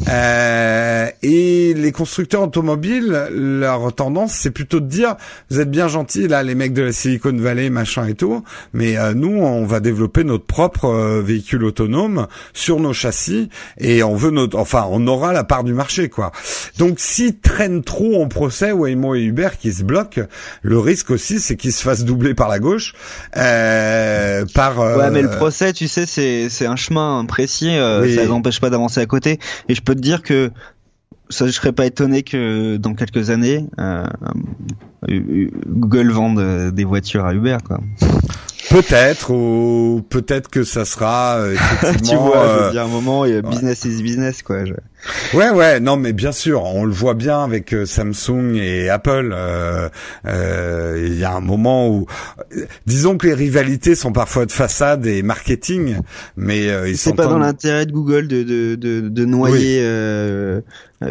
Euh, 0.09 1.07
et 1.23 1.75
les 1.75 1.93
constructeurs 1.93 2.43
automobiles, 2.43 3.29
leur 3.33 3.93
tendance, 3.95 4.33
c'est 4.33 4.51
plutôt 4.51 4.81
de 4.81 4.87
dire, 4.87 5.17
vous 5.51 5.61
êtes 5.61 5.71
bien 5.71 5.89
gentils 5.89 6.29
là, 6.29 6.43
les 6.43 6.55
mecs 6.55 6.73
de 6.73 6.83
la 6.83 6.93
Silicon 6.93 7.37
Valley, 7.37 7.71
machin 7.71 8.07
et 8.07 8.15
tout, 8.15 8.43
mais 8.73 8.97
euh, 8.97 9.15
nous, 9.15 9.39
on 9.39 9.65
va 9.65 9.81
développer 9.81 10.25
notre 10.25 10.47
propre 10.47 10.87
euh, 10.87 11.23
véhicule 11.23 11.65
autonome 11.65 12.27
sur 12.53 12.81
nos 12.81 12.93
châssis 12.93 13.49
et 13.79 14.03
on 14.03 14.15
veut 14.15 14.31
notre, 14.31 14.59
enfin, 14.59 14.87
on 14.91 15.07
aura 15.07 15.33
la 15.33 15.45
part 15.45 15.65
du 15.65 15.73
marché, 15.73 16.09
quoi. 16.09 16.33
Donc, 16.79 17.01
s'ils 17.01 17.39
traînent 17.39 17.83
trop 17.83 18.23
en 18.23 18.29
procès, 18.29 18.60
Waymo 18.73 19.15
et 19.15 19.23
Uber 19.23 19.49
qui 19.59 19.73
se 19.73 19.83
bloquent, 19.85 20.23
le 20.63 20.79
risque 20.79 21.11
aussi, 21.11 21.41
c'est 21.41 21.57
qu'ils 21.57 21.73
se 21.73 21.83
fassent 21.83 22.05
doubler 22.05 22.35
par 22.35 22.49
la 22.49 22.59
gauche, 22.59 22.95
euh, 23.37 24.45
par. 24.55 24.81
euh, 24.81 24.99
Ouais, 24.99 25.11
mais 25.11 25.23
le 25.23 25.31
procès, 25.31 25.73
tu 25.73 25.89
sais, 25.89 26.07
c'est 26.07 26.49
c'est 26.49 26.67
un 26.67 26.77
chemin 26.77 27.25
précis. 27.27 27.71
euh, 27.71 28.03
Oui. 28.03 28.15
Ça 28.15 28.27
n'empêche 28.27 28.61
pas 28.61 28.71
d'avancer 28.71 29.01
à 29.01 29.07
côté. 29.07 29.39
Et 29.69 29.75
je 29.75 29.81
peux 29.83 29.95
te 29.95 30.01
dire 30.01 30.23
que 30.23 30.51
ça, 31.29 31.47
je 31.47 31.53
serais 31.53 31.73
pas 31.73 31.87
étonné 31.87 32.23
que 32.23 32.77
dans 32.77 32.95
quelques 32.95 33.31
années, 33.31 33.67
euh, 33.79 34.05
Google 35.09 36.11
vende 36.11 36.71
des 36.73 36.85
voitures 36.85 37.25
à 37.25 37.35
Uber, 37.35 37.57
quoi. 37.65 37.81
Peut-être, 38.71 39.31
ou 39.33 40.01
peut-être 40.09 40.49
que 40.49 40.63
ça 40.65 40.85
sera 40.85 41.39
euh, 41.39 41.55
tu 41.81 41.87
effectivement. 41.87 42.27
vois, 42.29 42.47
je 42.47 42.51
euh, 42.51 42.65
veux 42.67 42.71
dire, 42.73 42.83
un 42.85 42.89
moment, 42.89 43.25
et, 43.25 43.35
euh, 43.35 43.43
business 43.43 43.85
is 43.85 44.03
business, 44.03 44.43
quoi. 44.43 44.65
je- 44.65 44.73
Ouais, 45.35 45.49
ouais, 45.51 45.81
non, 45.81 45.97
mais 45.97 46.13
bien 46.13 46.31
sûr, 46.31 46.63
on 46.65 46.85
le 46.85 46.93
voit 46.93 47.15
bien 47.15 47.43
avec 47.43 47.73
euh, 47.73 47.87
Samsung 47.87 48.55
et 48.57 48.89
Apple. 48.91 49.33
euh, 49.35 49.89
euh, 50.27 51.05
Il 51.07 51.19
y 51.19 51.25
a 51.25 51.33
un 51.33 51.41
moment 51.41 51.89
où, 51.89 52.07
euh, 52.57 52.67
disons 52.87 53.17
que 53.17 53.27
les 53.27 53.35
rivalités 53.35 53.95
sont 53.95 54.13
parfois 54.13 54.45
de 54.47 54.53
façade 54.53 55.07
et 55.07 55.23
marketing, 55.23 55.97
mais 56.37 56.69
euh, 56.69 56.89
ils 56.89 56.97
C'est 56.99 57.11
sont 57.11 57.17
pas 57.17 57.27
dans 57.27 57.39
l'intérêt 57.39 57.87
de 57.87 57.93
Google 57.93 58.29
de 58.29 58.43
de 58.43 58.75
de, 58.77 59.09
de 59.09 59.25
noyer 59.25 59.81
euh, 59.83 60.61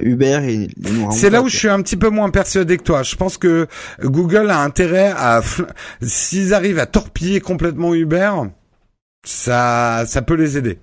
Uber 0.01 0.39
et 0.43 0.67
les 0.77 0.91
nous 0.91 1.11
C'est 1.11 1.29
là 1.29 1.41
où 1.41 1.47
je 1.47 1.57
suis 1.57 1.69
un 1.69 1.81
petit 1.81 1.97
peu 1.97 2.09
moins 2.09 2.29
persuadé 2.29 2.77
que 2.77 2.83
toi. 2.83 3.03
Je 3.03 3.15
pense 3.15 3.37
que 3.37 3.67
Google 4.01 4.49
a 4.49 4.61
intérêt 4.61 5.13
à, 5.15 5.41
s'ils 6.01 6.53
arrivent 6.53 6.79
à 6.79 6.85
torpiller 6.85 7.41
complètement 7.41 7.95
Uber, 7.95 8.31
ça, 9.23 10.03
ça 10.05 10.21
peut 10.21 10.35
les 10.35 10.57
aider. 10.57 10.79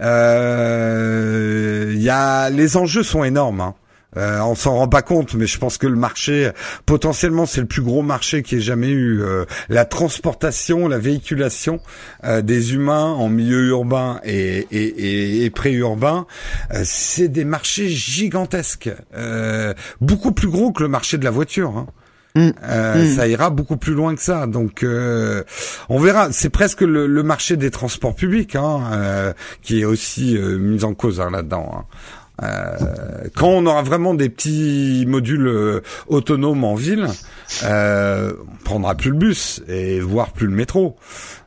Euh, 0.00 1.90
Il 1.92 2.02
y 2.02 2.08
a, 2.10 2.48
les 2.50 2.76
enjeux 2.76 3.02
sont 3.02 3.24
énormes. 3.24 3.60
Hein. 3.60 3.74
Euh, 4.16 4.40
on 4.40 4.54
s'en 4.56 4.74
rend 4.76 4.88
pas 4.88 5.02
compte, 5.02 5.34
mais 5.34 5.46
je 5.46 5.58
pense 5.58 5.78
que 5.78 5.86
le 5.86 5.94
marché, 5.96 6.50
potentiellement, 6.84 7.46
c'est 7.46 7.60
le 7.60 7.66
plus 7.68 7.82
gros 7.82 8.02
marché 8.02 8.42
qui 8.42 8.56
ait 8.56 8.60
jamais 8.60 8.88
eu. 8.88 9.22
Euh, 9.22 9.44
la 9.68 9.84
transportation, 9.84 10.88
la 10.88 10.98
véhiculation 10.98 11.80
euh, 12.24 12.42
des 12.42 12.74
humains 12.74 13.04
en 13.12 13.28
milieu 13.28 13.68
urbain 13.68 14.20
et, 14.24 14.66
et, 14.72 14.82
et, 14.82 15.44
et 15.44 15.50
pré-urbain, 15.50 16.26
euh, 16.72 16.80
c'est 16.84 17.28
des 17.28 17.44
marchés 17.44 17.88
gigantesques, 17.88 18.90
euh, 19.14 19.74
beaucoup 20.00 20.32
plus 20.32 20.48
gros 20.48 20.72
que 20.72 20.82
le 20.82 20.88
marché 20.88 21.16
de 21.16 21.24
la 21.24 21.30
voiture. 21.30 21.76
Hein. 21.76 21.86
Mm. 22.34 22.50
Euh, 22.64 23.04
Mm. 23.04 23.16
Ça 23.16 23.26
ira 23.28 23.50
beaucoup 23.50 23.76
plus 23.76 23.92
loin 23.94 24.14
que 24.14 24.22
ça. 24.22 24.46
Donc, 24.46 24.82
euh, 24.84 25.42
on 25.88 25.98
verra. 25.98 26.30
C'est 26.32 26.48
presque 26.50 26.80
le, 26.82 27.06
le 27.06 27.22
marché 27.22 27.56
des 27.56 27.70
transports 27.70 28.14
publics 28.14 28.54
hein, 28.56 28.82
euh, 28.92 29.32
qui 29.62 29.80
est 29.80 29.84
aussi 29.84 30.36
euh, 30.36 30.56
mis 30.58 30.84
en 30.84 30.94
cause 30.94 31.20
hein, 31.20 31.30
là-dedans. 31.30 31.70
hein. 31.76 31.84
Euh, 32.42 32.76
quand 33.34 33.48
on 33.48 33.66
aura 33.66 33.82
vraiment 33.82 34.14
des 34.14 34.28
petits 34.28 35.04
modules 35.06 35.46
euh, 35.46 35.80
autonomes 36.08 36.64
en 36.64 36.74
ville, 36.74 37.06
euh, 37.64 38.32
on 38.50 38.64
prendra 38.64 38.94
plus 38.94 39.10
le 39.10 39.16
bus 39.16 39.62
et 39.68 40.00
voire 40.00 40.32
plus 40.32 40.46
le 40.46 40.54
métro. 40.54 40.96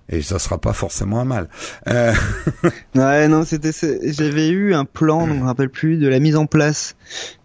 Et 0.09 0.21
ça 0.21 0.37
sera 0.37 0.59
pas 0.59 0.73
forcément 0.73 1.19
un 1.21 1.25
mal. 1.25 1.47
Euh, 1.87 2.13
Ouais, 2.95 3.27
non, 3.27 3.43
c'était, 3.45 3.71
j'avais 4.03 4.49
eu 4.49 4.73
un 4.75 4.85
plan, 4.85 5.25
donc 5.27 5.37
je 5.37 5.41
me 5.41 5.45
rappelle 5.45 5.69
plus, 5.69 5.97
de 5.97 6.07
la 6.07 6.19
mise 6.19 6.35
en 6.35 6.45
place. 6.45 6.95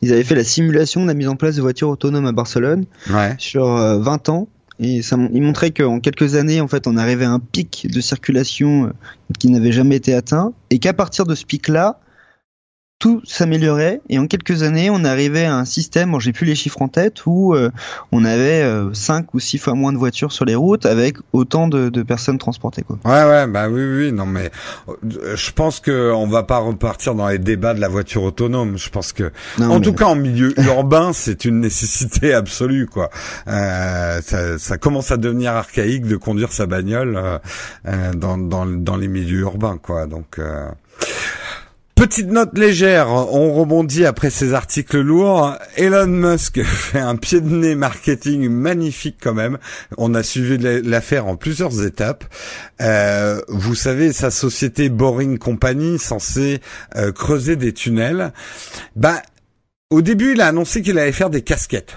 Ils 0.03 0.13
avaient 0.13 0.25
fait 0.25 0.35
la 0.35 0.45
simulation 0.45 1.03
de 1.03 1.07
la 1.07 1.15
mise 1.15 1.29
en 1.29 1.37
place 1.37 1.57
de 1.57 1.63
voitures 1.63 1.89
autonomes 1.89 2.27
à 2.27 2.33
Barcelone 2.33 2.85
ouais. 3.11 3.35
sur 3.39 3.65
euh, 3.65 3.99
20 4.01 4.29
ans. 4.29 4.49
Et 4.81 5.03
ça, 5.03 5.17
mon- 5.17 5.31
ils 5.33 5.41
montraient 5.43 5.71
qu'en 5.71 6.01
quelques 6.01 6.35
années, 6.35 6.61
en 6.61 6.69
fait, 6.69 6.87
on 6.87 6.97
arrivait 6.97 7.25
à 7.25 7.31
un 7.31 7.41
pic 7.41 7.87
de 7.91 8.01
circulation 8.01 8.93
qui 9.39 9.49
n'avait 9.51 9.73
jamais 9.73 9.97
été 9.97 10.13
atteint. 10.15 10.53
Et 10.71 10.79
qu'à 10.81 10.93
partir 10.93 11.25
de 11.27 11.35
ce 11.35 11.45
pic-là, 11.47 12.01
tout 12.99 13.23
s'améliorait. 13.25 14.01
Et 14.09 14.19
en 14.19 14.27
quelques 14.27 14.63
années, 14.63 14.91
on 14.91 15.05
arrivait 15.05 15.45
à 15.45 15.55
un 15.57 15.65
système, 15.65 16.13
bon, 16.13 16.19
j'ai 16.19 16.33
plus 16.33 16.47
les 16.47 16.55
chiffres 16.55 16.83
en 16.83 16.89
tête, 16.89 17.27
où 17.27 17.55
euh, 17.55 17.71
on 18.13 18.25
avait 18.25 18.65
5 18.93 19.35
ou 19.35 19.41
6 19.41 19.59
fois 19.59 19.75
moins 19.75 19.93
de 19.93 19.99
voitures 19.99 20.33
sur 20.33 20.45
les 20.45 20.55
routes 20.55 20.87
avec 20.87 21.17
autant 21.33 21.69
de, 21.69 21.89
de 21.89 22.03
personnes 22.03 22.39
transportées. 22.39 22.83
Quoi. 22.83 22.99
Ouais, 23.05 23.29
ouais, 23.29 23.47
bah 23.47 23.69
oui, 23.69 23.83
oui, 23.85 24.13
non, 24.13 24.27
mais 24.27 24.51
euh, 24.89 25.37
je 25.37 25.53
pense 25.53 25.81
que 25.81 26.13
on 26.13 26.27
va 26.27 26.43
pas 26.43 26.59
repartir 26.59 27.15
dans 27.15 27.29
les 27.29 27.39
débats 27.39 27.75
de 27.75 27.81
la 27.81 27.89
voiture 27.89 28.23
autonome. 28.23 28.79
Je 28.79 28.91
pense 28.91 29.13
que, 29.13 29.33
Non, 29.59 29.71
en 29.71 29.81
tout 29.81 29.93
cas, 29.93 30.07
en 30.07 30.17
milieu 30.17 30.59
urbain, 30.67 31.13
c'est 31.13 31.45
une 31.45 31.61
nécessité 31.61 32.35
absolue, 32.35 32.87
quoi. 32.87 33.11
Euh, 33.47 34.21
ça, 34.23 34.59
ça 34.59 34.79
commence 34.79 35.11
à 35.11 35.17
devenir 35.17 35.53
archaïque 35.53 36.07
de 36.07 36.17
conduire 36.17 36.53
sa 36.53 36.67
bagnole 36.67 37.17
euh, 37.17 37.39
euh, 37.87 38.13
dans, 38.13 38.39
dans, 38.39 38.67
dans 38.67 38.97
les 38.97 39.09
milieux 39.09 39.41
urbains, 39.41 39.79
quoi. 39.79 40.07
Donc. 40.07 40.41
Petite 41.99 42.29
note 42.29 42.57
légère, 42.57 43.09
on 43.09 43.53
rebondit 43.55 44.05
après 44.07 44.31
ces 44.31 44.55
articles 44.55 45.01
lourds. 45.01 45.57
Elon 45.77 46.07
Musk 46.07 46.63
fait 46.65 47.01
un 47.01 47.17
pied 47.17 47.41
de 47.41 47.49
nez 47.49 47.75
marketing 47.75 48.49
magnifique 48.49 49.17
quand 49.21 49.35
même. 49.35 49.59
On 49.97 50.15
a 50.15 50.23
suivi 50.23 50.59
la- 50.59 50.81
l'affaire 50.81 51.27
en 51.27 51.35
plusieurs 51.35 51.85
étapes. 51.85 52.25
Euh, 52.81 53.41
vous 53.49 53.75
savez, 53.75 54.13
sa 54.13 54.31
société 54.31 54.91
Boring 54.91 55.39
Company, 55.39 55.99
censée 55.99 56.61
euh, 56.95 57.11
creuser 57.11 57.57
des 57.57 57.73
tunnels, 57.73 58.33
bah, 58.95 59.21
au 59.91 60.01
début, 60.01 60.35
il 60.35 60.41
a 60.41 60.47
annoncé 60.47 60.83
qu'il 60.83 61.01
allait 61.01 61.11
faire 61.11 61.31
des 61.31 61.43
casquettes. 61.43 61.97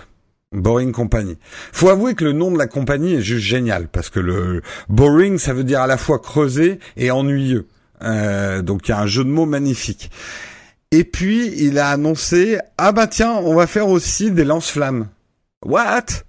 Boring 0.51 0.91
Company. 0.93 1.37
Faut 1.71 1.89
avouer 1.89 2.15
que 2.15 2.25
le 2.25 2.33
nom 2.33 2.49
de 2.51 2.57
la 2.57 2.67
compagnie 2.67 3.13
est 3.13 3.21
juste 3.21 3.45
génial 3.45 3.87
parce 3.87 4.09
que 4.09 4.19
le 4.19 4.63
boring, 4.89 5.37
ça 5.37 5.53
veut 5.53 5.63
dire 5.63 5.79
à 5.81 5.87
la 5.87 5.97
fois 5.97 6.17
creuser 6.17 6.79
et 6.97 7.11
ennuyeux. 7.11 7.67
Euh, 8.03 8.61
donc 8.61 8.87
il 8.87 8.91
y 8.91 8.93
a 8.93 8.99
un 8.99 9.07
jeu 9.07 9.23
de 9.23 9.29
mots 9.29 9.45
magnifique. 9.45 10.11
Et 10.91 11.03
puis 11.03 11.53
il 11.57 11.79
a 11.79 11.89
annoncé 11.89 12.59
ah 12.77 12.91
bah 12.91 13.07
tiens 13.07 13.31
on 13.31 13.55
va 13.55 13.67
faire 13.67 13.87
aussi 13.87 14.31
des 14.31 14.43
lance-flammes. 14.43 15.07
What? 15.65 16.23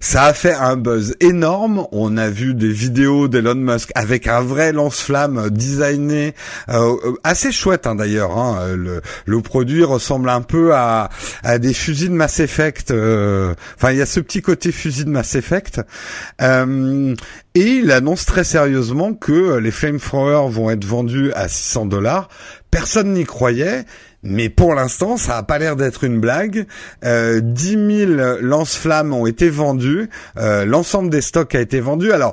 Ça 0.00 0.24
a 0.24 0.34
fait 0.34 0.54
un 0.54 0.76
buzz 0.76 1.14
énorme. 1.20 1.86
On 1.92 2.16
a 2.16 2.28
vu 2.28 2.54
des 2.54 2.72
vidéos 2.72 3.28
d'Elon 3.28 3.54
Musk 3.54 3.90
avec 3.94 4.26
un 4.26 4.40
vrai 4.40 4.72
lance-flamme 4.72 5.50
designé, 5.50 6.34
euh, 6.68 6.94
assez 7.24 7.52
chouette 7.52 7.86
hein, 7.86 7.94
d'ailleurs. 7.94 8.36
hein. 8.36 8.74
Le, 9.26 9.40
produit 9.40 9.84
ressemble 9.84 10.28
un 10.30 10.40
peu 10.42 10.74
à, 10.74 11.10
à 11.42 11.58
des 11.58 11.74
fusils 11.74 12.08
de 12.08 12.14
Mass 12.14 12.40
Effect. 12.40 12.90
euh, 12.90 13.54
Enfin, 13.76 13.92
il 13.92 13.98
y 13.98 14.02
a 14.02 14.06
ce 14.06 14.20
petit 14.20 14.42
côté 14.42 14.72
fusil 14.72 15.04
de 15.04 15.10
Mass 15.10 15.34
Effect. 15.34 15.80
Euh, 16.40 17.14
et 17.54 17.66
il 17.76 17.90
annonce 17.92 18.24
très 18.26 18.44
sérieusement 18.44 19.14
que 19.14 19.58
les 19.58 19.70
flamethrowers 19.70 20.48
vont 20.48 20.70
être 20.70 20.84
vendus 20.84 21.32
à 21.34 21.48
600 21.48 21.86
dollars. 21.86 22.28
Personne 22.70 23.12
n'y 23.12 23.24
croyait. 23.24 23.84
Mais 24.24 24.48
pour 24.48 24.74
l'instant, 24.74 25.16
ça 25.18 25.36
a 25.36 25.42
pas 25.42 25.58
l'air 25.58 25.76
d'être 25.76 26.02
une 26.02 26.18
blague. 26.18 26.66
Euh, 27.04 27.40
10 27.42 28.06
000 28.06 28.12
lance-flammes 28.40 29.12
ont 29.12 29.26
été 29.26 29.50
vendus. 29.50 30.08
Euh, 30.38 30.64
L'ensemble 30.64 31.10
des 31.10 31.20
stocks 31.20 31.54
a 31.54 31.60
été 31.60 31.80
vendu. 31.80 32.10
Alors, 32.10 32.32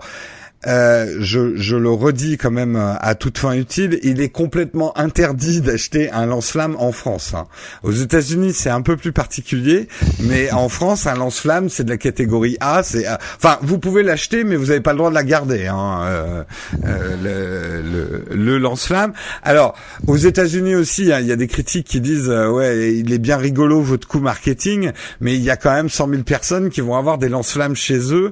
euh, 0.68 1.18
je, 1.20 1.56
je 1.56 1.76
le 1.76 1.90
redis 1.90 2.38
quand 2.38 2.52
même 2.52 2.76
euh, 2.76 2.94
à 3.00 3.16
toute 3.16 3.38
fin 3.40 3.54
utile, 3.54 4.00
il 4.04 4.22
est 4.22 4.30
complètement 4.30 4.96
interdit 4.98 5.62
d'acheter 5.62 6.12
un 6.12 6.26
lance-flamme 6.28 6.76
en 6.78 6.92
France. 6.92 7.34
hein. 7.36 7.48
Aux 7.84 7.92
États-Unis, 7.92 8.54
c'est 8.54 8.70
un 8.70 8.82
peu 8.82 8.96
plus 8.96 9.12
particulier, 9.12 9.88
mais 10.20 10.52
en 10.52 10.70
France, 10.70 11.08
un 11.08 11.16
lance-flamme, 11.16 11.70
c'est 11.70 11.84
de 11.84 11.90
la 11.90 11.98
catégorie 11.98 12.58
A. 12.60 12.84
C'est, 12.84 13.08
euh, 13.08 13.16
enfin, 13.38 13.58
vous 13.62 13.80
pouvez 13.80 14.04
l'acheter, 14.04 14.44
mais 14.44 14.56
vous 14.56 14.68
n'avez 14.68 14.82
pas 14.82 14.92
le 14.92 14.98
droit 15.00 15.10
de 15.10 15.16
la 15.16 15.24
garder. 15.24 15.66
Hein, 15.68 16.02
euh, 16.04 16.44
euh, 16.86 17.82
le, 17.82 18.26
le, 18.30 18.36
le 18.36 18.58
lance-flamme. 18.60 19.14
Alors, 19.44 19.76
aux 20.08 20.18
États-Unis 20.18 20.76
aussi, 20.76 21.12
hein, 21.12 21.20
il 21.22 21.28
y 21.28 21.32
a 21.32 21.36
des 21.36 21.48
critiques 21.48 21.88
qui 21.88 22.02
disent, 22.02 22.30
ouais, 22.30 22.94
il 22.94 23.12
est 23.12 23.20
bien 23.20 23.38
rigolo 23.38 23.82
votre 23.82 24.08
coup 24.08 24.20
marketing, 24.20 24.92
mais 25.22 25.36
il 25.36 25.42
y 25.42 25.50
a 25.50 25.58
quand 25.58 25.74
même 25.74 25.90
100 25.90 26.10
000 26.10 26.24
personnes 26.24 26.70
qui 26.70 26.82
vont 26.82 26.96
avoir 26.96 27.18
des 27.18 27.30
lance-flammes 27.30 27.76
chez 27.76 28.14
eux. 28.14 28.32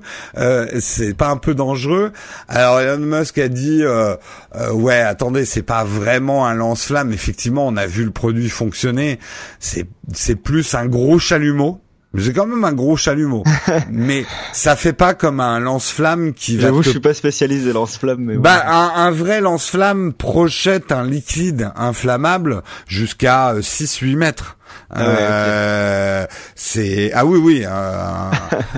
C'est 0.80 1.16
pas 1.16 1.30
un 1.30 1.38
peu 1.38 1.56
dangereux 1.56 2.12
alors 2.48 2.80
Elon 2.80 3.00
Musk 3.00 3.38
a 3.38 3.48
dit 3.48 3.84
euh, 3.84 4.16
euh, 4.56 4.72
ouais 4.72 5.00
attendez 5.00 5.46
c'est 5.46 5.64
pas 5.64 5.84
vraiment 5.84 6.46
un 6.46 6.54
lance-flamme 6.54 7.12
effectivement 7.14 7.68
on 7.68 7.78
a 7.78 7.86
vu 7.86 8.04
le 8.04 8.12
produit 8.12 8.50
fonctionner 8.50 9.20
c'est 9.60 9.88
c'est 10.14 10.36
plus 10.36 10.74
un 10.76 10.86
gros 10.86 11.20
chalumeau 11.20 11.82
j'ai 12.16 12.34
quand 12.34 12.48
même 12.48 12.64
un 12.64 12.74
gros 12.74 12.98
chalumeau 12.98 13.44
mais 13.92 14.26
ça 14.52 14.76
fait 14.76 14.94
pas 14.94 15.14
comme 15.14 15.40
un 15.40 15.60
lance-flamme 15.60 16.34
qui 16.34 16.58
va 16.58 16.64
J'avoue, 16.64 16.80
te 16.80 16.86
je 16.86 16.90
suis 16.90 17.00
pas 17.00 17.14
spécialiste 17.14 17.66
des 17.66 17.74
lance-flammes, 17.74 18.20
mais 18.20 18.38
bah, 18.38 18.56
ouais. 18.56 18.64
un, 18.66 18.92
un 18.96 19.12
vrai 19.12 19.42
lance-flamme 19.42 20.14
projette 20.14 20.92
un 20.92 21.04
liquide 21.04 21.72
inflammable 21.76 22.64
jusqu'à 22.88 23.54
6-8 23.60 24.16
mètres. 24.16 24.58
Ah 24.92 25.00
ouais, 25.08 25.16
Euh, 25.20 26.26
C'est 26.56 27.12
ah 27.14 27.26
oui 27.26 27.40
oui 27.40 27.66
un, 27.66 28.32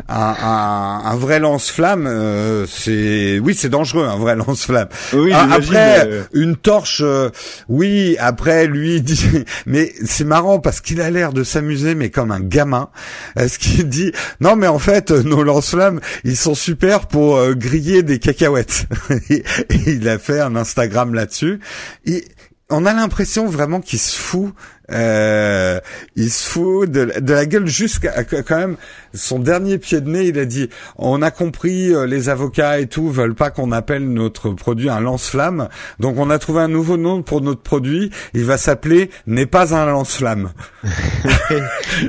un, 0.10 0.36
un, 0.44 1.02
un 1.06 1.16
vrai 1.16 1.39
lance-flamme. 1.39 2.06
euh, 2.08 2.66
c'est 2.68 3.39
oui 3.39 3.56
c'est 3.56 3.70
dangereux 3.70 4.06
un 4.06 4.18
vrai 4.18 4.36
lance-flamme. 4.36 4.89
Oui, 5.14 5.32
Ah, 5.34 5.48
après 5.52 6.06
euh, 6.08 6.24
une 6.34 6.56
torche, 6.58 7.02
euh, 7.04 7.30
oui. 7.70 8.16
Après 8.20 8.68
lui 8.68 9.02
dit, 9.02 9.26
mais 9.66 9.94
c'est 10.06 10.24
marrant 10.26 10.60
parce 10.60 10.82
qu'il 10.82 11.02
a 11.02 11.10
l'air 11.10 11.34
de 11.34 11.44
s'amuser 11.44 11.96
mais 11.96 12.10
comme 12.10 12.32
un 12.32 12.39
gamin. 12.42 12.89
Est-ce 13.38 13.58
qu'il 13.60 13.88
dit 13.88 14.12
non 14.39 14.56
mais 14.56 14.68
en 14.68 14.80
fait 14.80 15.12
euh, 15.12 15.24
nos 15.24 15.44
lance-flammes 15.44 16.02
ils 16.24 16.38
sont 16.38 16.56
super 16.56 17.08
pour 17.08 17.38
euh, 17.38 17.54
griller 17.54 18.04
des 18.04 18.20
cacahuètes. 18.20 18.86
et, 19.30 19.44
et 19.70 19.80
il 19.88 20.08
a 20.10 20.20
fait 20.20 20.39
un 20.42 20.56
Instagram 20.56 21.14
là-dessus. 21.14 21.60
Et 22.06 22.26
on 22.70 22.86
a 22.86 22.94
l'impression 22.94 23.48
vraiment 23.48 23.82
qu'il 23.82 24.00
se 24.00 24.18
fout. 24.18 24.54
Euh, 24.92 25.80
il 26.16 26.30
se 26.30 26.48
fout 26.50 26.89
de, 26.92 27.20
de 27.20 27.34
la 27.34 27.46
gueule 27.46 27.68
jusqu'à 27.68 28.24
quand 28.24 28.58
même 28.58 28.76
son 29.14 29.39
dernier 29.39 29.78
pied 29.78 30.02
de 30.02 30.10
nez. 30.10 30.26
Il 30.28 30.39
a 30.39 30.46
dit 30.46 30.70
on 30.98 31.22
a 31.22 31.32
compris 31.32 31.94
euh, 31.94 32.06
les 32.06 32.30
avocats 32.30 32.80
et 32.80 32.88
tout 32.88 33.10
veulent 33.10 33.36
pas 33.36 33.50
qu'on 33.52 33.72
appelle 33.72 34.08
notre 34.10 34.52
produit 34.52 34.89
un 34.89 35.00
lance-flamme. 35.00 35.70
Donc 36.00 36.18
on 36.18 36.30
a 36.30 36.39
trouvé 36.39 36.62
un 36.62 36.68
nouveau 36.68 36.98
nom 36.98 37.22
pour 37.24 37.42
notre 37.42 37.62
produit. 37.62 38.12
Il 38.34 38.46
va 38.46 38.58
s'appeler 38.58 39.10
n'est 39.28 39.46
pas 39.46 39.76
un 39.76 39.86
lance-flamme. 39.86 40.52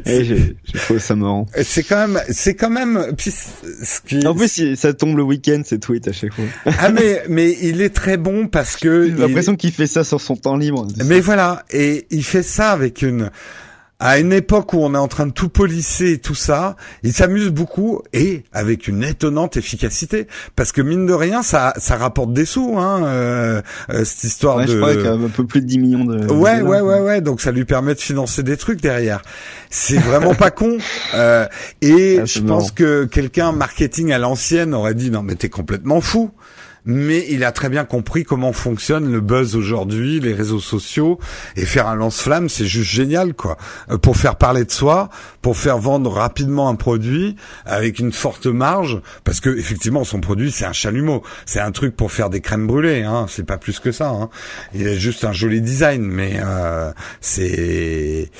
et 0.06 0.24
j'ai 0.24 0.56
j'ai 0.64 0.78
trouvé 0.78 1.00
ça 1.00 1.14
marrant. 1.16 1.46
C'est 1.62 1.82
quand 1.82 2.08
même 2.08 2.20
c'est 2.30 2.54
quand 2.54 2.70
même 2.70 3.12
puis 3.16 3.30
ce 3.30 4.00
qui 4.06 4.26
En 4.26 4.34
plus, 4.34 4.74
ça 4.76 4.92
tombe 4.92 5.16
le 5.16 5.22
week-end, 5.22 5.62
ces 5.64 5.78
tweets 5.78 6.08
à 6.08 6.12
chaque 6.12 6.32
fois. 6.34 6.44
ah 6.78 6.90
mais 6.90 7.22
mais 7.28 7.56
il 7.62 7.80
est 7.82 7.94
très 7.94 8.16
bon 8.16 8.46
parce 8.48 8.76
que 8.76 9.04
J'ai 9.04 9.08
il- 9.10 9.16
l'impression 9.16 9.56
qu'il 9.56 9.72
fait 9.72 9.86
ça 9.86 10.04
sur 10.04 10.20
son 10.20 10.36
temps 10.36 10.56
libre. 10.56 10.86
Mais 11.04 11.20
voilà, 11.20 11.64
et 11.70 12.06
il 12.10 12.24
fait 12.24 12.42
ça 12.42 12.71
avec 12.72 13.02
une 13.02 13.30
à 14.04 14.18
une 14.18 14.32
époque 14.32 14.72
où 14.72 14.78
on 14.78 14.94
est 14.94 14.98
en 14.98 15.06
train 15.06 15.26
de 15.26 15.32
tout 15.32 15.48
polisser 15.48 16.14
et 16.14 16.18
tout 16.18 16.34
ça, 16.34 16.74
il 17.04 17.12
s'amuse 17.12 17.50
beaucoup 17.50 18.02
et 18.12 18.42
avec 18.52 18.88
une 18.88 19.04
étonnante 19.04 19.56
efficacité 19.56 20.26
parce 20.56 20.72
que 20.72 20.82
mine 20.82 21.06
de 21.06 21.12
rien 21.12 21.44
ça 21.44 21.72
ça 21.76 21.96
rapporte 21.96 22.32
des 22.32 22.44
sous 22.44 22.78
hein 22.78 23.04
euh, 23.04 23.62
euh, 23.90 24.04
cette 24.04 24.24
histoire 24.24 24.56
Ouais, 24.56 24.66
de 24.66 24.72
je 24.72 24.76
crois 24.78 24.94
qu'il 24.94 25.04
y 25.04 25.06
a 25.06 25.12
un 25.12 25.28
peu 25.28 25.46
plus 25.46 25.60
de 25.60 25.66
10 25.66 25.78
millions 25.78 26.04
de. 26.04 26.32
Ouais, 26.32 26.58
de 26.58 26.64
ouais, 26.64 26.80
ouais, 26.80 26.98
ouais. 26.98 27.20
Donc 27.20 27.40
ça 27.40 27.52
lui 27.52 27.64
permet 27.64 27.94
de 27.94 28.00
financer 28.00 28.42
des 28.42 28.56
trucs 28.56 28.80
derrière. 28.80 29.22
C'est 29.70 29.98
vraiment 29.98 30.34
pas 30.34 30.50
con. 30.50 30.78
Euh, 31.14 31.46
et 31.82 32.20
Ah, 32.22 32.24
je 32.24 32.40
pense 32.40 32.70
que 32.72 33.04
quelqu'un 33.04 33.52
marketing 33.52 34.12
à 34.12 34.18
l'ancienne 34.18 34.72
aurait 34.74 34.94
dit 34.94 35.10
non 35.10 35.22
mais 35.22 35.34
t'es 35.34 35.50
complètement 35.50 36.00
fou. 36.00 36.30
Mais 36.84 37.26
il 37.30 37.44
a 37.44 37.52
très 37.52 37.68
bien 37.68 37.84
compris 37.84 38.24
comment 38.24 38.52
fonctionne 38.52 39.10
le 39.10 39.20
buzz 39.20 39.54
aujourd'hui, 39.54 40.20
les 40.20 40.34
réseaux 40.34 40.60
sociaux, 40.60 41.18
et 41.56 41.64
faire 41.64 41.86
un 41.86 41.94
lance-flamme, 41.94 42.48
c'est 42.48 42.66
juste 42.66 42.90
génial, 42.90 43.34
quoi. 43.34 43.56
Euh, 43.90 43.98
pour 43.98 44.16
faire 44.16 44.36
parler 44.36 44.64
de 44.64 44.70
soi, 44.70 45.08
pour 45.42 45.56
faire 45.56 45.78
vendre 45.78 46.10
rapidement 46.10 46.68
un 46.68 46.76
produit 46.76 47.36
avec 47.66 47.98
une 47.98 48.12
forte 48.12 48.46
marge, 48.46 49.00
parce 49.24 49.40
que 49.40 49.50
effectivement 49.50 50.04
son 50.04 50.20
produit 50.20 50.50
c'est 50.50 50.64
un 50.64 50.72
chalumeau, 50.72 51.22
c'est 51.46 51.60
un 51.60 51.72
truc 51.72 51.96
pour 51.96 52.12
faire 52.12 52.30
des 52.30 52.40
crèmes 52.40 52.66
brûlées, 52.66 53.02
hein. 53.02 53.26
C'est 53.28 53.44
pas 53.44 53.58
plus 53.58 53.80
que 53.80 53.92
ça. 53.92 54.08
Hein. 54.08 54.30
Il 54.74 54.86
a 54.88 54.94
juste 54.94 55.24
un 55.24 55.32
joli 55.32 55.60
design, 55.60 56.02
mais 56.02 56.40
euh, 56.42 56.92
c'est 57.20 58.30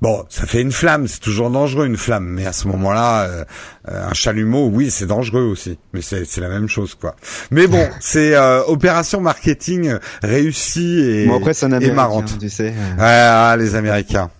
bon, 0.00 0.24
ça 0.28 0.46
fait 0.46 0.60
une 0.60 0.72
flamme, 0.72 1.06
c'est 1.06 1.20
toujours 1.20 1.50
dangereux 1.50 1.86
une 1.86 1.96
flamme, 1.96 2.26
mais 2.26 2.46
à 2.46 2.52
ce 2.52 2.68
moment-là, 2.68 3.22
euh, 3.22 3.44
euh, 3.88 4.08
un 4.08 4.14
chalumeau, 4.14 4.68
oui, 4.72 4.90
c'est 4.90 5.06
dangereux 5.06 5.42
aussi, 5.42 5.78
mais 5.92 6.00
c'est 6.02 6.38
la 6.38 6.48
même 6.48 6.68
chose, 6.68 6.94
quoi. 6.94 7.16
Mais 7.50 7.66
bon, 7.66 7.88
c'est 8.00 8.34
euh, 8.34 8.62
opération 8.66 9.20
marketing 9.20 9.94
réussie 10.22 11.00
et, 11.00 11.26
Bon, 11.26 11.36
après, 11.38 11.52
et 11.82 11.90
marrante. 11.92 12.38
tu 12.38 12.48
sais. 12.48 12.68
Ouais, 12.68 12.74
ah, 12.98 13.56
les 13.58 13.74
Américains. 13.74 14.30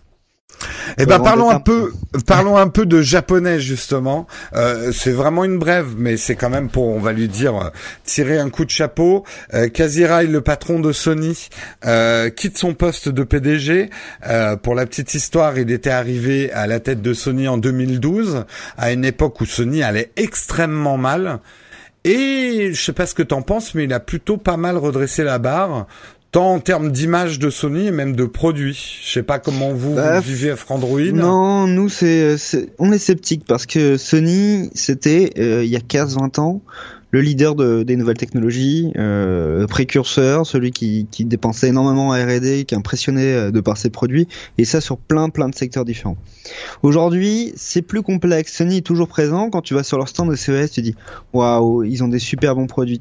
Eh 0.99 1.07
ben 1.07 1.19
parlons 1.21 1.51
un 1.51 1.61
peu, 1.61 1.93
parlons 2.27 2.57
un 2.57 2.69
peu 2.69 2.85
de 2.85 3.01
japonais 3.01 3.61
justement. 3.61 4.27
Euh, 4.55 4.93
c'est 4.93 5.13
vraiment 5.13 5.45
une 5.45 5.59
brève, 5.59 5.95
mais 5.97 6.17
c'est 6.17 6.37
quand 6.37 6.51
même 6.51 6.69
pour, 6.69 6.89
on 6.89 7.01
va 7.01 7.13
lui 7.13 7.29
dire, 7.29 7.71
tirer 8.05 8.39
un 8.39 8.51
coup 8.51 8.65
de 8.65 8.71
chapeau. 8.71 9.25
Euh, 9.55 9.69
Kazirai, 9.69 10.27
le 10.27 10.41
patron 10.41 10.81
de 10.81 10.93
Sony, 10.93 11.49
euh, 11.87 12.31
quitte 12.31 12.59
son 12.59 12.75
poste 12.75 13.09
de 13.09 13.23
PDG. 13.23 13.91
Euh, 14.27 14.57
pour 14.57 14.75
la 14.75 14.87
petite 14.87 15.15
histoire, 15.15 15.59
il 15.59 15.71
était 15.71 15.91
arrivé 15.91 16.53
à 16.53 16.67
la 16.67 16.81
tête 16.81 17.03
de 17.03 17.15
Sony 17.15 17.49
en 17.49 17.59
2012, 17.59 18.45
à 18.77 18.93
une 18.93 19.05
époque 19.05 19.41
où 19.41 19.47
Sony 19.47 19.83
allait 19.83 20.11
extrêmement 20.17 20.99
mal. 20.99 21.41
Et 22.05 22.71
je 22.73 22.81
sais 22.81 22.95
pas 22.95 23.07
ce 23.07 23.15
que 23.15 23.23
t'en 23.23 23.43
penses, 23.43 23.75
mais 23.75 23.85
il 23.85 23.93
a 23.93 24.01
plutôt 24.01 24.39
pas 24.39 24.57
mal 24.57 24.79
redressé 24.79 25.23
la 25.23 25.39
barre, 25.39 25.87
tant 26.33 26.55
en 26.55 26.61
termes 26.61 26.93
d'image 26.93 27.39
de 27.39 27.51
Sony 27.51 27.87
et 27.89 27.91
même 27.91 28.15
de 28.15 28.25
produits. 28.25 29.01
Je 29.05 29.11
sais 29.13 29.23
pas 29.23 29.39
comment 29.39 29.73
vous, 29.73 29.95
Bah, 29.95 30.21
vous 30.21 30.27
vivez 30.29 30.55
Android. 30.69 31.01
Non, 31.13 31.67
nous 31.67 31.89
c'est, 31.89 32.39
c'est- 32.39 32.69
on 32.79 32.93
est 32.93 32.99
sceptique 32.99 33.45
parce 33.47 33.67
que 33.67 33.97
Sony 33.97 34.71
c'était 34.75 35.33
euh, 35.39 35.65
il 35.65 35.71
y 35.71 35.77
a 35.77 35.81
15-20 35.81 36.39
ans 36.41 36.63
le 37.13 37.21
leader 37.23 37.57
de, 37.57 37.83
des 37.83 37.97
nouvelles 37.97 38.17
technologies, 38.17 38.93
euh, 38.97 39.67
précurseur, 39.67 40.47
celui 40.47 40.71
qui, 40.71 41.09
qui 41.11 41.25
dépensait 41.25 41.67
énormément 41.71 42.11
en 42.11 42.13
R&D, 42.13 42.65
qui 42.69 42.77
impressionnait 42.77 43.35
euh, 43.35 43.51
de 43.51 43.59
par 43.59 43.77
ses 43.77 43.91
produits, 43.91 44.29
et 44.59 44.65
ça 44.65 44.81
sur 44.81 44.97
plein 44.97 45.29
plein 45.29 45.49
de 45.49 45.55
secteurs 45.57 45.85
différents. 45.85 46.17
Aujourd'hui, 46.85 47.53
c'est 47.57 47.83
plus 47.83 48.03
complexe. 48.03 48.57
Sony 48.57 48.77
est 48.77 48.87
toujours 48.87 49.09
présent. 49.09 49.51
Quand 49.51 49.61
tu 49.61 49.75
vas 49.75 49.83
sur 49.83 49.99
leur 49.99 50.09
stand 50.09 50.31
de 50.31 50.37
CES, 50.37 50.71
tu 50.71 50.83
dis 50.83 50.95
waouh, 51.33 51.83
ils 51.83 52.05
ont 52.05 52.09
des 52.09 52.21
super 52.21 52.55
bons 52.55 52.69
produits 52.69 53.01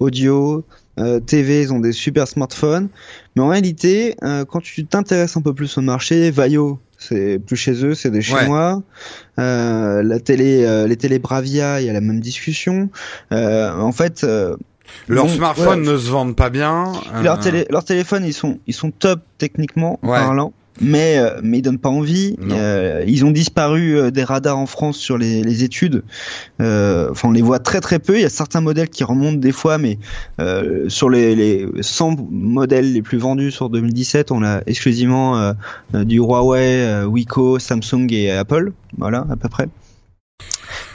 audio, 0.00 0.64
euh, 0.98 1.20
TV, 1.20 1.62
ils 1.62 1.72
ont 1.72 1.78
des 1.80 1.92
super 1.92 2.26
smartphones. 2.28 2.88
Mais 3.36 3.42
en 3.42 3.48
réalité, 3.48 4.16
euh, 4.22 4.44
quand 4.44 4.60
tu 4.60 4.84
t'intéresses 4.84 5.36
un 5.36 5.40
peu 5.42 5.54
plus 5.54 5.78
au 5.78 5.80
marché, 5.80 6.30
Vaio, 6.30 6.78
c'est 6.98 7.38
plus 7.38 7.56
chez 7.56 7.84
eux, 7.84 7.94
c'est 7.94 8.10
des 8.10 8.18
Ouais. 8.18 8.22
Chinois. 8.22 8.82
Euh, 9.38 10.02
la 10.02 10.18
télé, 10.20 10.64
euh, 10.64 10.86
les 10.86 10.96
télé 10.96 11.18
Bravia, 11.18 11.80
il 11.80 11.86
y 11.86 11.90
a 11.90 11.92
la 11.92 12.00
même 12.00 12.20
discussion. 12.20 12.90
Euh, 13.32 13.72
en 13.78 13.92
fait, 13.92 14.24
euh, 14.24 14.56
Leurs 15.06 15.26
bon, 15.26 15.32
smartphones 15.32 15.80
ouais, 15.86 15.92
ne 15.92 15.96
se 15.98 16.10
vendent 16.10 16.34
pas 16.36 16.50
bien. 16.50 16.92
leurs 17.22 17.38
télé, 17.38 17.66
leurs 17.70 17.84
téléphones, 17.84 18.24
ils 18.24 18.32
sont, 18.32 18.58
ils 18.66 18.74
sont 18.74 18.90
top 18.90 19.20
techniquement 19.38 19.98
Ouais. 20.02 20.18
parlant. 20.18 20.52
Mais 20.80 21.18
euh, 21.18 21.40
mais 21.42 21.58
ils 21.58 21.62
donnent 21.62 21.78
pas 21.78 21.88
envie. 21.88 22.36
Euh, 22.50 23.02
ils 23.06 23.24
ont 23.24 23.30
disparu 23.30 23.98
euh, 23.98 24.10
des 24.10 24.22
radars 24.24 24.58
en 24.58 24.66
France 24.66 24.96
sur 24.96 25.18
les, 25.18 25.42
les 25.42 25.64
études. 25.64 26.02
Euh, 26.60 27.08
Enfin, 27.10 27.28
on 27.28 27.32
les 27.32 27.42
voit 27.42 27.58
très 27.58 27.80
très 27.80 27.98
peu. 27.98 28.16
Il 28.16 28.22
y 28.22 28.24
a 28.24 28.28
certains 28.28 28.60
modèles 28.60 28.88
qui 28.88 29.02
remontent 29.04 29.38
des 29.38 29.52
fois, 29.52 29.78
mais 29.78 29.98
euh, 30.40 30.88
sur 30.88 31.10
les, 31.10 31.34
les 31.34 31.66
100 31.80 32.16
modèles 32.30 32.92
les 32.92 33.02
plus 33.02 33.18
vendus 33.18 33.50
sur 33.50 33.70
2017, 33.70 34.30
on 34.30 34.42
a 34.44 34.60
exclusivement 34.66 35.38
euh, 35.38 35.52
du 36.04 36.18
Huawei, 36.18 37.04
Wiko, 37.04 37.58
Samsung 37.58 38.06
et 38.10 38.30
Apple. 38.30 38.72
Voilà, 38.96 39.26
à 39.30 39.36
peu 39.36 39.48
près. 39.48 39.68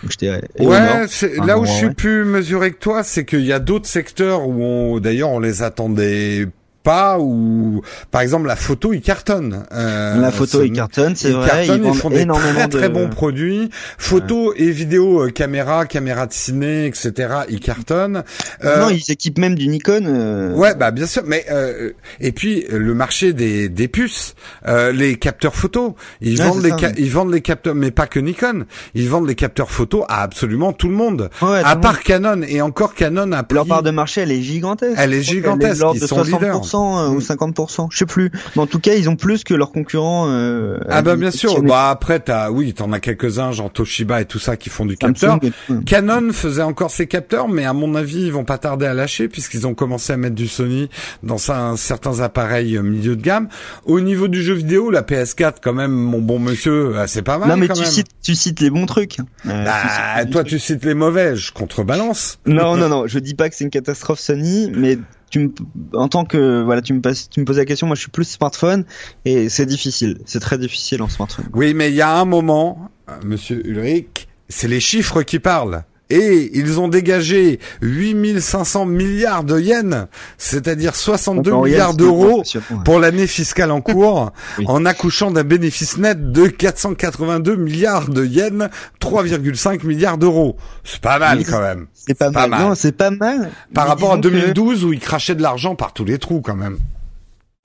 Ouais, 0.04 0.42
Enfin, 0.60 1.28
là 1.46 1.58
où 1.58 1.66
je 1.66 1.72
suis 1.72 1.88
ouais. 1.88 1.94
plus 1.94 2.26
mesuré 2.26 2.72
que 2.72 2.78
toi, 2.80 3.04
c'est 3.04 3.26
qu'il 3.26 3.46
y 3.46 3.54
a 3.54 3.60
d'autres 3.60 3.88
secteurs 3.88 4.48
où 4.48 4.62
on, 4.62 5.00
d'ailleurs, 5.00 5.30
on 5.30 5.40
les 5.40 5.64
attendait 5.64 6.48
pas, 6.84 7.18
ou 7.20 7.82
par 8.12 8.22
exemple 8.22 8.48
la 8.48 8.56
photo, 8.56 8.94
ils 8.94 9.02
cartonnent. 9.02 9.64
Euh, 9.72 10.20
La 10.20 10.32
photo, 10.32 10.62
ils 10.64 10.72
cartonnent, 10.72 11.16
c'est 11.16 11.32
vrai. 11.32 11.48
cartonnent, 11.50 11.84
ils 11.86 11.90
ils 11.94 11.96
font 11.96 12.10
des 12.10 12.26
très 12.28 12.68
très 12.68 12.90
de... 12.90 12.94
bons 12.94 13.10
produits. 13.10 13.70
Photo 13.98 14.54
et 14.56 14.70
vidéo, 14.70 15.24
euh, 15.26 15.30
caméra, 15.30 15.86
caméra 15.86 16.28
de 16.28 16.34
ciné, 16.34 16.86
etc. 16.86 17.12
Ils 17.50 17.60
cartonnent. 17.60 18.24
Euh, 18.64 18.80
Non, 18.82 18.90
ils 18.90 19.12
équipent 19.12 19.40
même 19.40 19.56
du 19.56 19.68
Nikon. 19.68 20.04
euh, 20.06 20.54
Ouais, 20.54 20.76
bah 20.76 20.92
bien 20.92 21.06
sûr, 21.08 21.24
mais 21.26 21.46
euh, 21.52 21.92
et 22.20 22.32
puis 22.32 22.66
euh, 22.72 22.78
le 22.78 22.94
marché 22.94 23.34
des, 23.34 23.70
des 23.70 23.88
puces, 23.88 24.36
euh, 24.68 24.92
les 24.92 25.16
capteurs 25.18 25.56
photo, 25.56 25.96
ils 26.22 26.40
Ouais, 26.42 26.48
vendent 26.48 26.64
les 26.64 26.70
ça, 26.70 26.78
ca- 26.80 26.88
ouais. 26.90 26.96
ils 26.98 27.10
vendent 27.12 27.34
les 27.34 27.42
capteurs, 27.42 27.76
mais 27.76 27.92
pas 27.92 28.08
que 28.08 28.20
Nikon, 28.20 28.66
ils 28.94 29.10
vendent 29.10 29.28
les 29.28 29.36
capteurs 29.36 29.72
photo 29.72 30.04
à 30.10 30.22
absolument 30.22 30.74
tout 30.74 30.90
le 30.90 30.96
monde, 30.96 31.30
à 31.42 31.76
part 31.78 32.02
Canon 32.04 32.42
et 32.48 32.62
encore 32.62 32.94
Canon 32.94 33.32
a 33.32 33.44
pris. 33.44 33.56
Leur 33.56 33.66
part 33.68 33.84
de 33.84 33.92
marché, 33.92 34.22
elle 34.22 34.32
est 34.32 34.42
gigantesque. 34.42 34.96
Elle 34.98 35.14
est 35.14 35.22
gigantesque, 35.22 35.84
ils 35.96 36.08
sont 36.08 36.24
leaders. 36.24 36.66
60% 36.74 37.06
euh, 37.06 37.10
ou 37.10 37.16
Mm. 37.16 37.20
50%, 37.20 37.88
je 37.92 37.98
sais 37.98 38.06
plus. 38.06 38.32
Mais 38.56 38.62
en 38.62 38.68
tout 38.68 38.80
cas, 38.80 38.94
ils 38.94 39.10
ont 39.10 39.16
plus 39.16 39.44
que 39.44 39.54
leurs 39.54 39.72
concurrents. 39.72 40.26
Euh, 40.30 40.78
Ah 40.90 41.02
bah 41.02 41.16
bien 41.16 41.32
sûr. 41.32 41.62
Bah 41.62 41.90
après 41.90 42.20
t'as 42.20 42.50
oui 42.52 42.74
t'en 42.74 42.92
as 42.92 43.00
quelques 43.00 43.40
uns 43.40 43.52
genre 43.52 43.72
Toshiba 43.72 44.22
et 44.22 44.26
tout 44.26 44.40
ça 44.40 44.58
qui 44.58 44.70
font 44.70 44.86
du 44.86 44.98
capteur. 44.98 45.40
Et. 45.44 45.52
Canon 45.86 46.32
faisait 46.34 46.62
encore 46.62 46.92
ses 46.92 47.08
capteurs, 47.08 47.48
mais 47.48 47.66
à 47.66 47.74
mon 47.74 47.96
avis, 47.96 48.24
ils 48.24 48.32
vont 48.32 48.44
pas 48.46 48.58
tarder 48.58 48.86
à 48.86 48.94
lâcher 48.94 49.28
puisqu'ils 49.28 49.66
ont 49.68 49.74
commencé 49.74 50.14
à 50.14 50.18
mettre 50.18 50.36
du 50.36 50.48
Sony 50.48 50.90
dans 51.24 51.38
certains 51.38 52.20
appareils 52.20 52.78
euh, 52.78 52.82
milieu 52.82 53.16
de 53.16 53.22
gamme. 53.22 53.48
Au 53.86 54.00
niveau 54.00 54.28
du 54.28 54.42
jeu 54.42 54.54
vidéo, 54.54 54.90
la 54.92 55.02
PS4, 55.02 55.56
quand 55.62 55.74
même, 55.74 55.92
mon 55.92 56.20
bon 56.20 56.40
monsieur, 56.40 56.96
euh, 56.98 57.08
c'est 57.08 57.22
pas 57.22 57.38
mal. 57.38 57.50
Non 57.50 57.58
mais 57.58 57.68
quand 57.68 57.74
tu 57.76 57.82
même. 57.82 57.90
cites, 57.92 58.08
tu 58.22 58.36
cites 58.36 58.60
les 58.60 58.70
bons 58.70 58.86
trucs. 58.86 59.18
Euh, 59.20 59.24
cites 59.50 59.66
Bah, 59.66 60.26
toi, 60.26 60.42
trucs. 60.42 60.48
tu 60.48 60.60
cites 60.60 60.86
les 60.86 60.94
mauvais, 60.94 61.36
je 61.36 61.52
contrebalance. 61.52 62.40
Non 62.46 62.76
non 62.78 62.90
non, 62.90 63.08
je 63.08 63.20
dis 63.20 63.34
pas 63.36 63.50
que 63.50 63.56
c'est 63.56 63.64
une 63.64 63.70
catastrophe 63.70 64.20
Sony, 64.20 64.72
mais 64.76 64.98
tu 65.34 65.40
me, 65.40 65.52
en 65.94 66.08
tant 66.10 66.26
que 66.26 66.62
voilà, 66.62 66.84
tu 66.84 66.94
me 66.94 67.02
poses 67.02 67.58
la 67.58 67.66
question. 67.66 67.88
Moi, 67.88 67.96
je 67.96 68.02
suis 68.02 68.12
plus 68.12 68.26
smartphone 68.26 68.86
et 69.26 69.50
c'est 69.50 69.66
difficile. 69.66 70.20
C'est 70.26 70.40
très 70.40 70.60
difficile 70.60 71.02
en 71.02 71.10
smartphone. 71.10 71.46
Oui, 71.54 71.74
mais 71.74 71.90
il 71.90 71.96
y 71.96 72.02
a 72.02 72.16
un 72.16 72.26
moment, 72.26 72.92
euh, 73.10 73.14
monsieur 73.26 73.66
Ulrich, 73.68 74.28
c'est 74.48 74.68
les 74.68 74.80
chiffres 74.80 75.24
qui 75.24 75.40
parlent. 75.40 75.86
Et 76.10 76.52
ils 76.58 76.80
ont 76.80 76.88
dégagé 76.88 77.60
8500 77.82 78.86
milliards 78.86 79.44
de 79.44 79.60
yens, 79.60 80.08
c'est-à-dire 80.38 80.96
62 80.96 81.50
Donc, 81.52 81.60
en 81.62 81.64
milliards 81.66 81.94
d'euros 81.96 82.44
pour 82.86 83.00
l'année 83.00 83.26
fiscale 83.28 83.72
en 83.72 83.82
cours, 83.82 84.32
Oui. 84.60 84.66
en 84.68 84.86
accouchant 84.86 85.32
d'un 85.32 85.44
bénéfice 85.44 85.98
net 85.98 86.32
de 86.32 86.48
482 86.48 87.56
milliards 87.56 88.10
de 88.10 88.26
yens, 88.26 88.70
3,5 89.02 89.86
milliards 89.86 90.18
d'euros. 90.18 90.58
C'est 90.84 91.02
pas 91.02 91.20
mal 91.20 91.44
quand 91.46 91.62
même. 91.62 91.88
C'est 91.94 92.14
pas, 92.18 92.32
pas 92.32 92.42
mal. 92.42 92.50
mal. 92.50 92.62
Non, 92.70 92.76
c'est 92.76 92.92
pas 92.92 93.10
mal. 93.12 93.50
Par 93.74 93.86
Mais 93.86 93.90
rapport 93.90 94.14
à 94.14 94.18
disons 94.18 94.30
que- 94.30 94.36
2012 94.42 94.86
où 94.86 94.94
ils 94.94 95.00
crachaient 95.00 95.36
de 95.36 95.42
l'argent 95.42 95.76
par 95.76 95.94
tous 95.94 96.06
les 96.06 96.20
trous 96.20 96.42
quand 96.42 96.56
même. 96.56 96.78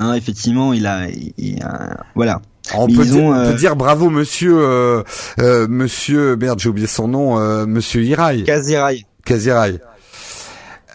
Hein, 0.00 0.14
effectivement, 0.14 0.72
il 0.72 0.86
a, 0.86 1.08
il 1.38 1.60
a- 1.62 2.04
voilà. 2.14 2.40
On 2.74 2.86
peut, 2.86 3.04
dire, 3.04 3.22
ont, 3.22 3.32
peut 3.32 3.54
dire 3.54 3.76
bravo 3.76 4.10
monsieur 4.10 4.56
euh, 4.58 5.02
euh, 5.40 5.66
monsieur 5.68 6.36
merde 6.36 6.58
j'ai 6.60 6.68
oublié 6.68 6.86
son 6.86 7.08
nom 7.08 7.38
euh, 7.38 7.66
monsieur 7.66 8.02
Hirai 8.02 8.42
Kazirai. 8.44 9.04
Kazirai. 9.24 9.78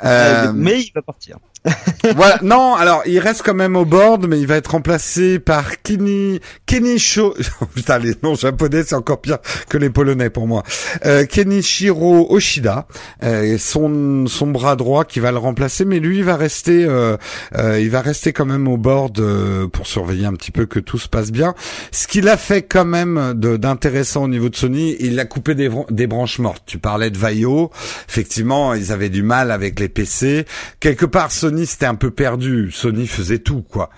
Euh, 0.03 0.51
mais 0.53 0.81
il 0.81 0.91
va 0.93 1.01
partir. 1.01 1.37
voilà, 2.15 2.39
non, 2.41 2.75
alors 2.75 3.03
il 3.05 3.19
reste 3.19 3.41
quand 3.43 3.53
même 3.53 3.75
au 3.75 3.85
board, 3.85 4.27
mais 4.27 4.39
il 4.39 4.47
va 4.47 4.57
être 4.57 4.71
remplacé 4.71 5.39
par 5.39 5.81
Kini, 5.81 6.41
Kenicho, 6.65 7.35
putain 7.75 7.99
les 7.99 8.15
noms 8.21 8.35
japonais 8.35 8.83
c'est 8.85 8.95
encore 8.95 9.21
pire 9.21 9.37
que 9.69 9.77
les 9.77 9.89
polonais 9.89 10.29
pour 10.29 10.47
moi. 10.47 10.63
Euh, 11.05 11.25
Kenichiro 11.25 12.27
Oshida, 12.29 12.87
euh, 13.23 13.57
son 13.57 14.27
son 14.27 14.47
bras 14.47 14.75
droit 14.75 15.05
qui 15.05 15.19
va 15.19 15.31
le 15.31 15.37
remplacer, 15.37 15.85
mais 15.85 15.99
lui 15.99 16.17
il 16.17 16.23
va 16.23 16.35
rester, 16.35 16.85
euh, 16.85 17.17
euh, 17.57 17.79
il 17.79 17.89
va 17.89 18.01
rester 18.01 18.33
quand 18.33 18.45
même 18.45 18.67
au 18.67 18.77
board 18.77 19.19
euh, 19.19 19.67
pour 19.67 19.87
surveiller 19.87 20.25
un 20.25 20.33
petit 20.33 20.51
peu 20.51 20.65
que 20.65 20.79
tout 20.79 20.97
se 20.97 21.07
passe 21.07 21.31
bien. 21.31 21.55
Ce 21.91 22.07
qu'il 22.07 22.27
a 22.27 22.37
fait 22.37 22.63
quand 22.63 22.85
même 22.85 23.33
d'intéressant 23.35 24.23
au 24.23 24.27
niveau 24.27 24.49
de 24.49 24.55
Sony, 24.55 24.97
il 24.99 25.19
a 25.19 25.25
coupé 25.25 25.55
des, 25.55 25.69
des 25.89 26.07
branches 26.07 26.39
mortes. 26.39 26.63
Tu 26.65 26.77
parlais 26.77 27.09
de 27.09 27.17
Vaio, 27.17 27.71
effectivement 28.09 28.73
ils 28.73 28.91
avaient 28.91 29.09
du 29.09 29.23
mal 29.23 29.51
avec 29.51 29.79
les 29.79 29.89
PC. 29.89 30.45
Quelque 30.79 31.05
part 31.05 31.31
Sony 31.31 31.52
c'était 31.65 31.85
un 31.85 31.95
peu 31.95 32.11
perdu. 32.11 32.71
Sony 32.71 33.07
faisait 33.07 33.39
tout 33.39 33.61
quoi. 33.61 33.89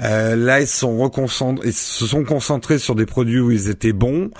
Euh, 0.00 0.34
là 0.36 0.60
ils 0.60 0.66
se 0.66 0.78
sont 0.78 0.96
reconcentrés, 0.98 1.68
ils 1.68 1.72
se 1.72 2.06
sont 2.06 2.24
concentrés 2.24 2.78
sur 2.78 2.94
des 2.94 3.06
produits 3.06 3.40
où 3.40 3.50
ils 3.50 3.68
étaient 3.70 3.92
bons 3.92 4.30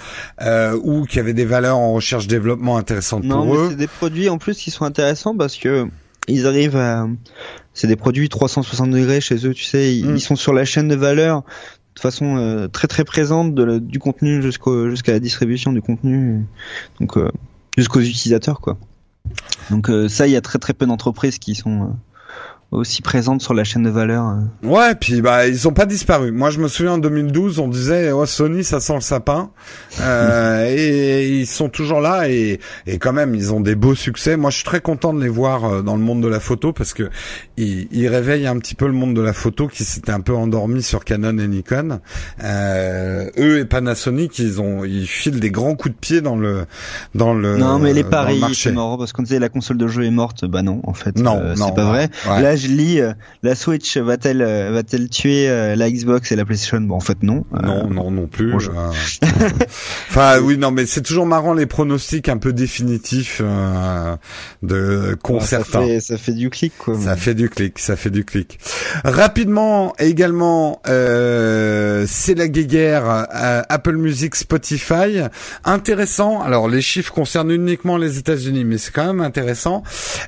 euh, 0.40 0.78
ou 0.82 1.04
qui 1.04 1.18
avaient 1.20 1.34
des 1.34 1.44
valeurs 1.44 1.78
en 1.78 1.92
recherche 1.92 2.26
développement 2.26 2.76
intéressantes 2.76 3.24
Non, 3.24 3.44
pour 3.44 3.54
mais 3.54 3.60
eux. 3.60 3.66
c'est 3.70 3.76
des 3.76 3.86
produits 3.86 4.28
en 4.28 4.38
plus 4.38 4.56
qui 4.56 4.70
sont 4.70 4.84
intéressants 4.84 5.36
parce 5.36 5.56
que 5.56 5.86
ils 6.28 6.46
arrivent 6.46 6.76
à, 6.76 7.08
c'est 7.74 7.88
des 7.88 7.96
produits 7.96 8.28
360 8.28 8.90
degrés 8.90 9.20
chez 9.20 9.44
eux, 9.46 9.54
tu 9.54 9.64
sais, 9.64 9.96
ils, 9.96 10.06
Mm. 10.10 10.16
ils 10.16 10.20
sont 10.20 10.36
sur 10.36 10.52
la 10.52 10.64
chaîne 10.64 10.88
de 10.88 10.94
valeur 10.96 11.42
de 11.96 12.00
façon 12.00 12.36
euh, 12.38 12.68
très 12.68 12.88
très 12.88 13.04
présente 13.04 13.54
de 13.54 13.62
la- 13.64 13.78
du 13.80 13.98
contenu 13.98 14.40
jusqu'au 14.40 14.88
jusqu'à 14.88 15.12
la 15.12 15.20
distribution 15.20 15.72
du 15.72 15.82
contenu, 15.82 16.44
donc 17.00 17.18
jusqu'aux 17.76 18.00
utilisateurs 18.00 18.60
quoi. 18.60 18.78
Donc 19.70 19.90
euh, 19.90 20.08
ça, 20.08 20.26
il 20.26 20.32
y 20.32 20.36
a 20.36 20.40
très 20.40 20.58
très 20.58 20.72
peu 20.74 20.86
d'entreprises 20.86 21.38
qui 21.38 21.54
sont 21.54 21.94
aussi 22.72 23.02
présentes 23.02 23.42
sur 23.42 23.54
la 23.54 23.64
chaîne 23.64 23.82
de 23.82 23.90
valeur. 23.90 24.24
euh. 24.26 24.66
Ouais, 24.66 24.94
puis 24.94 25.20
bah 25.20 25.46
ils 25.46 25.68
ont 25.68 25.72
pas 25.72 25.86
disparu. 25.86 26.32
Moi 26.32 26.50
je 26.50 26.58
me 26.58 26.68
souviens 26.68 26.92
en 26.94 26.98
2012, 26.98 27.58
on 27.58 27.68
disait 27.68 28.10
oh, 28.12 28.26
Sony 28.26 28.64
ça 28.64 28.80
sent 28.80 28.94
le 28.94 29.00
sapin, 29.00 29.50
euh, 30.00 30.66
et, 30.76 31.28
ils 31.28 31.46
sont 31.46 31.68
toujours 31.68 32.00
là 32.00 32.28
et 32.28 32.60
et 32.86 32.98
quand 32.98 33.12
même 33.12 33.34
ils 33.34 33.52
ont 33.52 33.60
des 33.60 33.74
beaux 33.74 33.94
succès. 33.94 34.36
Moi 34.36 34.50
je 34.50 34.56
suis 34.56 34.64
très 34.64 34.80
content 34.80 35.12
de 35.12 35.22
les 35.22 35.28
voir 35.28 35.64
euh, 35.64 35.82
dans 35.82 35.96
le 35.96 36.02
monde 36.02 36.22
de 36.22 36.28
la 36.28 36.40
photo 36.40 36.72
parce 36.72 36.94
que 36.94 37.10
ils, 37.56 37.88
ils 37.92 38.08
réveillent 38.08 38.46
un 38.46 38.58
petit 38.58 38.74
peu 38.74 38.86
le 38.86 38.92
monde 38.92 39.14
de 39.14 39.20
la 39.22 39.32
photo 39.34 39.68
qui 39.68 39.84
s'était 39.84 40.12
un 40.12 40.20
peu 40.20 40.34
endormi 40.34 40.82
sur 40.82 41.04
Canon 41.04 41.38
et 41.38 41.48
Nikon. 41.48 42.00
Euh, 42.42 43.28
eux 43.38 43.58
et 43.60 43.64
Panasonic 43.64 44.38
ils 44.38 44.60
ont 44.60 44.84
ils 44.84 45.06
filent 45.06 45.40
des 45.40 45.50
grands 45.50 45.74
coups 45.74 45.94
de 45.94 46.00
pied 46.00 46.20
dans 46.20 46.36
le 46.36 46.66
dans 47.14 47.34
le 47.34 47.58
non, 47.58 47.78
mais 47.78 47.92
les 47.92 48.02
le 48.02 48.08
paris, 48.08 48.38
marché. 48.40 48.70
c'est 48.70 48.72
marrant 48.72 48.96
parce 48.96 49.12
qu'on 49.12 49.22
disait 49.22 49.38
la 49.38 49.48
console 49.48 49.76
de 49.76 49.86
jeu 49.86 50.04
est 50.04 50.10
morte. 50.10 50.44
Bah 50.44 50.62
non, 50.62 50.80
en 50.84 50.94
fait, 50.94 51.18
Non, 51.18 51.38
euh, 51.38 51.54
non, 51.54 51.66
c'est 51.66 51.74
pas 51.74 51.84
vrai. 51.84 52.08
Ouais. 52.28 52.42
Là, 52.42 52.56
je 52.62 52.68
lis 52.68 53.00
euh, 53.00 53.12
la 53.42 53.54
Switch 53.54 53.96
va-t-elle 53.96 54.42
euh, 54.42 54.70
va-t-elle 54.72 55.08
tuer 55.08 55.48
euh, 55.48 55.74
la 55.76 55.90
Xbox 55.90 56.32
et 56.32 56.36
la 56.36 56.44
PlayStation? 56.44 56.80
Bon, 56.80 56.96
en 56.96 57.00
fait, 57.00 57.22
non. 57.22 57.44
Non, 57.62 57.88
non, 57.88 58.10
non 58.10 58.26
plus. 58.26 58.52
bonjour. 58.52 58.74
Enfin, 60.10 60.40
oui, 60.40 60.58
non, 60.58 60.70
mais 60.70 60.84
c'est 60.86 61.00
toujours 61.00 61.26
marrant 61.26 61.54
les 61.54 61.66
pronostics 61.66 62.28
un 62.28 62.36
peu 62.36 62.52
définitifs 62.52 63.40
de 64.62 65.16
qu'ont 65.22 65.40
ça 65.40 65.64
fait, 65.64 66.00
ça 66.00 66.18
fait 66.18 66.32
du 66.32 66.50
clic, 66.50 66.72
quoi. 66.76 66.98
Ça 66.98 67.16
fait 67.16 67.34
du 67.34 67.48
clic, 67.48 67.78
ça 67.78 67.96
fait 67.96 68.10
du 68.10 68.24
clic. 68.24 68.58
Rapidement, 69.04 69.94
également, 69.98 70.82
c'est 70.84 72.34
la 72.36 72.48
guéguerre 72.48 73.26
Apple 73.68 73.96
Music, 73.96 74.34
Spotify. 74.34 75.22
Intéressant. 75.64 76.42
Alors, 76.42 76.68
les 76.68 76.82
chiffres 76.82 77.12
concernent 77.12 77.50
uniquement 77.50 77.96
les 77.96 78.18
États-Unis, 78.18 78.64
mais 78.64 78.76
c'est 78.76 78.92
quand 78.92 79.06
même 79.06 79.22
intéressant. 79.22 79.82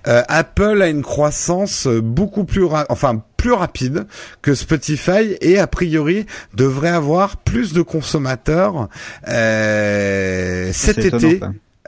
Apple 0.04 0.80
a 0.80 0.88
une 0.88 1.02
croissance 1.02 1.86
beaucoup 1.86 2.23
plus, 2.44 2.64
ra- 2.64 2.86
enfin 2.88 3.22
plus 3.36 3.52
rapide 3.52 4.06
que 4.42 4.54
Spotify 4.54 5.36
et 5.40 5.58
a 5.58 5.66
priori 5.66 6.26
devrait 6.54 6.88
avoir 6.88 7.36
plus 7.36 7.72
de 7.72 7.82
consommateurs 7.82 8.88
euh, 9.28 10.70
cet 10.72 10.98
étonnant, 10.98 11.28
été. 11.28 11.40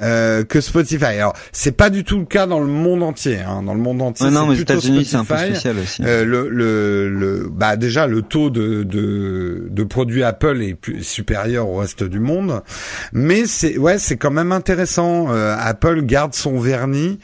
Euh, 0.03 0.45
que 0.45 0.61
Spotify. 0.61 1.05
Alors, 1.05 1.33
c'est 1.53 1.73
pas 1.73 1.89
du 1.89 2.05
tout 2.05 2.19
le 2.19 2.27
cas 2.27 2.47
dans 2.47 2.61
le 2.61 2.67
monde 2.67 3.03
entier. 3.03 3.39
Hein. 3.41 3.63
Dans 3.63 3.73
le 3.73 3.81
monde 3.81 4.03
entier, 4.03 4.27
Ouais, 4.27 4.33
non, 4.33 4.43
c'est 4.43 4.57
mais 4.57 4.61
États-Unis, 4.61 5.05
c'est 5.07 5.17
un 5.17 5.25
peu 5.25 5.37
spécial 5.37 5.79
aussi. 5.79 6.03
Euh, 6.05 6.25
le, 6.25 6.49
le, 6.49 7.09
le, 7.09 7.49
bah 7.51 7.77
déjà 7.77 8.07
le 8.07 8.21
taux 8.23 8.51
de, 8.51 8.83
de, 8.83 9.69
de 9.71 9.85
produits 9.85 10.23
Apple 10.23 10.61
est 10.63 10.75
plus 10.75 11.03
supérieur 11.03 11.69
au 11.69 11.77
reste 11.77 12.03
du 12.05 12.21
monde, 12.21 12.63
mais 13.13 13.47
c'est 13.47 13.79
ouais 13.79 13.99
c'est 13.99 14.17
quand 14.17 14.31
même 14.31 14.53
intéressant. 14.53 15.29
Euh, 15.31 15.57
Apple 15.59 16.03
garde 16.03 16.35
son 16.35 16.59
vernis 16.59 17.19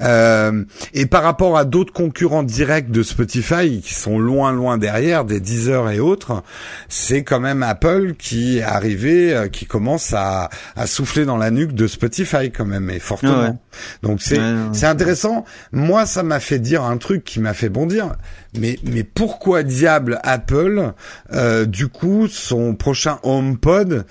euh, 0.00 0.64
et 0.94 1.06
par 1.06 1.22
rapport 1.22 1.58
à 1.58 1.64
d'autres 1.64 1.92
concurrents 1.92 2.42
directs 2.42 2.90
de 2.90 3.02
Spotify 3.02 3.80
qui 3.82 3.94
sont 3.94 4.18
loin 4.18 4.52
loin 4.52 4.78
derrière, 4.78 5.24
des 5.24 5.40
Deezer 5.40 5.90
et 5.90 6.00
autres, 6.00 6.42
c'est 6.88 7.22
quand 7.22 7.40
même 7.40 7.62
Apple 7.62 8.14
qui 8.18 8.58
est 8.58 8.62
arrivé, 8.62 9.34
euh, 9.34 9.48
qui 9.48 9.66
commence 9.66 10.12
à, 10.14 10.48
à 10.76 10.86
souffler 10.86 11.24
dans 11.24 11.36
la 11.36 11.50
nuque 11.50 11.72
de 11.72 11.86
Spotify 11.86 12.13
quand 12.54 12.64
même 12.64 12.90
et 12.90 12.98
fortement. 12.98 13.42
Ouais. 13.42 13.54
Donc 14.02 14.22
c'est 14.22 14.38
ouais, 14.38 14.54
c'est 14.72 14.86
intéressant. 14.86 15.44
Moi, 15.72 16.06
ça 16.06 16.22
m'a 16.22 16.40
fait 16.40 16.58
dire 16.58 16.82
un 16.82 16.96
truc 16.96 17.24
qui 17.24 17.40
m'a 17.40 17.54
fait 17.54 17.68
bondir. 17.68 18.14
Mais 18.56 18.78
mais 18.84 19.02
pourquoi 19.02 19.62
diable 19.62 20.20
Apple, 20.22 20.92
euh, 21.32 21.64
du 21.64 21.88
coup, 21.88 22.28
son 22.28 22.74
prochain 22.74 23.18
HomePod 23.22 24.06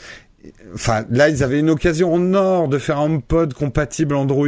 Enfin, 0.73 1.05
là, 1.09 1.29
ils 1.29 1.43
avaient 1.43 1.59
une 1.59 1.69
occasion 1.69 2.13
en 2.13 2.33
or 2.33 2.67
de 2.67 2.77
faire 2.77 2.99
un 2.99 3.05
HomePod 3.05 3.53
compatible 3.53 4.15
Android. 4.15 4.47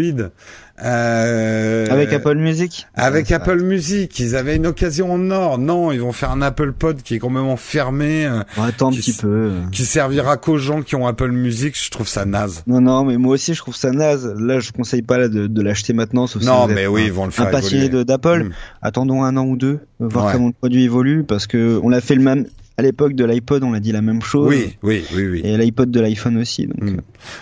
Euh, 0.84 1.88
Avec 1.90 2.12
Apple 2.12 2.36
Music. 2.36 2.86
Avec 2.96 3.28
Ouais, 3.30 3.36
Apple 3.36 3.62
Music, 3.62 4.20
ils 4.20 4.36
avaient 4.36 4.58
une 4.58 4.68
occasion 4.68 5.12
en 5.14 5.32
or. 5.32 5.58
Non, 5.58 5.92
ils 5.94 6.02
vont 6.02 6.12
faire 6.12 6.32
un 6.32 6.42
Apple 6.42 6.74
Pod 6.74 7.02
qui 7.02 7.16
est 7.16 7.20
quand 7.20 7.30
même 7.30 7.46
enfermé, 7.46 8.26
euh, 8.26 8.42
Bon, 8.58 8.64
attends 8.64 8.90
un 8.90 8.92
qui 8.92 8.98
petit 9.00 9.14
peu. 9.14 9.52
qui 9.72 9.86
servira 9.86 10.36
qu'aux 10.38 10.58
gens 10.58 10.82
qui 10.82 10.96
ont 10.98 11.08
Apple 11.08 11.32
Music. 11.32 11.76
Je 11.82 11.90
trouve 11.92 12.08
ça 12.10 12.26
naze. 12.26 12.64
Non, 12.68 12.82
non, 12.82 13.06
mais 13.06 13.16
moi 13.18 13.34
aussi, 13.36 13.54
je 13.54 13.60
trouve 13.62 13.76
ça 13.76 13.92
naze. 13.92 14.34
Là, 14.38 14.60
je 14.60 14.72
conseille 14.74 15.02
pas 15.02 15.18
là, 15.18 15.30
de, 15.30 15.48
de 15.48 15.62
l'acheter 15.62 15.94
maintenant, 15.94 16.28
sauf 16.28 16.42
si 16.42 16.48
Non, 16.48 16.68
êtes 16.68 16.76
mais 16.76 16.88
oui, 16.88 17.04
un- 17.04 17.06
ils 17.06 17.14
vont 17.14 17.26
le 17.26 17.32
faire 17.32 17.48
un 17.48 17.52
passionné 17.52 17.88
d'Apple. 18.04 18.44
Mm. 18.46 18.52
Attendons 18.82 19.24
un 19.24 19.38
an 19.38 19.46
ou 19.46 19.56
deux, 19.56 19.80
voir 20.00 20.26
Ouais. 20.26 20.32
comment 20.34 20.48
le 20.48 20.54
produit 20.54 20.84
évolue, 20.84 21.24
parce 21.24 21.48
que 21.48 21.80
on 21.84 21.90
l'a 21.90 22.02
fait 22.02 22.16
le 22.16 22.22
même 22.22 22.46
à 22.78 22.82
l'époque 22.82 23.14
de 23.14 23.24
l'iPod, 23.24 23.64
on 23.64 23.72
l'a 23.72 23.80
dit 23.80 23.92
la 23.92 24.02
même 24.02 24.22
chose. 24.22 24.50
Oui, 24.50 24.76
oui, 24.84 25.06
oui, 25.16 25.28
oui. 25.28 25.42
Et 25.46 25.58
l'iPod 25.58 25.90
de 25.92 26.00
l'iPhone 26.02 26.38
aussi. 26.38 26.68
Donc, 26.68 26.76
Mm. 26.92 26.98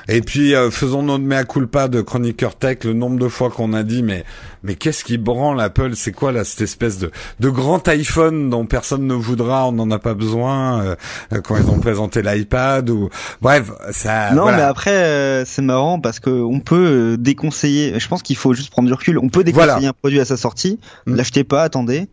Et 0.07 0.21
puis 0.21 0.55
euh, 0.55 0.69
faisons 0.71 1.03
notre 1.03 1.23
mea 1.23 1.43
culpa 1.43 1.87
de 1.87 2.01
chroniqueur 2.01 2.55
tech, 2.55 2.83
le 2.85 2.93
nombre 2.93 3.19
de 3.19 3.27
fois 3.27 3.49
qu'on 3.49 3.73
a 3.73 3.83
dit 3.83 4.01
mais 4.03 4.23
mais 4.63 4.75
qu'est-ce 4.75 5.03
qui 5.03 5.17
branle 5.17 5.59
Apple? 5.59 5.91
C'est 5.95 6.11
quoi 6.13 6.31
là 6.31 6.43
cette 6.45 6.61
espèce 6.61 6.99
de 6.99 7.11
de 7.39 7.49
grand 7.49 7.85
iPhone 7.89 8.49
dont 8.49 8.65
personne 8.65 9.05
ne 9.07 9.13
voudra, 9.13 9.67
on 9.67 9.71
n'en 9.73 9.89
a 9.91 9.99
pas 9.99 10.13
besoin 10.13 10.81
euh, 10.83 10.95
euh, 11.33 11.41
quand 11.41 11.57
ils 11.57 11.67
ont 11.69 11.79
présenté 11.79 12.21
l'iPad 12.21 12.89
ou 12.89 13.09
bref 13.41 13.71
ça. 13.91 14.31
non, 14.33 14.43
voilà. 14.43 14.57
mais 14.57 14.63
après, 14.63 14.91
euh, 14.95 15.43
c'est 15.45 15.61
marrant 15.61 15.99
parce 15.99 16.19
que 16.19 16.29
on 16.29 16.59
peut 16.59 16.75
euh, 17.13 17.17
déconseiller. 17.17 17.99
Je 17.99 18.07
pense 18.07 18.21
qu'il 18.23 18.37
faut 18.37 18.53
juste 18.53 18.69
prendre 18.69 18.87
du 18.87 18.93
recul. 18.93 19.17
On 19.17 19.29
peut 19.29 19.43
déconseiller 19.43 19.71
Voilà. 19.73 19.89
un 19.89 19.93
produit 19.93 20.19
à 20.19 20.25
sa 20.25 20.37
sortie. 20.37 20.79
Mm. 21.07 21.15
L'achetez 21.15 21.43
pas, 21.43 21.63
attendez. 21.63 22.07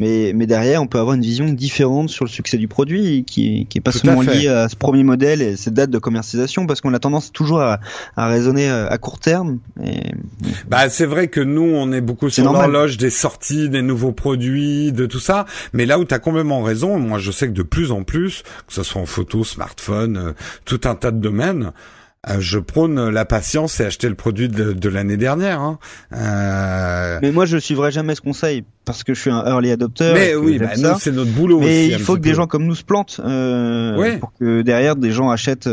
Mais, 0.00 0.32
mais 0.34 0.46
derrière, 0.46 0.82
on 0.82 0.86
peut 0.86 0.98
avoir 0.98 1.14
une 1.14 1.22
vision 1.22 1.44
différente 1.52 2.08
sur 2.08 2.24
le 2.24 2.30
succès 2.30 2.56
du 2.56 2.68
produit, 2.68 3.22
qui, 3.24 3.66
qui 3.68 3.78
est 3.78 3.80
pas 3.82 3.92
Tout 3.92 3.98
seulement 3.98 4.22
liée 4.22 4.48
à 4.48 4.68
ce 4.70 4.74
premier 4.74 5.04
modèle 5.04 5.42
et 5.42 5.56
cette 5.56 5.74
date 5.74 5.90
de 5.90 5.98
commercialisation, 5.98 6.66
parce 6.66 6.80
qu'on 6.80 6.94
a 6.94 6.98
tendance 6.98 7.32
toujours 7.32 7.60
à, 7.60 7.80
à 8.16 8.26
raisonner 8.28 8.70
euh, 8.70 8.88
à 8.88 8.96
court 8.96 9.20
terme. 9.20 9.58
Et 9.84 10.00
Bah 10.68 10.88
c'est 10.88 11.04
vrai 11.04 11.28
que 11.28 11.40
nous 11.40 11.62
on 11.62 11.92
est 11.92 12.00
beaucoup 12.00 12.30
sur 12.30 12.50
l'horloge 12.50 12.96
des 12.96 13.10
sorties, 13.10 13.68
des 13.68 13.82
nouveaux 13.82 14.12
produits, 14.12 14.90
de 14.90 15.04
tout 15.04 15.20
ça. 15.20 15.44
Mais 15.74 15.84
là 15.84 15.98
où 15.98 16.06
tu 16.06 16.14
as 16.14 16.18
complètement 16.18 16.62
raison, 16.62 16.98
moi 16.98 17.18
je 17.18 17.30
sais 17.30 17.46
que 17.46 17.52
de 17.52 17.62
plus 17.62 17.92
en 17.92 18.02
plus, 18.02 18.42
que 18.66 18.72
ce 18.72 18.82
soit 18.82 19.02
en 19.02 19.06
photo, 19.06 19.44
smartphone, 19.44 20.16
euh, 20.16 20.32
tout 20.64 20.80
un 20.84 20.94
tas 20.94 21.10
de 21.10 21.20
domaines. 21.20 21.72
Euh, 22.28 22.36
je 22.38 22.58
prône 22.58 23.08
la 23.08 23.24
patience 23.24 23.80
et 23.80 23.86
acheter 23.86 24.08
le 24.08 24.14
produit 24.14 24.48
de, 24.48 24.72
de 24.72 24.88
l'année 24.90 25.16
dernière. 25.16 25.60
Hein. 25.60 25.78
Euh, 26.12 27.18
Mais 27.22 27.32
moi, 27.32 27.46
je 27.46 27.56
suivrai 27.56 27.90
jamais 27.90 28.14
ce 28.14 28.20
conseil 28.20 28.64
parce 28.84 29.04
que 29.04 29.14
je 29.14 29.20
suis 29.20 29.30
un 29.30 29.42
early 29.46 29.70
adopter. 29.70 30.12
mais 30.12 30.34
oui, 30.34 30.58
bah, 30.58 30.70
nous 30.76 30.98
c'est 30.98 31.12
notre 31.12 31.30
boulot 31.30 31.60
Mais 31.60 31.66
aussi. 31.66 31.88
il 31.88 31.94
un 31.94 31.98
faut 31.98 32.14
que 32.16 32.20
des 32.20 32.34
gens 32.34 32.46
comme 32.46 32.64
nous 32.66 32.74
se 32.74 32.84
plantent 32.84 33.20
euh, 33.24 33.96
Ouais. 33.96 34.18
pour 34.18 34.32
que 34.38 34.62
derrière 34.62 34.96
des 34.96 35.12
gens 35.12 35.30
achètent 35.30 35.68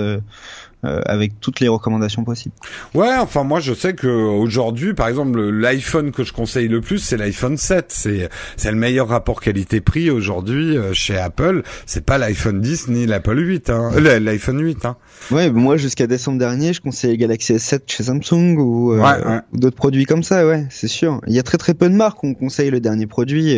euh, 0.85 1.01
avec 1.05 1.39
toutes 1.39 1.59
les 1.59 1.67
recommandations 1.67 2.23
possibles. 2.23 2.53
Ouais, 2.93 3.13
enfin 3.19 3.43
moi 3.43 3.59
je 3.59 3.73
sais 3.73 3.93
que 3.93 4.07
aujourd'hui, 4.07 4.93
par 4.93 5.07
exemple, 5.07 5.39
l'iPhone 5.49 6.11
que 6.11 6.23
je 6.23 6.33
conseille 6.33 6.67
le 6.67 6.81
plus, 6.81 6.99
c'est 6.99 7.17
l'iPhone 7.17 7.57
7. 7.57 7.85
C'est 7.89 8.29
c'est 8.57 8.71
le 8.71 8.77
meilleur 8.77 9.07
rapport 9.07 9.41
qualité-prix 9.41 10.11
aujourd'hui 10.11 10.77
euh, 10.77 10.93
chez 10.93 11.17
Apple. 11.17 11.63
C'est 11.85 12.05
pas 12.05 12.17
l'iPhone 12.17 12.61
10 12.61 12.89
ni 12.89 13.05
l'Apple 13.07 13.37
8, 13.39 13.69
hein. 13.69 13.91
Euh, 13.95 14.19
l'iPhone 14.19 14.61
8. 14.61 14.85
Hein. 14.85 14.97
Ouais, 15.31 15.49
moi 15.51 15.77
jusqu'à 15.77 16.05
décembre 16.07 16.37
dernier, 16.37 16.73
je 16.73 16.81
conseillais 16.81 17.17
Galaxy 17.17 17.53
S7 17.53 17.81
chez 17.87 18.03
Samsung 18.03 18.57
ou, 18.57 18.93
Ouais, 18.93 19.01
ouais. 19.01 19.39
ou 19.53 19.57
d'autres 19.57 19.75
produits 19.75 20.05
comme 20.05 20.23
ça. 20.23 20.45
Ouais, 20.45 20.65
c'est 20.69 20.87
sûr. 20.87 21.21
Il 21.27 21.33
y 21.33 21.39
a 21.39 21.43
très 21.43 21.57
très 21.57 21.73
peu 21.73 21.89
de 21.89 21.95
marques 21.95 22.23
où 22.23 22.27
on 22.27 22.33
conseille 22.35 22.69
le 22.69 22.79
dernier 22.79 23.07
produit. 23.07 23.55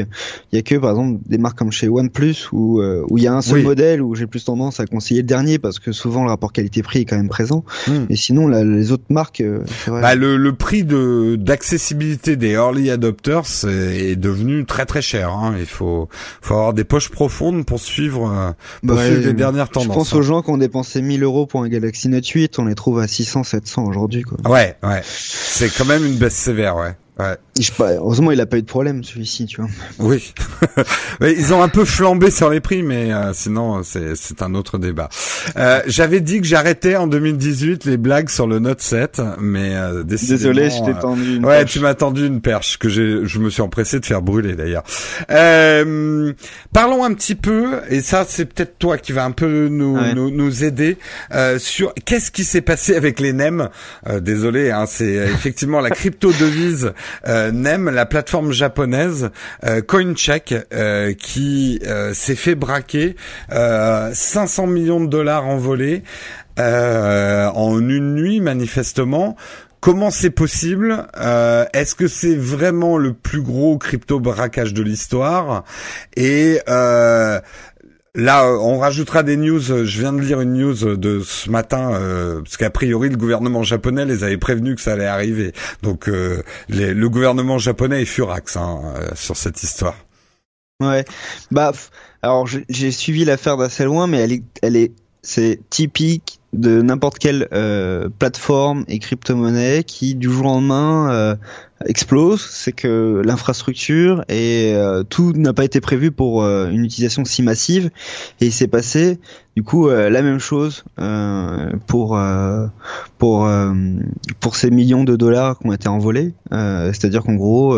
Il 0.51 0.55
y 0.55 0.57
a 0.57 0.61
que 0.61 0.75
par 0.75 0.91
exemple 0.91 1.19
des 1.25 1.37
marques 1.37 1.57
comme 1.57 1.71
chez 1.71 1.89
OnePlus 1.89 2.47
où 2.53 2.81
où 2.81 3.17
il 3.17 3.23
y 3.23 3.27
a 3.27 3.33
un 3.33 3.41
seul 3.41 3.57
Oui. 3.59 3.63
modèle 3.63 4.01
où 4.01 4.15
j'ai 4.15 4.25
plus 4.27 4.45
tendance 4.45 4.79
à 4.79 4.85
conseiller 4.85 5.21
le 5.21 5.27
dernier 5.27 5.59
parce 5.59 5.79
que 5.79 5.91
souvent 5.91 6.23
le 6.23 6.29
rapport 6.29 6.53
qualité-prix 6.53 6.99
est 7.01 7.05
quand 7.09 7.17
même 7.17 7.29
présent. 7.29 7.65
Hmm. 7.87 8.05
Et 8.09 8.15
sinon, 8.15 8.47
là, 8.47 8.63
les 8.63 8.91
autres 8.91 9.03
marques, 9.09 9.41
euh, 9.41 9.63
vrai. 9.87 10.01
Bah, 10.01 10.15
le, 10.15 10.37
le 10.37 10.53
prix 10.53 10.83
de 10.83 11.35
d'accessibilité 11.37 12.35
des 12.35 12.51
early 12.51 12.89
adopters 12.91 13.43
est, 13.67 14.11
est 14.11 14.15
devenu 14.15 14.65
très 14.65 14.85
très 14.85 15.01
cher. 15.01 15.31
Hein. 15.31 15.55
Il 15.59 15.65
faut 15.65 16.07
faut 16.41 16.53
avoir 16.53 16.73
des 16.73 16.83
poches 16.83 17.09
profondes 17.09 17.65
pour 17.65 17.79
suivre 17.79 18.31
euh, 18.31 18.51
pour 18.87 18.97
Ouais, 18.97 19.07
suivre 19.07 19.25
les 19.27 19.33
dernières 19.33 19.65
Je 19.67 19.71
tendances. 19.71 19.95
pense 19.95 20.13
hein. 20.13 20.17
aux 20.17 20.21
gens 20.21 20.41
qui 20.41 20.51
ont 20.51 20.57
dépensé 20.57 21.01
1000 21.01 21.23
euros 21.23 21.45
pour 21.45 21.63
un 21.63 21.69
Galaxy 21.69 22.07
Note 22.09 22.27
8, 22.27 22.59
on 22.59 22.65
les 22.65 22.75
trouve 22.75 22.99
à 22.99 23.07
600, 23.07 23.43
700 23.43 23.85
aujourd'hui, 23.85 24.23
quoi. 24.23 24.37
Ouais, 24.49 24.75
ouais. 24.83 25.01
C'est 25.03 25.69
quand 25.75 25.85
même 25.85 26.05
une 26.05 26.15
baisse 26.15 26.35
sévère, 26.35 26.75
ouais. 26.77 26.95
Ouais. 27.19 27.35
Je 27.59 27.65
sais 27.65 27.73
pas, 27.73 27.91
heureusement, 27.95 28.31
il 28.31 28.39
a 28.39 28.45
pas 28.45 28.57
eu 28.57 28.61
de 28.61 28.67
problème, 28.67 29.03
celui-ci, 29.03 29.45
tu 29.45 29.59
vois. 29.59 29.69
Oui. 29.99 30.33
Ils 31.21 31.53
ont 31.53 31.61
un 31.61 31.67
peu 31.67 31.83
flambé 31.83 32.31
sur 32.31 32.49
les 32.49 32.61
prix, 32.61 32.81
mais 32.81 33.11
euh, 33.11 33.33
sinon 33.33 33.81
c'est 33.83 34.41
un 34.41 34.55
autre 34.55 34.77
débat. 34.77 35.09
Euh, 35.57 35.81
J'avais 35.85 36.21
dit 36.21 36.39
que 36.39 36.47
j'arrêtais 36.47 36.95
en 36.95 37.07
2018 37.07 37.83
les 37.83 37.97
blagues 37.97 38.29
sur 38.29 38.47
le 38.47 38.59
Note 38.59 38.79
7, 38.79 39.21
mais 39.41 39.75
euh, 39.75 40.03
Désolé, 40.03 40.69
je 40.69 40.85
t'ai 40.85 40.91
euh, 40.97 41.01
tendu 41.01 41.35
une 41.35 41.45
Ouais, 41.45 41.59
perche. 41.59 41.71
tu 41.73 41.79
m'as 41.81 41.93
tendu 41.95 42.25
une 42.25 42.39
perche 42.39 42.77
que 42.79 42.87
j'ai, 42.87 43.25
je 43.25 43.39
me 43.39 43.49
suis 43.49 43.61
empressé 43.61 43.99
de 43.99 44.05
faire 44.05 44.21
brûler 44.21 44.55
d'ailleurs. 44.55 44.83
Euh, 45.29 46.31
parlons 46.73 47.03
un 47.03 47.13
petit 47.13 47.35
peu, 47.35 47.81
et 47.89 48.01
ça 48.01 48.25
c'est 48.27 48.45
peut-être 48.45 48.77
toi 48.79 48.97
qui 48.97 49.11
va 49.11 49.25
un 49.25 49.31
peu 49.31 49.67
nous 49.67 49.89
Ouais. 49.97 50.13
nous, 50.13 50.29
nous 50.31 50.63
aider 50.63 50.97
euh, 51.33 51.59
sur 51.59 51.93
qu'est-ce 52.05 52.31
qui 52.31 52.43
s'est 52.43 52.61
passé 52.61 52.95
avec 52.95 53.19
les 53.19 53.33
NEM. 53.33 53.69
Euh, 54.07 54.19
désolé, 54.19 54.71
hein, 54.71 54.85
c'est 54.87 55.11
effectivement 55.13 55.81
la 55.81 55.89
crypto 55.89 56.31
devise 56.31 56.93
euh, 57.27 57.51
NEM, 57.51 57.89
la 57.89 58.05
plateforme 58.05 58.51
japonaise 58.51 59.29
euh, 59.65 59.81
CoinCheck 59.81 60.53
euh, 60.73 61.13
qui 61.13 61.81
s'est 62.13 62.35
fait 62.35 62.55
braquer 62.55 63.15
euh, 63.51 64.11
500 64.13 64.67
millions 64.67 65.01
de 65.01 65.07
dollars 65.07 65.45
envolés 65.45 66.03
euh, 66.59 67.47
en 67.47 67.79
une 67.79 68.15
nuit 68.15 68.41
manifestement. 68.41 69.35
Comment 69.81 70.11
c'est 70.11 70.29
possible 70.29 71.07
Est-ce 71.15 71.95
que 71.95 72.09
c'est 72.09 72.35
vraiment 72.35 72.97
le 72.97 73.13
plus 73.13 73.41
gros 73.41 73.77
crypto 73.77 74.19
braquage 74.19 74.73
de 74.73 74.83
l'histoire? 74.83 75.63
Et 76.17 76.59
Là, 78.15 78.51
on 78.59 78.79
rajoutera 78.79 79.21
des 79.23 79.37
news. 79.37 79.59
Je 79.59 79.99
viens 79.99 80.13
de 80.13 80.19
lire 80.21 80.41
une 80.41 80.53
news 80.53 80.95
de 80.97 81.21
ce 81.21 81.49
matin, 81.49 81.93
euh, 81.93 82.41
parce 82.41 82.57
qu'a 82.57 82.69
priori 82.71 83.09
le 83.09 83.17
gouvernement 83.17 83.63
japonais 83.63 84.05
les 84.05 84.23
avait 84.23 84.37
prévenus 84.37 84.75
que 84.75 84.81
ça 84.81 84.93
allait 84.93 85.05
arriver. 85.05 85.53
Donc, 85.83 86.09
euh, 86.09 86.41
le 86.69 87.07
gouvernement 87.07 87.59
japonais 87.59 88.01
est 88.01 88.05
furax 88.05 88.57
hein, 88.57 88.81
euh, 88.95 89.09
sur 89.15 89.37
cette 89.37 89.61
histoire. 89.61 89.95
Ouais. 90.81 91.05
Bah, 91.51 91.71
alors 92.21 92.47
j'ai- 92.47 92.65
j'ai 92.69 92.91
suivi 92.91 93.25
l'affaire 93.25 93.57
d'assez 93.57 93.83
loin, 93.83 94.07
mais 94.07 94.17
elle 94.19 94.31
est, 94.31 94.43
elle 94.61 94.75
est, 94.75 94.91
c'est 95.21 95.59
typique 95.69 96.39
de 96.53 96.81
n'importe 96.81 97.19
quelle 97.19 97.47
euh, 97.53 98.09
plateforme 98.17 98.85
et 98.87 98.97
crypto-monnaie 98.97 99.83
qui 99.83 100.15
du 100.15 100.31
jour 100.31 100.45
au 100.45 100.49
lendemain 100.55 101.11
euh, 101.11 101.35
explose. 101.85 102.41
C'est 102.41 102.71
que 102.71 103.21
l'infrastructure 103.23 104.23
et 104.29 104.73
euh, 104.75 105.03
tout 105.03 105.33
n'a 105.33 105.53
pas 105.53 105.63
été 105.63 105.81
prévu 105.81 106.11
pour 106.11 106.43
euh, 106.43 106.69
une 106.69 106.83
utilisation 106.83 107.25
si 107.25 107.41
massive, 107.43 107.89
et 108.41 108.47
il 108.47 108.51
s'est 108.51 108.67
passé 108.67 109.19
du 109.55 109.63
coup 109.63 109.89
euh, 109.89 110.09
la 110.09 110.21
même 110.21 110.39
chose 110.39 110.85
euh, 110.99 111.71
pour 111.87 112.17
euh, 112.17 112.67
pour 113.17 113.45
euh, 113.45 113.73
pour 114.39 114.55
ces 114.55 114.71
millions 114.71 115.03
de 115.03 115.15
dollars 115.15 115.59
qui 115.59 115.67
ont 115.67 115.73
été 115.73 115.87
envolés. 115.89 116.33
C'est-à-dire 116.51 117.23
qu'en 117.23 117.35
gros 117.35 117.77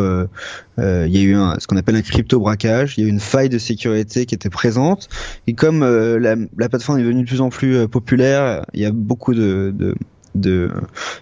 il 0.78 1.07
y 1.10 1.18
a 1.18 1.22
eu 1.22 1.36
un, 1.36 1.56
ce 1.60 1.68
qu'on 1.68 1.78
appelle 1.78 1.95
un 1.95 2.02
crypto 2.02 2.40
braquage, 2.40 2.95
il 2.98 3.02
y 3.02 3.03
a 3.06 3.07
eu 3.07 3.11
une 3.11 3.19
faille 3.19 3.49
de 3.49 3.57
sécurité 3.57 4.26
qui 4.26 4.36
était 4.36 4.49
présente 4.49 5.10
et 5.48 5.53
comme 5.53 5.82
la, 5.84 6.36
la 6.36 6.69
plateforme 6.69 6.99
est 6.99 7.03
devenue 7.03 7.23
de 7.23 7.28
plus 7.28 7.41
en 7.41 7.49
plus 7.49 7.88
populaire, 7.88 8.65
il 8.73 8.82
y 8.82 8.86
a 8.86 8.91
beaucoup 8.91 9.34
de, 9.34 9.73
de, 9.76 9.95
de, 10.36 10.72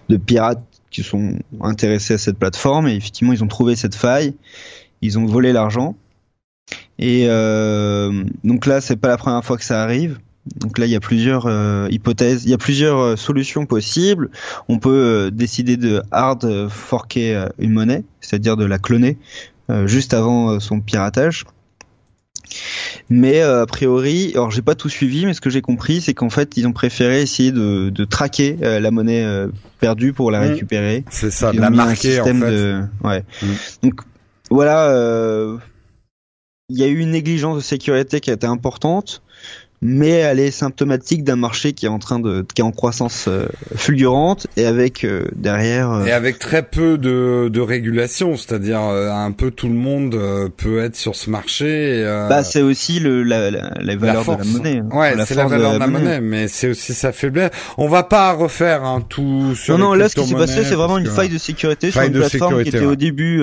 de 0.08 0.16
pirates 0.16 0.62
qui 0.90 1.02
sont 1.02 1.38
intéressés 1.60 2.14
à 2.14 2.18
cette 2.18 2.38
plateforme 2.38 2.88
et 2.88 2.94
effectivement 2.94 3.32
ils 3.32 3.44
ont 3.44 3.48
trouvé 3.48 3.76
cette 3.76 3.94
faille, 3.94 4.34
ils 5.02 5.18
ont 5.18 5.26
volé 5.26 5.52
l'argent 5.52 5.96
et 6.98 7.26
euh, 7.28 8.24
donc 8.44 8.66
là 8.66 8.80
c'est 8.80 8.96
pas 8.96 9.08
la 9.08 9.16
première 9.16 9.44
fois 9.44 9.56
que 9.56 9.64
ça 9.64 9.82
arrive. 9.82 10.18
Donc 10.56 10.78
là, 10.78 10.86
il 10.86 10.90
y 10.90 10.96
a 10.96 11.00
plusieurs 11.00 11.46
euh, 11.46 11.86
hypothèses, 11.90 12.44
il 12.44 12.50
y 12.50 12.54
a 12.54 12.58
plusieurs 12.58 12.98
euh, 12.98 13.16
solutions 13.16 13.66
possibles. 13.66 14.30
On 14.68 14.78
peut 14.78 14.90
euh, 14.90 15.30
décider 15.30 15.76
de 15.76 16.02
hard 16.10 16.68
forker 16.68 17.48
une 17.58 17.72
monnaie, 17.72 18.04
c'est-à-dire 18.20 18.56
de 18.56 18.64
la 18.64 18.78
cloner 18.78 19.18
juste 19.86 20.14
avant 20.14 20.58
son 20.58 20.80
piratage. 20.80 21.44
Mais 23.08 23.40
euh, 23.42 23.62
a 23.62 23.66
priori, 23.66 24.30
alors 24.34 24.50
j'ai 24.50 24.62
pas 24.62 24.74
tout 24.74 24.88
suivi, 24.88 25.26
mais 25.26 25.34
ce 25.34 25.40
que 25.40 25.50
j'ai 25.50 25.62
compris, 25.62 26.00
c'est 26.00 26.14
qu'en 26.14 26.30
fait, 26.30 26.56
ils 26.56 26.66
ont 26.66 26.72
préféré 26.72 27.22
essayer 27.22 27.52
de, 27.52 27.90
de 27.90 28.04
traquer 28.04 28.56
euh, 28.62 28.80
la 28.80 28.90
monnaie 28.90 29.24
euh, 29.24 29.48
perdue 29.80 30.12
pour 30.12 30.30
la 30.30 30.40
Mm. 30.40 30.50
récupérer. 30.52 31.04
C'est 31.10 31.30
ça, 31.30 31.52
la 31.52 31.70
marquer 31.70 32.20
en 32.20 32.24
fait. 32.24 32.32
de- 32.34 32.82
Ouais. 33.04 33.22
Mm. 33.42 33.46
Donc 33.84 34.00
voilà, 34.50 34.92
il 36.68 36.78
y 36.78 36.82
a 36.84 36.86
eu 36.86 36.98
une 36.98 37.10
négligence 37.10 37.56
de 37.56 37.62
sécurité 37.62 38.20
qui 38.20 38.30
a 38.30 38.34
été 38.34 38.46
importante, 38.46 39.22
mais 39.82 40.10
elle 40.10 40.40
est 40.40 40.50
symptomatique 40.50 41.24
d'un 41.24 41.36
marché 41.36 41.72
qui 41.72 41.86
est 41.86 41.88
en 41.88 41.98
train 41.98 42.18
de, 42.18 42.44
qui 42.54 42.60
est 42.60 42.64
en 42.64 42.70
croissance 42.72 43.26
euh, 43.28 43.46
fulgurante 43.76 44.46
et 44.56 44.66
avec 44.66 45.04
euh, 45.04 45.24
derrière. 45.36 45.90
euh, 45.90 46.04
Et 46.04 46.12
avec 46.12 46.38
très 46.38 46.62
peu 46.62 46.98
de, 46.98 47.48
de 47.48 47.60
régulation, 47.60 48.36
c'est-à-dire 48.36 48.80
euh, 48.82 49.10
un 49.10 49.32
peu 49.32 49.50
tout 49.50 49.68
le 49.68 49.74
monde 49.74 50.14
euh, 50.14 50.48
peut 50.54 50.80
être 50.80 50.96
sur 50.96 51.14
ce 51.16 51.30
marché. 51.30 52.02
bah, 52.28 52.44
c'est 52.44 52.62
aussi 52.62 53.00
le, 53.00 53.22
la, 53.22 53.50
la, 53.50 53.70
la 53.80 53.96
valeur 53.96 54.24
de 54.24 54.30
la 54.38 54.44
monnaie. 54.44 54.78
hein. 54.78 54.88
Ouais, 54.96 55.14
c'est 55.26 55.34
la 55.34 55.46
valeur 55.46 55.74
de 55.74 55.78
la 55.78 55.86
monnaie, 55.86 56.20
mais 56.20 56.48
c'est 56.48 56.68
aussi 56.68 56.92
sa 56.94 57.12
faiblesse. 57.12 57.50
On 57.78 57.88
va 57.88 58.02
pas 58.02 58.32
refaire 58.32 58.84
un 58.84 59.00
tout 59.00 59.54
sur 59.54 59.78
Non, 59.78 59.86
non, 59.88 59.92
les 59.94 60.00
là, 60.00 60.08
ce 60.08 60.14
qui 60.16 60.26
s'est 60.26 60.34
passé, 60.34 60.62
c'est 60.64 60.74
vraiment 60.74 60.98
une 60.98 61.04
que- 61.04 61.10
faille 61.10 61.28
de 61.28 61.38
sécurité 61.38 61.90
sur 61.90 62.02
une 62.02 62.12
plateforme 62.12 62.52
sécurité, 62.58 62.70
qui 62.70 62.76
était 62.76 62.86
ouais. 62.86 62.92
au 62.92 62.96
début 62.96 63.42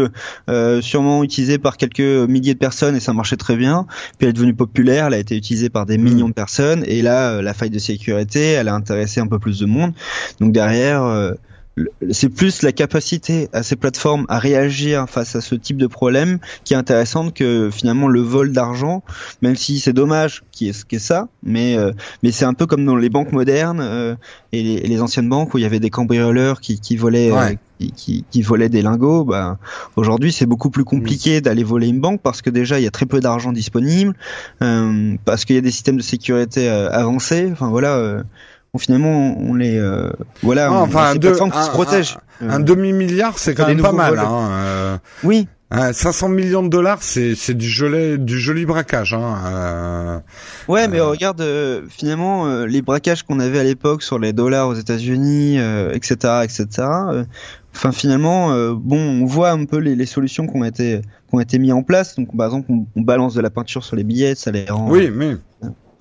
sûrement 0.82 1.24
utilisée 1.24 1.58
par 1.58 1.78
quelques 1.78 2.00
milliers 2.00 2.54
de 2.54 2.60
personnes 2.60 2.96
et 2.96 3.00
ça 3.00 3.14
marchait 3.14 3.38
très 3.38 3.56
bien. 3.56 3.86
Puis 4.18 4.26
elle 4.26 4.30
est 4.30 4.34
devenue 4.34 4.54
populaire, 4.56 5.08
elle 5.08 5.14
a 5.16 5.18
été 5.20 5.36
utilisée 5.36 5.70
par 5.70 5.86
des 5.86 5.98
Mm. 5.98 6.02
Millions 6.28 6.30
de 6.30 6.34
personnes 6.34 6.84
et 6.86 7.02
là, 7.02 7.32
euh, 7.32 7.42
la 7.42 7.54
faille 7.54 7.70
de 7.70 7.80
sécurité, 7.80 8.52
elle 8.52 8.68
a 8.68 8.74
intéressé 8.74 9.20
un 9.20 9.28
peu 9.28 9.40
plus 9.40 9.60
de 9.60 9.66
monde. 9.66 9.94
Donc 10.40 10.52
derrière, 10.52 11.04
euh, 11.04 11.34
c'est 12.10 12.30
plus 12.30 12.64
la 12.64 12.72
capacité 12.72 13.50
à 13.54 13.64
ces 13.64 13.76
plateformes 13.76 14.26
à 14.30 14.40
réagir 14.40 15.08
face 15.10 15.36
à 15.36 15.42
ce 15.42 15.56
type 15.56 15.78
de 15.78 15.88
problème 15.88 16.40
qui 16.64 16.74
est 16.74 16.78
intéressante 16.78 17.34
que 17.34 17.70
finalement 17.72 18.08
le 18.08 18.22
vol 18.22 18.52
d'argent, 18.52 19.04
même 19.42 19.56
si 19.56 19.80
c'est 19.80 19.94
dommage 19.94 20.44
qui 20.52 20.70
est 20.70 20.74
ce 20.74 20.86
qu'est 20.86 21.00
ça, 21.00 21.28
mais 21.44 21.78
euh, 21.78 21.92
mais 22.24 22.32
c'est 22.32 22.46
un 22.46 22.54
peu 22.54 22.66
comme 22.66 22.86
dans 22.86 22.96
les 22.96 23.10
banques 23.10 23.32
modernes 23.32 23.82
euh, 23.82 24.16
et, 24.52 24.64
les, 24.64 24.74
et 24.74 24.88
les 24.88 25.02
anciennes 25.02 25.30
banques 25.30 25.54
où 25.54 25.58
il 25.58 25.62
y 25.62 25.66
avait 25.66 25.80
des 25.80 25.90
cambrioleurs 25.90 26.62
qui, 26.62 26.80
qui 26.80 26.96
volaient 26.96 27.32
euh, 27.32 27.54
qui, 27.80 27.92
qui, 27.92 28.26
qui 28.30 28.42
volaient 28.42 28.70
des 28.70 28.82
lingots. 28.82 29.24
Bah, 29.24 29.58
aujourd'hui 29.96 30.32
c'est 30.32 30.48
beaucoup 30.48 30.70
plus 30.70 30.84
compliqué 30.84 31.42
d'aller 31.42 31.64
voler 31.64 31.88
une 31.88 32.00
banque 32.00 32.22
parce 32.22 32.42
que 32.42 32.50
déjà 32.50 32.80
il 32.80 32.84
y 32.84 32.88
a 32.88 32.92
très 32.92 33.06
peu 33.06 33.20
d'argent 33.20 33.52
disponible, 33.52 34.16
euh, 34.62 35.16
parce 35.26 35.46
qu'il 35.46 35.56
y 35.56 35.60
a 35.60 35.62
des 35.62 35.72
systèmes 35.72 35.98
de 35.98 36.02
sécurité 36.02 36.70
euh, 36.70 36.90
avancés. 36.92 37.50
Enfin 37.52 37.70
voilà. 37.70 38.24
Euh, 38.78 38.80
finalement, 38.80 39.36
on 39.38 39.54
les 39.54 39.78
euh, 39.78 40.10
voilà, 40.44 40.68
Ah, 40.68 40.74
on, 40.74 40.76
enfin, 40.84 41.00
on 41.00 41.04
a 41.04 41.14
ces 41.14 41.20
deux- 41.20 41.36
qui 41.36 41.44
un- 41.44 41.64
se 41.64 41.70
protègent. 41.72 42.18
Un 42.42 42.60
Euh, 42.62 42.64
demi-milliard, 42.64 43.38
c'est 43.40 43.56
quand 43.56 43.68
même 43.68 43.82
pas 43.82 43.92
mal. 43.92 44.20
Hein, 44.20 44.50
euh, 44.52 44.98
oui, 45.24 45.48
hein, 45.72 45.92
500 45.92 46.30
millions 46.30 46.62
de 46.62 46.70
dollars, 46.70 47.00
c'est 47.02 47.34
c'est 47.36 47.56
du 47.56 47.68
joli 47.68 48.20
du 48.20 48.40
joli 48.40 48.66
braquage. 48.66 49.14
Hein, 49.16 49.36
euh, 49.48 50.20
Ouais, 50.68 50.88
mais 50.88 51.00
regarde, 51.00 51.42
euh, 51.42 51.82
finalement, 51.90 52.46
euh, 52.46 52.66
les 52.68 52.82
braquages 52.84 53.24
qu'on 53.24 53.40
avait 53.40 53.60
à 53.60 53.64
l'époque 53.64 54.04
sur 54.04 54.20
les 54.20 54.34
dollars 54.34 54.68
aux 54.68 54.76
États-Unis, 54.76 55.58
euh, 55.60 55.92
etc., 55.94 56.16
etc. 56.44 56.66
euh, 56.82 57.24
Enfin, 57.76 57.92
finalement, 57.92 58.52
euh, 58.54 58.74
bon, 58.76 58.98
on 59.00 59.26
voit 59.26 59.52
un 59.52 59.66
peu 59.66 59.78
les, 59.78 59.96
les 59.96 60.06
solutions 60.08 60.48
qui 60.48 60.58
ont 60.58 60.64
été 60.64 61.02
qui 61.30 61.36
ont 61.36 61.40
été 61.40 61.60
mises 61.60 61.74
en 61.74 61.84
place. 61.84 62.16
Donc, 62.16 62.36
par 62.36 62.48
exemple, 62.48 62.68
on, 62.72 62.86
on 62.96 63.02
balance 63.02 63.34
de 63.36 63.42
la 63.42 63.50
peinture 63.52 63.84
sur 63.84 63.96
les 63.96 64.04
billets, 64.04 64.34
ça 64.36 64.50
les 64.52 64.66
rend. 64.66 64.90
Oui, 64.90 65.12
mais 65.14 65.36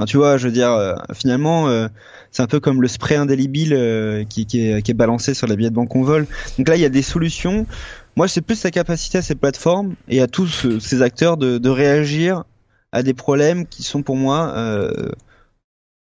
Tu 0.05 0.19
vois, 0.19 0.37
je 0.37 0.47
veux 0.47 0.53
dire, 0.53 0.73
euh, 0.73 0.95
finalement, 1.15 1.69
euh, 1.69 1.89
c'est 2.31 2.43
un 2.43 2.47
peu 2.47 2.61
comme 2.61 2.83
le 2.83 2.89
spray 2.89 3.17
indélébile 3.17 3.73
euh, 3.73 4.25
qui, 4.25 4.45
qui, 4.45 4.69
est, 4.69 4.83
qui 4.83 4.91
est 4.91 4.95
balancé 4.95 5.33
sur 5.33 5.47
les 5.47 5.57
billets 5.57 5.71
de 5.71 5.75
banque 5.75 5.89
qu'on 5.89 6.03
vole. 6.03 6.27
Donc 6.59 6.69
là, 6.69 6.77
il 6.77 6.83
y 6.83 6.85
a 6.85 6.91
des 6.91 7.03
solutions. 7.03 7.67
Moi, 8.15 8.29
c'est 8.29 8.43
plus 8.43 8.63
la 8.63 8.71
capacité 8.71 9.19
à 9.19 9.23
ces 9.23 9.35
plateformes 9.35 9.95
et 10.09 10.21
à 10.21 10.27
tous 10.27 10.67
euh, 10.67 10.81
ces 10.81 11.01
acteurs 11.01 11.39
de, 11.39 11.57
de 11.57 11.69
réagir 11.71 12.45
à 12.93 13.03
des 13.03 13.15
problèmes 13.15 13.67
qui 13.67 13.83
sont 13.83 14.03
pour 14.03 14.17
moi 14.17 14.53
euh, 14.57 15.11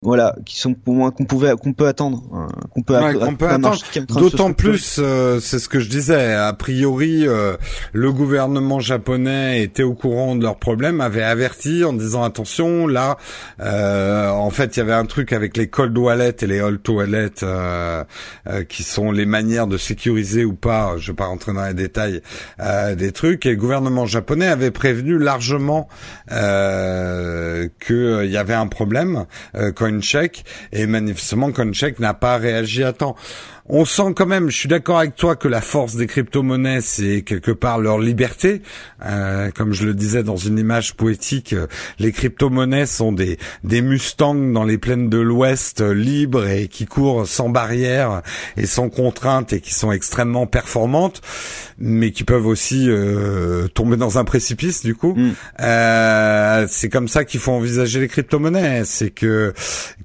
voilà, 0.01 0.33
qui 0.45 0.57
sont 0.57 0.75
pour 0.75 0.93
moi 0.93 1.11
qu'on 1.11 1.25
pouvait 1.25 1.51
qu'on 1.61 1.73
peut 1.73 1.87
attendre, 1.87 2.23
hein, 2.33 2.47
qu'on 2.73 2.83
peut, 2.83 2.97
ouais, 2.97 3.15
qu'on 3.15 3.35
peut 3.35 3.49
attendre. 3.49 3.77
D'autant 4.07 4.53
plus, 4.53 4.97
euh, 4.97 5.41
c'est 5.41 5.59
ce 5.59 5.67
que 5.67 5.81
je 5.81 5.89
disais. 5.89 6.35
A 6.35 6.53
priori, 6.53 7.27
euh, 7.27 7.57
le 7.91 8.13
gouvernement 8.13 8.79
japonais 8.79 9.61
était 9.61 9.83
au 9.83 9.95
courant 9.95 10.37
de 10.37 10.43
leurs 10.43 10.57
problèmes, 10.57 11.01
avait 11.01 11.21
averti 11.21 11.83
en 11.83 11.91
disant 11.91 12.23
attention, 12.23 12.87
là, 12.87 13.17
euh, 13.59 14.29
en 14.29 14.49
fait, 14.51 14.77
il 14.77 14.79
y 14.79 14.81
avait 14.81 14.93
un 14.93 15.05
truc 15.05 15.33
avec 15.33 15.57
les 15.57 15.67
cold 15.67 15.97
wallets 15.97 16.37
et 16.43 16.47
les 16.47 16.61
old 16.61 16.81
toilettes, 16.81 17.43
qui 18.69 18.83
sont 18.83 19.11
les 19.11 19.25
manières 19.25 19.67
de 19.67 19.77
sécuriser 19.77 20.45
ou 20.45 20.53
pas. 20.53 20.95
Je 20.97 21.11
vais 21.11 21.15
pas 21.15 21.25
rentrer 21.25 21.51
dans 21.51 21.65
les 21.65 21.73
détails 21.73 22.21
des 22.95 23.11
trucs. 23.11 23.45
Et 23.45 23.49
le 23.49 23.57
gouvernement 23.57 24.05
japonais 24.05 24.47
avait 24.47 24.71
prévenu 24.71 25.17
largement 25.17 25.89
qu'il 26.29 28.29
y 28.29 28.37
avait 28.37 28.53
un 28.53 28.67
problème 28.67 29.25
quand 29.75 29.88
Et 30.71 30.85
manifestement 30.87 31.51
Coincheck 31.51 31.99
n'a 31.99 32.13
pas 32.13 32.37
réagi 32.37 32.83
à 32.83 32.93
temps 32.93 33.15
on 33.69 33.85
sent 33.85 34.13
quand 34.15 34.25
même, 34.25 34.49
je 34.49 34.57
suis 34.57 34.67
d'accord 34.67 34.97
avec 34.97 35.15
toi 35.15 35.35
que 35.35 35.47
la 35.47 35.61
force 35.61 35.95
des 35.95 36.07
crypto-monnaies, 36.07 36.81
c'est 36.81 37.21
quelque 37.21 37.51
part 37.51 37.79
leur 37.79 37.99
liberté. 37.99 38.63
Euh, 39.05 39.51
comme 39.51 39.73
je 39.73 39.85
le 39.85 39.93
disais 39.93 40.23
dans 40.23 40.37
une 40.37 40.57
image 40.57 40.95
poétique, 40.95 41.53
euh, 41.53 41.67
les 41.99 42.11
crypto-monnaies 42.11 42.87
sont 42.87 43.11
des, 43.11 43.37
des 43.63 43.83
Mustangs 43.83 44.51
dans 44.51 44.63
les 44.63 44.79
plaines 44.79 45.07
de 45.09 45.19
l'Ouest 45.19 45.81
euh, 45.81 45.93
libres 45.93 46.47
et 46.47 46.67
qui 46.67 46.87
courent 46.87 47.27
sans 47.27 47.49
barrière 47.49 48.23
et 48.57 48.65
sans 48.65 48.89
contrainte 48.89 49.53
et 49.53 49.61
qui 49.61 49.75
sont 49.75 49.91
extrêmement 49.91 50.47
performantes, 50.47 51.21
mais 51.77 52.11
qui 52.11 52.23
peuvent 52.23 52.47
aussi 52.47 52.89
tomber 53.73 53.97
dans 53.97 54.17
un 54.17 54.23
précipice 54.23 54.83
du 54.83 54.95
coup. 54.95 55.13
Mm. 55.15 56.67
c'est 56.67 56.89
comme 56.89 57.07
ça 57.07 57.23
qu'il 57.23 57.39
faut 57.39 57.51
envisager 57.51 57.99
les 57.99 58.07
crypto-monnaies. 58.07 58.83
C'est 58.85 59.11
que 59.11 59.53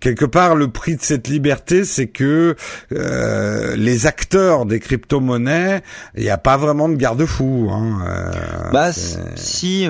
quelque 0.00 0.24
part 0.24 0.54
le 0.54 0.68
prix 0.68 0.96
de 0.96 1.02
cette 1.02 1.28
liberté, 1.28 1.84
c'est 1.84 2.06
que 2.06 2.54
euh, 2.92 3.53
les 3.76 4.06
acteurs 4.06 4.66
des 4.66 4.80
crypto-monnaies, 4.80 5.82
il 6.16 6.22
n'y 6.22 6.30
a 6.30 6.38
pas 6.38 6.56
vraiment 6.56 6.88
de 6.88 6.96
garde-fou. 6.96 7.68
Hein, 7.70 7.98
euh, 8.08 8.70
bah 8.72 8.90
si, 8.92 9.88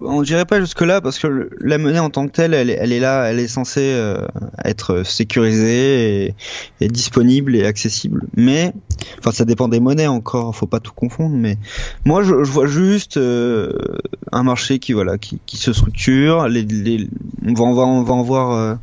on 0.00 0.22
dirait 0.22 0.44
pas 0.44 0.60
jusque 0.60 0.82
là 0.82 1.00
parce 1.00 1.18
que 1.18 1.50
la 1.60 1.78
monnaie 1.78 1.98
en 1.98 2.10
tant 2.10 2.26
que 2.26 2.32
telle, 2.32 2.54
elle, 2.54 2.70
est 2.70 3.00
là, 3.00 3.24
elle 3.24 3.38
est 3.38 3.48
censée 3.48 3.92
euh, 3.94 4.26
être 4.64 5.02
sécurisée 5.04 6.34
et, 6.80 6.88
disponible 6.88 7.56
et 7.56 7.64
accessible. 7.64 8.24
Mais, 8.36 8.72
enfin, 9.18 9.32
ça 9.32 9.44
dépend 9.44 9.68
des 9.68 9.80
monnaies 9.80 10.06
encore. 10.06 10.54
Faut 10.54 10.66
pas 10.66 10.80
tout 10.80 10.94
confondre. 10.94 11.36
Mais 11.36 11.58
moi, 12.04 12.22
je, 12.22 12.34
vois 12.34 12.66
juste 12.66 13.18
un 13.18 14.42
marché 14.42 14.78
qui 14.78 14.92
voilà, 14.92 15.18
qui, 15.18 15.56
se 15.56 15.72
structure. 15.72 16.48
Les, 16.48 17.08
on 17.46 17.54
va, 17.54 17.64
on 17.64 17.74
va, 17.74 17.82
on 17.82 18.02
va 18.02 18.14
en 18.14 18.22
voir 18.22 18.78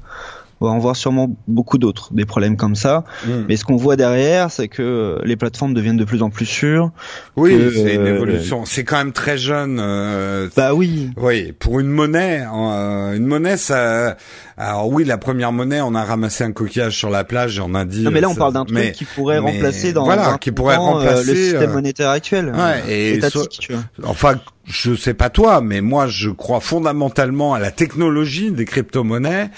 on 0.63 0.67
va 0.67 0.73
en 0.73 0.79
voir 0.79 0.95
sûrement 0.95 1.35
beaucoup 1.47 1.77
d'autres, 1.77 2.13
des 2.13 2.25
problèmes 2.25 2.55
comme 2.55 2.75
ça. 2.75 3.03
Hmm. 3.25 3.43
Mais 3.49 3.57
ce 3.57 3.65
qu'on 3.65 3.75
voit 3.75 3.97
derrière, 3.97 4.49
c'est 4.49 4.69
que 4.69 5.19
les 5.25 5.35
plateformes 5.35 5.73
deviennent 5.73 5.97
de 5.97 6.05
plus 6.05 6.23
en 6.23 6.29
plus 6.29 6.45
sûres. 6.45 6.91
Oui, 7.35 7.51
c'est 7.73 7.95
une 7.95 8.01
euh, 8.01 8.15
évolution. 8.15 8.63
C'est 8.65 8.85
quand 8.85 8.97
même 8.97 9.11
très 9.11 9.37
jeune. 9.37 9.77
Euh, 9.79 10.47
bah 10.55 10.73
oui. 10.73 11.11
Oui, 11.17 11.51
pour 11.51 11.79
une 11.79 11.89
monnaie, 11.89 12.45
euh, 12.45 13.13
une 13.13 13.25
monnaie, 13.25 13.57
ça. 13.57 14.15
Alors 14.57 14.89
oui, 14.89 15.03
la 15.03 15.17
première 15.17 15.51
monnaie, 15.51 15.81
on 15.81 15.95
a 15.95 16.03
ramassé 16.03 16.43
un 16.43 16.51
coquillage 16.51 16.95
sur 16.95 17.09
la 17.09 17.23
plage 17.23 17.57
et 17.57 17.61
on 17.61 17.73
a 17.73 17.85
dit. 17.85 18.03
Non, 18.03 18.11
mais 18.11 18.21
là, 18.21 18.29
on 18.29 18.35
parle 18.35 18.53
d'un 18.53 18.65
truc 18.65 18.91
qui 18.93 19.05
pourrait 19.05 19.39
remplacer 19.39 19.93
dans 19.93 20.05
voilà, 20.05 20.37
qui 20.39 20.51
pourrait 20.51 20.75
remplacer 20.75 21.33
le 21.33 21.35
système 21.35 21.71
monétaire 21.71 22.09
actuel. 22.09 22.53
Ouais, 22.53 22.83
et 22.87 23.19
tu 23.59 23.73
vois. 23.73 23.83
Enfin, 24.03 24.35
je 24.65 24.95
sais 24.95 25.13
pas 25.13 25.29
toi, 25.29 25.61
mais 25.61 25.81
moi 25.81 26.07
je 26.07 26.29
crois 26.29 26.59
fondamentalement 26.59 27.53
à 27.53 27.59
la 27.59 27.71
technologie 27.71 28.51
des 28.51 28.65
crypto-monnaies. 28.65 29.49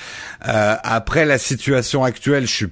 Euh, 0.48 0.76
après 0.84 1.26
la 1.26 1.38
situation 1.38 2.04
actuelle, 2.04 2.48
je 2.48 2.54
suis 2.54 2.68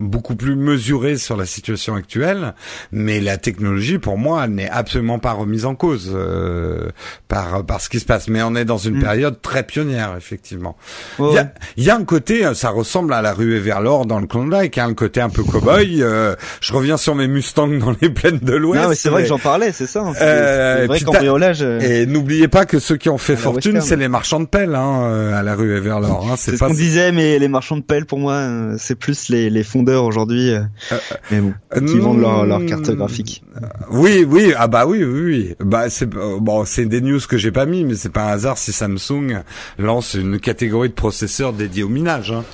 beaucoup 0.00 0.34
plus 0.34 0.56
mesuré 0.56 1.16
sur 1.16 1.36
la 1.36 1.46
situation 1.46 1.94
actuelle, 1.94 2.54
mais 2.90 3.20
la 3.20 3.36
technologie, 3.36 3.98
pour 3.98 4.18
moi, 4.18 4.48
n'est 4.48 4.68
absolument 4.68 5.20
pas 5.20 5.32
remise 5.32 5.64
en 5.66 5.76
cause 5.76 6.10
euh, 6.12 6.88
par 7.28 7.64
par 7.64 7.80
ce 7.80 7.88
qui 7.88 8.00
se 8.00 8.04
passe. 8.04 8.26
Mais 8.26 8.42
on 8.42 8.56
est 8.56 8.64
dans 8.64 8.76
une 8.76 8.96
mm. 8.96 9.02
période 9.02 9.40
très 9.40 9.62
pionnière, 9.62 10.14
effectivement. 10.16 10.76
Il 11.20 11.34
y, 11.34 11.38
a, 11.38 11.52
y, 11.76 11.90
a, 11.90 11.96
un 11.96 12.04
côté, 12.04 12.44
euh, 12.44 12.54
ça 12.54 12.70
ressemble 12.70 13.12
à 13.12 13.22
la 13.22 13.32
ruée 13.32 13.60
vers 13.60 13.80
l'or 13.80 14.04
dans 14.04 14.18
le 14.18 14.26
Klondike, 14.26 14.78
hein, 14.78 14.88
un 14.88 14.94
côté 14.94 15.20
un 15.20 15.30
peu 15.30 15.42
cow-boy. 15.42 16.02
Euh, 16.14 16.34
je 16.60 16.72
reviens 16.72 16.96
sur 16.96 17.14
mes 17.14 17.28
Mustangs 17.28 17.78
dans 17.78 17.94
les 18.00 18.10
plaines 18.10 18.38
de 18.38 18.54
l'Ouest. 18.54 18.94
c'est 18.94 19.08
vrai 19.08 19.22
que 19.22 19.28
j'en 19.28 19.38
parlais, 19.38 19.72
c'est 19.72 19.86
ça. 19.86 20.00
Hein, 20.00 20.12
c'est 20.14 20.86
vrai 20.86 21.00
cambriolage. 21.00 21.62
Et 21.62 22.04
n'oubliez 22.04 22.48
pas 22.48 22.66
que 22.66 22.78
ceux 22.78 22.96
qui 22.96 23.08
ont 23.08 23.18
fait 23.18 23.36
fortune, 23.36 23.80
c'est 23.80 23.96
les 23.96 24.08
marchands 24.08 24.40
de 24.40 24.46
pelles 24.46 24.74
hein, 24.74 25.32
à 25.32 25.42
la 25.42 25.54
ruée 25.54 25.80
vers 25.80 26.00
l'or. 26.00 26.28
Hein, 26.30 26.34
c'est 26.36 26.56
ce 26.56 26.64
qu'on 26.64 26.74
disait, 26.74 27.12
mais 27.12 27.38
les 27.38 27.48
marchands 27.48 27.76
de 27.76 27.82
pelles, 27.82 28.06
pour 28.06 28.18
moi, 28.18 28.44
c'est 28.76 28.96
plus 28.96 29.28
les, 29.28 29.50
les 29.50 29.62
aujourd'hui, 30.02 30.50
euh, 30.50 30.62
euh, 30.92 30.98
mais 31.30 31.40
bon, 31.40 31.54
qui 31.86 31.98
vendent 31.98 32.20
leur, 32.20 32.46
leur 32.46 32.64
carte 32.66 32.90
graphique. 32.90 33.42
Oui, 33.90 34.26
oui, 34.28 34.52
ah 34.56 34.66
bah 34.66 34.86
oui, 34.86 35.04
oui, 35.04 35.20
oui. 35.20 35.54
Bah 35.60 35.90
c'est 35.90 36.08
bon, 36.08 36.64
c'est 36.64 36.86
des 36.86 37.00
news 37.00 37.20
que 37.28 37.36
j'ai 37.36 37.52
pas 37.52 37.66
mis, 37.66 37.84
mais 37.84 37.94
c'est 37.94 38.12
pas 38.12 38.24
un 38.24 38.32
hasard 38.32 38.58
si 38.58 38.72
Samsung 38.72 39.42
lance 39.78 40.14
une 40.14 40.40
catégorie 40.40 40.88
de 40.88 40.94
processeurs 40.94 41.52
dédiés 41.52 41.82
au 41.82 41.88
minage. 41.88 42.30
Hein. 42.32 42.44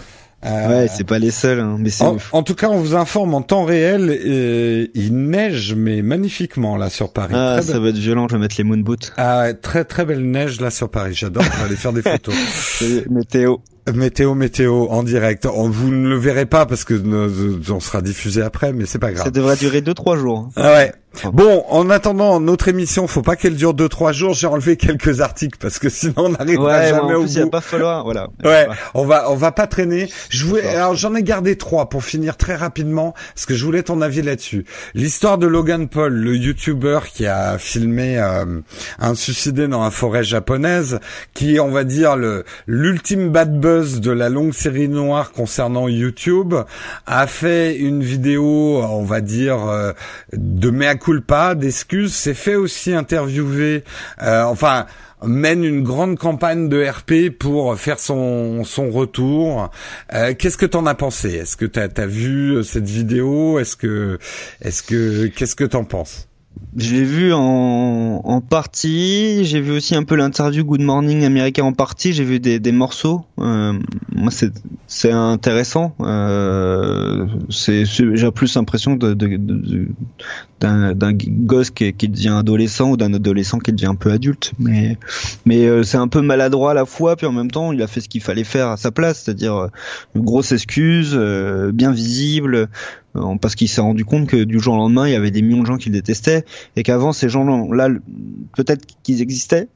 Euh, 0.45 0.69
ouais, 0.69 0.89
c'est 0.89 1.05
pas 1.05 1.19
les 1.19 1.31
seuls, 1.31 1.61
hein, 1.61 1.77
mais 1.79 1.91
c'est 1.91 2.05
en, 2.05 2.17
en, 2.33 2.43
tout 2.43 2.55
cas, 2.55 2.71
on 2.71 2.79
vous 2.79 2.95
informe 2.95 3.35
en 3.35 3.43
temps 3.43 3.65
réel. 3.65 4.11
Et 4.11 4.91
il 4.95 5.15
neige, 5.15 5.75
mais 5.75 6.01
magnifiquement 6.01 6.79
là 6.79 6.89
sur 6.89 7.13
Paris. 7.13 7.35
Ah, 7.37 7.61
ça 7.63 7.79
va 7.79 7.89
être 7.91 7.99
violent. 7.99 8.27
Je 8.29 8.37
vais 8.37 8.41
mettre 8.41 8.57
les 8.57 8.65
moon 8.65 8.79
boots. 8.79 9.13
Ah, 9.19 9.53
très 9.53 9.85
très 9.85 10.07
belle 10.07 10.25
neige 10.31 10.61
là 10.61 10.71
sur 10.71 10.89
Paris. 10.89 11.13
J'adore. 11.15 11.43
Je 11.43 11.59
vais 11.59 11.65
aller 11.65 11.77
faire 11.77 11.93
des 11.93 12.03
photos. 12.03 12.35
météo. 13.11 13.57
Météo, 13.93 14.35
météo, 14.35 14.87
en 14.91 15.03
direct. 15.03 15.47
Vous 15.47 15.91
ne 15.91 16.09
le 16.09 16.17
verrez 16.17 16.47
pas 16.47 16.67
parce 16.67 16.85
que 16.85 16.95
on 17.71 17.81
sera 17.81 18.03
diffusé 18.03 18.43
après, 18.43 18.73
mais 18.73 18.87
c'est 18.87 18.99
pas 18.99 19.13
grave. 19.13 19.25
Ça 19.25 19.31
devrait 19.31 19.57
durer 19.57 19.81
deux 19.81 19.95
trois 19.95 20.17
jours. 20.17 20.51
Ah 20.57 20.73
ouais. 20.73 20.93
Bon, 21.33 21.65
en 21.69 21.91
attendant 21.91 22.39
notre 22.39 22.69
émission, 22.69 23.09
faut 23.09 23.23
pas 23.23 23.35
qu'elle 23.35 23.57
dure 23.57 23.75
deux 23.75 23.89
trois 23.89 24.13
jours. 24.13 24.33
J'ai 24.33 24.47
enlevé 24.47 24.77
quelques 24.77 25.21
articles 25.21 25.59
parce 25.61 25.81
que 25.81 25.89
sinon 25.89 26.15
on 26.17 26.29
n'arrivera 26.31 26.79
ouais, 26.79 26.89
jamais 26.89 27.15
au 27.15 27.25
bout. 27.25 27.33
Il 27.35 27.43
va 27.43 27.51
pas 27.51 27.61
falloir, 27.61 28.05
voilà. 28.05 28.29
Ouais, 28.45 28.69
on 28.95 29.05
va 29.05 29.31
on 29.31 29.35
va 29.35 29.51
pas 29.51 29.67
traîner. 29.67 30.09
Je 30.29 30.47
voulais, 30.47 30.69
alors 30.69 30.95
j'en 30.95 31.15
ai 31.17 31.25
gardé 31.25 31.57
trois 31.57 31.89
pour 31.89 32.05
finir 32.05 32.37
très 32.37 32.55
rapidement 32.55 33.13
parce 33.35 33.45
que 33.45 33.55
je 33.55 33.65
voulais 33.65 33.83
ton 33.83 34.01
avis 34.03 34.23
là-dessus. 34.23 34.65
L'histoire 34.95 35.37
de 35.37 35.49
Logan 35.49 35.89
Paul, 35.89 36.13
le 36.13 36.37
YouTuber 36.37 37.01
qui 37.13 37.27
a 37.27 37.59
filmé 37.59 38.17
euh, 38.19 38.61
un 39.01 39.15
suicidé 39.17 39.67
dans 39.67 39.83
la 39.83 39.91
forêt 39.91 40.23
japonaise, 40.23 41.01
qui 41.35 41.57
est 41.57 41.61
on 41.61 41.73
va 41.73 41.83
dire 41.83 42.15
le 42.15 42.45
l'ultime 42.69 43.31
bad 43.31 43.59
de 43.79 44.11
la 44.11 44.29
longue 44.29 44.53
série 44.53 44.89
noire 44.89 45.33
concernant 45.33 45.89
YouTube, 45.89 46.55
a 47.07 47.27
fait 47.27 47.77
une 47.77 48.03
vidéo, 48.03 48.83
on 48.83 49.05
va 49.05 49.21
dire 49.21 49.65
euh, 49.69 49.93
de 50.33 50.71
mea 50.71 50.97
culpa, 50.97 51.55
d'excuses, 51.55 52.15
s'est 52.15 52.35
fait 52.35 52.57
aussi 52.57 52.93
interviewer, 52.93 53.85
euh, 54.23 54.43
enfin 54.43 54.87
mène 55.23 55.65
une 55.65 55.83
grande 55.83 56.19
campagne 56.19 56.69
de 56.69 56.83
RP 56.83 57.31
pour 57.39 57.79
faire 57.79 58.01
son 58.01 58.65
son 58.65 58.91
retour. 58.91 59.71
Euh, 60.15 60.35
qu'est-ce 60.39 60.57
que 60.57 60.67
t'en 60.67 60.87
as 60.87 60.95
pensé? 60.95 61.35
Est-ce 61.35 61.57
que 61.57 61.67
t'as 61.67 61.89
as 61.95 62.07
vu 62.07 62.65
cette 62.65 62.89
vidéo? 62.89 63.59
Est-ce 63.59 63.77
que 63.77 64.19
est-ce 64.63 64.83
que 64.83 65.27
qu'est-ce 65.27 65.55
que 65.55 65.65
t'en 65.65 65.85
penses? 65.85 66.30
J'ai 66.77 67.03
vu 67.03 67.33
en, 67.33 68.21
en 68.25 68.41
partie, 68.41 69.45
j'ai 69.45 69.61
vu 69.61 69.73
aussi 69.73 69.97
un 69.97 70.05
peu 70.05 70.15
l'interview 70.15 70.65
Good 70.65 70.83
Morning 70.83 71.25
America 71.25 71.65
en 71.65 71.73
partie, 71.73 72.13
j'ai 72.13 72.23
vu 72.23 72.39
des, 72.39 72.73
morceaux. 72.73 73.25
Euh, 73.41 73.73
moi, 74.13 74.31
c'est 74.87 75.11
intéressant. 75.11 75.95
Euh, 76.01 77.27
j'ai 77.49 78.31
plus 78.31 78.55
l'impression 78.55 78.95
de, 78.95 79.15
d'un 80.61 81.13
gosse 81.13 81.71
qui, 81.71 81.93
qui, 81.95 82.09
devient 82.09 82.37
adolescent 82.39 82.91
ou 82.91 82.97
d'un 82.97 83.15
adolescent 83.15 83.59
qui 83.59 83.73
devient 83.73 83.87
un 83.87 83.95
peu 83.95 84.13
adulte. 84.13 84.53
Mais 84.59 84.99
mais 85.47 85.67
euh, 85.67 85.83
c'est 85.83 85.97
un 85.97 86.09
peu 86.09 86.21
maladroit 86.21 86.73
à 86.73 86.75
la 86.75 86.85
fois, 86.85 87.17
puis 87.17 87.27
en 87.27 87.33
même 87.33 87.51
temps, 87.51 87.73
il 87.73 87.83
a 87.83 87.87
fait 87.87 88.01
ce 88.01 88.09
qu'il 88.09 88.21
fallait 88.21 88.45
faire 88.45 88.69
à 88.69 88.77
sa 88.77 88.91
place, 88.91 89.23
c'est-à-dire 89.23 89.55
euh, 89.55 89.69
une 90.15 90.23
grosse 90.23 90.53
excuse, 90.53 91.13
euh, 91.15 91.73
bien 91.73 91.93
visible, 91.93 92.69
parce 93.41 93.57
qu'il 93.57 93.69
s'est 93.69 93.81
rendu 93.81 94.05
compte 94.05 94.29
que 94.29 94.45
du 94.45 94.61
jour 94.61 94.75
au 94.75 94.77
lendemain, 94.77 95.09
il 95.09 95.13
y 95.13 95.17
avait 95.17 95.33
des 95.33 95.43
millions 95.43 95.63
de 95.63 95.67
gens 95.67 95.79
qui 95.79 95.89
le 95.89 95.95
détestaient 95.95 96.45
et 96.77 96.85
qu'avant 96.85 97.13
ces 97.13 97.29
gens-là, 97.29 97.89
peut-être 98.57 98.87
qu'ils 99.03 99.21
existaient, 99.21 99.69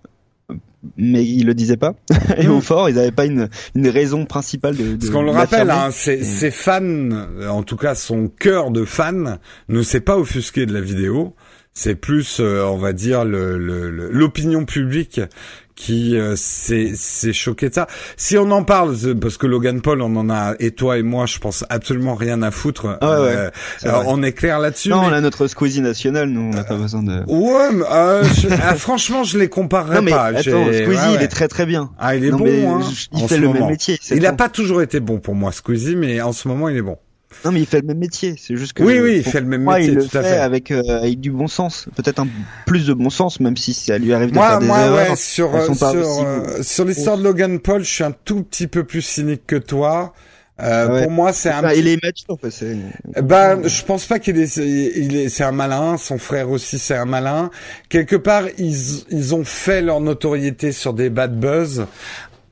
mais 0.97 1.24
ils 1.24 1.47
le 1.47 1.55
disaient 1.55 1.77
pas. 1.77 1.94
et 2.36 2.48
au 2.48 2.61
fort, 2.61 2.89
ils 2.89 2.97
n'avaient 2.97 3.11
pas 3.11 3.27
une, 3.27 3.48
une 3.74 3.89
raison 3.89 4.27
principale 4.27 4.77
de. 4.77 4.93
de 4.93 4.97
Parce 4.97 5.11
qu'on 5.11 5.23
le 5.23 5.31
rappelle, 5.31 5.70
hein, 5.70 5.90
ses, 5.90 6.51
fans, 6.51 7.11
en 7.48 7.62
tout 7.62 7.77
cas 7.77 7.94
son 7.94 8.28
cœur 8.28 8.70
de 8.70 8.85
fan, 8.85 9.39
ne 9.69 9.82
s'est 9.82 10.01
pas 10.01 10.16
offusqué 10.19 10.66
de 10.66 10.73
la 10.73 10.81
vidéo. 10.81 11.35
C'est 11.77 11.97
plus, 11.97 12.39
euh, 12.39 12.62
on 12.65 12.77
va 12.77 12.93
dire, 12.93 13.24
l'opinion 13.24 14.61
le, 14.61 14.66
publique 14.66 15.20
qui 15.76 16.16
euh, 16.16 16.34
s'est 16.36 17.32
choqué 17.32 17.68
de 17.68 17.74
ça. 17.74 17.86
Si 18.16 18.38
on 18.38 18.51
en 18.51 18.64
parle, 18.64 18.96
parce 19.20 19.36
que 19.36 19.46
Logan 19.46 19.80
Paul, 19.80 20.02
on 20.02 20.14
en 20.16 20.30
a, 20.30 20.55
et 20.60 20.70
toi 20.70 20.98
et 20.98 21.02
moi, 21.02 21.26
je 21.26 21.38
pense 21.38 21.64
absolument 21.68 22.14
rien 22.14 22.42
à 22.42 22.51
foutre. 22.51 22.98
Ah 23.01 23.22
ouais, 23.22 23.51
euh, 23.84 24.02
on 24.06 24.22
est 24.22 24.32
clair 24.32 24.60
là-dessus. 24.60 24.90
Non, 24.90 25.02
on 25.02 25.12
a 25.12 25.20
notre 25.20 25.46
Squeezie 25.46 25.80
national, 25.80 26.28
nous, 26.28 26.40
on 26.40 26.51
n'a 26.51 26.64
pas 26.64 26.76
besoin 26.76 27.02
de... 27.02 27.22
Ouais, 27.26 27.72
mais, 27.72 27.84
euh, 27.90 28.24
ah, 28.62 28.74
franchement, 28.76 29.24
je 29.24 29.38
les 29.38 29.48
comparerais 29.48 29.96
non, 29.96 30.02
mais, 30.02 30.10
pas. 30.12 30.26
Attends, 30.26 30.42
Squeezie, 30.42 31.14
il 31.14 31.22
est 31.22 31.28
très 31.28 31.48
très 31.48 31.66
bien. 31.66 31.90
Ah, 31.98 32.14
il 32.14 32.24
est 32.24 32.30
bon, 32.30 32.46
hein, 32.46 32.80
Il 33.12 33.26
fait 33.28 33.38
le 33.38 33.48
même 33.48 33.66
métier. 33.66 33.98
Il 34.10 34.22
n'a 34.22 34.32
pas 34.32 34.48
toujours 34.48 34.82
été 34.82 35.01
bon 35.01 35.18
pour 35.18 35.34
moi, 35.34 35.52
Squeezie, 35.52 35.96
mais 35.96 36.20
en 36.20 36.32
ce 36.32 36.48
moment, 36.48 36.68
il 36.68 36.76
est 36.76 36.82
bon. 36.82 36.98
Non, 37.44 37.52
mais 37.52 37.61
il 37.61 37.66
fait 37.66 37.81
le 37.81 37.86
même 37.86 37.98
métier. 37.98 38.35
C'est 38.39 38.56
juste 38.56 38.73
que. 38.73 38.82
Oui, 38.82 38.98
oui, 39.01 39.16
il 39.19 39.23
fait 39.24 39.40
le 39.40 39.47
même 39.47 39.62
moi, 39.62 39.78
métier. 39.78 39.93
Il 39.93 39.98
tout 39.98 40.09
le 40.12 40.19
à 40.19 40.23
fait, 40.23 40.28
fait 40.28 40.40
avec 40.40 40.70
euh, 40.70 40.82
avec 40.89 41.20
du 41.20 41.31
bon 41.31 41.47
sens, 41.47 41.86
peut-être 41.97 42.20
un 42.20 42.28
plus 42.66 42.86
de 42.86 42.94
bon 42.94 43.11
sens, 43.11 43.40
même 43.40 43.56
si 43.56 43.74
ça 43.74 43.98
lui 43.98 44.12
arrive 44.12 44.31
de 44.31 44.35
moi, 44.35 44.48
faire 44.51 44.59
des 44.61 44.66
moi, 44.66 44.81
erreurs. 44.81 45.11
Ouais, 45.11 45.16
sur 45.16 45.51
sur, 45.74 45.86
euh, 45.94 46.62
sur 46.62 46.85
l'histoire 46.85 47.19
de 47.19 47.23
Logan 47.23 47.59
Paul, 47.59 47.82
je 47.82 47.90
suis 47.90 48.05
un 48.05 48.15
tout 48.24 48.43
petit 48.43 48.66
peu 48.66 48.85
plus 48.85 49.02
cynique 49.02 49.43
que 49.47 49.56
toi. 49.56 50.12
Euh, 50.62 50.89
ouais. 50.89 51.02
Pour 51.02 51.11
moi, 51.11 51.32
c'est 51.32 51.51
un. 51.51 51.62
Bah, 51.62 51.74
il 51.74 51.89
est 51.89 52.01
mature. 52.02 52.39
C'est. 52.51 52.77
Bah, 53.23 53.56
je 53.66 53.82
pense 53.82 54.06
pas 54.06 54.20
qu'il 54.20 54.39
est. 54.39 54.56
Il 54.56 55.16
est. 55.16 55.28
C'est 55.28 55.43
un 55.43 55.52
malin. 55.52 55.97
Son 55.97 56.16
frère 56.16 56.48
aussi, 56.51 56.78
c'est 56.78 56.94
un 56.94 57.06
malin. 57.06 57.51
Quelque 57.89 58.16
part, 58.16 58.44
ils 58.59 59.05
ils 59.11 59.35
ont 59.35 59.44
fait 59.44 59.82
leur 59.82 60.01
notoriété 60.01 60.70
sur 60.70 60.94
des 60.94 61.11
bad 61.11 61.39
buzz. 61.39 61.86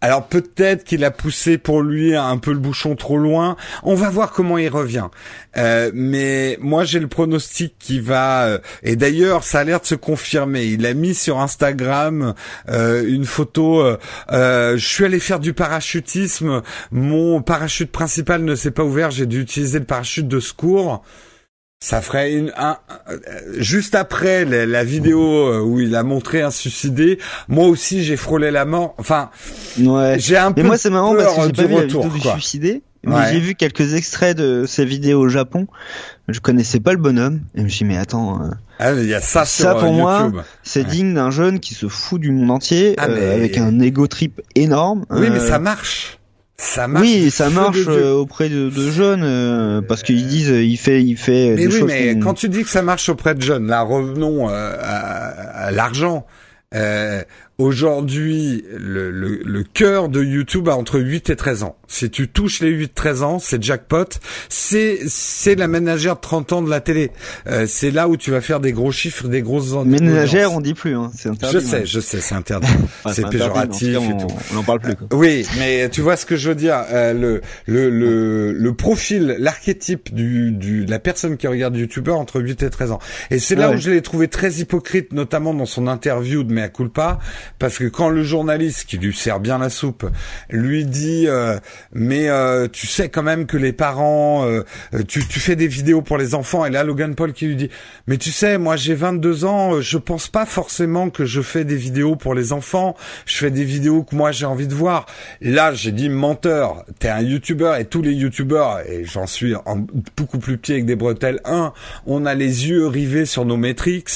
Alors 0.02 0.26
peut-être 0.26 0.82
qu'il 0.82 1.04
a 1.04 1.12
poussé 1.12 1.58
pour 1.58 1.80
lui 1.80 2.16
un 2.16 2.36
peu 2.36 2.52
le 2.52 2.58
bouchon 2.58 2.96
trop 2.96 3.18
loin. 3.18 3.56
On 3.84 3.94
va 3.94 4.10
voir 4.10 4.32
comment 4.32 4.58
il 4.58 4.68
revient. 4.68 5.06
Euh, 5.56 5.92
mais 5.94 6.58
moi 6.60 6.84
j'ai 6.84 6.98
le 6.98 7.06
pronostic 7.06 7.76
qui 7.78 8.00
va. 8.00 8.46
Euh, 8.46 8.58
et 8.82 8.96
d'ailleurs 8.96 9.44
ça 9.44 9.60
a 9.60 9.64
l'air 9.64 9.80
de 9.80 9.86
se 9.86 9.94
confirmer. 9.94 10.64
Il 10.64 10.86
a 10.86 10.94
mis 10.94 11.14
sur 11.14 11.38
Instagram 11.38 12.34
euh, 12.68 13.04
une 13.06 13.24
photo. 13.24 13.96
Je 14.28 14.76
suis 14.76 15.04
allé 15.04 15.20
faire 15.20 15.38
du 15.38 15.52
parachutisme. 15.52 16.62
Mon 16.90 17.40
parachute 17.40 17.92
principal 17.92 18.42
ne 18.42 18.56
s'est 18.56 18.72
pas 18.72 18.82
ouvert. 18.82 19.12
J'ai 19.12 19.26
dû 19.26 19.40
utiliser 19.40 19.78
le 19.78 19.84
parachute 19.84 20.26
de 20.26 20.40
secours. 20.40 21.04
Ça 21.84 22.00
ferait 22.00 22.32
une 22.32 22.52
un, 22.56 22.76
juste 23.58 23.96
après 23.96 24.44
la, 24.44 24.66
la, 24.66 24.84
vidéo 24.84 25.60
où 25.64 25.80
il 25.80 25.96
a 25.96 26.04
montré 26.04 26.40
un 26.40 26.52
suicidé. 26.52 27.18
Moi 27.48 27.66
aussi, 27.66 28.04
j'ai 28.04 28.16
frôlé 28.16 28.52
la 28.52 28.64
mort. 28.64 28.94
Enfin, 28.98 29.30
ouais. 29.80 30.14
j'ai 30.20 30.36
un 30.36 30.50
mais 30.50 30.62
peu 30.62 30.68
moi 30.68 30.78
c'est 30.78 30.90
marrant 30.90 31.12
parce 31.16 31.34
que 31.34 31.42
j'ai 31.42 31.52
pas 31.52 31.64
vu 31.64 31.74
retour, 31.74 32.04
la 32.04 32.08
vidéo 32.10 32.22
quoi. 32.22 32.34
du 32.34 32.40
suicidé, 32.40 32.82
mais 33.02 33.16
Ouais. 33.16 33.22
j'ai 33.32 33.40
vu 33.40 33.56
quelques 33.56 33.94
extraits 33.94 34.36
de 34.36 34.64
ces 34.64 34.84
vidéos 34.84 35.18
au 35.22 35.28
Japon. 35.28 35.66
Je 36.28 36.38
connaissais 36.38 36.78
pas 36.78 36.92
le 36.92 36.98
bonhomme 36.98 37.40
et 37.56 37.58
je 37.58 37.64
me 37.64 37.68
suis 37.68 37.84
dit 37.84 37.90
mais 37.92 37.98
attends, 37.98 38.40
euh, 38.44 38.50
Ah, 38.78 38.92
il 38.92 39.06
y 39.08 39.14
a 39.14 39.20
ça, 39.20 39.44
Ça, 39.44 39.70
sur 39.72 39.78
pour 39.80 39.88
euh, 39.88 39.92
moi, 39.92 40.30
c'est 40.62 40.84
Ouais. 40.84 40.90
digne 40.90 41.14
d'un 41.14 41.32
jeune 41.32 41.58
qui 41.58 41.74
se 41.74 41.88
fout 41.88 42.20
du 42.20 42.30
monde 42.30 42.52
entier 42.52 42.94
Ah, 42.96 43.06
euh, 43.08 43.16
mais- 43.18 43.34
avec 43.34 43.58
un 43.58 43.80
ego 43.80 44.06
trip 44.06 44.40
énorme. 44.54 45.04
Oui, 45.10 45.26
mais 45.32 45.40
Euh, 45.40 45.48
ça 45.48 45.58
marche. 45.58 46.20
Ça 46.56 46.86
marche. 46.86 47.04
Oui, 47.04 47.30
ça 47.30 47.50
marche 47.50 47.86
euh, 47.88 48.12
auprès 48.12 48.48
de, 48.48 48.68
de 48.70 48.90
jeunes 48.90 49.24
euh, 49.24 49.80
parce 49.82 50.02
qu'ils 50.02 50.26
disent 50.26 50.50
euh, 50.50 50.62
il 50.62 50.76
fait 50.76 51.02
il 51.02 51.16
fait 51.16 51.50
Mais 51.50 51.56
des 51.56 51.66
oui, 51.66 51.72
choses 51.80 51.88
mais 51.88 52.18
quand 52.18 52.34
tu 52.34 52.48
dis 52.48 52.62
que 52.62 52.68
ça 52.68 52.82
marche 52.82 53.08
auprès 53.08 53.34
de 53.34 53.42
jeunes, 53.42 53.66
là 53.66 53.82
revenons 53.82 54.48
euh, 54.48 54.76
à, 54.80 55.66
à 55.66 55.70
l'argent. 55.70 56.24
Euh, 56.74 57.22
Aujourd'hui, 57.62 58.64
le, 58.76 59.10
le, 59.12 59.40
le 59.44 59.62
cœur 59.62 60.08
de 60.08 60.22
YouTube 60.22 60.68
a 60.68 60.76
entre 60.76 60.98
8 60.98 61.30
et 61.30 61.36
13 61.36 61.62
ans. 61.62 61.76
Si 61.86 62.10
tu 62.10 62.26
touches 62.28 62.60
les 62.60 62.72
8-13 62.86 63.22
ans, 63.22 63.38
c'est 63.38 63.62
jackpot. 63.62 64.04
C'est 64.48 64.98
c'est 65.06 65.54
la 65.54 65.68
ménagère 65.68 66.16
de 66.16 66.20
30 66.20 66.52
ans 66.54 66.62
de 66.62 66.68
la 66.70 66.80
télé. 66.80 67.12
Euh, 67.46 67.66
c'est 67.68 67.90
là 67.92 68.08
où 68.08 68.16
tu 68.16 68.30
vas 68.32 68.40
faire 68.40 68.58
des 68.60 68.72
gros 68.72 68.90
chiffres, 68.90 69.28
des 69.28 69.42
grosses 69.42 69.72
ménagère 69.84 70.52
on 70.52 70.60
dit 70.60 70.74
plus 70.74 70.94
hein, 70.96 71.10
c'est 71.16 71.28
interdit. 71.28 71.54
Je 71.54 71.60
sais, 71.64 71.76
hein. 71.76 71.82
je 71.84 72.00
sais, 72.00 72.20
c'est 72.20 72.34
interdit. 72.34 72.66
Enfin, 73.04 73.12
c'est 73.14 73.24
interdit, 73.24 73.38
péjoratif 73.38 73.88
et 73.94 73.96
on, 73.96 74.16
tout. 74.16 74.34
on 74.54 74.56
en 74.56 74.62
parle 74.64 74.80
plus 74.80 74.96
quoi. 74.96 75.06
Oui, 75.12 75.46
mais 75.58 75.88
tu 75.90 76.00
vois 76.00 76.16
ce 76.16 76.26
que 76.26 76.34
je 76.36 76.48
veux 76.48 76.54
dire. 76.56 76.82
euh, 76.90 77.12
le, 77.12 77.40
le, 77.66 77.90
le, 77.90 78.52
le 78.52 78.74
profil, 78.74 79.36
l'archétype 79.38 80.12
du, 80.12 80.50
du, 80.50 80.84
de 80.84 80.90
la 80.90 80.98
personne 80.98 81.36
qui 81.36 81.46
regarde 81.46 81.76
YouTuber 81.76 82.10
entre 82.12 82.40
8 82.40 82.62
et 82.64 82.70
13 82.70 82.90
ans. 82.92 82.98
Et 83.30 83.38
c'est 83.38 83.54
là 83.54 83.68
Ouais. 83.68 83.76
où 83.76 83.78
je 83.78 83.90
l'ai 83.90 84.02
trouvé 84.02 84.26
très 84.28 84.50
hypocrite, 84.54 85.12
notamment 85.12 85.54
dans 85.54 85.66
son 85.66 85.86
interview 85.86 86.42
de 86.42 86.52
Mea 86.52 86.68
Culpa, 86.68 87.18
parce 87.58 87.78
que 87.78 87.84
quand 87.84 88.08
le 88.08 88.22
journaliste, 88.22 88.84
qui 88.86 88.98
lui 88.98 89.14
sert 89.14 89.40
bien 89.40 89.58
la 89.58 89.70
soupe, 89.70 90.08
lui 90.50 90.84
dit 90.84 91.26
euh, 91.28 91.58
mais 91.92 92.28
euh, 92.28 92.68
tu 92.68 92.86
sais 92.86 93.08
quand 93.08 93.22
même 93.22 93.46
que 93.46 93.56
les 93.56 93.72
parents, 93.72 94.46
euh, 94.46 94.62
euh, 94.94 95.02
tu, 95.06 95.26
tu 95.26 95.40
fais 95.40 95.56
des 95.56 95.66
vidéos 95.68 96.02
pour 96.02 96.18
les 96.18 96.34
enfants, 96.34 96.64
et 96.64 96.70
là 96.70 96.84
Logan 96.84 97.14
Paul 97.14 97.32
qui 97.32 97.46
lui 97.46 97.56
dit 97.56 97.70
mais 98.06 98.16
tu 98.16 98.30
sais, 98.30 98.58
moi 98.58 98.76
j'ai 98.76 98.94
22 98.94 99.44
ans, 99.44 99.74
euh, 99.74 99.80
je 99.80 99.98
pense 99.98 100.28
pas 100.28 100.46
forcément 100.46 101.10
que 101.10 101.24
je 101.24 101.40
fais 101.40 101.64
des 101.64 101.76
vidéos 101.76 102.16
pour 102.16 102.34
les 102.34 102.52
enfants, 102.52 102.96
je 103.26 103.36
fais 103.36 103.50
des 103.50 103.64
vidéos 103.64 104.02
que 104.02 104.14
moi 104.14 104.32
j'ai 104.32 104.46
envie 104.46 104.66
de 104.66 104.74
voir. 104.74 105.06
Là, 105.40 105.72
j'ai 105.72 105.92
dit 105.92 106.08
menteur, 106.08 106.84
t'es 106.98 107.08
un 107.08 107.20
youtubeur 107.20 107.76
et 107.76 107.84
tous 107.84 108.02
les 108.02 108.12
youtubeurs, 108.12 108.80
et 108.88 109.04
j'en 109.04 109.26
suis 109.26 109.54
beaucoup 110.16 110.38
plus 110.38 110.58
petit 110.58 110.72
avec 110.72 110.86
des 110.86 110.96
bretelles, 110.96 111.40
un, 111.44 111.72
on 112.06 112.26
a 112.26 112.34
les 112.34 112.68
yeux 112.68 112.86
rivés 112.86 113.26
sur 113.26 113.44
nos 113.44 113.56
métriques, 113.56 114.10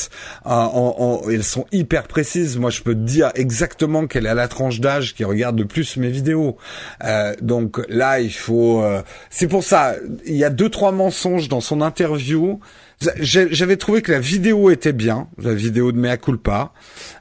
elles 0.45 1.45
sont 1.45 1.67
hyper 1.73 2.05
précises, 2.05 2.59
moi 2.59 2.71
je 2.71 2.83
peux 2.83 2.95
te 2.95 3.01
dire 3.01 3.16
exactement 3.35 4.07
quelle 4.07 4.27
est 4.27 4.35
la 4.35 4.49
tranche 4.49 4.81
d'âge 4.81 5.15
qui 5.15 5.25
regarde 5.25 5.59
le 5.59 5.67
plus 5.67 5.97
mes 5.97 6.11
vidéos. 6.11 6.57
Euh, 7.05 7.35
donc 7.41 7.81
là, 7.89 8.21
il 8.21 8.33
faut... 8.33 8.83
euh, 8.83 9.03
c'est 9.31 9.49
pour 9.49 9.65
ça, 9.65 9.95
il 10.25 10.37
y 10.37 10.45
a 10.45 10.51
deux, 10.51 10.69
trois 10.69 10.93
mensonges 10.93 11.49
dans 11.49 11.61
son 11.61 11.81
interview. 11.81 12.61
J'avais 13.21 13.77
trouvé 13.77 14.01
que 14.01 14.11
la 14.11 14.21
vidéo 14.21 14.71
était 14.71 14.95
bien, 14.95 15.29
la 15.39 15.53
vidéo 15.53 15.93
de 15.93 15.99
Mea 15.99 16.17
Culpa, 16.17 16.73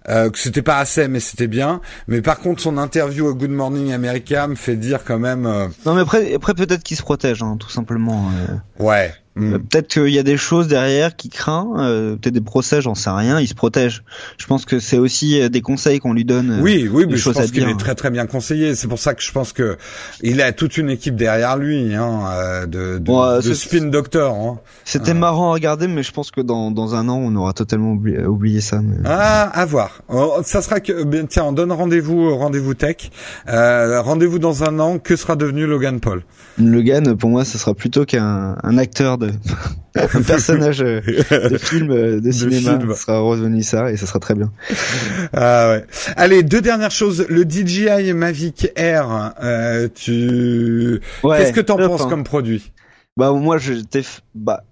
euh, 0.09 0.29
que 0.29 0.37
c'était 0.37 0.61
pas 0.61 0.77
assez, 0.77 1.07
mais 1.07 1.19
c'était 1.19 1.47
bien. 1.47 1.81
Mais 2.07 2.21
par 2.21 2.39
contre, 2.39 2.61
son 2.61 2.77
interview 2.77 3.27
au 3.27 3.33
Good 3.35 3.49
Morning 3.51 3.91
America 3.93 4.47
me 4.47 4.55
fait 4.55 4.75
dire 4.75 5.03
quand 5.03 5.19
même, 5.19 5.45
euh, 5.45 5.67
Non 5.85 5.95
mais 5.95 6.01
après 6.01 6.33
après 6.33 6.53
peut-être 6.53 6.83
qu'il 6.83 6.97
se 6.97 7.03
protège 7.03 7.41
hein, 7.43 7.57
tout 7.59 7.69
simplement. 7.69 8.29
euh. 8.49 8.83
ouais. 8.83 9.13
hmm. 9.35 9.53
Euh, 9.53 9.59
Peut-être 9.59 9.87
qu'il 9.89 10.09
y 10.13 10.19
a 10.19 10.23
des 10.23 10.37
choses 10.37 10.67
derrière 10.67 11.15
qui 11.15 11.29
craint, 11.29 11.67
euh, 11.77 12.15
peut-être 12.15 12.33
des 12.33 12.41
procès, 12.41 12.81
j'en 12.81 12.95
sais 12.95 13.09
rien, 13.09 13.39
il 13.39 13.47
se 13.47 13.53
protège. 13.55 14.03
Je 14.37 14.45
pense 14.45 14.63
que 14.65 14.79
c'est 14.79 14.97
aussi 14.97 15.41
euh, 15.41 15.49
des 15.49 15.61
conseils 15.61 15.99
qu'on 15.99 16.13
lui 16.13 16.23
donne. 16.23 16.51
euh, 16.51 16.61
Oui, 16.61 16.87
oui, 16.91 17.05
mais 17.09 17.17
je 17.17 17.29
pense 17.31 17.51
qu'il 17.51 17.67
est 17.67 17.77
très 17.77 17.95
très 17.95 18.11
bien 18.11 18.27
conseillé. 18.27 18.75
C'est 18.75 18.87
pour 18.87 18.99
ça 18.99 19.13
que 19.13 19.21
je 19.21 19.31
pense 19.31 19.51
que 19.53 19.77
il 20.21 20.39
a 20.41 20.51
toute 20.53 20.77
une 20.77 20.89
équipe 20.89 21.15
derrière 21.17 21.57
lui, 21.57 21.93
hein, 21.95 22.65
de, 22.67 22.97
de, 22.99 23.11
Ouais, 23.11 23.41
de 23.41 23.53
spin 23.53 23.85
doctor. 23.87 24.33
Hein. 24.35 24.59
C'était 24.85 25.13
marrant 25.13 25.49
à 25.49 25.53
regarder, 25.53 25.87
mais 25.87 26.03
je 26.03 26.11
pense 26.11 26.31
que 26.31 26.39
dans, 26.41 26.71
dans 26.71 26.95
un 26.95 27.09
an, 27.09 27.17
on 27.17 27.35
aura 27.35 27.51
totalement 27.53 27.91
oublié, 27.91 28.23
oublié 28.25 28.61
ça. 28.61 28.81
mais- 28.81 28.95
Ah, 29.05 29.49
à 29.53 29.65
voir. 29.65 29.94
Oh, 30.09 30.39
Ça 30.43 30.61
sera 30.61 30.79
que 30.79 31.03
bien, 31.03 31.25
tiens, 31.25 31.45
on 31.45 31.51
donne 31.51 31.71
rendez-vous 31.71 32.19
au 32.19 32.37
rendez-vous 32.37 32.73
tech. 32.73 33.11
Euh, 33.47 34.01
rendez-vous 34.01 34.39
dans 34.39 34.63
un 34.63 34.79
an. 34.79 34.99
Que 34.99 35.15
sera 35.15 35.35
devenu 35.35 35.65
Logan 35.65 35.99
Paul 35.99 36.23
Logan, 36.57 37.17
pour 37.17 37.29
moi, 37.29 37.43
ce 37.43 37.57
sera 37.57 37.73
plutôt 37.73 38.05
qu'un 38.05 38.57
un 38.63 38.77
acteur 38.77 39.17
de 39.17 39.31
un 39.95 40.21
personnage 40.21 40.81
euh, 40.81 41.01
de 41.49 41.57
film, 41.57 41.91
euh, 41.91 42.21
de 42.21 42.31
cinéma. 42.31 42.79
Ce 42.89 43.01
sera 43.01 43.19
revenu 43.19 43.61
ça 43.63 43.91
et 43.91 43.97
ça 43.97 44.05
sera 44.05 44.19
très 44.19 44.35
bien. 44.35 44.51
Ah 45.33 45.69
ouais. 45.69 45.85
Allez, 46.15 46.43
deux 46.43 46.61
dernières 46.61 46.91
choses. 46.91 47.25
Le 47.29 47.43
DJI 47.43 48.13
Mavic 48.13 48.71
Air. 48.75 49.33
euh, 49.43 49.87
tu 49.93 51.01
Ouais, 51.23 51.39
qu'est-ce 51.39 51.53
que 51.53 51.61
t'en 51.61 51.77
penses 51.77 52.01
hein. 52.01 52.09
comme 52.09 52.23
produit? 52.23 52.71
Bah 53.17 53.31
moi, 53.31 53.57
j'étais 53.57 54.03
bah 54.33 54.63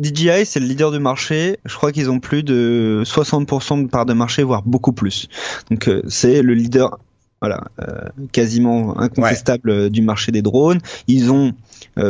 DJI, 0.00 0.46
c'est 0.46 0.60
le 0.60 0.66
leader 0.66 0.90
du 0.90 0.98
marché. 0.98 1.58
Je 1.64 1.74
crois 1.74 1.92
qu'ils 1.92 2.10
ont 2.10 2.20
plus 2.20 2.42
de 2.42 3.02
60% 3.04 3.84
de 3.84 3.88
part 3.88 4.06
de 4.06 4.14
marché, 4.14 4.42
voire 4.42 4.62
beaucoup 4.62 4.92
plus. 4.92 5.28
Donc 5.70 5.88
euh, 5.88 6.02
c'est 6.08 6.42
le 6.42 6.54
leader, 6.54 6.98
voilà, 7.40 7.64
euh, 7.80 8.08
quasiment 8.32 8.98
incontestable 8.98 9.70
euh, 9.70 9.90
du 9.90 10.00
marché 10.00 10.32
des 10.32 10.42
drones. 10.42 10.80
Ils 11.06 11.30
ont 11.30 11.52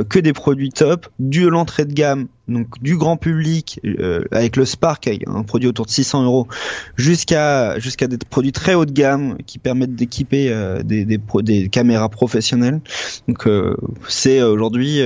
que 0.09 0.21
des 0.21 0.33
produits 0.33 0.71
top, 0.71 1.09
du 1.19 1.51
l'entrée 1.51 1.85
de 1.85 1.93
gamme, 1.93 2.29
donc 2.51 2.67
du 2.83 2.97
grand 2.97 3.17
public 3.17 3.81
euh, 3.85 4.25
avec 4.33 4.57
le 4.57 4.65
Spark, 4.65 5.09
un 5.27 5.43
produit 5.45 5.69
autour 5.69 5.87
de 5.87 5.91
600 5.91 6.25
euros, 6.25 6.47
jusqu'à 6.97 7.79
jusqu'à 7.79 8.07
des 8.09 8.19
produits 8.19 8.53
très 8.53 8.75
haut 8.75 8.85
de 8.85 8.93
gamme 8.93 9.39
qui 9.47 9.59
permettent 9.59 9.95
d'équiper 9.95 10.51
euh, 10.51 10.83
des, 10.83 11.05
des, 11.05 11.19
pro- 11.19 11.43
des 11.43 11.69
caméras 11.69 12.09
professionnelles. 12.09 12.81
Donc 13.29 13.47
euh, 13.47 13.77
c'est 14.09 14.43
aujourd'hui 14.43 14.99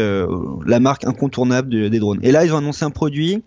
la 0.67 0.81
marque 0.81 1.05
incontournable 1.05 1.69
de- 1.69 1.89
des 1.89 1.99
drones. 1.99 2.19
Et 2.23 2.33
là, 2.33 2.45
ils 2.45 2.53
ont 2.53 2.59
annoncé 2.59 2.85
un 2.85 2.91
produit 2.91 3.43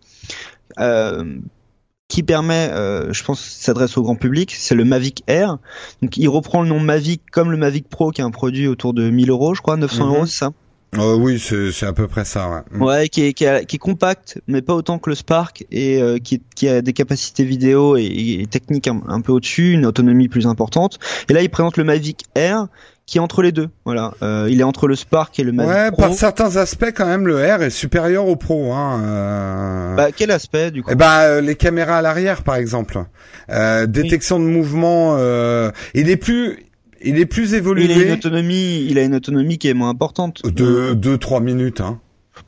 qui 2.07 2.23
permet, 2.23 2.69
je 3.11 3.23
pense, 3.23 3.41
s'adresse 3.41 3.97
au 3.97 4.01
grand 4.03 4.15
public, 4.15 4.53
c'est 4.57 4.75
le 4.75 4.85
Mavic 4.85 5.23
Air. 5.27 5.57
Donc 6.01 6.15
il 6.17 6.27
reprend 6.29 6.61
le 6.61 6.69
nom 6.69 6.79
Mavic 6.79 7.21
comme 7.31 7.51
le 7.51 7.57
Mavic 7.57 7.89
Pro, 7.89 8.11
qui 8.11 8.21
est 8.21 8.23
un 8.23 8.31
produit 8.31 8.67
autour 8.67 8.93
de 8.93 9.09
1000 9.09 9.29
euros, 9.29 9.53
je 9.55 9.61
crois, 9.61 9.75
900 9.75 10.05
Mhm. 10.07 10.13
euros, 10.15 10.25
c'est 10.25 10.37
ça? 10.37 10.51
Euh, 10.95 11.15
oui, 11.15 11.37
c'est 11.39 11.85
à 11.85 11.93
peu 11.93 12.07
près 12.07 12.23
ça. 12.25 12.49
Ouais. 12.49 12.61
Mm. 12.71 12.81
Ouais, 12.81 13.07
qui 13.09 13.23
est, 13.25 13.33
qui, 13.33 13.43
est, 13.43 13.65
qui 13.65 13.75
est 13.75 13.79
compact, 13.79 14.39
mais 14.47 14.61
pas 14.61 14.73
autant 14.73 14.99
que 14.99 15.09
le 15.09 15.15
Spark, 15.15 15.65
et 15.71 16.01
euh, 16.01 16.17
qui, 16.17 16.41
qui 16.55 16.67
a 16.69 16.81
des 16.81 16.93
capacités 16.93 17.43
vidéo 17.43 17.97
et, 17.97 18.05
et 18.41 18.47
techniques 18.47 18.87
un, 18.87 19.01
un 19.07 19.21
peu 19.21 19.31
au-dessus, 19.33 19.73
une 19.73 19.85
autonomie 19.85 20.29
plus 20.29 20.47
importante. 20.47 20.97
Et 21.29 21.33
là, 21.33 21.41
il 21.41 21.49
présente 21.49 21.77
le 21.77 21.83
Mavic 21.83 22.23
Air, 22.35 22.67
qui 23.05 23.17
est 23.19 23.21
entre 23.21 23.41
les 23.41 23.51
deux. 23.51 23.69
Voilà, 23.85 24.13
euh, 24.21 24.47
il 24.49 24.59
est 24.59 24.63
entre 24.63 24.87
le 24.87 24.95
Spark 24.95 25.37
et 25.39 25.43
le 25.43 25.51
Mavic 25.51 25.73
Ouais, 25.73 25.91
Pro. 25.91 26.01
par 26.03 26.13
certains 26.13 26.55
aspects, 26.57 26.91
quand 26.95 27.05
même, 27.05 27.27
le 27.27 27.35
R 27.37 27.63
est 27.63 27.69
supérieur 27.69 28.25
au 28.27 28.35
Pro. 28.35 28.73
Hein. 28.73 29.01
euh. 29.03 29.95
Bah, 29.95 30.07
quel 30.15 30.31
aspect 30.31 30.71
du 30.71 30.83
coup? 30.83 30.89
Eh 30.91 30.95
ben, 30.95 31.19
euh, 31.21 31.41
les 31.41 31.55
caméras 31.55 31.97
à 31.97 32.01
l'arrière, 32.01 32.43
par 32.43 32.55
exemple. 32.55 33.03
Euh, 33.49 33.85
détection 33.87 34.39
de 34.39 34.45
mouvement. 34.45 35.15
Euh, 35.17 35.71
il 35.93 36.09
est 36.09 36.17
plus, 36.17 36.65
il 37.03 37.19
est 37.19 37.25
plus 37.25 37.53
évolué. 37.53 37.85
Il 37.85 37.91
a 37.91 38.05
une 38.05 38.11
autonomie, 38.13 38.85
il 38.89 38.97
a 38.97 39.03
une 39.03 39.15
autonomie 39.15 39.57
qui 39.57 39.67
est 39.67 39.73
moins 39.73 39.89
importante. 39.89 40.41
de 40.45 40.93
2-3 40.93 41.41
minutes. 41.43 41.81
Hein. 41.81 41.99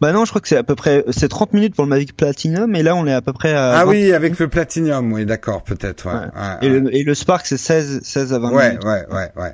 Bah 0.02 0.12
non, 0.12 0.24
je 0.24 0.30
crois 0.30 0.40
que 0.42 0.48
c'est 0.48 0.56
à 0.58 0.64
peu 0.64 0.76
près, 0.76 1.04
c'est 1.10 1.28
30 1.30 1.54
minutes 1.54 1.76
pour 1.76 1.84
le 1.84 1.90
Mavic 1.90 2.16
Platinum, 2.16 2.76
et 2.76 2.84
là 2.84 2.96
on 2.96 3.08
est 3.08 3.14
à 3.14 3.22
peu 3.24 3.34
près 3.34 3.54
à. 3.54 3.80
Ah 3.80 3.86
20. 3.86 3.92
oui, 3.92 4.14
avec 4.14 4.38
le 4.38 4.48
Platinum, 4.48 5.12
oui, 5.14 5.26
d'accord, 5.26 5.64
peut-être. 5.64 6.06
Ouais, 6.08 6.14
Ouais. 6.14 6.20
ouais, 6.20 6.58
Et, 6.62 6.70
le, 6.70 6.96
et 6.96 7.04
le 7.04 7.14
Spark 7.16 7.46
c'est 7.48 7.58
16, 7.58 8.02
16 8.04 8.34
à 8.34 8.40
20 8.40 8.52
ouais, 8.52 8.68
minutes. 8.70 8.84
ouais, 8.86 9.06
ouais, 9.12 9.30
ouais. 9.36 9.54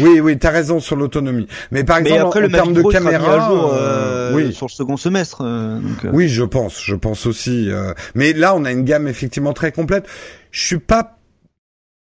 Oui, 0.00 0.20
oui, 0.20 0.38
t'as 0.38 0.50
raison 0.50 0.78
sur 0.80 0.94
l'autonomie. 0.96 1.48
Mais 1.72 1.82
par 1.84 2.00
Mais 2.00 2.10
exemple, 2.12 2.38
après 2.38 2.46
en, 2.46 2.48
termes 2.48 2.72
de 2.74 2.82
caméra, 2.84 3.44
à 3.46 3.48
jour 3.50 3.74
euh, 3.74 4.30
euh, 4.30 4.34
oui, 4.34 4.52
sur 4.54 4.66
le 4.66 4.70
second 4.70 4.96
semestre. 4.96 5.42
euh, 5.44 5.78
donc, 5.80 6.04
euh, 6.04 6.10
oui, 6.12 6.28
je 6.28 6.44
pense, 6.44 6.80
je 6.82 6.94
pense 6.94 7.26
aussi. 7.26 7.70
euh, 7.70 7.92
mais 8.14 8.32
là, 8.32 8.54
on 8.54 8.64
a 8.64 8.70
une 8.72 8.84
gamme 8.84 9.08
effectivement 9.08 9.52
très 9.52 9.72
complète. 9.72 10.06
Je 10.52 10.64
suis 10.64 10.78
pas. 10.78 11.18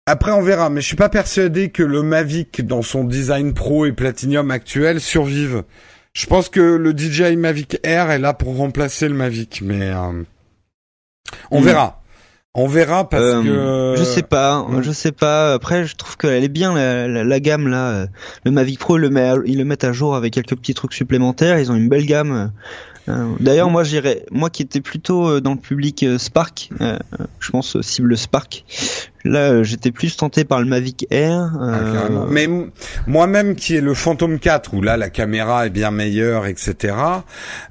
Après, 0.07 0.33
on 0.33 0.43
verra, 0.43 0.69
mais 0.69 0.81
je 0.83 0.87
suis 0.87 0.97
pas 0.97 1.09
persuadé 1.09 1.71
que 1.71 1.83
le 1.83 2.03
Mavic, 2.03 2.67
dans 2.67 2.83
son 2.83 3.05
design 3.05 3.55
pro 3.55 3.87
et 3.87 3.93
Platinum 3.93 4.51
actuel, 4.51 5.01
survive. 5.01 5.63
Je 6.13 6.27
pense 6.27 6.49
que 6.51 6.61
le 6.61 6.93
DJI 6.97 7.37
Mavic 7.37 7.79
Air 7.83 8.11
est 8.11 8.19
là 8.19 8.35
pour 8.35 8.57
remplacer 8.57 9.09
le 9.09 9.15
Mavic, 9.15 9.63
mais 9.65 9.81
euh, 9.91 10.23
on 11.51 11.61
Hmm. 11.61 11.65
verra. 11.65 12.01
On 12.57 12.69
verra 12.69 13.09
parce 13.09 13.23
Euh, 13.25 13.95
que 13.95 13.99
Je 13.99 14.05
sais 14.05 14.23
pas, 14.23 14.65
je 14.83 14.93
sais 14.93 15.11
pas. 15.11 15.55
Après, 15.55 15.87
je 15.87 15.97
trouve 15.97 16.17
qu'elle 16.17 16.45
est 16.45 16.49
bien 16.49 16.73
la, 16.75 17.09
la, 17.09 17.25
la 17.25 17.41
gamme 17.41 17.67
là. 17.67 18.07
Le 18.45 18.51
Mavic 18.53 18.79
Pro, 18.79 18.97
ils 18.97 19.01
le, 19.01 19.11
met 19.11 19.33
ils 19.47 19.59
le 19.59 19.65
mettent 19.65 19.83
à 19.85 19.93
jour 19.93 20.15
avec 20.15 20.35
quelques 20.35 20.55
petits 20.55 20.75
trucs 20.75 20.93
supplémentaires. 20.93 21.59
Ils 21.59 21.73
ont 21.73 21.75
une 21.75 21.89
belle 21.89 22.07
gamme. 22.07 22.53
Euh, 23.09 23.35
D'ailleurs, 23.41 23.71
moi, 23.71 23.83
j'irais, 23.83 24.25
moi 24.31 24.51
qui 24.51 24.63
étais 24.63 24.81
plutôt 24.81 25.29
euh, 25.29 25.41
dans 25.41 25.51
le 25.55 25.59
public 25.59 26.05
Spark, 26.19 26.71
euh, 26.81 26.97
je 27.41 27.51
pense 27.51 27.81
cible 27.81 28.17
Spark. 28.17 28.65
Là, 29.25 29.39
euh, 29.51 29.65
j'étais 29.65 29.91
plus 29.91 30.17
tenté 30.17 30.45
par 30.45 30.61
le 30.61 30.67
Mavic 30.67 31.07
Air. 31.11 31.51
Ah, 31.59 31.65
euh, 31.65 31.95
carrément. 31.95 32.27
Mais 32.29 32.47
moi-même 33.07 33.55
qui 33.55 33.77
est 33.77 33.81
le 33.81 33.95
Phantom 33.95 34.39
4 34.39 34.75
où 34.75 34.83
là 34.83 34.97
la 34.97 35.09
caméra 35.11 35.67
est 35.67 35.71
bien 35.71 35.91
meilleure, 35.91 36.47
etc. 36.47 36.95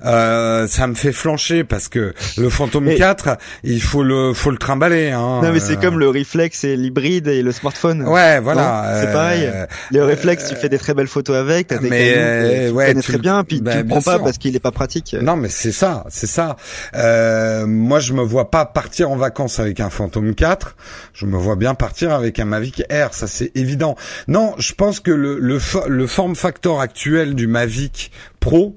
Euh, 0.05 0.67
ça 0.67 0.87
me 0.87 0.95
fait 0.95 1.11
flancher 1.11 1.63
parce 1.63 1.89
que 1.89 2.13
le 2.37 2.49
Phantom 2.49 2.87
Et- 2.89 2.95
4, 2.95 3.37
il 3.63 3.81
faut 3.81 4.03
le 4.03 4.33
faut 4.33 4.51
le 4.51 4.57
trimballer. 4.57 5.11
Hein, 5.11 5.41
Non, 5.43 5.51
mais 5.51 5.59
c'est 5.59 5.79
comme 5.79 5.99
le 5.99 6.09
réflexe 6.09 6.63
et 6.63 6.75
l'hybride 6.75 7.27
et 7.27 7.41
le 7.41 7.51
smartphone. 7.51 8.03
Ouais, 8.07 8.39
voilà. 8.39 8.99
C'est 9.01 9.07
euh, 9.09 9.13
pareil. 9.13 9.49
Le 9.91 10.03
réflexe, 10.03 10.49
tu 10.49 10.55
fais 10.55 10.69
des 10.69 10.77
très 10.79 10.93
belles 10.93 11.07
photos 11.07 11.35
avec, 11.35 11.67
t'as 11.67 11.77
des 11.77 11.89
mais, 11.89 12.13
canons, 12.13 12.21
euh, 12.23 12.67
tu 12.69 12.73
ouais, 12.73 12.85
connais 12.87 13.01
tu 13.01 13.11
très 13.11 13.19
bien, 13.19 13.43
puis 13.43 13.61
bah, 13.61 13.73
tu 13.73 13.77
le 13.79 13.85
prends 13.85 14.01
pas 14.01 14.15
sûr. 14.15 14.23
parce 14.23 14.37
qu'il 14.37 14.55
est 14.55 14.59
pas 14.59 14.71
pratique. 14.71 15.15
Non, 15.21 15.35
mais 15.35 15.49
c'est 15.49 15.71
ça, 15.71 16.03
c'est 16.09 16.27
ça. 16.27 16.55
Euh, 16.95 17.65
moi, 17.67 17.99
je 17.99 18.13
me 18.13 18.21
vois 18.23 18.49
pas 18.49 18.65
partir 18.65 19.11
en 19.11 19.15
vacances 19.15 19.59
avec 19.59 19.79
un 19.79 19.89
Phantom 19.89 20.33
4. 20.33 20.75
Je 21.13 21.25
me 21.25 21.37
vois 21.43 21.55
bien 21.55 21.75
partir 21.75 22.11
avec 22.13 22.39
un 22.39 22.45
Mavic 22.45 22.83
Air, 22.89 23.13
ça 23.13 23.27
c'est 23.27 23.51
évident. 23.55 23.95
Non, 24.27 24.55
je 24.57 24.73
pense 24.73 24.99
que 24.99 25.11
le 25.11 26.07
form 26.07 26.35
factor 26.35 26.81
actuel 26.81 27.35
du 27.35 27.47
Mavic 27.47 28.11
Pro, 28.39 28.75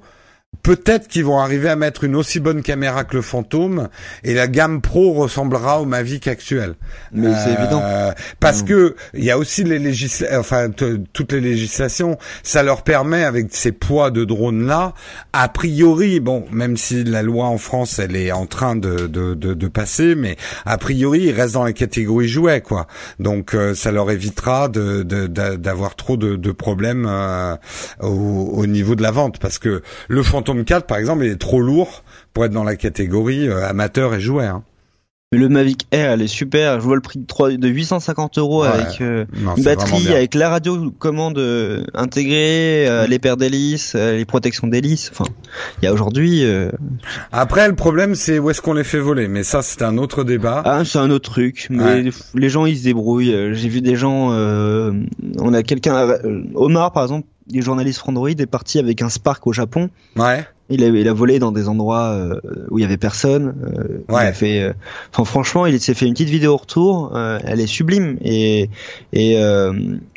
peut-être 0.62 1.09
qu'ils 1.09 1.24
vont 1.24 1.39
arriver 1.39 1.69
à 1.69 1.77
mettre 1.77 2.05
une 2.05 2.16
aussi 2.16 2.41
bonne 2.41 2.62
caméra 2.62 3.05
que 3.05 3.16
le 3.16 3.23
Phantom 3.23 3.89
et 4.24 4.35
la 4.35 4.49
gamme 4.49 4.81
Pro 4.81 5.12
ressemblera 5.12 5.81
au 5.81 5.85
Mavic 5.85 6.27
actuel. 6.27 6.74
Mais 7.12 7.28
c'est 7.45 7.53
évident. 7.61 7.83
Parce 8.41 8.62
Mm. 8.62 8.66
que 8.66 8.97
il 9.15 9.24
y 9.24 9.31
a 9.31 9.39
aussi 9.39 9.65
les 9.65 9.78
législations, 9.78 10.39
enfin 10.41 10.69
toutes 11.12 11.33
les 11.33 11.41
législations, 11.41 12.19
ça 12.43 12.62
leur 12.62 12.83
permet 12.83 13.24
avec 13.24 13.49
ces 13.51 13.73
poids 13.73 14.11
de 14.11 14.24
drones 14.24 14.66
là, 14.66 14.95
a 15.33 15.49
priori, 15.49 16.20
bon, 16.20 16.45
même 16.51 16.77
si 16.77 17.05
la 17.05 17.23
loi 17.23 17.47
en 17.47 17.59
France 17.59 17.99
elle 17.99 18.16
est 18.16 18.33
en 18.33 18.47
train 18.47 18.77
de 18.77 19.07
de, 19.07 19.35
de, 19.35 19.55
de 19.55 19.69
passer, 19.69 20.15
mais 20.15 20.37
a 20.65 20.78
priori 20.78 21.20
ils 21.24 21.33
restent 21.33 21.55
dans 21.55 21.65
la 21.65 21.73
catégorie 21.73 22.28
jouet 22.28 22.61
quoi. 22.61 22.87
Donc 23.20 23.55
euh, 23.55 23.74
ça 23.74 23.93
leur 23.93 24.11
évitera 24.11 24.69
de 24.69 25.03
de- 25.03 25.27
d'a- 25.27 25.57
d'avoir 25.57 25.95
trop 25.97 26.16
de, 26.16 26.37
de 26.37 26.53
problèmes 26.53 27.07
euh, 27.09 27.57
au, 28.01 28.09
au 28.57 28.66
niveau 28.66 28.95
de 28.95 29.03
la 29.03 29.11
vente 29.11 29.39
parce 29.39 29.59
que 29.59 29.83
le 30.09 30.23
Phantom 30.47 30.64
4 30.64 30.86
par 30.86 30.98
exemple 30.98 31.24
il 31.24 31.32
est 31.32 31.36
trop 31.40 31.60
lourd 31.60 32.05
pour 32.32 32.44
être 32.44 32.52
dans 32.52 32.62
la 32.64 32.77
catégorie 32.77 33.48
euh, 33.48 33.66
amateur 33.68 34.14
et 34.14 34.20
jouet. 34.20 34.47
Hein. 34.47 34.62
Mais 35.32 35.39
le 35.39 35.48
Mavic 35.48 35.89
Air, 35.90 36.12
elle 36.12 36.23
est 36.23 36.28
super. 36.28 36.78
Je 36.78 36.85
vois 36.85 36.94
le 36.94 37.01
prix 37.01 37.18
de, 37.18 37.27
3, 37.27 37.51
de 37.56 37.66
850 37.68 38.39
euros 38.39 38.62
Ouais. 38.62 38.68
avec 38.68 39.01
euh, 39.01 39.24
Non, 39.43 39.56
une 39.56 39.64
batterie, 39.64 40.06
avec 40.14 40.36
la 40.36 40.48
radio 40.51 40.93
commande 40.97 41.39
euh, 41.39 41.82
intégrée, 41.94 42.86
euh, 42.89 43.09
les 43.09 43.18
paires 43.18 43.36
d'hélices, 43.36 43.94
les 43.97 44.24
protections 44.24 44.68
d'hélices. 44.68 45.10
Enfin, 45.12 45.24
il 45.82 45.86
y 45.86 45.89
a 45.89 45.93
aujourd'hui. 45.93 46.44
euh, 46.44 46.70
Après, 47.32 47.66
le 47.66 47.74
problème, 47.74 48.14
c'est 48.14 48.39
où 48.39 48.51
est-ce 48.51 48.62
qu'on 48.62 48.74
les 48.74 48.85
fait 48.85 49.01
voler. 49.01 49.27
Mais 49.27 49.43
ça, 49.43 49.62
c'est 49.62 49.82
un 49.82 49.98
autre 49.98 50.23
débat. 50.23 50.62
Ah, 50.64 50.85
c'est 50.85 50.98
un 51.01 51.10
autre 51.10 51.28
truc. 51.32 51.66
Mais 51.70 51.82
Ouais. 51.82 52.10
les 52.36 52.48
gens, 52.48 52.64
ils 52.64 52.78
se 52.78 52.85
débrouillent. 52.85 53.35
J'ai 53.55 53.68
vu 53.68 53.81
des 53.81 53.97
gens. 53.97 54.28
on 54.31 55.55
a 55.55 55.62
quelqu'un. 55.64 56.18
Omar, 56.55 56.93
par 56.93 57.02
exemple, 57.02 57.27
des 57.48 57.62
journalistes 57.62 57.98
Frandroid 57.98 58.28
est 58.31 58.47
parti 58.47 58.78
avec 58.78 59.02
un 59.02 59.09
Spark 59.09 59.47
au 59.47 59.52
Japon. 59.52 59.90
Ouais. 60.16 60.44
Il 60.68 60.82
a, 60.82 60.89
il 60.89 61.06
a 61.09 61.12
volé 61.12 61.39
dans 61.39 61.52
des 61.52 61.68
endroits 61.68 62.09
euh, 62.10 62.40
où 62.70 62.78
il 62.78 62.82
y 62.82 62.85
avait 62.85 62.97
personne. 62.97 63.55
euh, 63.64 64.02
Il 64.09 64.14
Ouais. 64.14 64.23
a 64.27 64.32
fait. 64.32 64.60
euh, 64.62 64.73
Enfin, 65.12 65.24
franchement, 65.24 65.64
il 65.66 65.81
s'est 65.81 65.94
fait 65.94 66.06
une 66.06 66.12
petite 66.14 66.28
vidéo 66.28 66.55
au 66.55 66.56
retour. 66.56 67.16
elle 67.16 67.60
est 67.60 67.66
sublime. 67.68 68.18
Et 68.20 68.68
et 69.12 69.39
euh, 69.39 69.73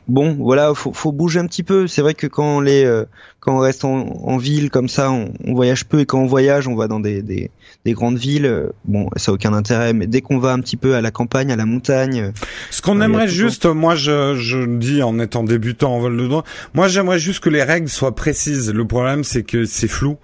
bon, 0.10 0.34
voilà, 0.40 0.74
faut, 0.74 0.92
faut 0.94 1.12
bouger 1.12 1.40
un 1.40 1.48
petit 1.48 1.64
peu. 1.64 1.88
C'est 1.88 2.02
vrai 2.02 2.14
que 2.14 2.28
quand 2.28 2.58
on 2.58 2.60
les, 2.62 2.84
euh, 2.84 3.06
quand 3.40 3.56
on 3.56 3.60
reste 3.60 3.86
en, 3.86 4.08
en 4.24 4.38
ville 4.38 4.70
comme 4.70 4.90
ça, 4.90 5.12
on, 5.12 5.32
on 5.46 5.54
voyage 5.54 5.86
peu. 5.86 6.00
Et 6.02 6.06
quand 6.06 6.20
on 6.20 6.26
voyage, 6.26 6.68
on 6.68 6.76
va 6.76 6.88
dans 6.88 7.00
des 7.00 7.22
des, 7.22 7.52
des 7.86 7.94
grandes 7.94 8.18
villes. 8.18 8.46
euh, 8.46 8.70
Bon, 8.86 9.10
ça 9.16 9.32
a 9.32 9.36
aucun 9.36 9.54
intérêt. 9.54 9.94
Mais 9.94 10.08
dès 10.08 10.22
qu'on 10.22 10.40
va 10.40 10.52
un 10.52 10.60
petit 10.60 10.78
peu 10.78 10.96
à 10.96 11.02
la 11.02 11.12
campagne, 11.12 11.52
à 11.52 11.56
la 11.56 11.66
montagne, 11.66 12.20
euh, 12.22 12.32
Ce 12.72 12.82
qu'on 12.82 13.00
aimerait 13.02 13.28
juste, 13.28 13.66
moi, 13.66 13.96
je, 13.96 14.36
je 14.36 14.58
le 14.58 14.78
dis 14.78 15.02
en 15.04 15.20
étant 15.20 15.44
débutant 15.44 15.96
en 15.96 16.00
vol 16.00 16.18
de 16.18 16.28
drone, 16.28 16.44
moi, 16.74 16.88
j'aimerais 16.88 17.20
juste 17.20 17.40
que 17.42 17.50
les 17.50 17.64
règles 17.64 17.90
soient 17.90 18.16
précises. 18.16 18.74
Le 18.74 18.86
problème, 18.86 19.24
c'est 19.24 19.44
que 19.44 19.66
c'est 19.66 19.88
flou. 19.88 20.18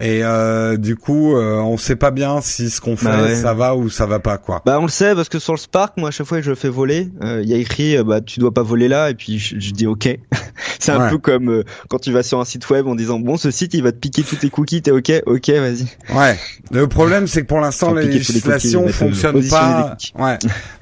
Et 0.00 0.24
euh, 0.24 0.76
du 0.78 0.96
coup, 0.96 1.36
euh, 1.36 1.56
on 1.56 1.76
sait 1.76 1.96
pas 1.96 2.10
bien 2.10 2.40
si 2.40 2.70
ce 2.70 2.80
qu'on 2.80 2.96
fait, 2.96 3.06
Bah 3.06 3.22
ouais. 3.22 3.34
ça 3.34 3.52
va 3.54 3.76
ou 3.76 3.90
ça 3.90 4.06
va 4.06 4.18
pas, 4.18 4.38
quoi. 4.38 4.62
Bah 4.64 4.78
on 4.80 4.84
le 4.84 4.88
sait 4.88 5.14
parce 5.14 5.28
que 5.28 5.38
sur 5.38 5.52
le 5.52 5.58
Spark, 5.58 5.96
moi 5.98 6.08
à 6.08 6.12
chaque 6.12 6.26
fois 6.26 6.38
que 6.38 6.44
je 6.44 6.50
le 6.50 6.56
fais 6.56 6.68
voler, 6.70 7.08
euh, 7.22 7.40
il 7.42 7.48
y 7.50 7.54
a 7.54 7.58
écrit 7.58 7.96
euh, 7.96 8.02
bah 8.04 8.20
tu 8.20 8.40
dois 8.40 8.52
pas 8.52 8.62
voler 8.62 8.88
là 8.88 9.10
et 9.10 9.14
puis 9.14 9.38
je, 9.38 9.56
je 9.58 9.70
dis 9.72 9.86
ok. 9.86 10.08
c'est 10.78 10.92
un 10.92 11.00
Ouais. 11.04 11.10
peu 11.10 11.18
comme 11.18 11.50
euh, 11.50 11.64
quand 11.88 11.98
tu 11.98 12.12
vas 12.12 12.22
sur 12.22 12.40
un 12.40 12.44
site 12.44 12.68
web 12.70 12.86
en 12.86 12.94
disant 12.94 13.18
bon 13.20 13.36
ce 13.36 13.50
site 13.50 13.74
il 13.74 13.82
va 13.82 13.92
te 13.92 13.98
piquer 13.98 14.22
tous 14.22 14.36
tes 14.36 14.48
cookies, 14.50 14.80
t'es 14.82 14.90
ok, 14.90 15.12
ok 15.26 15.50
vas-y. 15.50 15.86
Ouais. 16.16 16.36
Le 16.70 16.86
problème, 16.88 17.26
c'est 17.26 17.42
que 17.42 17.46
pour 17.46 17.60
l'instant, 17.60 17.92
la 17.92 18.02
cookies, 18.02 18.14
législation 18.18 18.84
euh, 18.86 18.88
fonctionne 18.88 19.46
pas. 19.48 19.90
cookies. 19.90 20.12
Ouais. 20.18 20.38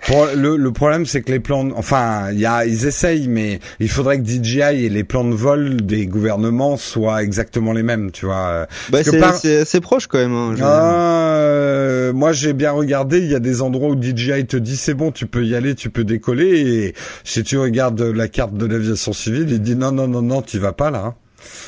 Pour 0.07 0.27
le, 0.37 0.57
le 0.57 0.73
problème, 0.73 1.07
c'est 1.07 1.23
que 1.23 1.33
les 1.33 1.41
plans, 1.41 1.65
de- 1.65 1.73
enfin, 1.75 2.31
il 2.33 2.39
y 2.39 2.47
a, 2.47 2.65
ils 2.67 2.87
essayent, 2.87 3.27
mais 3.29 3.59
il 3.81 3.89
faudrait 3.91 4.21
que 4.21 4.25
DJI 4.27 4.61
et 4.85 4.89
les 4.89 5.05
plans 5.05 5.25
de 5.25 5.35
vol 5.35 5.83
des 5.83 6.07
gouvernements 6.07 6.77
soient 6.77 7.23
exactement 7.23 7.73
les 7.73 7.83
mêmes, 7.83 8.11
tu 8.13 8.27
vois. 8.27 8.37
euh, 8.49 8.67
Bah 8.91 9.01
c'est 9.11 9.81
par- 9.81 9.81
proche 9.83 10.07
quand 10.07 10.19
même. 10.19 10.33
Hein. 10.35 10.55
Ah, 10.61 11.35
euh, 11.39 12.13
moi 12.13 12.33
j'ai 12.33 12.53
bien 12.53 12.73
regardé, 12.73 13.19
il 13.19 13.31
y 13.31 13.35
a 13.35 13.41
des 13.41 13.63
endroits 13.63 13.91
où 13.91 14.01
DJI 14.01 14.47
te 14.47 14.57
dit 14.57 14.77
c'est 14.77 14.95
bon, 14.95 15.11
tu 15.11 15.27
peux 15.27 15.45
y 15.45 15.55
aller, 15.55 15.75
tu 15.75 15.91
peux 15.91 16.05
décoller 16.05 16.61
et 16.61 16.95
si 17.25 17.43
tu 17.43 17.59
regardes 17.59 18.01
la 18.03 18.29
carte 18.29 18.55
de 18.55 18.67
l'aviation 18.67 19.13
civile, 19.13 19.47
il 19.51 19.61
dit 19.61 19.77
non 19.77 19.93
non 19.93 20.09
non 20.09 20.23
non, 20.23 20.43
tu 20.43 20.59
vas 20.59 20.73
pas 20.73 20.91
là. 20.91 21.05
hein. 21.07 21.15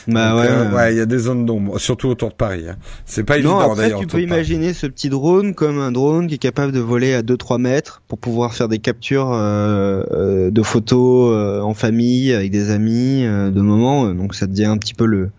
bah 0.08 0.30
Donc, 0.32 0.40
ouais. 0.40 0.46
euh, 0.50 0.74
ouais. 0.76 0.94
il 0.94 0.98
y 0.98 1.00
a 1.00 1.06
des 1.06 1.18
zones 1.18 1.46
d'ombre, 1.46 1.78
surtout 1.78 2.08
autour 2.08 2.30
de 2.30 2.34
Paris. 2.34 2.64
hein. 2.68 2.76
C'est 3.06 3.22
pas 3.24 3.34
Non, 3.34 3.38
évident 3.38 3.60
après 3.60 3.82
d'ailleurs. 3.84 4.00
tu 4.00 4.06
peux 4.06 4.20
imaginer 4.20 4.72
ce 4.72 4.86
petit 4.86 5.08
drone 5.10 5.54
comme 5.54 5.78
un 5.78 5.92
drone 5.92 6.26
qui 6.26 6.34
est 6.34 6.38
capable 6.38 6.72
de 6.72 6.80
voler 6.80 7.14
à 7.14 7.22
2-3 7.22 7.58
mètres 7.60 8.02
pour 8.08 8.18
pouvoir 8.18 8.52
faire 8.54 8.68
des 8.68 8.78
captures 8.78 9.30
euh, 9.32 10.02
euh, 10.10 10.50
de 10.50 10.62
photos 10.62 11.62
en 11.62 11.74
famille 11.74 12.32
avec 12.32 12.50
des 12.50 12.70
amis 12.70 13.22
de 13.24 13.60
moments. 13.60 14.12
donc 14.12 14.34
ça 14.34 14.46
devient 14.46 14.64
un 14.66 14.78
petit 14.78 14.94
peu 14.94 15.06
le, 15.06 15.30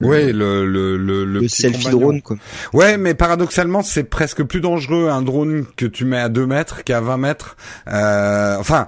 Ouais, 0.00 0.32
le 0.32 0.64
le 0.64 0.96
le, 0.96 1.24
le 1.24 1.24
le 1.24 1.40
petit 1.40 1.62
selfie 1.62 1.84
compagnon. 1.84 2.00
drone 2.00 2.22
quoi. 2.22 2.36
Ouais, 2.72 2.96
mais 2.98 3.14
paradoxalement, 3.14 3.82
c'est 3.82 4.04
presque 4.04 4.44
plus 4.44 4.60
dangereux 4.60 5.08
un 5.08 5.22
drone 5.22 5.64
que 5.76 5.86
tu 5.86 6.04
mets 6.04 6.18
à 6.20 6.28
2 6.28 6.46
mètres 6.46 6.84
qu'à 6.84 7.00
20 7.00 7.16
mètres. 7.16 7.56
Euh, 7.88 8.56
enfin, 8.60 8.86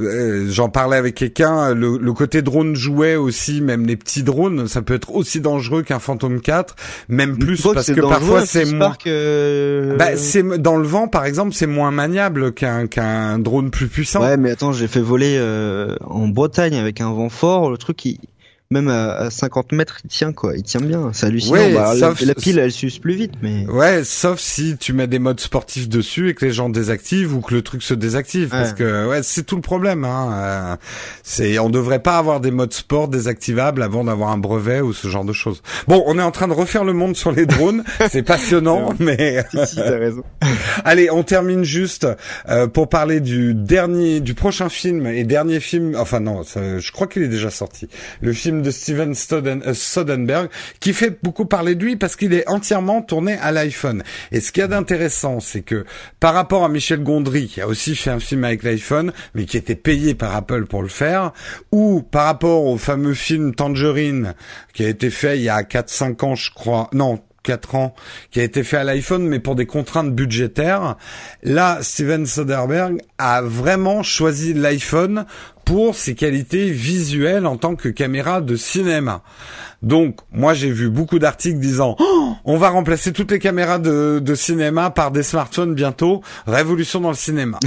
euh, 0.00 0.46
j'en 0.50 0.68
parlais 0.68 0.96
avec 0.96 1.14
quelqu'un. 1.14 1.74
Le, 1.74 1.96
le 1.98 2.12
côté 2.12 2.42
drone 2.42 2.74
jouet 2.74 3.14
aussi, 3.14 3.60
même 3.60 3.86
les 3.86 3.96
petits 3.96 4.24
drones, 4.24 4.66
ça 4.66 4.82
peut 4.82 4.94
être 4.94 5.14
aussi 5.14 5.40
dangereux 5.40 5.82
qu'un 5.82 6.00
Phantom 6.00 6.40
4, 6.40 6.74
même 7.08 7.38
plus 7.38 7.62
parce 7.62 7.86
que 7.92 8.00
parfois 8.00 8.40
un 8.40 8.46
c'est 8.46 8.64
moins. 8.72 8.96
Euh, 9.06 9.96
Bah, 9.96 10.16
c'est 10.16 10.42
dans 10.60 10.76
le 10.76 10.86
vent, 10.88 11.06
par 11.06 11.24
exemple, 11.24 11.52
c'est 11.54 11.66
moins 11.68 11.92
maniable 11.92 12.52
qu'un 12.52 12.88
qu'un 12.88 13.38
drone 13.38 13.70
plus 13.70 13.86
puissant. 13.86 14.22
Ouais, 14.22 14.36
mais 14.36 14.50
attends, 14.50 14.72
j'ai 14.72 14.88
fait 14.88 15.00
voler 15.02 15.36
euh, 15.38 15.94
en 16.04 16.26
Bretagne 16.26 16.76
avec 16.76 17.00
un 17.00 17.12
vent 17.12 17.28
fort. 17.28 17.70
Le 17.70 17.76
truc, 17.78 18.04
il... 18.04 18.18
même 18.70 18.88
à, 18.88 19.30
50 19.30 19.72
mètres, 19.72 19.98
il 20.04 20.08
tient 20.10 20.32
quoi, 20.34 20.54
il 20.54 20.62
tient 20.62 20.82
bien. 20.82 21.10
C'est 21.14 21.24
hallucinant. 21.26 21.54
Ouais, 21.54 21.72
Bah, 21.72 21.94
la, 21.94 22.12
la 22.20 22.34
pile, 22.34 22.58
elle 22.58 22.70
s'use 22.70 22.98
plus 22.98 23.14
vite, 23.14 23.32
mais. 23.40 23.66
Ouais, 23.66 24.04
sauf 24.04 24.38
si 24.40 24.76
tu 24.76 24.92
mets 24.92 25.06
des 25.06 25.18
modes 25.18 25.40
sportifs 25.40 25.88
dessus 25.88 26.28
et 26.28 26.34
que 26.34 26.44
les 26.44 26.52
gens 26.52 26.68
désactivent 26.68 27.34
ou 27.34 27.40
que 27.40 27.54
le 27.54 27.62
truc 27.62 27.82
se 27.82 27.94
désactive, 27.94 28.50
parce 28.50 28.74
que 28.74 29.08
ouais, 29.08 29.22
c'est 29.22 29.44
tout 29.44 29.56
le 29.56 29.62
problème. 29.62 30.04
Hein. 30.04 30.30
Euh, 30.32 30.76
c'est, 31.22 31.58
on 31.58 31.70
devrait 31.70 32.00
pas 32.02 32.18
avoir 32.18 32.40
des 32.40 32.50
modes 32.50 32.74
sport 32.74 33.08
désactivables 33.08 33.82
avant 33.82 34.04
d'avoir 34.04 34.30
un 34.32 34.38
brevet 34.38 34.82
ou 34.82 34.92
ce 34.92 35.08
genre 35.08 35.24
de 35.24 35.32
choses. 35.32 35.62
Bon, 35.86 36.04
on 36.06 36.18
est 36.18 36.22
en 36.22 36.30
train 36.30 36.48
de 36.48 36.52
refaire 36.52 36.84
le 36.84 36.92
monde 36.92 37.16
sur 37.16 37.32
les 37.32 37.46
drones, 37.46 37.84
c'est 38.10 38.22
passionnant, 38.22 38.92
mais 38.98 39.44
Si, 39.64 39.74
si, 39.76 39.80
raison. 39.80 40.22
Allez, 40.84 41.10
on 41.10 41.22
termine 41.22 41.64
juste 41.64 42.06
euh, 42.50 42.66
pour 42.66 42.90
parler 42.90 43.20
du 43.20 43.54
dernier, 43.54 44.20
du 44.20 44.34
prochain 44.34 44.68
film 44.68 45.06
et 45.06 45.24
dernier 45.24 45.58
film. 45.60 45.96
Enfin 45.98 46.20
non, 46.20 46.42
ça- 46.42 46.78
je 46.78 46.92
crois 46.92 47.06
qu'il 47.06 47.22
est 47.22 47.28
déjà 47.28 47.48
sorti. 47.50 47.88
Le 48.20 48.34
film 48.34 48.57
de 48.62 48.70
Steven 48.70 49.12
Stoden- 49.14 49.62
euh, 49.66 49.74
Soderbergh, 49.74 50.48
qui 50.80 50.92
fait 50.92 51.18
beaucoup 51.22 51.46
parler 51.46 51.74
de 51.74 51.84
lui 51.84 51.96
parce 51.96 52.16
qu'il 52.16 52.32
est 52.32 52.48
entièrement 52.48 53.02
tourné 53.02 53.34
à 53.40 53.52
l'iPhone. 53.52 54.02
Et 54.32 54.40
ce 54.40 54.52
qu'il 54.52 54.60
y 54.60 54.64
a 54.64 54.68
d'intéressant, 54.68 55.40
c'est 55.40 55.62
que 55.62 55.84
par 56.20 56.34
rapport 56.34 56.64
à 56.64 56.68
Michel 56.68 57.02
Gondry, 57.02 57.48
qui 57.48 57.60
a 57.60 57.66
aussi 57.68 57.94
fait 57.96 58.10
un 58.10 58.20
film 58.20 58.44
avec 58.44 58.62
l'iPhone, 58.62 59.12
mais 59.34 59.44
qui 59.44 59.56
était 59.56 59.74
payé 59.74 60.14
par 60.14 60.34
Apple 60.34 60.66
pour 60.66 60.82
le 60.82 60.88
faire, 60.88 61.32
ou 61.72 62.02
par 62.02 62.26
rapport 62.26 62.64
au 62.64 62.78
fameux 62.78 63.14
film 63.14 63.54
Tangerine, 63.54 64.34
qui 64.74 64.84
a 64.84 64.88
été 64.88 65.10
fait 65.10 65.38
il 65.38 65.42
y 65.44 65.48
a 65.48 65.62
4-5 65.62 66.24
ans, 66.24 66.34
je 66.34 66.50
crois. 66.52 66.88
Non, 66.92 67.20
4 67.44 67.76
ans, 67.76 67.94
qui 68.30 68.40
a 68.40 68.42
été 68.42 68.62
fait 68.62 68.76
à 68.76 68.84
l'iPhone, 68.84 69.26
mais 69.26 69.38
pour 69.38 69.54
des 69.54 69.64
contraintes 69.64 70.14
budgétaires. 70.14 70.96
Là, 71.42 71.78
Steven 71.80 72.26
Soderbergh 72.26 72.98
a 73.16 73.40
vraiment 73.40 74.02
choisi 74.02 74.52
l'iPhone 74.52 75.24
pour 75.68 75.94
ses 75.94 76.14
qualités 76.14 76.70
visuelles 76.70 77.46
en 77.46 77.58
tant 77.58 77.76
que 77.76 77.90
caméra 77.90 78.40
de 78.40 78.56
cinéma. 78.56 79.20
Donc, 79.82 80.16
moi, 80.32 80.54
j'ai 80.54 80.70
vu 80.70 80.88
beaucoup 80.88 81.18
d'articles 81.18 81.58
disant 81.58 81.94
Oh, 82.00 82.32
on 82.46 82.56
va 82.56 82.70
remplacer 82.70 83.12
toutes 83.12 83.30
les 83.30 83.38
caméras 83.38 83.78
de, 83.78 84.18
de 84.18 84.34
cinéma 84.34 84.88
par 84.88 85.10
des 85.10 85.22
smartphones 85.22 85.74
bientôt. 85.74 86.22
Révolution 86.46 87.00
dans 87.02 87.10
le 87.10 87.14
cinéma. 87.14 87.58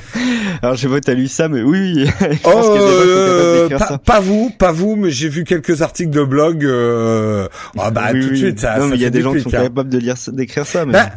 Alors, 0.62 0.76
je 0.76 0.88
vois, 0.88 1.00
t'as 1.00 1.14
lu 1.14 1.26
ça, 1.26 1.48
mais 1.48 1.62
oui, 1.62 2.04
oui. 2.04 2.10
Oh, 2.44 2.76
euh, 2.76 3.68
pas, 3.70 3.78
ça. 3.78 3.98
pas 3.98 4.20
vous, 4.20 4.50
pas 4.50 4.70
vous, 4.70 4.96
mais 4.96 5.10
j'ai 5.10 5.30
vu 5.30 5.44
quelques 5.44 5.80
articles 5.80 6.10
de 6.10 6.22
blog. 6.22 6.66
Euh... 6.66 7.48
Ah 7.78 7.90
bah 7.90 8.10
Oui, 8.12 8.20
tout 8.20 8.26
de 8.26 8.32
oui. 8.32 8.38
suite, 8.38 8.60
ça. 8.60 8.78
Non, 8.78 8.88
mais 8.88 8.96
il 8.96 9.02
y 9.02 9.06
a 9.06 9.10
des 9.10 9.22
gens 9.22 9.32
qui 9.32 9.40
sont 9.40 9.48
hein. 9.48 9.62
capables 9.62 9.88
de 9.88 9.98
lire, 9.98 10.16
d'écrire 10.28 10.66
ça, 10.66 10.84
mais. 10.84 10.92
Ben, 10.92 11.08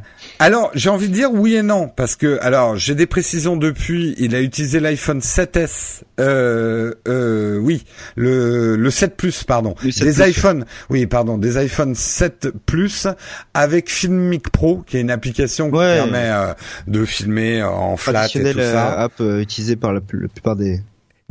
alors, 0.43 0.71
j'ai 0.73 0.89
envie 0.89 1.07
de 1.07 1.13
dire 1.13 1.29
oui 1.31 1.55
et 1.55 1.61
non, 1.61 1.87
parce 1.87 2.15
que, 2.15 2.39
alors, 2.41 2.75
j'ai 2.75 2.95
des 2.95 3.05
précisions 3.05 3.57
depuis, 3.57 4.15
il 4.17 4.33
a 4.35 4.41
utilisé 4.41 4.79
l'iPhone 4.79 5.19
7S, 5.19 6.01
euh, 6.19 6.93
euh, 7.07 7.57
oui, 7.59 7.83
le, 8.15 8.75
le 8.75 8.89
7 8.89 9.15
Plus, 9.15 9.43
pardon, 9.43 9.75
Le 9.83 9.91
7 9.91 10.03
des 10.07 10.13
Plus. 10.13 10.29
iPhones, 10.31 10.65
oui, 10.89 11.05
pardon, 11.05 11.37
des 11.37 11.57
iPhone 11.57 11.93
7 11.95 12.49
Plus 12.65 13.07
avec 13.53 13.89
Filmic 13.91 14.49
Pro, 14.49 14.83
qui 14.87 14.97
est 14.97 15.01
une 15.01 15.11
application 15.11 15.69
qui 15.69 15.77
Ouais. 15.77 15.95
permet 15.97 16.29
euh, 16.31 16.53
de 16.87 17.05
filmer 17.05 17.61
en 17.63 17.95
flat 17.95 18.25
et 18.33 18.51
tout 18.51 18.59
ça. 18.59 18.93
euh, 18.99 19.05
app 19.05 19.13
euh, 19.21 19.41
utilisée 19.41 19.75
par 19.75 19.93
la, 19.93 19.99
la 20.11 20.27
plupart 20.27 20.55
des. 20.55 20.81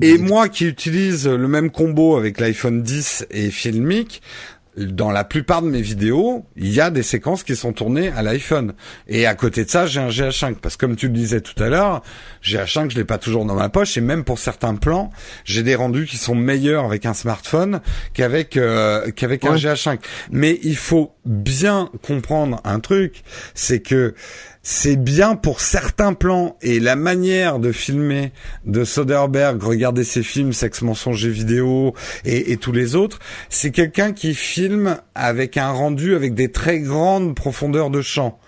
Et 0.03 0.17
moi 0.17 0.49
qui 0.49 0.65
utilise 0.67 1.27
le 1.29 1.47
même 1.49 1.71
combo 1.71 2.17
avec 2.17 2.41
l'iPhone 2.41 2.83
10 2.83 3.27
et 3.33 3.51
Filmic, 3.51 4.23
dans 4.87 5.11
la 5.11 5.25
plupart 5.25 5.63
de 5.63 5.69
mes 5.69 5.83
vidéos, 5.83 6.45
il 6.57 6.73
y 6.73 6.81
a 6.81 6.91
des 6.91 7.03
séquences 7.03 7.43
qui 7.45 7.55
sont 7.57 7.73
tournées 7.73 8.09
à 8.17 8.23
l'iPhone. 8.23 8.75
Et 9.09 9.27
à 9.27 9.35
côté 9.35 9.65
de 9.65 9.71
ça, 9.71 9.87
j'ai 9.87 10.01
un 10.01 10.09
GH5 10.09 10.57
parce 10.57 10.77
que 10.77 10.87
comme 10.87 10.97
tu 10.97 11.07
le 11.09 11.13
disais 11.15 11.41
tout 11.41 11.61
à 11.63 11.69
l'heure, 11.69 12.03
GH5 12.43 12.91
je 12.91 12.97
l'ai 12.97 13.05
pas 13.05 13.19
toujours 13.19 13.45
dans 13.45 13.55
ma 13.55 13.69
poche 13.69 13.97
et 13.97 14.01
même 14.01 14.25
pour 14.25 14.39
certains 14.39 14.75
plans, 14.75 15.11
j'ai 15.45 15.63
des 15.63 15.75
rendus 15.75 16.07
qui 16.07 16.17
sont 16.17 16.35
meilleurs 16.35 16.85
avec 16.85 17.07
un 17.07 17.15
smartphone 17.15 17.81
qu'avec 18.15 18.57
euh, 18.57 19.11
qu'avec 19.11 19.45
un 19.45 19.53
Ouais. 19.53 19.57
GH5. 19.59 19.99
Mais 20.31 20.59
il 20.63 20.77
faut 20.77 21.13
bien 21.25 21.91
comprendre 22.03 22.61
un 22.65 22.81
truc, 22.81 23.23
c'est 23.55 23.81
que 23.81 24.15
c'est 24.63 24.97
bien 24.97 25.37
pour 25.37 25.61
certains 25.61 26.13
plans 26.13 26.57
et 26.61 26.81
la 26.81 26.97
manière 26.97 27.59
de 27.59 27.73
filmer 27.73 28.33
de 28.67 28.85
Soderbergh, 28.85 29.63
regardez 29.63 30.05
ses 30.05 30.23
films, 30.23 30.53
Sexe, 30.53 30.83
mensonge 30.83 31.25
et 31.25 31.31
vidéo 31.31 31.95
et, 32.25 32.53
et 32.53 32.57
tous 32.57 32.73
les 32.73 32.95
autres, 32.95 33.19
c'est 33.49 33.71
quelqu'un 33.71 34.13
qui 34.13 34.35
filme 34.35 34.99
avec 35.15 35.57
un 35.57 35.71
rendu 35.71 36.15
avec 36.15 36.35
des 36.35 36.53
très 36.53 36.81
grandes 36.81 37.35
profondeurs 37.35 37.91
de 37.91 38.03
champ. 38.03 38.39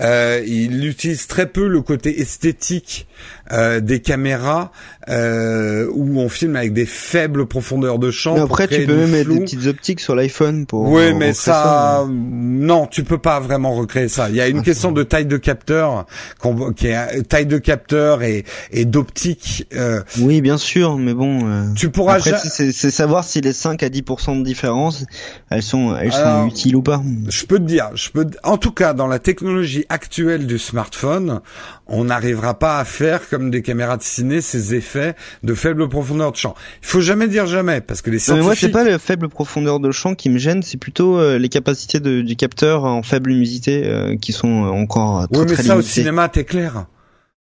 Euh, 0.00 0.42
il 0.46 0.86
utilise 0.86 1.26
très 1.26 1.46
peu 1.46 1.66
le 1.66 1.82
côté 1.82 2.20
esthétique 2.20 3.06
euh, 3.52 3.80
des 3.80 4.00
caméras 4.00 4.70
euh, 5.08 5.88
où 5.92 6.20
on 6.20 6.28
filme 6.28 6.54
avec 6.56 6.72
des 6.72 6.86
faibles 6.86 7.46
profondeurs 7.46 7.98
de 7.98 8.10
champ. 8.10 8.34
Mais 8.34 8.40
après, 8.42 8.68
tu 8.68 8.84
peux 8.86 8.94
même 8.96 9.10
mettre 9.10 9.30
des 9.30 9.40
petites 9.40 9.66
optiques 9.66 10.00
sur 10.00 10.14
l'iPhone 10.14 10.66
pour. 10.66 10.88
Oui, 10.88 11.02
euh, 11.04 11.14
mais 11.16 11.32
ça, 11.32 12.04
non, 12.08 12.86
tu 12.86 13.02
peux 13.04 13.18
pas 13.18 13.40
vraiment 13.40 13.74
recréer 13.74 14.08
ça. 14.08 14.28
Il 14.28 14.36
y 14.36 14.40
a 14.40 14.48
une 14.48 14.62
question 14.62 14.92
de 14.92 15.02
taille 15.02 15.26
de 15.26 15.36
capteur, 15.36 16.06
qu'on- 16.38 16.72
qui 16.72 16.88
est 16.88 17.22
taille 17.28 17.46
de 17.46 17.58
capteur 17.58 18.22
et, 18.22 18.44
et 18.70 18.84
d'optique. 18.84 19.66
euh, 19.74 20.00
Oui, 20.20 20.40
bien 20.40 20.58
sûr, 20.58 20.96
mais 20.96 21.14
bon. 21.14 21.48
euh, 21.48 21.64
tu 21.74 21.90
pourras 21.90 22.14
Après, 22.16 22.30
ja- 22.30 22.38
c'est 22.38 22.72
savoir 22.90 23.24
si 23.24 23.40
les 23.40 23.52
5 23.52 23.82
à 23.82 23.88
10% 23.88 24.36
de 24.38 24.44
différence, 24.44 25.04
elles 25.50 25.62
sont, 25.62 25.96
elles 25.96 26.12
Alors, 26.14 26.42
sont 26.42 26.46
utiles 26.48 26.76
ou 26.76 26.82
pas. 26.82 27.02
Je 27.28 27.44
peux 27.46 27.58
te 27.58 27.64
dire, 27.64 27.90
je 27.94 28.10
peux, 28.10 28.26
en 28.44 28.58
tout 28.58 28.72
cas, 28.72 28.92
dans 28.92 29.06
la 29.06 29.18
technologie 29.18 29.84
actuelle 29.88 30.46
du 30.46 30.58
smartphone, 30.58 31.40
on 31.86 32.04
n'arrivera 32.04 32.58
pas 32.58 32.78
à 32.78 32.84
faire 32.84 33.28
comme 33.28 33.50
des 33.50 33.62
caméras 33.62 33.96
de 33.96 34.02
ciné 34.02 34.40
ces 34.40 34.74
effets 34.74 35.14
de 35.42 35.54
faible 35.54 35.88
profondeur 35.88 36.32
de 36.32 36.36
champ. 36.36 36.54
Il 36.82 36.86
faut 36.88 37.00
jamais 37.00 37.28
dire 37.28 37.46
jamais, 37.46 37.80
parce 37.80 38.02
que 38.02 38.10
les 38.10 38.18
Non, 38.28 38.36
mais 38.36 38.42
moi, 38.42 38.54
c'est 38.54 38.60
scientifiques. 38.60 38.72
pas 38.72 38.84
la 38.84 38.98
faible 38.98 39.28
profondeur 39.28 39.80
de 39.80 39.90
champ 39.90 40.14
qui 40.14 40.30
me 40.30 40.38
gêne, 40.38 40.62
c'est 40.62 40.76
plutôt 40.78 41.18
euh, 41.18 41.38
les 41.38 41.48
capacités 41.48 42.00
de, 42.00 42.20
du 42.20 42.36
capteur 42.36 42.84
en 42.84 43.02
faible 43.02 43.30
luminosité 43.30 43.82
euh, 43.86 44.16
qui 44.16 44.32
sont 44.32 44.64
euh, 44.64 44.68
encore 44.68 45.20
euh, 45.22 45.26
très 45.26 45.40
Oui, 45.40 45.46
mais 45.48 45.54
très 45.54 45.62
ça 45.62 45.74
au 45.74 45.78
limitées. 45.80 45.92
cinéma, 45.92 46.28
t'es 46.28 46.44
clair. 46.44 46.86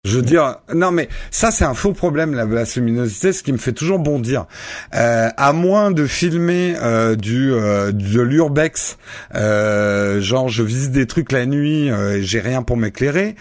Je 0.05 0.17
veux 0.17 0.21
dire, 0.21 0.57
non 0.73 0.91
mais 0.91 1.09
ça 1.31 1.49
c'est 1.51 1.65
un 1.65 1.73
faux 1.73 1.91
problème 1.91 2.33
la, 2.35 2.45
la 2.45 2.63
luminosité, 2.75 3.33
ce 3.33 3.41
qui 3.43 3.51
me 3.51 3.57
fait 3.57 3.73
toujours 3.73 3.99
bondir. 3.99 4.45
Euh, 4.93 5.29
à 5.35 5.51
moins 5.51 5.89
de 5.91 6.05
filmer 6.05 6.75
euh, 6.81 7.15
du 7.15 7.51
euh, 7.51 7.91
de 7.91 8.21
l'urbex, 8.21 8.97
euh, 9.33 10.21
genre 10.21 10.47
je 10.47 10.63
visite 10.63 10.91
des 10.91 11.07
trucs 11.07 11.31
la 11.31 11.45
nuit, 11.45 11.89
euh, 11.89 12.17
et 12.17 12.23
j'ai 12.23 12.39
rien 12.39 12.61
pour 12.61 12.77
m'éclairer. 12.77 13.35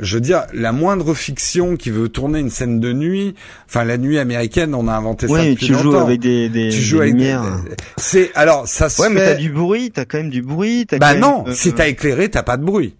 Je 0.00 0.16
veux 0.16 0.20
dire, 0.20 0.44
la 0.52 0.72
moindre 0.72 1.14
fiction 1.14 1.76
qui 1.76 1.90
veut 1.90 2.08
tourner 2.08 2.40
une 2.40 2.50
scène 2.50 2.80
de 2.80 2.92
nuit, 2.92 3.34
enfin 3.68 3.84
la 3.84 3.98
nuit 3.98 4.18
américaine, 4.18 4.74
on 4.74 4.88
a 4.88 4.92
inventé 4.92 5.28
ça 5.28 5.34
Oui, 5.34 5.50
depuis 5.50 5.66
tu 5.66 5.74
joues 5.74 5.94
avec 5.96 6.18
des, 6.20 6.48
des, 6.48 6.70
tu 6.70 6.76
des 6.78 6.82
joues 6.82 7.00
avec 7.00 7.12
des- 7.14 7.18
lumières. 7.20 7.44
C'est 7.98 8.30
alors 8.34 8.66
ça 8.66 8.88
se 8.88 9.00
Ouais, 9.00 9.10
mais 9.10 9.20
fait. 9.20 9.26
t'as 9.34 9.40
du 9.40 9.50
bruit, 9.50 9.90
t'as 9.92 10.04
quand 10.04 10.18
même 10.18 10.30
du 10.30 10.42
bruit. 10.42 10.86
t'as 10.86 10.98
Bah 10.98 11.08
quand 11.08 11.12
même, 11.12 11.20
non, 11.20 11.44
euh, 11.46 11.52
si 11.54 11.72
t'as 11.72 11.88
éclairé, 11.88 12.28
t'as 12.30 12.42
pas 12.42 12.56
de 12.56 12.64
bruit. 12.64 12.96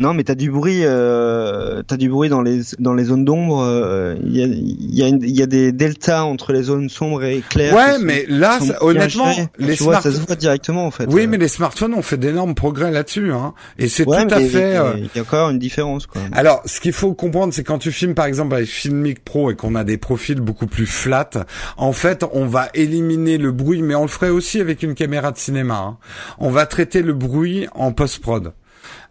Non, 0.00 0.14
mais 0.14 0.22
t'as 0.22 0.36
du 0.36 0.48
bruit, 0.50 0.82
euh, 0.84 1.82
t'as 1.86 1.96
du 1.96 2.08
bruit 2.08 2.28
dans 2.28 2.40
les 2.40 2.60
dans 2.78 2.94
les 2.94 3.04
zones 3.04 3.24
d'ombre. 3.24 3.60
euh, 3.62 4.14
Il 4.24 4.36
y 4.36 4.42
a 4.42 4.46
il 4.46 4.94
y 4.94 5.02
a 5.02 5.08
il 5.08 5.36
y 5.36 5.42
a 5.42 5.46
des 5.46 5.72
deltas 5.72 6.22
entre 6.24 6.52
les 6.52 6.62
zones 6.62 6.88
sombres 6.88 7.24
et 7.24 7.42
claires. 7.48 7.74
Ouais, 7.74 7.94
sont- 7.96 8.04
mais 8.04 8.24
là, 8.28 8.60
ça- 8.60 8.82
honnêtement, 8.82 9.32
les 9.58 9.74
tu 9.74 9.82
vois, 9.82 10.00
ça 10.00 10.12
se 10.12 10.20
voit 10.20 10.36
directement 10.36 10.86
en 10.86 10.92
fait. 10.92 11.06
Oui, 11.10 11.24
Euh, 11.24 11.26
mais 11.28 11.36
les 11.36 11.48
smartphones 11.48 11.94
ont 11.94 12.02
fait 12.02 12.16
d'énormes 12.16 12.54
progrès 12.54 12.92
là-dessus, 12.92 13.32
hein. 13.32 13.54
Et 13.78 13.88
c'est 13.88 14.06
ouais, 14.06 14.24
tout 14.24 14.34
à 14.34 14.40
fait. 14.40 14.76
euh, 14.76 14.92
Il 14.98 15.08
y 15.14 15.18
a 15.18 15.22
encore 15.22 15.50
une 15.50 15.58
différence 15.58 16.06
quoi. 16.06 16.20
Alors, 16.30 16.62
ce 16.64 16.80
qu'il 16.80 16.92
faut 16.92 17.12
comprendre, 17.14 17.52
c'est 17.52 17.64
quand 17.64 17.78
tu 17.78 17.90
filmes 17.90 18.14
par 18.14 18.26
exemple 18.26 18.54
avec 18.54 18.68
Filmic 18.68 19.24
Pro 19.24 19.50
et 19.50 19.56
qu'on 19.56 19.74
a 19.74 19.82
des 19.82 19.96
profils 19.98 20.40
beaucoup 20.40 20.68
plus 20.68 20.86
flats, 20.86 21.30
en 21.76 21.92
fait, 21.92 22.24
on 22.32 22.46
va 22.46 22.68
éliminer 22.74 23.36
le 23.38 23.50
bruit, 23.50 23.82
mais 23.82 23.96
on 23.96 24.02
le 24.02 24.08
ferait 24.08 24.28
aussi 24.30 24.60
avec 24.60 24.84
une 24.84 24.94
caméra 24.94 25.32
de 25.32 25.38
cinéma. 25.38 25.74
hein. 25.76 25.96
On 26.38 26.50
va 26.50 26.66
traiter 26.66 27.02
le 27.02 27.14
bruit 27.14 27.66
en 27.74 27.90
post-prod. 27.92 28.52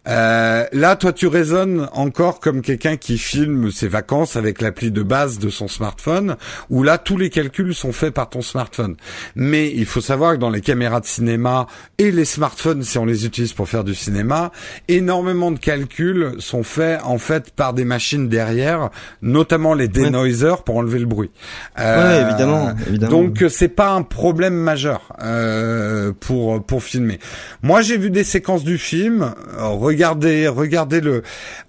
Euh, 0.08 0.66
là, 0.72 0.96
toi, 0.96 1.12
tu 1.14 1.28
résonnes 1.28 1.90
encore 1.94 2.40
comme 2.40 2.62
quelqu'un 2.62 2.98
qui 2.98 3.18
filme 3.18 3.72
ses 3.72 3.88
vacances 3.88 4.36
avec 4.36 4.62
l'appli 4.62 4.92
de 4.92 5.04
base 5.04 5.40
de 5.40 5.50
son 5.50 5.68
smartphone, 5.68 6.38
où 6.70 6.84
là, 6.84 6.98
tous 6.98 7.18
les 7.18 7.30
calculs 7.30 7.74
sont 7.74 7.92
faits 7.92 8.14
par 8.14 8.30
ton 8.30 8.42
smartphone. 8.42 8.96
Mais 9.36 9.72
il 9.74 9.86
faut 9.86 10.02
savoir 10.02 10.34
que 10.34 10.38
dans 10.38 10.50
les 10.50 10.62
caméras 10.62 11.00
de 11.02 11.06
cinéma 11.06 11.68
et 11.98 12.12
les 12.12 12.26
smartphones, 12.26 12.84
si 12.84 12.98
on 12.98 13.06
les 13.06 13.26
utilise 13.26 13.54
pour 13.54 13.68
faire 13.68 13.84
du 13.84 13.96
cinéma, 13.96 14.52
énormément 14.88 15.52
de 15.52 15.60
calculs 15.60 16.36
sont 16.40 16.64
faits 16.64 17.00
en 17.04 17.18
fait 17.18 17.52
par 17.52 17.74
des 17.74 17.86
machines 17.86 18.30
derrière, 18.30 18.90
notamment 19.22 19.74
les 19.74 19.88
denoisers 19.88 20.64
pour 20.64 20.78
enlever 20.78 21.00
le 21.00 21.06
bruit. 21.06 21.32
Euh, 21.80 21.98
Ouais, 21.98 22.22
évidemment, 22.30 22.74
évidemment. 22.88 23.12
Donc 23.12 23.42
euh, 23.42 23.50
c'est 23.50 23.68
pas 23.68 23.92
un 23.92 24.04
problème 24.04 24.54
majeur 24.56 25.14
euh, 25.24 26.12
pour 26.20 26.64
pour 26.66 26.84
filmer. 26.84 27.20
Moi 27.62 27.82
j'ai 27.82 27.98
vu 27.98 28.10
des 28.10 28.24
séquences 28.24 28.64
du 28.64 28.78
film. 28.78 29.34
euh, 29.60 29.68
regardez 29.98 30.48
regardez 30.48 31.02
le. 31.02 31.24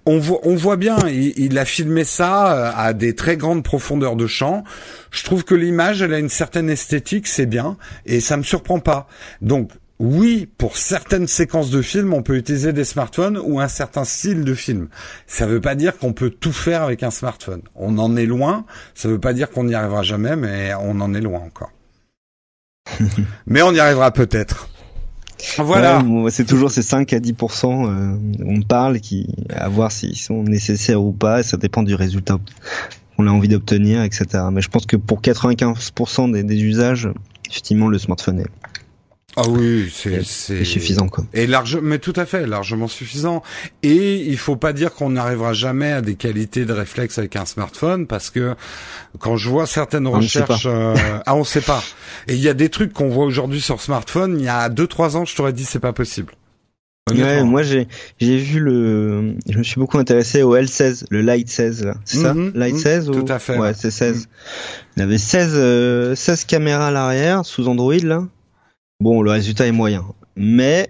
On 0.05 0.19
voit 0.19 0.39
on 0.43 0.55
voit 0.55 0.77
bien. 0.77 0.97
Il, 1.07 1.33
il 1.37 1.57
a 1.57 1.65
filmé 1.65 2.03
ça 2.03 2.53
euh, 2.53 2.71
à 2.75 2.93
des 2.93 3.15
très 3.15 3.37
grandes 3.37 3.63
profondeurs 3.63 4.15
de 4.15 4.27
champ. 4.27 4.63
Je 5.11 5.23
trouve 5.23 5.43
que 5.43 5.55
l'image 5.55 6.01
elle 6.01 6.13
a 6.13 6.19
une 6.19 6.29
certaine 6.29 6.69
esthétique, 6.69 7.27
c'est 7.27 7.47
bien 7.47 7.77
et 8.05 8.19
ça 8.19 8.37
me 8.37 8.43
surprend 8.43 8.79
pas. 8.79 9.07
Donc 9.41 9.71
oui, 9.99 10.47
pour 10.57 10.77
certaines 10.77 11.27
séquences 11.27 11.71
de 11.71 11.81
film, 11.81 12.13
on 12.13 12.21
peut 12.21 12.37
utiliser 12.37 12.71
des 12.71 12.85
smartphones 12.85 13.37
ou 13.37 13.59
un 13.59 13.67
certain 13.67 14.05
style 14.05 14.45
de 14.45 14.53
film. 14.53 14.87
Ça 15.27 15.45
veut 15.45 15.59
pas 15.59 15.75
dire 15.75 15.97
qu'on 15.97 16.13
peut 16.13 16.29
tout 16.29 16.53
faire 16.53 16.83
avec 16.83 17.03
un 17.03 17.11
smartphone. 17.11 17.63
On 17.75 17.97
en 17.97 18.15
est 18.15 18.25
loin. 18.25 18.65
Ça 18.93 19.09
veut 19.09 19.19
pas 19.19 19.33
dire 19.33 19.49
qu'on 19.49 19.65
n'y 19.65 19.75
arrivera 19.75 20.03
jamais, 20.03 20.37
mais 20.37 20.71
on 20.79 21.01
en 21.01 21.13
est 21.13 21.21
loin 21.21 21.41
encore. 21.41 21.71
Mais 23.45 23.61
on 23.61 23.71
y 23.71 23.79
arrivera 23.79 24.11
peut-être. 24.11 24.69
Voilà. 25.57 26.03
C'est 26.29 26.45
toujours 26.45 26.71
ces 26.71 26.81
5 26.81 27.13
à 27.13 27.19
10% 27.19 27.87
euh, 27.87 28.17
on 28.45 28.61
parle 28.61 28.99
qui 28.99 29.27
à 29.53 29.69
voir 29.69 29.91
s'ils 29.91 30.17
sont 30.17 30.43
nécessaires 30.43 31.01
ou 31.01 31.11
pas, 31.11 31.43
ça 31.43 31.57
dépend 31.57 31.83
du 31.83 31.95
résultat 31.95 32.37
qu'on 33.15 33.27
a 33.27 33.31
envie 33.31 33.47
d'obtenir, 33.47 34.03
etc. 34.03 34.25
Mais 34.51 34.61
je 34.61 34.69
pense 34.69 34.85
que 34.85 34.97
pour 34.97 35.21
95% 35.21 36.31
des, 36.31 36.43
des 36.43 36.61
usages, 36.61 37.09
effectivement, 37.49 37.87
le 37.87 37.97
smartphone 37.97 38.41
est 38.41 38.68
ah 39.41 39.47
oui, 39.47 39.89
c'est 39.89 40.65
suffisant 40.65 41.07
quoi. 41.07 41.23
Et 41.33 41.47
large, 41.47 41.77
mais 41.81 41.99
tout 41.99 42.13
à 42.17 42.25
fait, 42.25 42.45
largement 42.45 42.89
suffisant. 42.89 43.41
Et 43.83 44.17
il 44.17 44.37
faut 44.37 44.57
pas 44.57 44.73
dire 44.73 44.93
qu'on 44.93 45.11
n'arrivera 45.11 45.53
jamais 45.53 45.93
à 45.93 46.01
des 46.01 46.15
qualités 46.15 46.65
de 46.65 46.73
réflexe 46.73 47.17
avec 47.17 47.37
un 47.37 47.45
smartphone 47.45 48.05
parce 48.05 48.29
que 48.29 48.55
quand 49.19 49.37
je 49.37 49.47
vois 49.47 49.65
certaines 49.65 50.07
recherches, 50.07 50.65
euh, 50.65 50.93
ah 51.25 51.35
on 51.35 51.45
sait 51.45 51.61
pas. 51.61 51.81
Et 52.27 52.33
il 52.33 52.41
y 52.41 52.49
a 52.49 52.53
des 52.53 52.67
trucs 52.67 52.91
qu'on 52.91 53.07
voit 53.07 53.23
aujourd'hui 53.25 53.61
sur 53.61 53.81
smartphone. 53.81 54.35
Il 54.39 54.43
y 54.43 54.49
a 54.49 54.67
deux 54.67 54.87
trois 54.87 55.15
ans, 55.15 55.23
je 55.23 55.35
t'aurais 55.35 55.53
dit 55.53 55.63
c'est 55.63 55.79
pas 55.79 55.93
possible. 55.93 56.33
Ouais, 57.11 57.43
moi 57.43 57.63
j'ai 57.63 57.87
j'ai 58.19 58.37
vu 58.37 58.59
le 58.59 59.35
je 59.47 59.57
me 59.57 59.63
suis 59.63 59.79
beaucoup 59.79 59.97
intéressé 59.97 60.43
au 60.43 60.55
L16, 60.55 61.05
le 61.09 61.21
Light 61.21 61.49
16 61.49 61.85
là. 61.85 61.95
C'est 62.05 62.17
ça 62.17 62.33
Mhm, 62.33 62.51
Light 62.55 62.75
mhm, 62.75 62.81
16 62.81 63.09
ou 63.09 63.13
tout 63.13 63.31
à 63.33 63.39
fait, 63.39 63.57
Ouais, 63.57 63.73
c'est 63.73 63.89
16. 63.89 64.27
Il 64.97 64.99
y 64.99 65.03
avait 65.03 65.17
16 65.17 65.53
euh, 65.55 66.15
16 66.15 66.43
caméras 66.43 66.87
à 66.87 66.91
l'arrière 66.91 67.45
sous 67.45 67.67
Android 67.67 67.95
là. 68.03 68.23
Bon, 68.99 69.21
le 69.21 69.31
résultat 69.31 69.65
est 69.65 69.71
moyen, 69.71 70.05
mais 70.35 70.89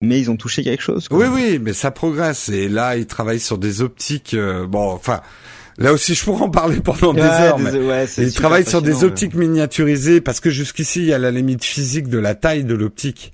mais 0.00 0.18
ils 0.18 0.30
ont 0.30 0.36
touché 0.36 0.64
quelque 0.64 0.82
chose. 0.82 1.06
Oui, 1.10 1.26
oui, 1.30 1.58
mais 1.60 1.72
ça 1.72 1.90
progresse. 1.90 2.48
Et 2.48 2.68
là, 2.68 2.96
ils 2.96 3.06
travaillent 3.06 3.38
sur 3.40 3.58
des 3.58 3.82
optiques. 3.82 4.34
euh, 4.34 4.66
bon, 4.66 4.90
enfin, 4.90 5.20
là 5.78 5.92
aussi, 5.92 6.14
je 6.14 6.24
pourrais 6.24 6.42
en 6.42 6.50
parler 6.50 6.80
pendant 6.80 7.12
des 7.14 7.20
Ouais, 7.20 7.26
heures. 7.26 7.56
des- 7.58 7.62
mais... 7.78 7.78
ouais, 7.78 8.64
sur 8.64 8.82
des 8.82 9.04
optiques 9.04 9.34
miniaturisées 9.34 10.20
parce 10.20 10.40
que 10.40 10.50
jusqu'ici 10.50 11.00
il 11.00 11.06
y 11.06 11.12
a 11.12 11.18
la 11.18 11.30
limite 11.30 11.64
physique 11.64 12.08
de 12.08 12.18
la 12.18 12.34
taille 12.34 12.64
de 12.64 12.74
l'optique, 12.74 13.32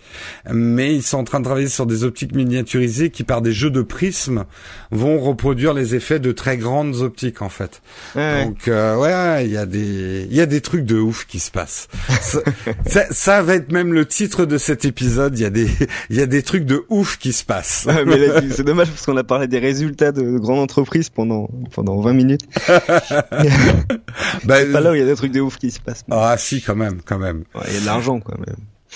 mais 0.53 0.95
ils 0.95 1.03
sont 1.03 1.19
en 1.19 1.25
train 1.25 1.41
de 1.41 1.45
travailler 1.45 1.69
sur 1.69 1.87
des 1.87 2.05
optiques 2.05 2.35
miniaturisées 2.35 3.11
qui 3.11 3.25
par 3.25 3.43
des 3.43 3.53
jeux 3.53 3.71
de 3.71 3.83
prismes 3.83 4.45
vont 4.91 5.19
reproduire 5.21 5.75
les 5.75 5.95
effets 5.95 6.19
de 6.21 6.33
très 6.33 6.57
grandes 6.57 6.97
optiques 6.97 7.43
en 7.43 7.49
fait. 7.49 7.83
Donc 8.15 8.69
euh, 8.69 8.97
ouais, 8.97 9.47
il 9.47 9.53
y 9.53 9.57
a 9.57 9.67
des 9.67 10.27
il 10.31 10.37
y 10.37 10.41
a 10.41 10.47
des 10.47 10.61
trucs 10.61 10.85
de 10.85 10.97
ouf 10.99 11.27
qui 11.27 11.39
se 11.41 11.51
passent. 11.51 11.89
ça, 12.21 12.41
ça, 12.87 13.05
ça 13.11 13.43
va 13.43 13.55
être 13.55 13.73
même 13.73 13.93
le 13.93 14.07
titre 14.07 14.45
de 14.47 14.59
cet 14.59 14.85
épisode. 14.85 15.39
Il 15.39 15.43
y 15.43 15.47
a 15.47 15.51
des 15.51 15.69
il 16.11 16.17
y 16.17 16.21
a 16.23 16.27
des 16.27 16.43
trucs 16.43 16.65
de 16.65 16.85
ouf 16.89 17.19
qui 17.19 17.33
se 17.33 17.45
passent. 17.45 17.87
Mais 18.07 18.51
c'est 18.51 18.65
dommage 18.65 18.89
parce 18.89 19.05
qu'on 19.07 19.17
a 19.17 19.25
parlé 19.25 19.47
des 19.49 19.59
résultats 19.59 20.13
de 20.13 20.39
grandes 20.39 20.61
entreprises 20.61 21.09
pendant 21.11 21.49
pendant 21.73 22.01
20 22.01 22.13
minutes. 22.13 22.38
Bah, 24.45 24.57
Pas 24.73 24.81
là 24.81 24.91
où 24.91 24.95
il 24.95 25.01
y 25.01 25.03
a 25.03 25.07
des 25.07 25.15
trucs 25.17 25.33
de 25.33 25.41
ouf 25.41 25.57
qui 25.59 25.71
se 25.71 25.81
passent. 25.81 26.05
ah 26.11 26.37
si 26.39 26.61
quand 26.63 26.77
même 26.77 27.01
quand 27.05 27.19
même. 27.19 27.45
Ouais, 27.55 27.63
Il 27.69 27.75
y 27.75 27.77
a 27.77 27.81
de 27.81 27.87
l'argent 27.87 28.21
quoi. 28.21 28.37
Mais... 28.39 28.53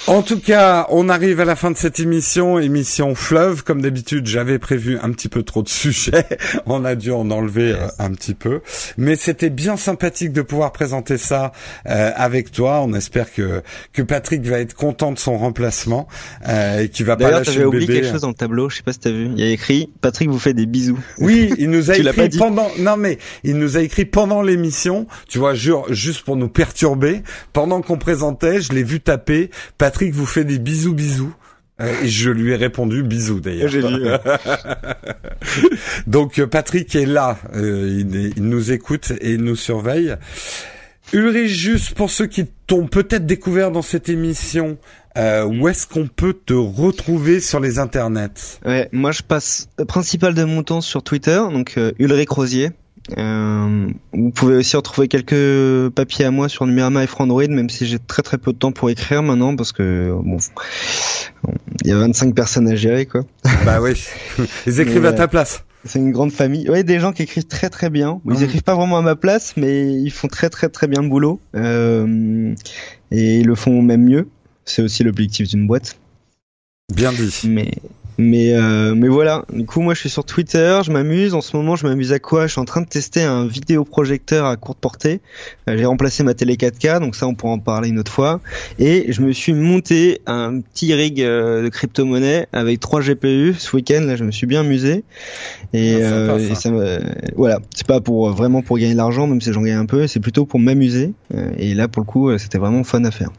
En 0.09 0.23
tout 0.23 0.41
cas, 0.41 0.87
on 0.91 1.09
arrive 1.09 1.39
à 1.41 1.45
la 1.45 1.55
fin 1.55 1.71
de 1.71 1.77
cette 1.77 2.01
émission, 2.01 2.59
émission 2.59 3.15
fleuve. 3.15 3.63
Comme 3.63 3.83
d'habitude, 3.83 4.27
j'avais 4.27 4.59
prévu 4.59 4.99
un 5.01 5.13
petit 5.13 5.29
peu 5.29 5.45
trop 5.45 5.63
de 5.63 5.69
sujets. 5.83 6.27
On 6.67 6.85
a 6.85 6.97
dû 6.97 7.13
en 7.13 7.31
enlever 7.31 7.73
euh, 7.73 7.87
un 8.01 8.11
petit 8.11 8.35
peu. 8.35 8.63
Mais 8.97 9.15
c'était 9.15 9.51
bien 9.51 9.77
sympathique 9.77 10.33
de 10.33 10.43
pouvoir 10.43 10.73
présenter 10.73 11.19
ça 11.19 11.53
euh, 11.87 12.11
avec 12.17 12.51
toi. 12.51 12.81
On 12.85 12.95
espère 12.95 13.33
que, 13.33 13.63
que 13.93 14.03
Patrick 14.03 14.43
va 14.43 14.59
être 14.59 14.75
content 14.75 15.13
de 15.13 15.19
son 15.19 15.39
remplacement 15.39 16.09
euh, 16.49 16.81
et 16.81 16.89
qu'il 16.89 17.07
va 17.07 17.17
pas 17.17 17.31
lâcher 17.31 17.61
le 17.61 17.69
oublié 17.69 17.87
bébé. 17.87 18.01
quelque 18.01 18.13
chose 18.13 18.23
dans 18.23 18.29
le 18.29 18.35
tableau. 18.35 18.69
Je 18.71 18.77
sais 18.77 18.83
pas 18.83 18.93
si 18.93 18.99
t'as 18.99 19.11
vu. 19.11 19.27
Il 19.37 19.39
y 19.39 19.49
a 19.49 19.51
écrit 19.51 19.93
Patrick 20.01 20.29
vous 20.29 20.39
fait 20.41 20.55
des 20.55 20.67
bisous. 20.67 20.99
Oui, 21.19 21.55
il 21.59 21.71
nous 21.71 21.91
a 21.91 21.97
écrit 21.97 22.29
pendant. 22.31 22.71
Non 22.79 22.97
mais 22.97 23.19
il 23.45 23.57
nous 23.57 23.77
a 23.77 23.83
écrit 23.83 24.05
pendant 24.05 24.43
l'émission. 24.43 25.07
Tu 25.29 25.39
vois, 25.39 25.55
jure, 25.55 25.87
juste 25.91 26.23
pour 26.25 26.37
nous 26.37 26.49
perturber. 26.49 27.23
Pendant 27.53 27.83
qu'on 27.83 27.99
présentait, 27.99 28.61
je 28.61 28.73
l'ai 28.73 28.83
vu 28.83 28.99
taper. 29.01 29.51
Patrick 29.83 30.15
vous 30.15 30.27
fait 30.27 30.45
des 30.45 30.61
bisous, 30.61 30.95
bisous. 30.95 31.35
Euh, 31.81 31.93
Et 32.05 32.09
je 32.09 32.31
lui 32.31 32.53
ai 32.53 32.57
répondu 32.57 33.03
bisous 33.03 33.41
d'ailleurs. 33.41 33.69
J'ai 33.69 33.81
vu. 33.81 34.05
ouais. 34.05 34.19
Donc 36.07 36.39
euh, 36.39 36.47
Patrick 36.47 36.95
est 36.95 37.05
là, 37.07 37.37
euh, 37.57 37.99
il, 38.01 38.17
est- 38.17 38.33
il 38.37 38.45
nous 38.45 38.71
écoute 38.71 39.13
et 39.21 39.33
il 39.33 39.43
nous 39.43 39.57
surveille. 39.57 40.15
Ulrich, 41.13 41.51
juste 41.51 41.95
pour 41.95 42.11
ceux 42.11 42.27
qui 42.27 42.47
t'ont 42.69 42.87
peut-être 42.87 43.27
découvert 43.27 43.71
dans 43.73 43.83
cette 43.83 44.09
émission, 44.09 44.79
euh, 45.19 45.45
où 45.45 45.67
est-ce 45.69 45.87
qu'on 45.89 46.07
peut 46.07 46.33
te 46.35 46.55
retrouver 46.55 47.41
sur 47.41 47.59
les 47.61 47.79
internets? 47.81 48.61
Ouais, 48.65 48.89
moi 48.93 49.11
je 49.13 49.23
passe 49.23 49.69
principal 49.89 50.33
de 50.35 50.45
mon 50.45 50.63
temps 50.63 50.81
sur 50.81 51.03
Twitter, 51.03 51.41
donc 51.53 51.75
euh, 51.77 51.91
Ulrich 51.99 52.31
Rosier. 52.31 52.71
Euh, 53.19 53.89
vous 54.13 54.31
pouvez 54.31 54.57
aussi 54.57 54.77
retrouver 54.77 55.09
quelques 55.09 55.91
papiers 55.95 56.25
à 56.25 56.31
moi 56.31 56.49
sur 56.49 56.67
Numérama 56.67 57.03
et 57.03 57.07
Frandroid, 57.07 57.47
même 57.49 57.69
si 57.69 57.87
j'ai 57.87 57.99
très 57.99 58.23
très 58.23 58.39
peu 58.39 58.53
de 58.53 58.59
temps 58.59 58.73
pour 58.73 58.91
écrire 58.91 59.23
maintenant 59.23 59.57
parce 59.57 59.73
que 59.73 60.13
bon, 60.23 60.37
il 61.85 61.91
y 61.91 61.93
a 61.93 61.99
25 61.99 62.35
personnes 62.35 62.69
à 62.69 62.77
gérer 62.77 63.07
quoi. 63.07 63.23
Bah 63.67 63.81
oui, 63.81 63.95
ils 64.67 64.81
écrivent 64.81 65.03
Mais, 65.03 65.09
à 65.09 65.13
ta 65.13 65.29
place. 65.29 65.65
C'est 65.85 65.99
une 65.99 66.13
grande 66.13 66.31
famille. 66.31 66.71
Ouais, 66.71 66.85
des 66.85 67.01
gens 67.01 67.13
qui 67.13 67.23
écrivent 67.25 67.47
très 67.47 67.69
très 67.69 67.91
bien. 67.91 68.21
Ils 68.27 68.35
Mhm. 68.35 68.43
écrivent 68.45 68.63
pas 68.63 68.77
vraiment 68.77 68.99
à 68.99 69.03
ma 69.03 69.17
place, 69.17 69.55
mais 69.57 69.93
ils 69.93 70.13
font 70.13 70.29
très 70.29 70.49
très 70.49 70.69
très 70.69 70.87
bien 70.87 71.03
le 71.03 71.09
boulot. 71.09 71.41
Euh, 71.57 72.55
et 73.11 73.39
ils 73.41 73.47
le 73.47 73.55
font 73.57 73.83
même 73.83 74.05
mieux. 74.05 74.29
C'est 74.65 74.81
aussi 74.83 75.03
l'objectif 75.03 75.49
d'une 75.49 75.67
boîte. 75.67 75.97
Bien 76.95 77.13
dit. 77.13 77.35
Mais 77.49 77.73
mais 78.19 78.53
euh, 78.53 78.95
mais 78.95 79.09
voilà. 79.09 79.45
Du 79.53 79.65
coup, 79.65 79.81
moi, 79.81 79.95
je 79.95 80.01
suis 80.01 80.11
sur 80.11 80.25
Twitter. 80.25 80.81
Je 80.85 80.91
m'amuse. 80.93 81.35
En 81.35 81.41
ce 81.41 81.57
moment, 81.57 81.77
je 81.77 81.87
m'amuse 81.87 82.13
à 82.13 82.19
quoi? 82.19 82.47
Je 82.47 82.53
suis 82.53 82.61
en 82.61 82.65
train 82.65 82.81
de 82.83 82.87
tester 82.87 83.23
un 83.23 83.47
vidéoprojecteur 83.47 84.47
à 84.47 84.57
courte 84.57 84.79
portée. 84.79 85.21
Euh, 85.69 85.77
J'ai 85.77 85.85
remplacé 85.87 86.23
ma 86.23 86.35
télé 86.35 86.57
4K, 86.57 87.01
donc 87.01 87.17
ça, 87.17 87.27
on 87.27 87.35
pourra 87.35 87.53
en 87.55 87.59
parler 87.59 87.89
une 87.89 87.99
autre 87.99 88.13
fois. 88.13 88.41
Et 88.79 89.07
je 89.13 89.23
me 89.23 89.33
suis 89.33 89.55
monté 89.55 90.21
un 90.27 90.61
petit 90.61 90.93
rig 90.95 91.21
euh, 91.23 91.63
de 91.65 91.69
crypto-monnaie 91.69 92.47
avec 92.53 92.81
trois 92.81 93.01
GPU 93.01 93.55
ce 93.59 93.75
week-end. 93.77 94.03
Là, 94.07 94.17
je 94.17 94.25
me 94.25 94.31
suis 94.31 94.47
bien 94.47 94.61
amusé. 94.61 95.05
Et, 95.73 95.95
Ah, 95.97 95.99
sympa, 96.11 96.33
euh, 96.33 96.39
ça. 96.39 96.53
et 96.53 96.55
ça 96.55 96.71
me- 96.71 97.01
voilà, 97.37 97.59
c'est 97.75 97.87
pas 97.87 98.01
pour 98.01 98.29
euh, 98.29 98.33
vraiment 98.33 98.63
pour 98.63 98.79
gagner 98.79 98.93
de 98.93 98.99
l'argent, 98.99 99.27
même 99.27 99.41
si 99.41 99.53
j'en 99.53 99.63
gagne 99.63 99.77
un 99.77 99.87
peu. 99.87 100.07
C'est 100.07 100.21
plutôt 100.21 100.45
pour 100.47 100.61
m'amuser. 100.61 101.13
Et 101.57 101.75
là, 101.75 101.89
pour 101.89 102.03
le 102.03 102.07
coup, 102.07 102.37
c'était 102.39 102.59
vraiment 102.59 102.85
fun 102.85 103.05
à 103.05 103.11
faire. 103.11 103.31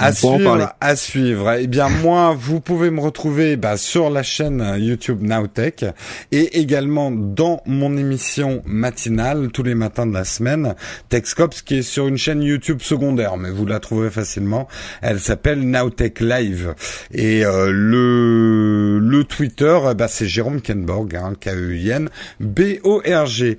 À 0.00 0.12
suivre, 0.12 0.74
à 0.80 0.96
suivre. 0.96 1.56
Eh 1.58 1.66
bien, 1.66 1.88
moi, 1.88 2.36
vous 2.38 2.60
pouvez 2.60 2.90
me 2.90 3.00
retrouver 3.00 3.56
bah, 3.56 3.76
sur 3.76 4.10
la 4.10 4.22
chaîne 4.22 4.76
YouTube 4.78 5.22
Nowtech 5.22 5.84
et 6.30 6.60
également 6.60 7.10
dans 7.10 7.62
mon 7.66 7.96
émission 7.96 8.62
matinale 8.64 9.48
tous 9.52 9.62
les 9.62 9.74
matins 9.74 10.06
de 10.06 10.14
la 10.14 10.24
semaine, 10.24 10.74
Techscops, 11.08 11.62
qui 11.62 11.78
est 11.78 11.82
sur 11.82 12.06
une 12.06 12.16
chaîne 12.18 12.42
YouTube 12.42 12.80
secondaire, 12.80 13.36
mais 13.36 13.50
vous 13.50 13.66
la 13.66 13.80
trouverez 13.80 14.10
facilement. 14.10 14.68
Elle 15.02 15.20
s'appelle 15.20 15.68
Nowtech 15.68 16.20
Live. 16.20 16.74
Et 17.12 17.44
euh, 17.44 17.70
le 17.72 18.98
le 18.98 19.24
Twitter, 19.24 19.78
bah, 19.96 20.08
c'est 20.08 20.26
Jérôme 20.26 20.60
Kenborg, 20.60 21.14
hein, 21.16 21.32
K-E-I-N 21.40 22.08
B-O-R-G. 22.40 23.58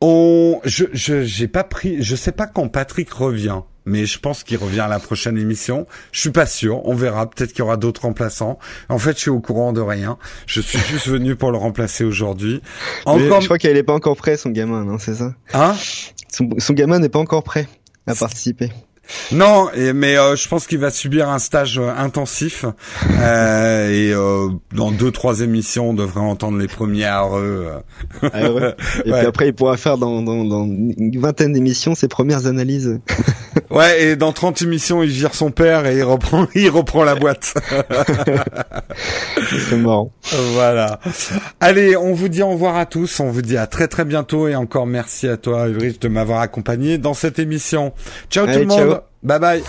On, 0.00 0.60
je, 0.64 0.84
je, 0.92 1.24
j'ai 1.24 1.48
pas 1.48 1.64
pris, 1.64 2.02
je 2.02 2.14
sais 2.14 2.30
pas 2.30 2.46
quand 2.46 2.68
Patrick 2.68 3.12
revient, 3.12 3.62
mais 3.88 4.06
je 4.06 4.18
pense 4.20 4.44
qu'il 4.44 4.58
revient 4.58 4.80
à 4.80 4.88
la 4.88 4.98
prochaine 5.00 5.36
émission. 5.38 5.86
Je 6.12 6.20
suis 6.20 6.30
pas 6.30 6.46
sûr, 6.46 6.84
on 6.86 6.94
verra. 6.94 7.28
Peut-être 7.28 7.50
qu'il 7.50 7.60
y 7.60 7.62
aura 7.62 7.76
d'autres 7.76 8.02
remplaçants. 8.02 8.58
En 8.88 8.98
fait, 8.98 9.12
je 9.16 9.22
suis 9.22 9.30
au 9.30 9.40
courant 9.40 9.72
de 9.72 9.80
rien. 9.80 10.18
Je 10.46 10.60
suis 10.60 10.78
juste 10.78 11.08
venu 11.08 11.34
pour 11.36 11.50
le 11.50 11.58
remplacer 11.58 12.04
aujourd'hui. 12.04 12.62
Encore, 13.06 13.40
Je 13.40 13.46
crois 13.46 13.58
qu'elle 13.58 13.76
est 13.76 13.82
pas 13.82 13.94
encore 13.94 14.16
prêt, 14.16 14.36
son 14.36 14.50
gamin, 14.50 14.84
non 14.84 14.98
C'est 14.98 15.14
ça 15.14 15.34
hein 15.54 15.74
son, 16.30 16.48
son 16.58 16.72
gamin 16.74 16.98
n'est 16.98 17.08
pas 17.08 17.18
encore 17.18 17.42
prêt 17.42 17.66
à 18.06 18.14
participer. 18.14 18.70
Non, 19.32 19.70
et, 19.72 19.94
mais 19.94 20.18
euh, 20.18 20.36
je 20.36 20.46
pense 20.48 20.66
qu'il 20.66 20.76
va 20.80 20.90
subir 20.90 21.30
un 21.30 21.38
stage 21.38 21.78
euh, 21.78 21.88
intensif. 21.96 22.66
Euh, 23.20 23.90
et 23.90 24.12
euh, 24.12 24.48
dans 24.74 24.90
deux, 24.92 25.10
trois 25.10 25.40
émissions, 25.40 25.90
on 25.90 25.94
devrait 25.94 26.20
entendre 26.20 26.56
les 26.58 26.68
premiers 26.68 27.04
areux. 27.06 27.66
euh. 28.22 28.28
Ah 28.32 28.52
ouais. 28.52 28.74
Et 29.06 29.10
Ouais. 29.10 29.18
puis 29.18 29.26
après, 29.26 29.48
il 29.48 29.54
pourra 29.54 29.76
faire 29.76 29.98
dans, 29.98 30.22
dans, 30.22 30.44
dans 30.44 30.64
une 30.66 31.18
vingtaine 31.18 31.52
d'émissions 31.52 31.94
ses 31.94 32.06
premières 32.06 32.46
analyses. 32.46 33.00
Ouais, 33.70 34.02
et 34.02 34.16
dans 34.16 34.32
30 34.32 34.62
émissions, 34.62 35.02
il 35.02 35.10
vire 35.10 35.34
son 35.34 35.50
père 35.50 35.86
et 35.86 35.96
il 35.96 36.02
reprend, 36.02 36.46
il 36.54 36.68
reprend 36.70 37.04
la 37.04 37.14
boîte. 37.14 37.54
C'est 39.70 39.76
marrant. 39.76 40.10
Voilà. 40.52 41.00
Allez, 41.60 41.96
on 41.96 42.14
vous 42.14 42.28
dit 42.28 42.42
au 42.42 42.50
revoir 42.50 42.76
à 42.76 42.86
tous. 42.86 43.20
On 43.20 43.30
vous 43.30 43.42
dit 43.42 43.56
à 43.56 43.66
très 43.66 43.88
très 43.88 44.04
bientôt 44.04 44.48
et 44.48 44.54
encore 44.54 44.86
merci 44.86 45.28
à 45.28 45.36
toi, 45.36 45.68
Ulrich, 45.68 46.00
de 46.00 46.08
m'avoir 46.08 46.40
accompagné 46.40 46.98
dans 46.98 47.14
cette 47.14 47.38
émission. 47.38 47.92
Ciao 48.30 48.46
tout 48.46 48.52
le 48.52 48.64
monde. 48.64 48.78
ciao. 48.78 48.94
Bye 49.22 49.40
bye. 49.40 49.62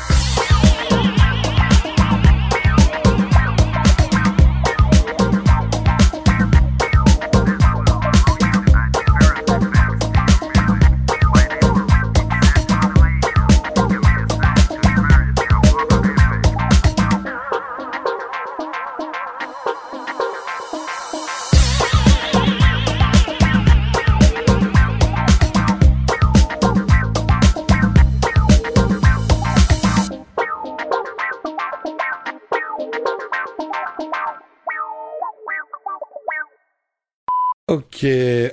Ok, 37.69 38.03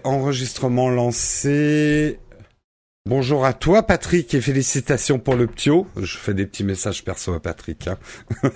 enregistrement 0.04 0.90
lancé. 0.90 2.18
Bonjour 3.08 3.46
à 3.46 3.54
toi 3.54 3.82
Patrick 3.82 4.34
et 4.34 4.42
félicitations 4.42 5.18
pour 5.18 5.36
le 5.36 5.46
ptio. 5.46 5.86
Je 5.96 6.18
fais 6.18 6.34
des 6.34 6.44
petits 6.44 6.64
messages 6.64 7.02
perso 7.02 7.32
à 7.32 7.40
Patrick. 7.40 7.88
Hein. 7.88 7.98